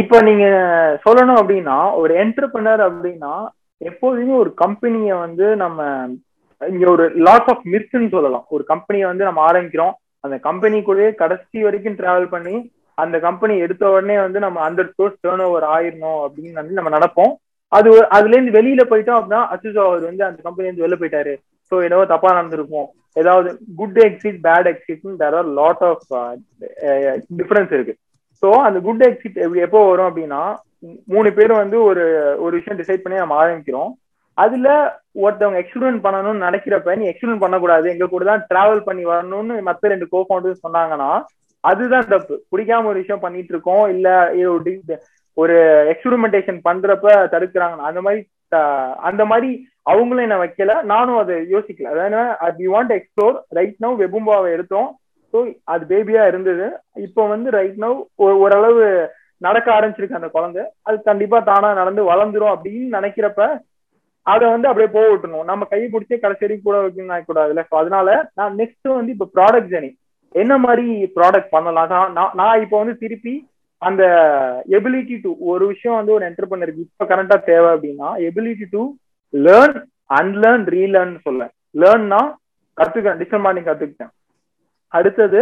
இப்ப 0.00 0.20
நீங்க 0.28 0.46
சொல்லணும் 1.04 1.40
அப்படின்னா 1.42 1.76
ஒரு 2.02 2.12
என்டர்பிரினர் 2.22 2.82
அப்படின்னா 2.86 3.34
எப்போதுமே 3.80 4.34
ஒரு 4.42 4.50
கம்பெனியை 4.62 5.16
வந்து 5.24 5.46
நம்ம 5.64 6.08
இங்க 6.60 6.84
ஒரு 6.90 7.04
லாஸ் 7.26 7.48
ஆஃப் 7.52 7.66
மிர்க்னு 7.72 8.08
சொல்லலாம். 8.14 8.46
ஒரு 8.48 8.64
கம்பெனியை 8.72 9.06
வந்து 9.08 9.24
நம்ம 9.28 9.40
ஆரம்பிக்கிறோம். 9.50 9.94
அந்த 10.24 10.36
கம்பெனி 10.48 10.78
கடைசி 11.22 11.62
வரைக்கும் 11.66 11.98
டிராவல் 11.98 12.32
பண்ணி 12.34 12.56
அந்த 13.04 13.16
கம்பெனி 13.24 13.54
எடுத்த 13.64 13.90
உடனே 13.94 14.16
வந்து 14.24 14.38
நம்ம 14.44 14.58
ஹண்ட்ரட் 14.66 14.94
க்ரோஸ் 14.98 15.20
டேர்ன் 15.24 15.42
ஓவர் 15.46 15.66
ஆயிரணும் 15.74 16.20
அப்படின்னு 16.26 16.58
வந்து 16.60 16.78
நம்ம 16.78 16.90
நடப்போம் 16.98 17.32
அது 17.72 17.90
அதுல 18.16 18.34
இருந்து 18.36 18.56
வெளியில 18.58 18.82
போயிட்டோம் 18.90 19.18
அப்படின்னா 19.18 19.42
அச்சுசோ 19.52 19.82
அவர் 19.88 20.02
வந்து 20.10 20.24
அந்த 20.28 20.38
கம்பெனி 20.46 20.68
இருந்து 20.68 20.84
வெளில 20.84 20.98
போயிட்டாரு. 21.00 21.34
ஸோ 21.72 21.76
ஏதோ 21.88 22.04
தப்பா 22.12 22.30
நடந்திருக்கும். 22.38 22.88
ஏதாவது 23.20 23.48
good 23.78 24.00
exit 24.06 24.40
bad 24.46 24.68
exit 24.72 25.20
there 25.22 25.36
are 25.38 25.48
lot 25.60 25.84
of 25.90 26.04
difference 27.40 27.72
இருக்கு. 27.76 27.94
ஸோ 28.42 28.48
அந்த 28.68 28.78
குட் 28.86 29.04
எக்ஸிட் 29.08 29.38
எப்படி 29.44 29.64
எப்போ 29.66 29.80
வரும் 29.90 30.08
அப்படின்னா 30.10 30.42
மூணு 31.14 31.28
பேரும் 31.38 31.62
வந்து 31.62 31.78
ஒரு 31.90 32.04
ஒரு 32.44 32.52
விஷயம் 32.58 32.80
டிசைட் 32.80 33.02
பண்ணி 33.04 33.22
நம்ம 33.22 33.36
ஆரம்பிக்கிறோம். 33.42 33.90
அதுல 34.38 34.68
ஒருத்தவங்க 35.24 35.60
எக்ஸ்பிரிமெண்ட் 35.62 36.04
பண்ணணும்னு 36.06 36.46
நினைக்கிறப்ப 36.46 36.96
நீ 37.00 37.04
எக்ஸ்பிரிமெண்ட் 37.10 37.44
பண்ணக்கூடாது. 37.44 37.86
எங்க 37.94 38.06
கூட 38.14 38.24
தான் 38.30 38.44
டிராவல் 38.50 38.86
பண்ணி 38.88 39.04
வரணும்னு 39.12 39.54
மத்த 39.68 39.92
ரெண்டு 39.92 40.08
கோ 40.12 40.20
ஃபவுண்டர்ஸ் 40.26 40.64
சொன்னாங்கன்னா 40.66 41.10
அதுதான் 41.64 42.10
தப்பு. 42.14 42.34
பிடிக்காம 42.52 42.88
ஒரு 42.90 43.00
விஷயம் 43.02 43.22
பண்ணிட்டு 43.22 43.52
இருக்கோம் 43.54 43.84
இல்ல 43.94 44.08
ஒரு 45.36 45.56
எக்ஸ்பெரிமெண்டேஷன் 45.92 46.60
பண்றப்ப 46.68 47.06
தடுக்கிறாங்க. 47.34 47.76
அந்த 47.88 48.00
மாதிரி 48.00 48.22
அந்த 49.08 49.24
மாதிரி 49.24 49.48
அவங்களும் 49.82 50.24
என்ன 50.26 50.36
வைக்கல. 50.42 50.82
நானும் 50.92 51.18
அதை 51.18 51.36
யோசிக்கல. 51.54 51.88
அதாவது 51.94 52.58
we 52.58 52.66
want 52.74 52.92
explore 52.96 53.36
right 53.48 53.76
now 53.80 53.96
வெபும்பாவை 54.02 54.48
எடுத்தோம். 54.50 54.88
ஸோ 55.32 55.38
அது 55.64 55.84
பேபியா 55.88 56.26
இருந்தது. 56.26 56.66
இப்போ 57.06 57.26
வந்து 57.26 57.50
ரைட் 57.50 57.78
நவ் 57.78 57.98
ஓரளவு 58.14 58.84
நடக்க 59.38 59.72
ஆரம்பிச்சிருக்கு 59.72 60.20
அந்த 60.20 60.28
குழந்தை. 60.28 60.62
அது 60.82 61.02
கண்டிப்பா 61.02 61.40
தானா 61.40 61.72
நடந்து 61.72 62.02
வளர்ந்துரும் 62.10 62.52
அப்படின்னு 62.54 62.96
நினைக்கிறப்ப 62.98 63.40
அதை 64.26 64.46
வந்து 64.50 64.68
அப்படியே 64.68 64.92
போக 64.92 65.06
விட்டுணும் 65.14 65.44
நம்ம 65.44 65.64
கையை 65.64 65.88
பிடிச்சே 65.88 66.18
கடைசி 66.18 66.60
கூட 66.62 66.76
வைக்கணும் 66.80 67.10
நினைக்கக்கூடாதுல்ல 67.10 67.64
ஸோ 67.70 67.74
அதனால 67.82 68.30
நான் 68.34 68.56
நெக்ஸ்ட் 68.56 68.88
வந்து 68.94 69.12
இப்போ 69.12 69.26
ப்ராடக்ட் 69.34 69.72
ஜெனி 69.74 69.90
என்ன 70.34 70.58
மாதிரி 70.58 71.12
ப்ராடக்ட் 71.16 71.50
பண்ணலாம்? 71.50 72.14
நான்- 72.16 72.34
நான் 72.34 72.62
இப்போ 72.62 72.76
வந்து 72.78 72.96
திருப்பி 72.96 73.34
அந்த 73.82 74.02
எபிலிட்டி 74.76 75.16
டு 75.20 75.30
ஒரு 75.46 75.64
விஷயம் 75.66 75.96
வந்து 75.96 76.12
ஒரு 76.12 76.24
என்டர்பிரினருக்கு 76.28 76.84
இப்போ 76.86 77.06
கரண்டா 77.06 77.36
தேவை 77.44 77.68
அப்படின்னா 77.74 78.08
ability 78.28 78.66
to 78.70 78.82
learn 79.34 79.76
unlearn 80.10 80.64
relearn 80.74 81.14
சொல்ல 81.22 81.42
லேர்ன்னா 81.74 82.20
கத்துக்கிறேன் 82.78 83.18
டிஜிட்டல் 83.18 83.42
மார்க்கெட்டிங் 83.42 83.70
கத்துக்கிட்டேன். 83.70 84.12
அடுத்தது 84.92 85.40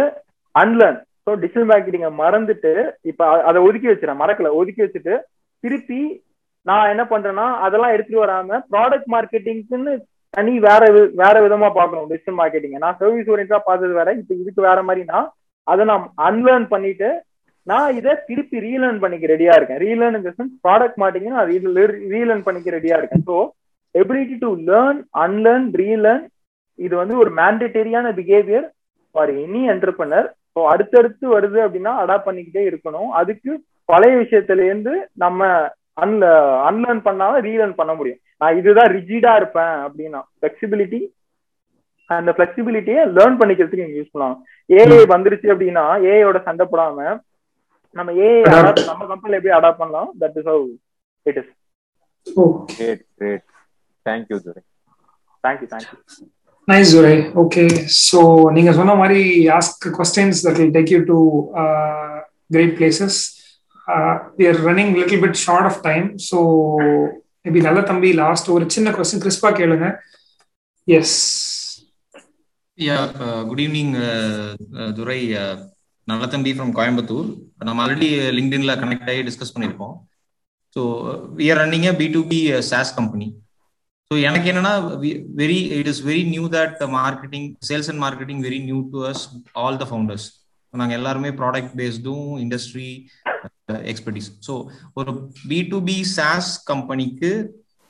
அன்லேர்ன் 0.55 0.97
ஸோ 1.25 1.33
டிஜிட்டல் 1.41 1.69
மார்க்கெட்டிங்க 1.69 2.09
மறந்துட்டு 2.19 2.71
இப்ப 3.03 3.21
அதை 3.49 3.59
ஒதுக்கி 3.61 3.87
வச்சிடறேன். 3.89 4.21
மறக்கல 4.23 4.51
ஒதுக்கி 4.59 4.81
வச்சுட்டு 4.83 5.13
திருப்பி 5.63 6.01
நான் 6.65 6.91
என்ன 6.91 7.03
பண்றேன்னா 7.05 7.47
அதெல்லாம் 7.65 7.93
எடுத்துட்டு 7.93 8.23
வராம 8.23 8.59
ப்ராடக்ட் 8.71 9.09
மார்க்கெட்டிங்க்குன்னு 9.13 9.93
தனி 10.33 10.53
வேற 10.59 10.83
வி- 10.95 11.11
வேற 11.15 11.35
விதமா 11.43 11.67
பார்க்கணும் 11.71 12.09
டிஜிட்டல் 12.09 12.37
மார்க்கெட்டிங் 12.39 12.77
நான் 12.79 12.97
சர்வீஸ் 13.01 13.29
ஓரியன்டா 13.33 13.59
பார்த்தது 13.67 13.93
வேற 13.93 14.09
இப்ப 14.13 14.33
இதுக்கு 14.35 14.61
வேற 14.61 14.79
மாதிரினா 14.83 15.19
அதை 15.67 15.83
நான் 15.91 16.05
அன்லேர்ன் 16.25 16.67
பண்ணிட்டு 16.67 17.09
நான் 17.67 17.95
இதை 17.97 18.13
திருப்பி 18.27 18.57
ரீலேர்ன் 18.65 19.01
பண்ணிக்க 19.03 19.25
ரெடியா 19.31 19.53
இருக்கேன் 19.57 19.81
ரீலேர்ன் 19.83 20.17
இந்த 20.17 20.31
சென்ஸ் 20.35 20.55
ப்ராடக்ட் 20.65 20.99
மாட்டிங்கன்னா 21.03 21.41
அது 21.43 21.53
ரீலேர்ன் 22.11 22.45
பண்ணிக்க 22.47 22.75
ரெடியா 22.75 22.97
இருக்கேன் 22.99 23.25
so 23.29 23.37
ability 23.95 24.35
to 24.41 24.49
learn 24.67 24.99
unlearn 25.23 25.69
relearn 25.81 26.23
இது 26.79 26.93
வந்து 26.95 27.15
ஒரு 27.17 27.31
மேண்டேட்டரியான 27.39 28.07
behaviour 28.17 28.67
for 29.15 29.31
any 29.41 29.61
entrepreneur 29.73 30.27
so 30.53 30.61
அடுத்தடுத்து 30.71 31.25
வருது 31.33 31.59
அப்படின்னா 31.65 31.93
அடாப்ட் 32.01 32.27
பண்ணிக்கிட்டே 32.27 32.63
இருக்கணும் 32.69 33.09
அதுக்கு 33.19 33.51
பழைய 33.89 34.13
விஷயத்துல 34.21 34.63
இருந்து 34.65 34.93
நம்ம 35.23 35.41
அன்ல 35.97 36.25
அன்லேர்ன் 36.67 37.05
பண்ணாலும் 37.05 37.43
ரீலேர்ன் 37.45 37.77
பண்ண 37.77 37.91
முடியும் 37.93 38.21
நான் 38.41 38.57
இதுதான் 38.57 38.89
ரிஜிடா 38.95 39.33
இருப்பேன் 39.37 39.75
அப்படின்னா 39.85 40.21
ஃபிளெக்சிபிலிட்டி 40.33 40.99
அந்த 42.09 42.31
ஃபிளெக்சிபிலிட்டியை 42.35 43.03
லேர்ன் 43.13 43.39
பண்ணிக்கிறதுக்கு 43.39 43.83
நீங்க 43.83 43.99
யூஸ் 43.99 44.13
பண்ணலாம் 44.13 44.37
ஏஐ 44.69 44.99
வந்துருச்சு 45.13 45.47
அப்படின்னா 45.53 45.85
ஏஐயோட 46.07 46.39
சண்டை 46.43 46.65
போடாம 46.67 47.07
நம்ம 47.95 48.11
ஏஐ. 48.11 48.41
நம்ம 48.89 49.05
கம்பெனில 49.11 49.37
எப்படி 49.39 49.53
அடாப்ட் 49.57 49.81
பண்ணலாம் 49.81 50.09
that 50.21 50.37
is 50.39 50.47
how 50.51 50.63
it 51.25 51.37
is. 51.41 51.51
Great 52.75 53.03
great 53.17 53.45
thank you 54.09 54.39
Durai 54.47 54.63
thank you 55.43 55.69
thank you 55.75 55.99
Nice, 56.67 56.89
Zurai. 56.93 57.17
Okay, 57.41 57.67
so 58.05 58.19
நீங்க 58.51 58.73
சொன்ன 58.73 58.93
மாதிரி 58.95 59.49
ask 59.57 59.73
questions 59.97 60.41
that 60.45 60.55
will 60.59 60.71
take 60.77 60.89
you 60.93 61.01
to 61.09 61.17
uh, 61.63 62.15
great 62.55 62.71
places. 62.79 63.13
Uh, 63.87 64.13
we 64.37 64.47
are 64.47 64.57
running 64.67 64.89
a 64.93 64.97
little 64.99 65.21
bit 65.25 65.35
short 65.43 65.65
of 65.71 65.75
time, 65.83 66.07
so 66.27 66.39
maybe 67.45 67.61
நல்ல 67.67 67.81
தம்பி 67.81 68.13
last 68.21 68.49
ஒரு 68.49 68.69
சின்ன 68.75 68.91
question 68.97 69.23
கிறிஸ்பா 69.25 69.51
கேளுங்க 69.59 69.89
yes 70.87 71.17
Yeah, 72.77 73.03
uh, 73.25 73.41
good 73.49 73.61
evening, 73.65 73.91
Nallathambi 76.07 76.51
from 76.55 76.73
Coimbatore 76.75 77.27
நம்ம 77.61 77.81
already 77.83 78.07
லிங்க்டின்ல 78.37 78.73
connect 78.81 79.09
ஆகி 79.11 79.23
discuss 79.27 79.53
பண்ணியிருக்கோம். 79.55 79.95
So 80.75 80.81
we 81.37 81.45
are 81.51 81.59
running 81.61 81.87
B 81.99 82.07
to 82.15 82.21
B 82.31 82.39
SaaS 82.69 82.93
company 82.95 83.27
so 84.11 84.15
எனக்கு 84.27 84.47
என்னன்னா 84.51 84.73
very 85.39 85.59
it 85.77 85.89
is 85.91 86.01
very 86.09 86.23
new 86.33 86.45
that 86.55 86.81
marketing 86.97 87.47
sales 87.69 87.89
and 87.91 88.01
marketing 88.03 88.41
very 88.47 88.59
new 88.65 88.79
to 88.91 88.99
us 89.11 89.23
all 89.61 89.79
the 89.81 89.87
founders 89.89 90.27
நாங்கள் 90.73 90.97
எல்லாருமே 90.99 91.29
product 91.39 91.73
பேஸ்டும் 91.81 92.27
industry 92.43 92.89
expertise 93.91 94.29
so 94.47 94.53
ஒரு 94.99 95.11
B 95.51 95.59
to 95.71 95.79
B 95.89 95.97
SaaS 96.15 96.51
கம்பெனிக்கு 96.65 97.31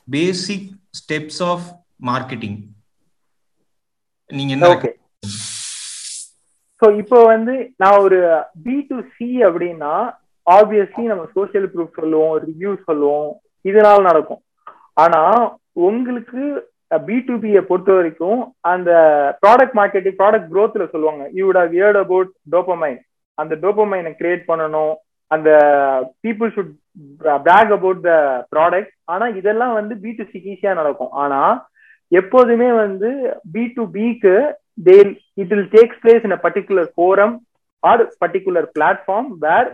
பேசிக் 0.08 0.68
steps 0.94 1.42
of 1.50 1.66
marketing 2.10 2.58
நீங்க 4.30 4.52
என்ன 4.52 4.68
so 6.80 6.86
இப்போ 7.00 7.18
வந்து 7.32 7.54
நான் 7.82 7.98
ஒரு 8.06 8.18
பி 8.64 8.76
டு 8.88 8.96
சி 9.14 9.28
அப்படின்னா 9.48 9.92
ஆப்வியஸ்லி 10.46 11.04
நம்ம 11.10 11.24
சோஷியல் 11.36 11.68
ப்ரூஃப் 11.74 11.98
சொல்லுவோம் 12.00 12.34
ரிவ்யூ 12.46 12.72
சொல்லுவோம். 12.88 13.30
இதனால 13.64 14.02
நடக்கும். 14.08 14.42
ஆனா 15.04 15.22
உங்களுக்கு 15.88 16.42
பி 17.06 17.16
டு 17.28 17.34
பியை 17.44 17.60
பொறுத்த 17.68 17.90
வரைக்கும் 17.96 18.40
அந்த 18.72 18.90
ப்ராடக்ட் 19.44 19.76
மார்க்கெட்டிங் 19.78 20.18
ப்ராடக்ட் 20.20 20.50
க்ரோத்ல 20.52 20.84
சொல்லுவாங்க. 20.92 21.24
You'd 21.38 21.58
have 21.60 21.72
heard 21.74 21.98
about 22.02 22.30
dopamine 22.54 23.00
அந்த 23.38 23.54
டோப்பமைனை 23.64 24.12
கிரியேட் 24.20 24.44
பண்ணணும். 24.50 24.94
அந்த 25.30 25.50
people 26.24 26.52
should 26.56 26.74
back 27.48 27.72
about 27.76 28.02
the 28.08 28.12
product 28.54 28.92
ஆனா 29.14 29.26
இதெல்லாம் 29.40 29.74
வந்து 29.80 29.94
பி 30.04 30.12
டு 30.18 30.24
சிக்கு 30.30 30.52
ஈஸியா 30.54 30.74
நடக்கும். 30.80 31.12
ஆனா 31.24 31.40
எப்போதுமே 32.12 32.68
வந்து 32.82 33.10
பி 33.54 33.64
டு 33.76 33.84
பிக்கு 33.96 34.36
they 34.78 34.96
it 35.42 35.52
will 35.52 35.68
takes 35.76 36.00
place 36.04 36.24
in 36.28 36.36
a 36.36 36.40
particular 36.46 36.88
forum 36.94 37.34
or 37.82 38.02
particular 38.22 38.68
platform 38.76 39.28
where 39.44 39.68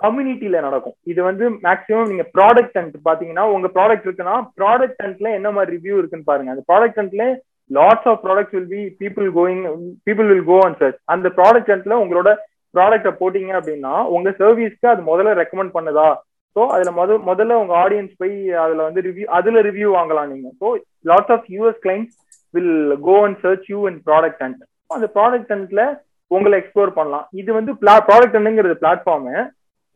கம்யூனிட்டியில 0.00 0.58
நடக்கும். 0.66 0.96
இது 1.12 1.20
வந்து 1.28 1.44
மேக்ஸிமம் 1.66 2.10
நீங்க 2.10 2.24
ப்ராடக்ட் 2.36 2.76
அண்ட் 2.80 2.96
பாத்தீங்கன்னா 3.08 3.44
உங்க 3.54 3.68
ப்ராடக்ட் 3.76 4.06
இருக்குன்னா 4.06 4.34
ப்ராடக்ட் 4.60 5.00
அண்ட்ல 5.06 5.30
என்ன 5.38 5.48
மாதிரி 5.56 5.74
ரிவ்யூ 5.76 5.96
இருக்குன்னு 6.00 6.28
பாருங்க. 6.30 6.52
அந்த 6.54 6.64
product 6.70 7.00
அண்ட்ல 7.02 7.24
lots 7.70 8.06
of 8.10 8.20
product 8.26 8.54
will 8.56 8.70
be 8.74 8.82
people 9.02 9.26
going 9.38 9.64
people 10.06 10.28
will 10.32 10.46
go 10.52 10.58
and 10.66 10.78
search 10.82 11.00
அந்த 11.14 11.28
ப்ராடக்ட் 11.38 11.72
அண்ட்ல 11.74 11.96
உங்களோட 12.04 12.30
ப்ராடக்ட 12.74 13.10
போட்டீங்க 13.20 13.52
அப்படின்னா 13.58 13.94
உங்க 14.16 14.30
சர்வீஸ்க்கு 14.40 14.88
அது 14.92 15.02
முதல்ல 15.10 15.34
ரெக்கமெண்ட் 15.42 15.76
பண்ணுதா? 15.76 16.08
ஸோ 16.56 16.62
அதுல 16.74 16.90
முத 16.98 17.18
முதல்ல 17.28 17.58
உங்க 17.62 17.74
ஆடியன்ஸ் 17.84 18.14
போய் 18.20 18.34
அதுல 18.64 18.80
வந்து 18.88 19.00
ரிவ்யூ 19.08 19.26
அதுல 19.38 19.60
ரிவ்யூ 19.68 19.88
வாங்கலாம் 19.98 20.30
நீங்க. 20.32 20.48
So 20.60 20.66
lots 21.10 21.34
of 21.36 21.46
US 21.56 21.80
clients 21.84 22.16
will 22.54 22.96
go 23.08 23.16
and 23.26 23.38
search 23.44 23.66
you 23.72 23.80
and 23.90 24.00
Product 24.08 24.42
Hunt 24.46 24.62
அந்த 24.96 25.08
ப்ராடக்ட் 25.16 25.52
அண்ட்ல 25.56 25.82
உங்களை 26.30 26.54
எக்ஸ்ப்ளோர் 26.60 26.96
பண்ணலாம். 26.98 27.26
இது 27.40 27.50
வந்து 27.58 27.72
ப்ராடக்ட் 27.84 28.38
அண்ட்ங்கிறது 28.38 28.76
பிளாட்ஃபார்ம் 28.82 29.28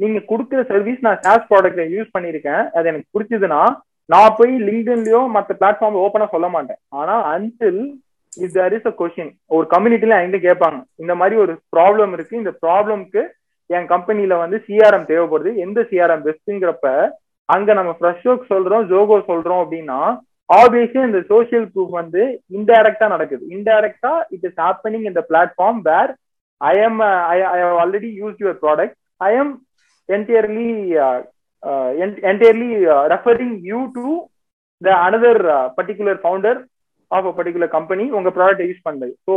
நீங்க 0.01 0.19
கொடுக்குற 0.31 0.61
சர்வீஸ் 0.71 1.03
நான் 1.07 1.21
சாஸ் 1.25 1.49
ப்ராடக்ட்ல 1.51 1.85
யூஸ் 1.95 2.15
பண்ணிருக்கேன் 2.15 2.63
அது 2.77 2.89
எனக்கு 2.91 3.13
பிடிச்சதுன்னா 3.15 3.61
நான் 4.13 4.37
போய் 4.39 4.53
லிங்க்டின்லயோ 4.69 5.21
மற்ற 5.35 5.55
பிளாட்ஃபார்ம் 5.61 6.01
ஓப்பனா 6.05 6.27
சொல்ல 6.33 6.47
மாட்டேன். 6.55 6.81
ஆனா 7.01 7.15
until 7.35 7.83
if 8.33 8.55
there 8.57 8.75
is 8.77 8.89
a 8.91 8.93
question 9.01 9.31
ஒரு 9.57 9.67
கம்யூனிட்டில 9.75 10.19
என்கிட்ட 10.23 10.41
கேட்பாங்க. 10.49 10.81
இந்த 11.03 11.15
மாதிரி 11.21 11.37
ஒரு 11.45 11.53
ப்ராப்ளம் 11.77 12.13
இருக்கு. 12.17 12.35
இந்த 12.43 12.53
ப்ராப்ளம்க்கு 12.65 13.23
என் 13.71 13.87
கம்பெனில 13.93 14.37
வந்து 14.45 14.59
சிஆர்எம் 14.67 15.09
தேவைப்படுது. 15.11 15.53
எந்த 15.67 15.81
சிஆர்எம் 15.91 16.25
பெஸ்ட்ங்கிறப்ப 16.29 16.89
அங்க 17.49 17.71
நம்ம 17.79 17.91
ஃப்ரெஷ் 17.99 18.27
ஒர்க் 18.31 18.51
சொல்றோம் 18.53 18.85
ஜோகோ 18.93 19.17
சொல்றோம் 19.31 19.63
அப்படின்னா 19.63 20.01
ஆப்வியஸ்லி 20.53 21.03
இந்த 21.09 21.21
சோஷியல் 21.31 21.67
ப்ரூஃப் 21.73 21.93
வந்து 22.01 22.23
இன்டைரக்டா 22.59 23.07
நடக்குது. 23.15 23.43
இன்டைரக்டா 23.57 24.13
இட் 24.35 24.47
இஸ் 24.49 24.59
ஹேப்பனிங் 24.65 25.07
இந்த 25.11 25.21
platform 25.31 25.81
where 25.89 26.13
I 26.61 26.75
am 26.87 26.99
I 27.29 27.39
I 27.53 27.59
already 27.83 28.11
use 28.21 28.41
your 28.43 28.59
product 28.65 28.97
I 29.21 29.31
am 29.41 29.53
entirely 30.09 30.69
entirely 32.31 32.71
referring 33.15 33.57
you 33.71 33.81
to 33.97 34.07
the 34.83 34.95
another 35.07 35.43
particular 35.79 36.21
founder 36.23 36.59
of 37.11 37.29
a 37.31 37.35
particular 37.39 37.77
company 37.77 38.05
உங்க 38.19 38.31
product 38.37 38.69
use 38.69 38.87
பண்ணது 38.87 39.13
so 39.29 39.35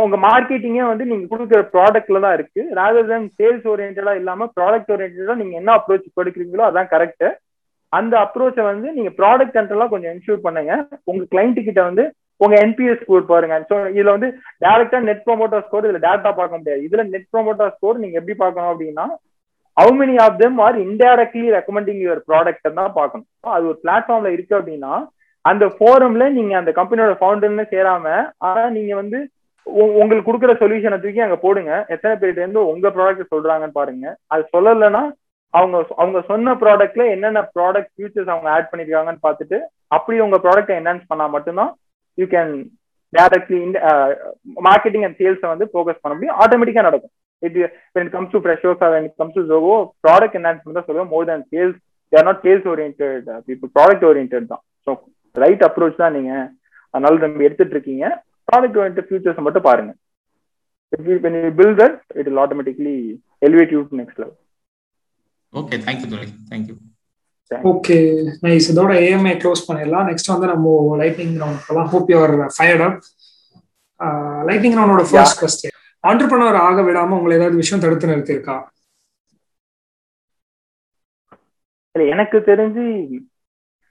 உங்க 0.00 0.16
மார்க்கெட்டிங்கே 0.24 0.84
வந்து 0.90 1.04
நீங்க 1.10 1.26
கொடுக்குற 1.32 1.60
ப்ராடக்ட்ல 1.74 2.20
தான் 2.24 2.34
இருக்கு. 2.36 2.62
ரேதர் 2.78 3.10
தென் 3.10 3.28
சேல்ஸ் 3.38 3.66
ஓரியன்டா 3.72 4.14
இல்லாம 4.20 4.48
ப்ராடக்ட் 4.56 4.90
ஓரியன்டா 4.94 5.36
நீங்க 5.40 5.54
என்ன 5.60 5.72
அப்ரோச் 5.78 6.08
கொடுக்குறீங்களோ 6.18 6.64
அதான் 6.68 6.90
கரெக்ட் 6.94 7.26
அந்த 7.98 8.14
அப்ரோச்சை 8.24 8.64
வந்து 8.72 8.88
நீங்க 8.98 9.10
ப்ராடக்ட் 9.20 9.56
சென்டர்லாம் 9.56 9.92
கொஞ்சம் 9.94 10.12
என்ஷூர் 10.14 10.44
பண்ணுங்க. 10.46 10.72
உங்க 11.10 11.22
கிளைண்ட் 11.32 11.60
கிட்ட 11.68 11.80
வந்து 11.88 12.04
உங்க 12.44 12.54
என்பிஎஸ் 12.64 13.02
ஸ்கோர் 13.02 13.30
பாருங்க. 13.32 13.56
ஸோ 13.70 13.74
இதுல 13.96 14.14
வந்து 14.16 14.28
டேரக்டா 14.64 15.00
நெட் 15.08 15.24
ப்ரோமோட்டர் 15.26 15.64
ஸ்கோர் 15.66 15.86
இதுல 15.86 16.00
டேரக்டா 16.06 16.32
பார்க்க 16.38 16.60
முடியாது. 16.60 16.82
இதுல 16.88 17.04
நெட் 17.12 17.28
ப்ரோமோட்டர் 17.34 17.74
ஸ்கோர் 17.76 18.02
நீங்க 18.04 18.16
எப்படி 18.20 18.36
பார்க்கணும் 18.44 18.72
அப்படின்னா 18.72 19.06
how 19.76 19.92
many 20.00 20.14
of 20.24 20.40
them 20.42 20.58
are 20.64 20.76
indirectly 20.86 21.46
recommending 21.56 22.00
your 22.04 22.22
product 22.30 22.68
தான் 22.80 22.96
பார்க்கணும். 22.98 23.28
அது 23.56 23.64
ஒரு 23.70 23.78
பிளாட்ஃபார்ம்ல 23.84 24.32
இருக்கு 24.34 24.54
அப்படின்னா 24.58 24.92
அந்த 25.44 25.64
ஃபோரம்ல 25.76 26.26
நீங்க 26.36 26.52
அந்த 26.58 26.70
கம்பெனியோட 26.76 27.14
ஃபவுண்டர்னு 27.20 27.64
சேராம 27.72 28.06
ஆனா 28.48 28.62
நீங்க 28.76 28.92
வந்து 29.02 29.18
உங்களுக்கு 30.00 30.28
கொடுக்குற 30.28 30.52
சொல்யூஷனை 30.60 30.98
தூக்கி 31.02 31.20
அங்க 31.26 31.36
போடுங்க. 31.44 31.72
எத்தனை 31.94 32.14
பேர்ட்ட 32.22 32.44
இருந்து 32.44 32.62
உங்க 32.72 32.88
ப்ராடக்ட் 32.96 33.32
சொல்றாங்கன்னு 33.34 33.78
பாருங்க. 33.80 34.06
அது 34.32 34.42
சொல்லலைன்னா 34.54 35.02
அவங்க 35.58 35.76
அவங்க 36.02 36.18
சொன்ன 36.30 36.54
ப்ராடக்ட்ல 36.62 37.04
என்னென்ன 37.14 37.40
ப்ராடக்ட் 37.56 37.92
ஃபியூச்சர்ஸ் 37.94 38.32
அவங்க 38.34 38.48
ஆட் 38.54 38.70
பண்ணிருக்காங்கன்னு 38.70 39.24
பார்த்துட்டு 39.26 39.58
அப்படி 39.96 40.16
உங்க 40.26 40.38
ப்ராடக்ட் 40.46 40.72
என்ஹான்ஸ் 40.78 41.10
பண்ணா 41.10 41.26
மட்டும்தான் 41.34 41.70
you 42.18 42.26
can 42.34 42.52
directly 43.12 43.60
marketing 44.68 45.04
and 45.06 45.18
சேல்ஸை 45.20 45.48
வந்து 45.52 45.66
ஃபோக்கஸ் 45.72 46.00
பண்ண 46.02 46.12
முடியும். 46.16 46.36
ஆட்டோமேட்டிக்காக 46.42 46.86
நடக்கும். 46.88 47.12
It 47.42 47.58
when 47.96 48.10
comes 48.14 48.32
to 48.34 48.40
Freshworks 48.44 48.82
when 48.94 49.08
comes 49.20 49.36
to 49.38 49.44
Zoho 49.50 49.76
product 50.06 50.38
enhancement 50.40 50.78
தான் 50.78 50.88
சொல்லுவோம் 50.88 51.10
more 51.14 51.28
than 51.30 51.46
sales 51.52 51.78
they're 52.12 52.26
not 52.28 52.42
sales 52.46 52.68
orient 52.72 53.02
people 53.48 53.70
product 53.76 54.06
orient 54.10 54.34
தான். 54.54 54.62
ஸோ 54.86 54.90
ரைட் 55.44 55.64
அப்ரோச் 55.68 56.00
தான் 56.02 56.16
நீங்க 56.18 56.32
அதனால 56.94 57.22
நம்ம 57.26 57.44
எடுத்துட்டு 57.48 57.76
இருக்கீங்க. 57.76 58.06
ப்ராடக்ட் 58.48 58.78
ஓரியன்ட் 58.80 59.06
ஃபியூச்சர்ஸ் 59.08 59.44
மட்டும் 59.48 59.68
பாருங்க. 59.70 59.92
Build 60.92 61.06
you 61.10 61.14
it'll 61.28 61.94
it 62.20 62.26
will 62.30 62.40
automatically 62.42 62.96
elevate 63.46 63.72
you 63.74 63.80
to 63.90 63.96
okay 65.54 65.76
thank you 65.86 66.08
Durai 66.12 66.26
thank you 66.50 66.74
okay 67.70 67.96
nice 68.44 68.68
இதோட 68.72 68.92
ஏஎம்ஐ 69.06 69.34
க்ளோஸ் 69.42 69.66
பண்ணிடலாம். 69.66 70.06
நெக்ஸ்ட் 70.10 70.32
வந்து 70.32 70.46
நம்ம 70.52 70.70
லைட்னிங் 71.00 71.34
ரவுண்ட் 71.42 71.64
போகலாம் 71.66 71.90
hope 71.92 72.12
you're 72.14 72.34
fired 72.56 72.84
up 72.86 72.98
lightning 74.48 74.76
ரவுண்டோட 74.78 75.04
first 75.10 75.40
question 75.42 75.76
entrepreneur 76.04 76.58
ஆக 76.66 76.80
விடாம 76.88 77.16
உங்களை 77.18 77.36
ஏதாவது 77.38 77.60
விஷயம் 77.62 77.82
தடுத்து 77.84 78.10
நிறுத்திருக்கா 78.10 78.56
இல்ல 81.94 82.04
எனக்கு 82.14 82.38
தெரிஞ்சு 82.50 82.84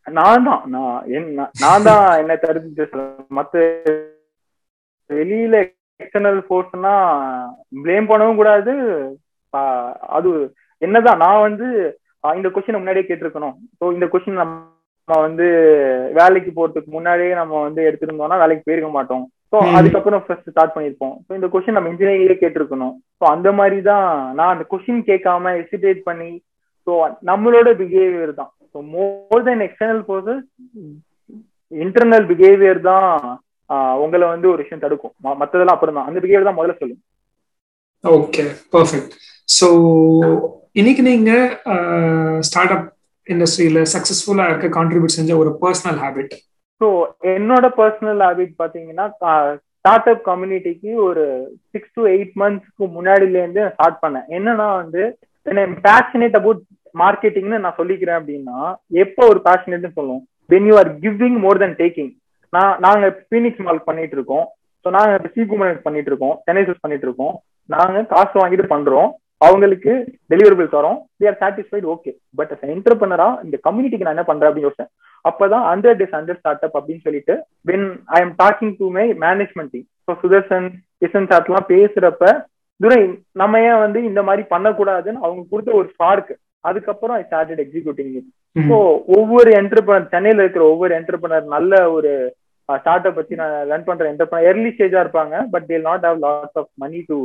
நான் 0.08 0.46
தான். 0.48 0.64
நான் 0.74 1.04
என்ன 1.18 1.46
நான் 1.64 1.86
தான் 1.88 2.08
என்ன 2.22 2.34
தடுத்து 2.42 2.86
மத்த 3.38 3.54
வெளியில 5.10 5.56
எக்ஸ்டர்னல் 6.00 6.42
ஃபோர்ஸ்னா 6.48 6.94
பிளேம் 7.84 8.10
பண்ணவும் 8.10 8.40
கூடாது. 8.40 8.74
அது 10.18 10.30
என்னதான் 10.88 11.22
நான் 11.26 11.44
வந்து 11.48 11.68
இந்த 12.40 12.50
கொஸ்டின் 12.56 12.80
முன்னாடியே 12.80 13.06
கேட்டிருக்கணும். 13.08 13.56
ஸோ 13.80 13.84
இந்த 13.96 14.06
கொஸ்டின் 14.12 14.42
நம்ம 14.42 15.20
வந்து 15.26 15.48
வேலைக்கு 16.18 16.52
போறதுக்கு 16.58 16.90
முன்னாடியே 16.96 17.32
நம்ம 17.40 17.54
வந்து 17.68 17.82
எடுத்திருந்தோம்னா 17.90 18.42
வேலைக்கு 18.44 18.66
போயிருக்க 18.68 18.90
மாட்டோம். 18.98 19.24
ஸோ 19.52 19.58
அதுக்கப்புறம் 19.78 20.22
ஃபர்ஸ்ட் 20.26 20.52
ஸ்டார்ட் 20.52 20.74
பண்ணியிருப்போம். 20.76 21.16
ஸோ 21.26 21.32
இந்த 21.38 21.48
கொஸ்டின் 21.54 21.78
நம்ம 21.78 21.92
இன்ஜினியரிங்லேயே 21.94 22.42
கேட்டிருக்கணும். 22.44 22.94
ஸோ 23.20 23.24
அந்த 23.34 23.50
மாதிரி 23.60 23.80
தான் 23.90 24.08
நான் 24.38 24.54
அந்த 24.54 24.66
கொஸ்டின் 24.72 25.08
கேட்காம 25.10 25.54
எசிடேட் 25.64 26.02
பண்ணி 26.10 26.32
ஸோ 26.88 26.94
நம்மளோட 27.32 27.70
பிஹேவியர் 27.82 28.34
தான். 28.42 28.52
So 28.72 28.80
more 28.94 29.46
then 29.50 29.66
external 29.68 30.04
forces 30.10 30.46
internal 31.72 32.26
behaviour 32.32 32.82
தான் 32.92 33.10
உங்களை 34.04 34.26
வந்து 34.34 34.48
ஒரு 34.54 34.60
விஷயம் 34.64 34.84
தடுக்கும். 34.86 35.14
மற்றதெல்லாம் 35.42 35.78
அப்புறம் 35.78 35.98
தான் 36.00 36.10
அந்த 36.10 36.20
பிஹேவியர் 36.24 36.50
தான் 36.50 36.60
முதல்ல 36.60 36.80
சொல்லும். 36.82 37.02
ஓகே 38.04 38.44
பர்ஃபெக்ட் 38.76 39.14
ஸோ 39.50 39.68
இன்னைக்கு 40.80 41.02
நீங்க 41.10 41.32
ஸ்டார்ட் 42.48 42.74
அப் 42.76 42.88
இண்டஸ்ட்ரியில 43.28 43.82
சக்சஸ்ஃபுல்லா 43.94 44.46
இருக்க 44.50 44.68
கான்ட்ரிபியூட் 44.78 45.18
செஞ்ச 45.18 45.32
ஒரு 45.42 45.52
பர்சனல் 45.64 46.00
ஹேபிட் 46.04 46.34
ஸோ 46.82 46.88
என்னோட 47.36 47.66
பர்சனல் 47.80 48.22
ஹேபிட் 48.28 48.54
பாத்தீங்கன்னா 48.62 49.06
ஸ்டார்ட் 49.16 50.10
அப் 50.12 50.24
கம்யூனிட்டிக்கு 50.30 50.92
ஒரு 51.08 51.24
சிக்ஸ் 51.74 51.94
டு 51.98 52.04
எயிட் 52.16 52.34
மந்த்ஸ்க்கு 52.42 52.86
முன்னாடிலேருந்து 52.96 53.64
ஸ்டார்ட் 53.74 54.02
பண்ணேன். 54.04 54.28
என்னன்னா 54.38 54.68
வந்து 54.82 55.02
பேஷனேட் 55.88 56.38
அபவுட் 56.40 56.62
மார்க்கெட்டிங்னு 57.04 57.64
நான் 57.64 57.80
சொல்லிக்கிறேன் 57.80 58.20
அப்படின்னா 58.20 58.60
எப்போ 59.04 59.22
ஒரு 59.32 59.40
பேஷனேட்னு 59.48 59.92
சொல்லுவோம். 59.98 60.24
When 60.54 60.68
you 60.70 60.76
are 60.82 60.92
giving 61.06 61.40
more 61.46 61.62
then 61.64 61.80
taking 61.82 62.12
நான் 62.54 62.74
நாங்க 62.86 63.06
பீனிக்ஸ் 63.32 63.66
மால் 63.68 63.88
பண்ணிட்டு 63.90 64.16
இருக்கோம். 64.18 64.46
ஸோ 64.86 64.90
நாங்க 64.98 65.32
சீகுமன் 65.36 65.84
பண்ணிட்டு 65.88 66.10
இருக்கோம். 66.12 66.36
சென்னை 66.46 66.64
சூஸ் 66.68 66.84
பண்ணிட்டு 66.86 67.08
இருக்கோம். 67.08 67.34
நாங்க 67.70 68.00
காசு 68.14 68.36
வாங்கிட்டு 68.42 68.66
பண்றோம். 68.74 69.10
அவங்களுக்கு 69.44 69.92
டெலிவரபிள் 70.32 70.68
தரோம் 70.74 71.00
they 71.20 71.28
are 71.30 71.40
satisfied 71.42 71.88
okay 71.94 72.12
but 72.36 72.52
as 72.54 72.66
என்டர்பிரனரா 72.74 73.30
இந்த 73.46 73.58
கம்யூனிட்டிக்கு 73.66 74.08
நான் 74.08 74.16
என்ன 74.18 74.28
பண்றேன் 74.28 74.50
அப்படின்னு 74.50 74.68
யோசிச்சேன். 74.68 74.92
அப்பதான் 75.26 75.66
hundred 75.70 76.00
days 76.00 76.16
hundred 76.18 76.40
start 76.42 76.66
up 76.68 76.78
அப்படின்னு 76.80 77.06
சொல்லிட்டு 77.06 77.36
when 77.66 77.86
I 78.14 78.22
am 78.24 78.34
talking 78.42 78.74
to 78.80 78.88
my 78.96 79.06
management 79.24 79.74
team 79.74 79.88
so 80.06 80.14
Sudarshan 80.22 80.68
Kishan 81.02 81.30
சாட்லாம் 81.32 81.68
பேசுறப்ப 81.72 82.32
துரை 82.80 83.02
நம்ம 83.42 83.60
ஏன் 83.66 83.82
வந்து 83.84 84.00
இந்த 84.10 84.22
மாதிரி 84.28 84.44
பண்ணக்கூடாதுன்னு 84.52 85.24
அவங்க 85.26 85.44
கொடுத்த 85.52 85.74
ஒரு 85.80 85.88
ஸ்பார்க் 85.94 86.32
அதுக்கப்புறம் 86.64 87.16
ஐ 87.18 87.26
ஸ்டார்டட் 87.28 87.62
எக்ஸிக்யூட்டிங் 87.64 88.12
ஸோ 88.56 88.78
ஒவ்வொரு 89.18 89.50
என்டர்பிரனர் 89.60 90.14
சென்னையில 90.14 90.44
இருக்கிற 90.44 90.64
ஒவ்வொரு 90.72 90.94
என்டர்பிரனர் 90.98 91.46
நல்ல 91.54 91.76
ஒரு 91.96 92.12
ஸ்டார்ட் 92.70 93.08
அப் 93.08 93.18
பத்தி 93.18 93.34
நான் 93.40 93.56
ரன் 93.72 93.88
பண்ற 93.88 94.04
என்டர்பிரனர் 94.12 94.48
எர்லி 94.50 94.70
ஸ்டேஜா 94.74 95.00
இருப்பாங்க 95.04 95.38
but 95.54 95.66
they'll 95.70 95.88
not 95.88 96.06
have 96.10 96.20
lots 96.26 96.60
of 96.62 96.72
money 96.84 97.00
to 97.10 97.18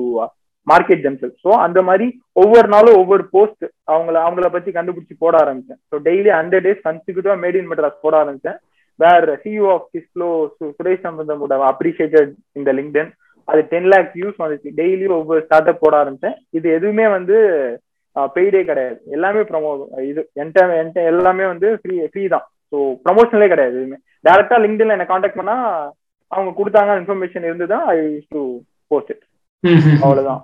market 0.71 1.05
themselves 1.05 1.33
so 1.45 1.51
அந்த 1.67 1.81
மாதிரி 1.89 2.07
ஒவ்வொரு 2.43 2.69
நாளும் 2.75 2.99
ஒவ்வொரு 3.03 3.25
போஸ்ட் 3.35 3.65
அவங்கள 3.93 4.17
அவங்கள 4.27 4.49
பத்தி 4.57 4.71
கண்டுபிடிச்சு 4.79 5.15
போட 5.25 5.35
ஆரம்பிச்சேன். 5.45 5.81
ஸோ 5.91 5.97
டெய்லி 6.09 6.31
ஹண்ட்ரட் 6.39 6.67
டேஸ் 6.67 6.83
கன்சிக்யூட்டிவா 6.89 7.37
மேட் 7.45 7.59
இன் 7.61 7.71
மெட்ராஸ் 7.71 8.03
போட 8.05 8.17
ஆரம்பிச்சேன். 8.23 8.59
வேற 9.01 9.35
சிஇஓ 9.43 9.67
ஆஃப் 9.77 9.89
கிஸ்லோ 9.95 10.29
சுரேஷ் 10.79 11.05
சம்பந்தம் 11.09 11.43
கூட 11.45 11.57
அப்ரிஷியேட்டட் 11.73 12.33
இந்த 12.61 12.71
லிங்க்டன் 12.79 13.11
அது 13.49 13.61
டென் 13.73 13.91
லேக் 13.93 14.09
வியூஸ் 14.17 14.41
வந்துச்சு. 14.45 14.71
டெய்லி 14.81 15.07
ஒவ்வொரு 15.19 15.43
ஸ்டார்ட் 15.45 15.71
அப் 15.73 15.83
போட 15.85 15.95
ஆரம்பிச்சேன். 16.03 16.37
இது 16.59 16.67
எதுவுமே 16.79 17.07
வந்து 17.17 17.37
பெய்டே 18.37 18.61
கிடையாது. 18.71 18.99
எல்லாமே 19.17 19.41
ப்ரமோ 19.51 19.71
இது 20.11 20.21
என்ட 20.43 20.59
எல்லாமே 21.13 21.45
வந்து 21.53 21.69
ஃப்ரீ 21.81 21.97
ஃப்ரீ 22.13 22.25
தான். 22.35 22.45
ஸோ 22.71 22.77
ப்ரமோஷனலே 23.05 23.49
கிடையாது 23.53 23.75
எதுவுமே. 23.79 23.99
டேரக்டா 24.27 24.57
லிங்க்டின்ல 24.65 24.97
என்ன 24.97 25.07
காண்டாக்ட் 25.11 25.41
பண்ணா 25.41 25.57
அவங்க 26.33 26.51
கொடுத்தாங்க 26.59 26.95
இன்ஃபர்மேஷன் 27.01 27.47
இருந்துதான் 27.49 27.85
I 27.93 27.95
use 28.01 28.33
to 28.37 28.43
post 28.91 29.13
it 29.15 29.25
அவ்வளவுதான். 30.05 30.41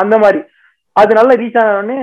அந்த 0.00 0.14
மாதிரி. 0.18 0.40
அது 1.00 1.12
நல்லா 1.18 1.34
ரீச் 1.42 1.60
ஆனோடனே 1.62 1.98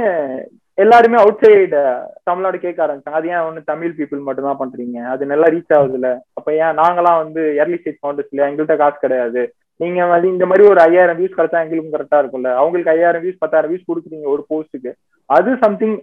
எல்லாருமே 0.83 1.17
அவுட் 1.21 1.41
சைடு 1.43 1.79
தமிழ்நாடு 2.23 2.57
கேட்க 2.63 2.79
ஆரம்பிச்சாங்க 2.85 3.19
அது 3.19 3.27
ஏன் 3.27 3.45
ஒன்று 3.47 3.61
தமிழ் 3.71 3.93
பீப்புள் 3.99 4.25
மட்டும் 4.25 4.47
தான் 4.49 4.59
பண்றீங்க? 4.59 4.97
அது 5.13 5.23
நல்லா 5.31 5.47
ரீச் 5.55 5.75
ஆகுதுல்ல? 5.77 6.09
அப்ப 6.33 6.49
ஏன் 6.63 6.77
நாங்களாம் 6.81 7.21
வந்து 7.23 7.41
ஏர்லி 7.61 7.77
ஸ்டேஜ் 7.79 8.01
ஃபவுண்டர்ஸ் 8.01 8.29
இல்லையா? 8.31 8.49
எங்கள்கிட்ட 8.51 8.77
காசு 8.81 8.97
கிடையாது. 9.05 9.43
நீங்க 9.83 10.05
வந்து 10.11 10.27
இந்த 10.33 10.45
மாதிரி 10.49 10.67
ஒரு 10.67 10.79
ஐயாயிரம் 10.87 11.17
வியூஸ் 11.19 11.37
கிடைச்சா 11.37 11.63
எங்களுக்கும் 11.63 11.95
கரெக்டா 11.95 12.19
இருக்கும்ல? 12.21 12.51
அவங்களுக்கு 12.61 12.93
ஐயாயிரம் 12.93 13.23
வியூஸ் 13.23 13.41
பத்தாயிரம் 13.43 13.71
வியூஸ் 13.71 13.89
கொடுக்குறீங்க 13.89 14.27
ஒரு 14.35 14.45
போஸ்ட்டுக்கு 14.51 14.93
அது 15.25 15.57
சம்திங் 15.63 15.97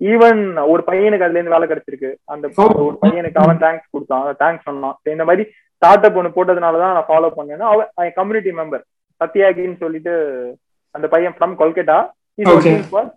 ஈவன் 0.00 0.42
ஒரு 0.72 0.82
பையனுக்கு 0.86 1.26
அதுல 1.26 1.38
இருந்து 1.38 1.54
வேலை 1.56 1.66
கிடைச்சிருக்கு. 1.70 2.10
அந்த 2.24 2.46
ஒரு 2.86 2.96
பையனுக்கு 3.02 3.42
அவன் 3.44 3.62
தேங்க்ஸ் 3.64 3.92
கொடுத்தான். 3.94 4.24
தேங்க்ஸ் 4.42 4.66
சொன்னான். 4.68 4.96
இந்த 5.14 5.24
மாதிரி 5.28 5.44
ஸ்டார்ட் 5.76 6.06
அப் 6.06 6.18
ஒன்று 6.20 6.36
போட்டதுனாலதான் 6.36 6.96
நான் 6.96 7.10
ஃபாலோ 7.10 7.30
பண்ணேன்னா 7.36 7.66
அவன் 7.72 8.16
கம்யூனிட்டி 8.18 8.52
மெம்பர் 8.60 8.84
சத்யாகின்னு 9.20 9.78
சொல்லிட்டு 9.84 10.14
அந்த 10.94 11.06
பையன் 11.14 11.36
ஃப்ரம் 11.36 11.54
கொல்கட்டா. 11.62 11.98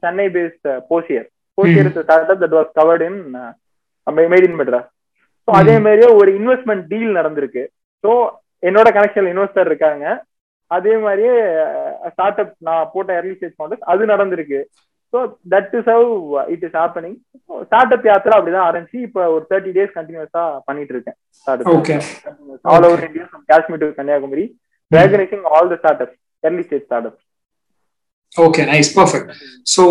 சென்னை 0.03 0.27
பேஸ்ட் 0.35 0.67
போசியர் 0.91 1.27
போசியர் 1.57 1.89
startup 2.33 2.41
that 2.43 2.55
was 2.59 2.71
covered 2.79 3.03
in 3.09 3.19
made 4.33 4.47
in 4.49 4.57
Madras 4.61 4.89
so 5.47 5.51
அதே 5.61 5.75
மாதிரியே 5.85 6.09
ஒரு 6.19 6.29
இன்வெஸ்ட்மெண்ட் 6.39 6.85
டீல் 6.91 7.17
நடந்திருக்கு. 7.19 7.63
ஸோ 8.03 8.11
என்னோட 8.69 8.87
கனெக்ஷன் 8.97 9.27
இன்வெஸ்டர் 9.33 9.69
இருக்காங்க. 9.71 10.05
அதே 10.71 10.93
மாதிரியே 11.05 11.33
ஸ்டார்ட் 12.13 12.39
அப் 12.43 12.53
நான் 12.67 12.89
போட்ட 12.93 13.11
எர்லி 13.19 13.33
ஸ்டேஜ் 13.37 13.55
ஃபவுண்டர்ஸ் 13.57 13.83
அது 13.91 14.03
நடந்திருக்கு. 14.13 14.59
So 15.13 15.19
that 15.53 15.73
is 15.79 15.89
how 15.93 16.07
it 16.53 16.63
is 16.67 16.77
happening 16.81 17.17
startup 17.95 18.07
Yatra 18.09 18.37
அப்படிதான் 18.37 18.67
ஆரம்பிச்சு 18.69 18.99
இப்போ 19.07 19.21
ஒரு 19.35 19.43
தேர்ட்டி 19.51 19.73
டேஸ் 19.77 19.93
கண்டினியூஸா 19.97 20.43
பண்ணிட்டு 20.67 20.93
இருக்கேன். 20.95 21.17
All 22.73 22.87
over 22.87 23.05
India 23.09 23.25
Kashmir 23.51 23.83
to 23.83 23.89
Kanyakumari 23.99 24.45
recognising 24.91 25.45
all 25.55 25.71
the 25.73 25.77
startups 26.05 26.19
early 26.43 26.65
stage 26.67 26.85
startups 27.09 27.23
okay 28.37 28.61
nice 28.71 28.91
perfect 28.99 29.31
so 29.75 29.83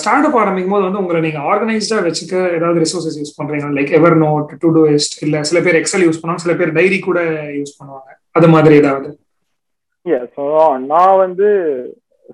startup 0.28 0.38
ஆரம்பிக்கும் 0.42 0.74
போது 0.74 0.86
வந்து 0.86 1.00
உங்களை 1.02 1.18
நீங்க 1.24 1.40
ஆர்கனைஸ்டா 1.50 1.98
வச்சுக்க 2.06 2.34
ஏதாவது 2.58 2.82
ரிசோர்சஸ் 2.84 3.18
யூஸ் 3.20 3.36
பண்றீங்க 3.38 3.68
like 3.78 3.92
ever 3.98 4.16
note 4.24 4.54
to 4.62 4.70
two 4.76 4.82
west 4.88 5.16
இல்ல 5.26 5.42
சில 5.50 5.60
பேர் 5.66 5.78
எக்ஸல் 5.80 6.06
யூஸ் 6.06 6.20
பண்ணுவாங்க 6.20 6.44
சில 6.44 6.54
பேர் 6.60 6.76
டைரி 6.78 6.98
கூட 7.08 7.20
யூஸ் 7.58 7.76
பண்ணுவாங்க. 7.80 8.10
அது 8.38 8.48
மாதிரி 8.54 8.74
ஏதாவது? 8.82 9.10
ஸோ 10.36 10.44
நான் 10.92 11.20
வந்து 11.24 11.48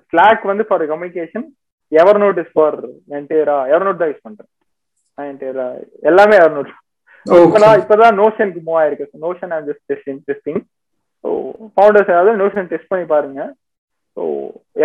ஸ்லாக் 0.07 0.49
வந்து 0.51 0.63
for 0.69 0.85
communication 0.93 1.45
Evernote 2.23 2.39
is 2.43 2.53
for 2.55 2.77
entire 3.19 3.57
Evernote 3.87 4.01
தான் 4.01 4.11
யூஸ் 4.11 4.25
பண்றேன். 4.27 4.49
எல்லாமே 6.09 6.35
எவர் 6.41 6.55
நோட் 6.57 6.71
இப்பதான் 7.47 7.79
இப்பதான் 7.81 8.15
நோஷனுக்கு 8.21 8.61
மூவ் 8.67 8.79
ஆயிருக்கு 8.81 9.23
Notion 9.25 9.51
and 9.55 9.67
just 9.69 9.85
testing 9.91 10.21
testing 10.29 10.61
so 11.23 11.29
founders 11.73 12.11
ஏதாவது 12.13 12.39
நோஷன் 12.43 12.69
டெஸ்ட் 12.71 12.91
பண்ணி 12.91 13.05
பாருங்க. 13.13 13.41
So 14.17 14.23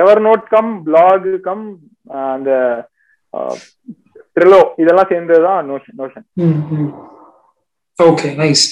Evernote 0.26 0.44
cum 0.48 0.70
block 0.84 1.28
cum 1.44 1.64
அந்த 2.28 2.50
ட்ரிலோ 4.36 4.60
இதெல்லாம் 4.82 5.10
சேர்ந்ததுதான் 5.12 5.68
Notion 5.70 5.98
Notion 6.00 6.26
okay 7.98 8.28
nice 8.40 8.64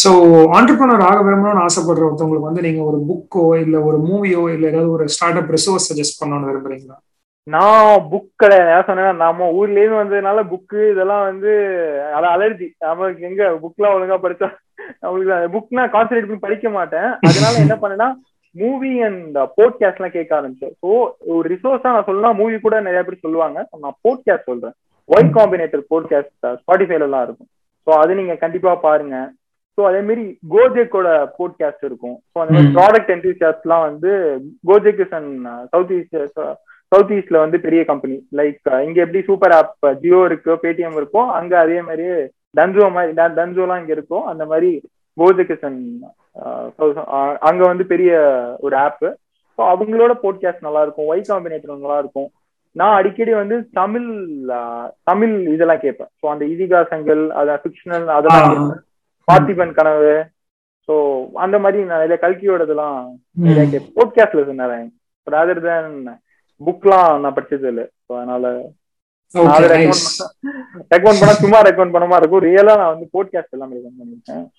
so 0.00 0.10
entrepreneur 0.56 1.06
ஆக 1.08 1.18
விரும்பணும்னு 1.22 1.64
ஆசைப்படுற 1.64 2.04
ஒருத்தவங்களுக்கு 2.06 2.48
வந்து 2.48 2.66
நீங்க 2.66 2.82
ஒரு 2.90 2.98
புக்கோ 3.08 3.44
இல்ல 3.62 3.76
ஒரு 3.88 3.98
மூவியோ 4.06 4.42
இல்ல 4.54 4.70
ஏதாவது 4.70 4.90
ஒரு 4.96 5.06
ஸ்டார்ட் 5.14 5.40
அப் 5.40 5.52
ரிசோர்ஸ் 5.56 5.88
சஜஸ்ட் 5.90 6.20
பண்ணணும்னு 6.20 6.50
விரும்புறீங்களா? 6.50 6.96
நான் 7.46 7.80
புக் 8.10 8.28
கிடையாது. 8.42 8.70
ஏன் 8.74 8.86
சொன்னேன்னா 8.88 9.14
நம்ம 9.22 9.48
ஊர்ல 9.56 9.80
இருந்து 9.80 10.00
வந்ததுனால 10.00 10.42
புக்கு 10.50 10.80
இதெல்லாம் 10.92 11.24
வந்து 11.30 11.52
அது 12.16 12.26
அலர்ஜி 12.32 12.68
நமக்கு 12.84 13.26
எங்க 13.30 13.44
புக்லாம் 13.64 13.94
ஒழுங்கா 13.96 14.18
படிச்சா 14.24 14.48
நம்மளுக்கு 15.02 15.52
புக்னா 15.54 15.84
கான்சன்ட்ரேட் 15.94 16.28
பண்ணி 16.28 16.46
படிக்க 16.46 16.68
மாட்டேன். 16.76 17.08
அதனால 17.28 17.54
என்ன 17.64 17.76
பண்ணேன்னா 17.82 18.08
மூவி 18.54 18.92
அண்ட் 19.08 19.36
போட்காஸ்ட் 19.58 20.00
எல்லாம் 20.00 20.16
கேட்க 20.16 20.32
ஆரம்பிச்சேன். 20.38 20.74
ஸோ 20.82 20.90
ஒரு 21.34 21.44
ரிசோர்ஸா 21.52 21.92
நான் 21.94 22.08
சொல்லலாம் 22.08 22.38
மூவி 22.40 22.56
கூட 22.60 22.80
நிறைய 22.80 23.02
பேர் 23.04 23.24
சொல்லுவாங்க. 23.26 23.58
நான் 23.84 23.98
போட்காஸ்ட் 24.06 24.50
சொல்றேன். 24.50 24.74
ஒய் 25.08 25.30
காம்பினேட்டர் 25.38 25.84
போட்காஸ்ட் 25.92 26.34
ஸ்பாட்டிஃபைல 26.62 27.06
எல்லாம் 27.08 27.24
இருக்கும். 27.28 27.50
ஸோ 27.86 27.90
அது 28.02 28.14
நீங்க 28.14 28.34
கண்டிப்பா 28.44 28.72
பாருங்க. 28.88 29.16
ஸோ 29.78 29.82
அதே 29.90 30.00
மாதிரி 30.08 30.24
கோஜெக்கோட 30.54 31.08
போட்காஸ்ட் 31.38 31.84
இருக்கும். 31.88 32.16
ஸோ 32.32 32.38
அந்த 32.42 32.52
மாதிரி 32.54 32.74
ப்ராடக்ட் 32.78 33.12
என்டிசியாஸ்ட்லாம் 33.16 33.86
வந்து 33.88 34.10
Gojek 34.70 35.00
is 35.04 35.16
and 35.20 35.48
south 35.72 35.94
east 35.98 36.18
south 36.92 37.12
ஈஸ்ட்ல 37.16 37.38
வந்து 37.38 37.58
பெரிய 37.60 37.82
கம்பெனி 37.84 38.16
லைக் 38.38 38.70
இங்க 38.86 38.98
எப்படி 39.04 39.20
சூப்பர் 39.28 39.54
ஆப் 39.58 39.86
ஜியோ 40.02 40.18
இருக்கு 40.24 40.54
பேடிஎம் 40.64 40.98
இருக்கும் 41.00 41.30
அங்க 41.38 41.52
அதே 41.58 41.78
மாதிரி 41.88 42.08
டன்சோ 42.56 42.86
மாதிரி 42.96 43.12
டன்சோலாம் 43.38 43.80
இங்க 43.82 43.92
இருக்கும் 43.98 44.26
அந்த 44.32 44.44
மாதிரி 44.46 44.70
அண்ட் 45.66 46.04
அங்க 47.48 47.62
வந்து 47.66 47.84
பெரிய 47.86 48.12
ஒரு 48.60 48.76
ஆப் 48.76 49.04
ஸோ 49.58 49.62
அவங்களோட 49.72 50.12
போட்காஸ்ட் 50.22 50.66
நல்லா 50.66 50.82
இருக்கும் 50.82 51.10
ஒய் 51.12 51.28
காம்பினேட்டர் 51.30 51.76
நல்லா 51.76 51.98
இருக்கும் 51.98 52.30
நான் 52.76 52.94
அடிக்கடி 52.98 53.32
வந்து 53.34 53.56
தமிழ் 53.72 54.06
தமிழ் 55.04 55.34
இதெல்லாம் 55.54 55.82
கேட்பேன். 55.82 56.10
ஸோ 56.20 56.24
அந்த 56.34 56.44
இதிகாசங்கள் 56.44 57.22
அதான் 57.40 57.62
ஃபிக்ஷனல் 57.64 58.06
அதெல்லாம் 58.08 58.54
பார்த்திபன் 59.28 59.74
கனவு. 59.78 60.14
ஸோ 60.88 60.94
அந்த 61.34 61.58
மாதிரி 61.58 61.80
நிறைய 61.84 62.16
கல்கியோட 62.22 62.62
இதெல்லாம் 62.62 62.96
நிறைய 63.46 63.64
கேட்பேன். 63.66 63.94
போட்காஸ்ட்ல 63.98 64.46
சொன்னேன் 64.46 64.86
ரதர் 65.26 65.62
தேன் 65.66 65.92
புக்லாம் 66.60 67.20
நான் 67.20 67.36
படிச்சது 67.36 67.68
இல்லை 67.72 67.84
ஸோ 68.06 68.12
அதனால 68.16 68.46
ரெக்கமெண்ட் 70.90 71.20
பண்ணா 71.20 71.36
சும்மா 71.36 71.60
ரெக்கமெண்ட் 71.60 71.94
பண்ண 71.94 72.06
மாதிரி 72.06 72.22
இருக்கும். 72.22 72.48
ரியலா 72.48 72.76
நான் 72.76 72.94
வந்து 72.94 73.08
போட்காஸ்ட் 73.14 73.52
எல்லாம் 73.52 73.72
ரெக்கமெண்ட் 73.72 74.00
பண்ணிருக்கேன் 74.00 74.50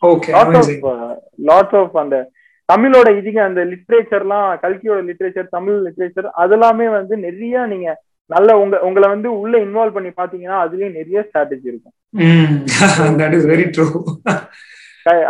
லாட்ஸ் 1.45 1.81
ஆஃப் 1.81 1.95
அந்த 1.95 2.29
தமிழோட 2.69 3.17
இதுக்கு 3.17 3.41
அந்த 3.41 3.65
லிட்ரேச்சர்லாம் 3.71 4.61
கல்கியோட 4.61 5.07
லிட்ரேச்சர் 5.07 5.49
தமிழ் 5.49 5.85
லிட்ரேச்சர் 5.85 6.43
அதெல்லாமே 6.43 6.91
வந்து 6.91 7.19
நிறைய 7.19 7.65
நீங்க 7.65 7.99
நல்ல 8.29 8.57
உங்க 8.57 8.81
உங்களை 8.81 9.09
வந்து 9.09 9.39
உள்ள 9.39 9.59
இன்வால்வ் 9.59 9.93
பண்ணி 9.93 10.11
பாத்தீங்கன்னா 10.11 10.65
அதுலயும் 10.65 10.91
நிறைய 10.91 11.25
ஸ்ட்ராட்டஜி 11.27 11.67
இருக்கும். 11.67 11.93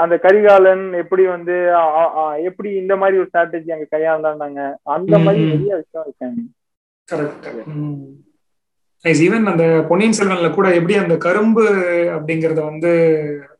அந்த 0.01 0.17
கரிகாலன் 0.17 0.99
எப்படி 0.99 1.27
வந்து 1.27 1.51
எப்படி 2.43 2.75
இந்த 2.75 2.95
மாதிரி 2.95 3.17
ஒரு 3.17 3.29
ஸ்ட்ராட்டஜி 3.29 3.71
அங்க 3.71 3.87
கையாண்டாங்க 3.93 4.75
அந்த 4.91 5.19
மாதிரி 5.19 5.45
நிறைய 5.45 5.75
விஷயம் 5.75 6.05
இருக்காங்க 6.05 6.41
கரெக்ட் 9.05 9.23
ஈவன் 9.27 9.49
அந்த 9.51 9.63
பொன்னியின் 9.87 10.17
செல்வன்ல 10.17 10.49
கூட 10.57 10.67
எப்படி 10.75 10.93
அந்த 10.99 11.15
கரும்பு 11.23 11.63
அப்படிங்கறத 12.15 12.59
வந்து 12.69 12.91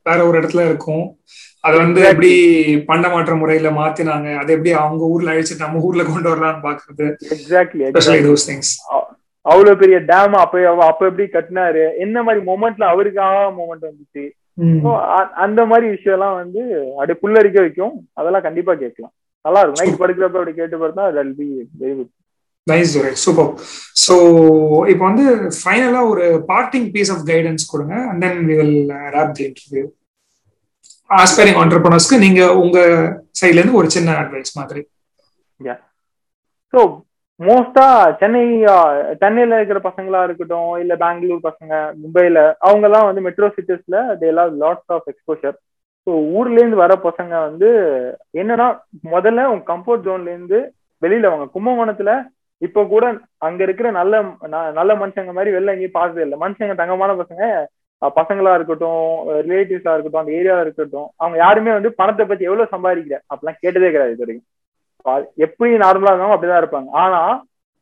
வேற 0.08 0.20
ஒரு 0.28 0.36
இடத்துல 0.41 0.62
இருக்கும். 0.70 1.04
அதை 1.66 1.76
வந்து 1.80 2.02
எப்படி 2.12 2.30
பண்டமாற்ற 2.89 3.34
முறையில 3.41 3.70
மாத்தினாங்க 3.80 4.30
அதை 4.41 4.52
எப்படி 4.56 4.72
அவங்க 4.84 5.04
ஊர்ல 5.14 5.34
அழிச்சிட்டு 5.34 5.66
நம்ம 5.66 5.84
ஊர்ல 5.88 6.04
கொண்டு 6.04 6.32
வரலாம்னு 6.32 6.66
பாக்குறது 6.68 7.08
எக்ஸாக்ட்லி 7.36 7.84
அவ்வளவு 9.46 9.80
பெரிய 9.80 9.98
டேம் 10.10 10.36
அப்ப 10.44 10.60
அப்ப 10.89 11.02
எப்படி 11.10 11.26
கட்டினாரு? 11.32 11.84
என்ன 12.04 12.18
மாதிரி 12.26 12.41
மொமெண்ட்ல 12.50 12.84
அவருக்காக 12.94 13.39
மொமெண்ட் 13.60 13.86
வந்துச்சு? 13.89 14.24
அந்த 15.46 15.62
மாதிரி 15.72 15.86
விஷயம் 15.96 16.18
எல்லாம் 16.18 16.38
வந்து 16.41 16.62
அப்படியே 16.98 17.18
புல்லரிக்க 17.24 17.60
வைக்கும். 17.66 17.96
அதெல்லாம் 18.20 18.46
கண்டிப்பா 18.48 18.74
கேட்கலாம். 18.84 19.14
நல்லா 19.46 19.62
இருக்கும். 19.64 19.82
நைட் 19.82 20.02
படுக்கிறப்ப 20.02 20.39
அப்படி 20.41 20.54
கேட்டு 20.60 20.78
பார்த்தா 20.84 21.06
that 21.18 21.34
be 21.39 21.48
very 21.82 21.96
good 21.98 22.14
nice 22.68 22.93
right 23.03 23.24
super 23.24 23.49
so 24.03 24.16
இப்போ 24.91 25.03
வந்து 25.09 25.26
ஃபைனலா 25.57 26.01
ஒரு 26.11 26.26
பார்ட்டிங் 26.51 26.88
பீஸ் 26.93 27.11
ஆஃப் 27.16 27.24
கைடன்ஸ் 27.30 27.72
கொடுங்க. 27.72 27.95
And 28.09 28.22
then 28.26 28.39
we 28.49 28.55
will 28.61 28.78
wrap 29.16 29.34
the 29.38 29.43
interview 29.47 29.86
aspiring 31.09 31.57
ஆண்டர்பனர்ஸ்க்கு 31.61 32.18
நீங்க 32.26 32.41
உங்க 32.61 32.78
சைட்லேருந்து 33.39 33.80
ஒரு 33.82 33.89
சின்ன 33.95 34.16
அட்வைஸ் 34.22 34.53
மாதிரி. 34.59 34.84
ஸோ 36.74 36.82
மோஸ்டா 37.39 37.86
சென்னை 38.20 38.41
சென்னையில 39.22 39.57
இருக்கிற 39.59 39.80
பசங்களா 39.86 40.20
இருக்கட்டும் 40.26 40.72
இல்ல 40.82 40.93
பெங்களூர் 41.01 41.47
பசங்க 41.47 41.72
மும்பைல 42.01 42.39
அவங்க 42.66 42.86
எல்லாம் 42.89 43.07
வந்து 43.07 43.24
மெட்ரோ 43.26 43.47
சிட்டிஸ்ல 43.55 43.99
தே 44.20 44.28
எல்லாம் 44.32 44.51
லாட்ஸ் 44.64 44.93
ஆஃப் 44.95 45.07
எக்ஸ்போஷர் 45.11 45.55
ஸோ 46.07 46.14
ஊர்ல 46.36 46.59
இருந்து 46.59 46.82
வர 46.82 46.93
பசங்க 47.05 47.34
வந்து 47.47 47.70
என்னன்னா 48.41 48.68
முதல்ல 49.14 49.45
உங்க 49.51 49.66
கம்ஃபர்ட் 49.72 50.05
ஜோன்ல 50.07 50.34
இருந்து 50.36 50.59
வெளியில 51.01 51.30
அவங்க 51.32 51.47
கும்பகோணத்துல 51.55 52.14
இப்ப 52.66 52.84
கூட 52.93 53.05
அங்க 53.47 53.61
இருக்கிற 53.68 53.88
நல்ல 53.99 54.14
நல்ல 54.80 54.91
மனுஷங்க 55.01 55.32
மாதிரி 55.38 55.53
வெளில 55.55 55.74
எங்கேயும் 55.76 55.97
பார்த்ததே 55.99 56.26
இல்லை. 56.26 56.38
மனுஷங்க 56.43 56.76
தங்கமான 56.82 57.16
பசங்க 57.22 57.45
பசங்களா 58.18 58.53
இருக்கட்டும் 58.57 59.03
ரிலேட்டிவ்ஸா 59.47 59.91
இருக்கட்டும் 59.93 60.22
அந்த 60.22 60.34
ஏரியாவா 60.39 60.64
இருக்கட்டும் 60.66 61.07
அவங்க 61.22 61.38
யாருமே 61.43 61.72
வந்து 61.78 61.89
பணத்தை 61.99 62.24
பத்தி 62.30 62.47
எவ்வளவு 62.49 62.74
சம்பாதிக்கிற 62.74 63.18
அப்படிலாம் 63.32 63.61
கேட்டதே 63.64 63.91
கிடையாது 63.93 64.16
இது 64.16 64.24
வரைக்கும். 64.26 64.49
எப்படி 65.45 65.72
நார்மலா 65.84 66.11
இருந்தாலும் 66.11 66.36
அப்படிதான் 66.36 66.61
இருப்பாங்க. 66.64 66.89
ஆனா 67.03 67.22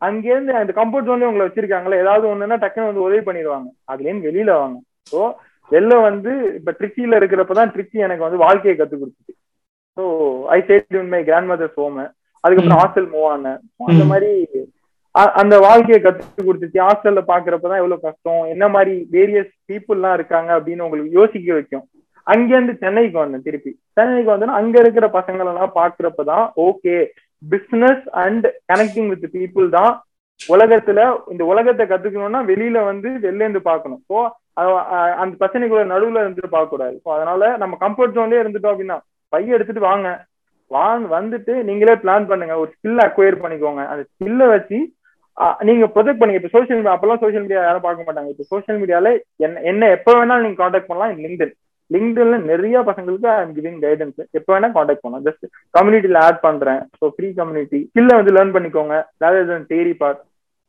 அங்கேருந்து 0.02 0.54
அந்த 0.60 0.74
கம்ஃபர்ட் 0.80 1.08
ஜோன்ல 1.10 1.30
உங்களை 1.30 1.46
வச்சிருக்காங்களே 1.48 2.02
ஏதாவது 2.04 2.26
ஒண்ணுன்னா 2.32 2.58
டக்குன்னு 2.62 2.92
வந்து 2.92 3.06
உதவி 3.08 3.22
பண்ணிடுவாங்க. 3.28 3.68
அதுலேருந்து 3.92 4.30
வெளியில 4.30 4.52
வாங்க. 4.62 4.78
ஸோ 5.12 5.20
வெளில 5.72 6.02
வந்து 6.10 6.32
இப்ப 6.60 6.72
ட்ரிச்சியில 6.80 7.20
இருக்கிறப்பதான் 7.20 7.72
ட்ரிச்சி 7.76 8.06
எனக்கு 8.08 8.26
வந்து 8.28 8.44
வாழ்க்கையை 8.46 8.76
கத்து 8.78 8.96
கொடுத்துச்சு. 9.02 9.34
So 9.98 10.04
I 10.56 10.60
stayed 10.70 10.98
in 11.02 11.14
my 11.16 11.22
grandmother's 11.52 11.78
home 11.82 12.00
அதுக்கப்புறம் 12.44 12.82
ஹாஸ்டல் 12.82 13.10
மூவ் 13.14 13.30
ஆனேன். 13.34 13.60
அந்த 13.92 14.04
மாதிரி 14.12 14.32
அந்த 15.42 15.56
வாழ்க்கையை 15.66 16.00
கத்து 16.04 16.42
கொடுத்துச்சு. 16.48 16.80
ஹாஸ்டல்ல 16.88 17.22
பாக்குறப்பதான் 17.32 17.82
எவ்வளவு 17.82 18.06
கஷ்டம். 18.06 18.44
என்ன 18.54 18.66
மாதிரி 18.76 18.94
வேரியஸ் 19.16 19.52
பீப்புள் 19.70 19.98
எல்லாம் 20.00 20.16
இருக்காங்க 20.20 20.52
அப்படின்னு 20.58 20.86
உங்களுக்கு 20.86 21.18
யோசிக்க 21.20 21.50
வைக்கும். 21.58 21.86
அங்கேருந்து 22.28 22.74
சென்னைக்கு 22.84 23.18
வந்தேன் 23.20 23.46
திருப்பி. 23.48 23.72
சென்னைக்கு 23.98 24.32
வந்தேன்னா 24.32 24.60
அங்க 24.62 24.76
இருக்கிற 24.84 25.06
பசங்களை 25.18 25.52
எல்லாம் 25.54 25.76
பாக்குறப்பதான் 25.80 26.46
okay 26.68 26.96
business 27.44 28.04
and 28.24 28.48
connecting 28.72 29.10
with 29.14 29.28
people 29.36 29.68
தான் 29.78 29.92
உலகத்துல 30.42 31.00
இந்த 31.32 31.44
உலகத்தை 31.52 31.86
கத்துக்கணும்னா 31.88 32.42
வெளியில 32.52 32.78
வந்து 32.90 33.10
வெளில 33.26 33.46
இருந்து 33.46 33.62
பாக்கணும் 33.70 34.02
ஸோ 34.10 34.18
அந்த 35.22 35.34
பிரச்சனைக்குள்ள 35.42 35.84
நடுவுல 35.94 36.22
இருந்துட்டு 36.24 36.56
பார்க்க 36.56 36.74
கூடாது 36.74 36.96
ஸோ 37.04 37.10
அதனால 37.18 37.50
நம்ம 37.58 37.78
கம்ஃபர்ட் 37.84 38.16
ஜோன்லயே 38.18 38.42
இருந்துட்டோம் 38.44 38.74
அப்படின்னா 38.74 38.98
பைய 39.34 39.58
எடுத்துட்டு 39.58 39.90
வாங்க. 39.90 40.08
வாங்க 40.78 41.08
வந்துட்டு 41.18 41.54
நீங்களே 41.70 41.96
பிளான் 42.04 42.28
பண்ணுங்க. 42.32 42.56
ஒரு 42.64 42.70
ஸ்கில் 42.76 43.04
அக்வயர் 43.06 43.42
பண்ணிக்கோங்க. 43.44 43.84
அந்த 43.92 44.04
ஸ்கில்ல 44.10 44.44
வச்சு 44.56 44.80
நீங்க 45.68 45.86
ப்ரொஜெக்ட் 45.96 46.20
பண்ணுங்க. 46.22 46.40
இப்போ 46.40 46.54
சோஷியல் 46.56 46.78
மீடியா 46.80 46.94
அப்பெல்லாம் 46.96 47.22
சோஷியல் 47.24 47.44
மீடியா 47.46 47.62
யாரும் 47.66 47.86
பார்க்க 47.86 48.08
மாட்டாங்க. 48.08 48.32
இப்போ 48.34 48.46
சோஷியல் 48.54 48.80
மீடியால 48.82 49.12
என்ன 49.46 49.62
என்ன 49.72 49.90
எப்ப 49.98 50.16
வேணாலும் 50.18 50.46
நீங்க 50.46 50.60
காண்டாக்ட் 50.64 50.90
பண்ணலாம். 50.90 51.14
லிங்க்டின் 51.26 51.54
லிங்க்டின்ல 51.92 52.38
நிறைய 52.50 52.82
பசங்களுக்கு 52.90 53.28
ஐ 53.36 53.38
எம் 53.46 53.54
கிவிங் 53.56 53.80
கைடன்ஸ் 53.86 54.20
எப்ப 54.38 54.48
வேணா 54.54 54.70
காண்டாக்ட் 54.76 55.04
பண்ணலாம். 55.06 55.24
ஜஸ்ட் 55.28 55.46
கம்யூனிட்டியில 55.78 56.20
ஆட் 56.28 56.44
பண்றேன். 56.48 56.82
ஸோ 57.00 57.08
ஃப்ரீ 57.16 57.30
கம்யூனிட்டி 57.40 57.80
ஸ்கில்ல 57.90 58.20
வந்து 58.20 58.36
லேர்ன் 58.38 58.54
பண்ணிக்கோங்க. 58.58 58.98
ரேதர் 59.24 59.66
தேரி 59.74 59.96
பார்ட் 60.04 60.22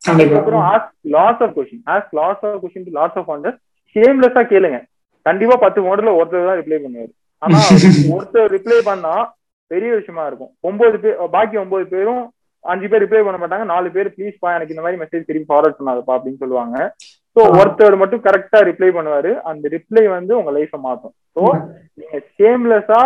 அதுக்கப்புறம் 0.03 0.65
ask 0.73 0.95
lots 1.17 1.43
of 1.45 1.53
question 1.59 1.85
ask 1.95 2.15
lots 2.21 2.43
of 2.47 2.59
question 2.63 2.87
to 2.89 2.95
lots 3.01 3.19
of 3.21 3.31
answers 3.35 3.59
ஷேம்லெஸ்ஸா 3.97 4.43
கேளுங்க. 4.55 4.79
கண்டிப்பா 5.27 5.57
பத்து 5.65 5.81
மாடல்ல 5.87 6.13
ஒருத்தர் 6.21 6.49
தான் 6.51 6.61
ரிப்ளை 6.63 6.79
பண்ணுவாரு. 6.85 7.13
ஆனா 7.43 7.59
ஒருத்தர் 8.17 8.53
ரிப்ளை 8.57 8.79
பண்ணா 8.91 9.15
பெரிய 9.73 9.91
விஷயமா 9.99 10.25
இருக்கும். 10.31 10.53
ஒன்பது 10.69 10.97
பேர் 11.03 11.19
பாக்கி 11.35 11.57
ஒன்பது 11.65 11.85
பேரும் 11.95 12.23
அஞ்சு 12.73 12.87
பேர் 12.91 13.03
ரிப்ளை 13.05 13.23
பண்ண 13.27 13.39
மாட்டாங்க. 13.43 13.65
நாலு 13.73 13.89
பேர் 13.97 14.09
ப்ளீஸ் 14.17 14.37
பா 14.43 14.51
எனக்கு 14.57 14.75
இந்த 14.75 14.85
மாதிரி 14.85 15.01
மெசேஜ் 15.03 15.29
திருப்பி 15.29 15.51
ஃபார்வர்ட் 15.51 15.79
பண்ணாதப்பா 15.79 16.17
அப்படின்னு 16.17 16.43
சொல்லுவாங்க. 16.45 16.77
ஸோ 17.37 17.41
ஒருத்தர் 17.59 18.01
மட்டும் 18.01 18.25
கரெக்டா 18.27 18.59
ரிப்ளை 18.69 18.91
பண்ணுவாரு. 18.97 19.31
அந்த 19.51 19.65
ரிப்ளை 19.77 20.05
வந்து 20.17 20.33
உங்க 20.41 20.51
லைஃப 20.57 20.81
மாத்தும் 20.87 21.15
ஸோ 21.37 21.43
நீங்க 22.01 22.19
ஷேம்லெஸ்ஸா 22.39 23.03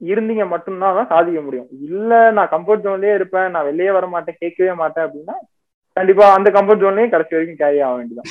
இருந்தீங்க 0.00 0.44
மட்டும்தான் 0.52 0.96
தான் 0.98 1.10
சாதிக்க 1.12 1.40
முடியும். 1.44 1.68
இல்ல 1.88 2.12
நான் 2.36 2.52
கம்ஃபர்ட் 2.54 2.84
ஜோன்லயே 2.86 3.14
இருப்பேன். 3.18 3.48
நான் 3.54 3.68
வெளியே 3.70 3.90
வர 3.96 4.06
மாட்டேன். 4.14 4.40
கேட்கவே 4.42 4.74
மாட்டேன் 4.82 5.06
அப்படின்னா 5.06 5.36
கண்டிப்பா 5.96 6.24
அந்த 6.36 6.48
கம்ஃபர்ட் 6.56 6.82
ஜோன்லயும் 6.84 7.12
கடைசி 7.14 7.34
வரைக்கும் 7.36 7.60
கேரி 7.62 7.78
ஆக 7.86 7.94
வேண்டியதான். 7.98 8.28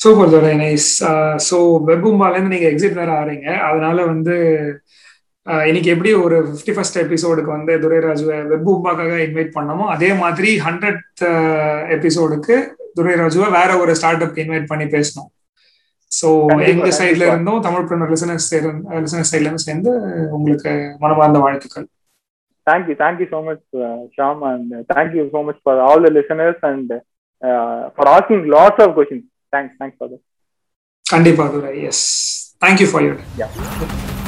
சூப்பர் 0.00 0.32
துரை 0.32 0.54
நைஸ் 0.62 0.88
ஸோ 1.48 1.58
வெப்பும்பாலேருந்து 1.90 2.54
நீங்க 2.54 2.68
எக்ஸிட் 2.72 2.98
வேற 3.00 3.10
ஆறீங்க. 3.20 3.48
அதனால 3.68 3.98
வந்து 4.12 4.34
இன்னைக்கு 5.46 5.90
எப்படி 5.90 6.10
ஒரு 6.14 6.36
ஃபிஃப்டி 6.46 6.72
ஃபர்ஸ்ட் 6.74 6.98
எபிசோடுக்கு 6.98 7.50
வந்து 7.50 7.72
துரைராஜுவை 7.82 8.36
வெப்பும்பாக்காக 8.52 9.18
இன்வைட் 9.26 9.52
பண்ணோமோ 9.56 9.84
அதே 9.86 10.12
மாதிரி 10.12 10.50
ஹண்ட்ரட் 10.58 11.22
எபிசோடுக்கு 11.96 12.54
துரைராஜுவை 12.98 13.48
வேற 13.50 13.70
ஒரு 13.78 13.92
ஸ்டார்ட் 13.94 14.24
அப்க்கு 14.24 14.44
இன்வைட் 14.44 14.66
பண்ணி 14.66 14.86
பேசணும் 14.96 15.28
ஸோ 16.10 16.28
எங்க 16.70 16.88
சைட்ல. 16.98 17.24
இருந்தும் 17.26 17.60
தமிழ் 17.60 17.86
பிரினர் 17.86 18.12
லிசனர்ஸ் 18.14 18.48
லிசனர்ஸ் 19.04 19.32
சைட்ல 19.32 19.46
இருந்து 19.46 19.66
சேர்ந்து 19.68 19.92
உங்களுக்கு 20.30 20.72
மனமார்ந்த 21.04 21.38
வாழ்த்துக்கள் 21.38 21.86
much, 23.42 23.60
uh, 23.78 23.98
Sham, 24.14 24.42
and 24.42 24.72
uh, 24.72 24.82
thank 24.88 25.14
you 25.14 25.30
so 25.30 25.42
much 25.42 25.58
for 25.62 25.74
all 25.80 26.00
the 26.00 26.10
listeners 26.10 26.56
and 26.62 26.88
uh, 27.42 27.90
for 27.90 28.08
asking 28.08 28.48
lots 28.48 28.80
of 28.80 28.94
questions. 28.94 29.24
Thanks. 29.52 29.74
Thanks 29.78 29.96
for 29.98 30.08
that. 30.08 30.22
கண்டிப்பா 31.06 31.46
Durai 31.46 31.74
yes 31.82 32.04
thank you 32.60 32.88
for 32.92 33.04
Yeah. 33.36 34.25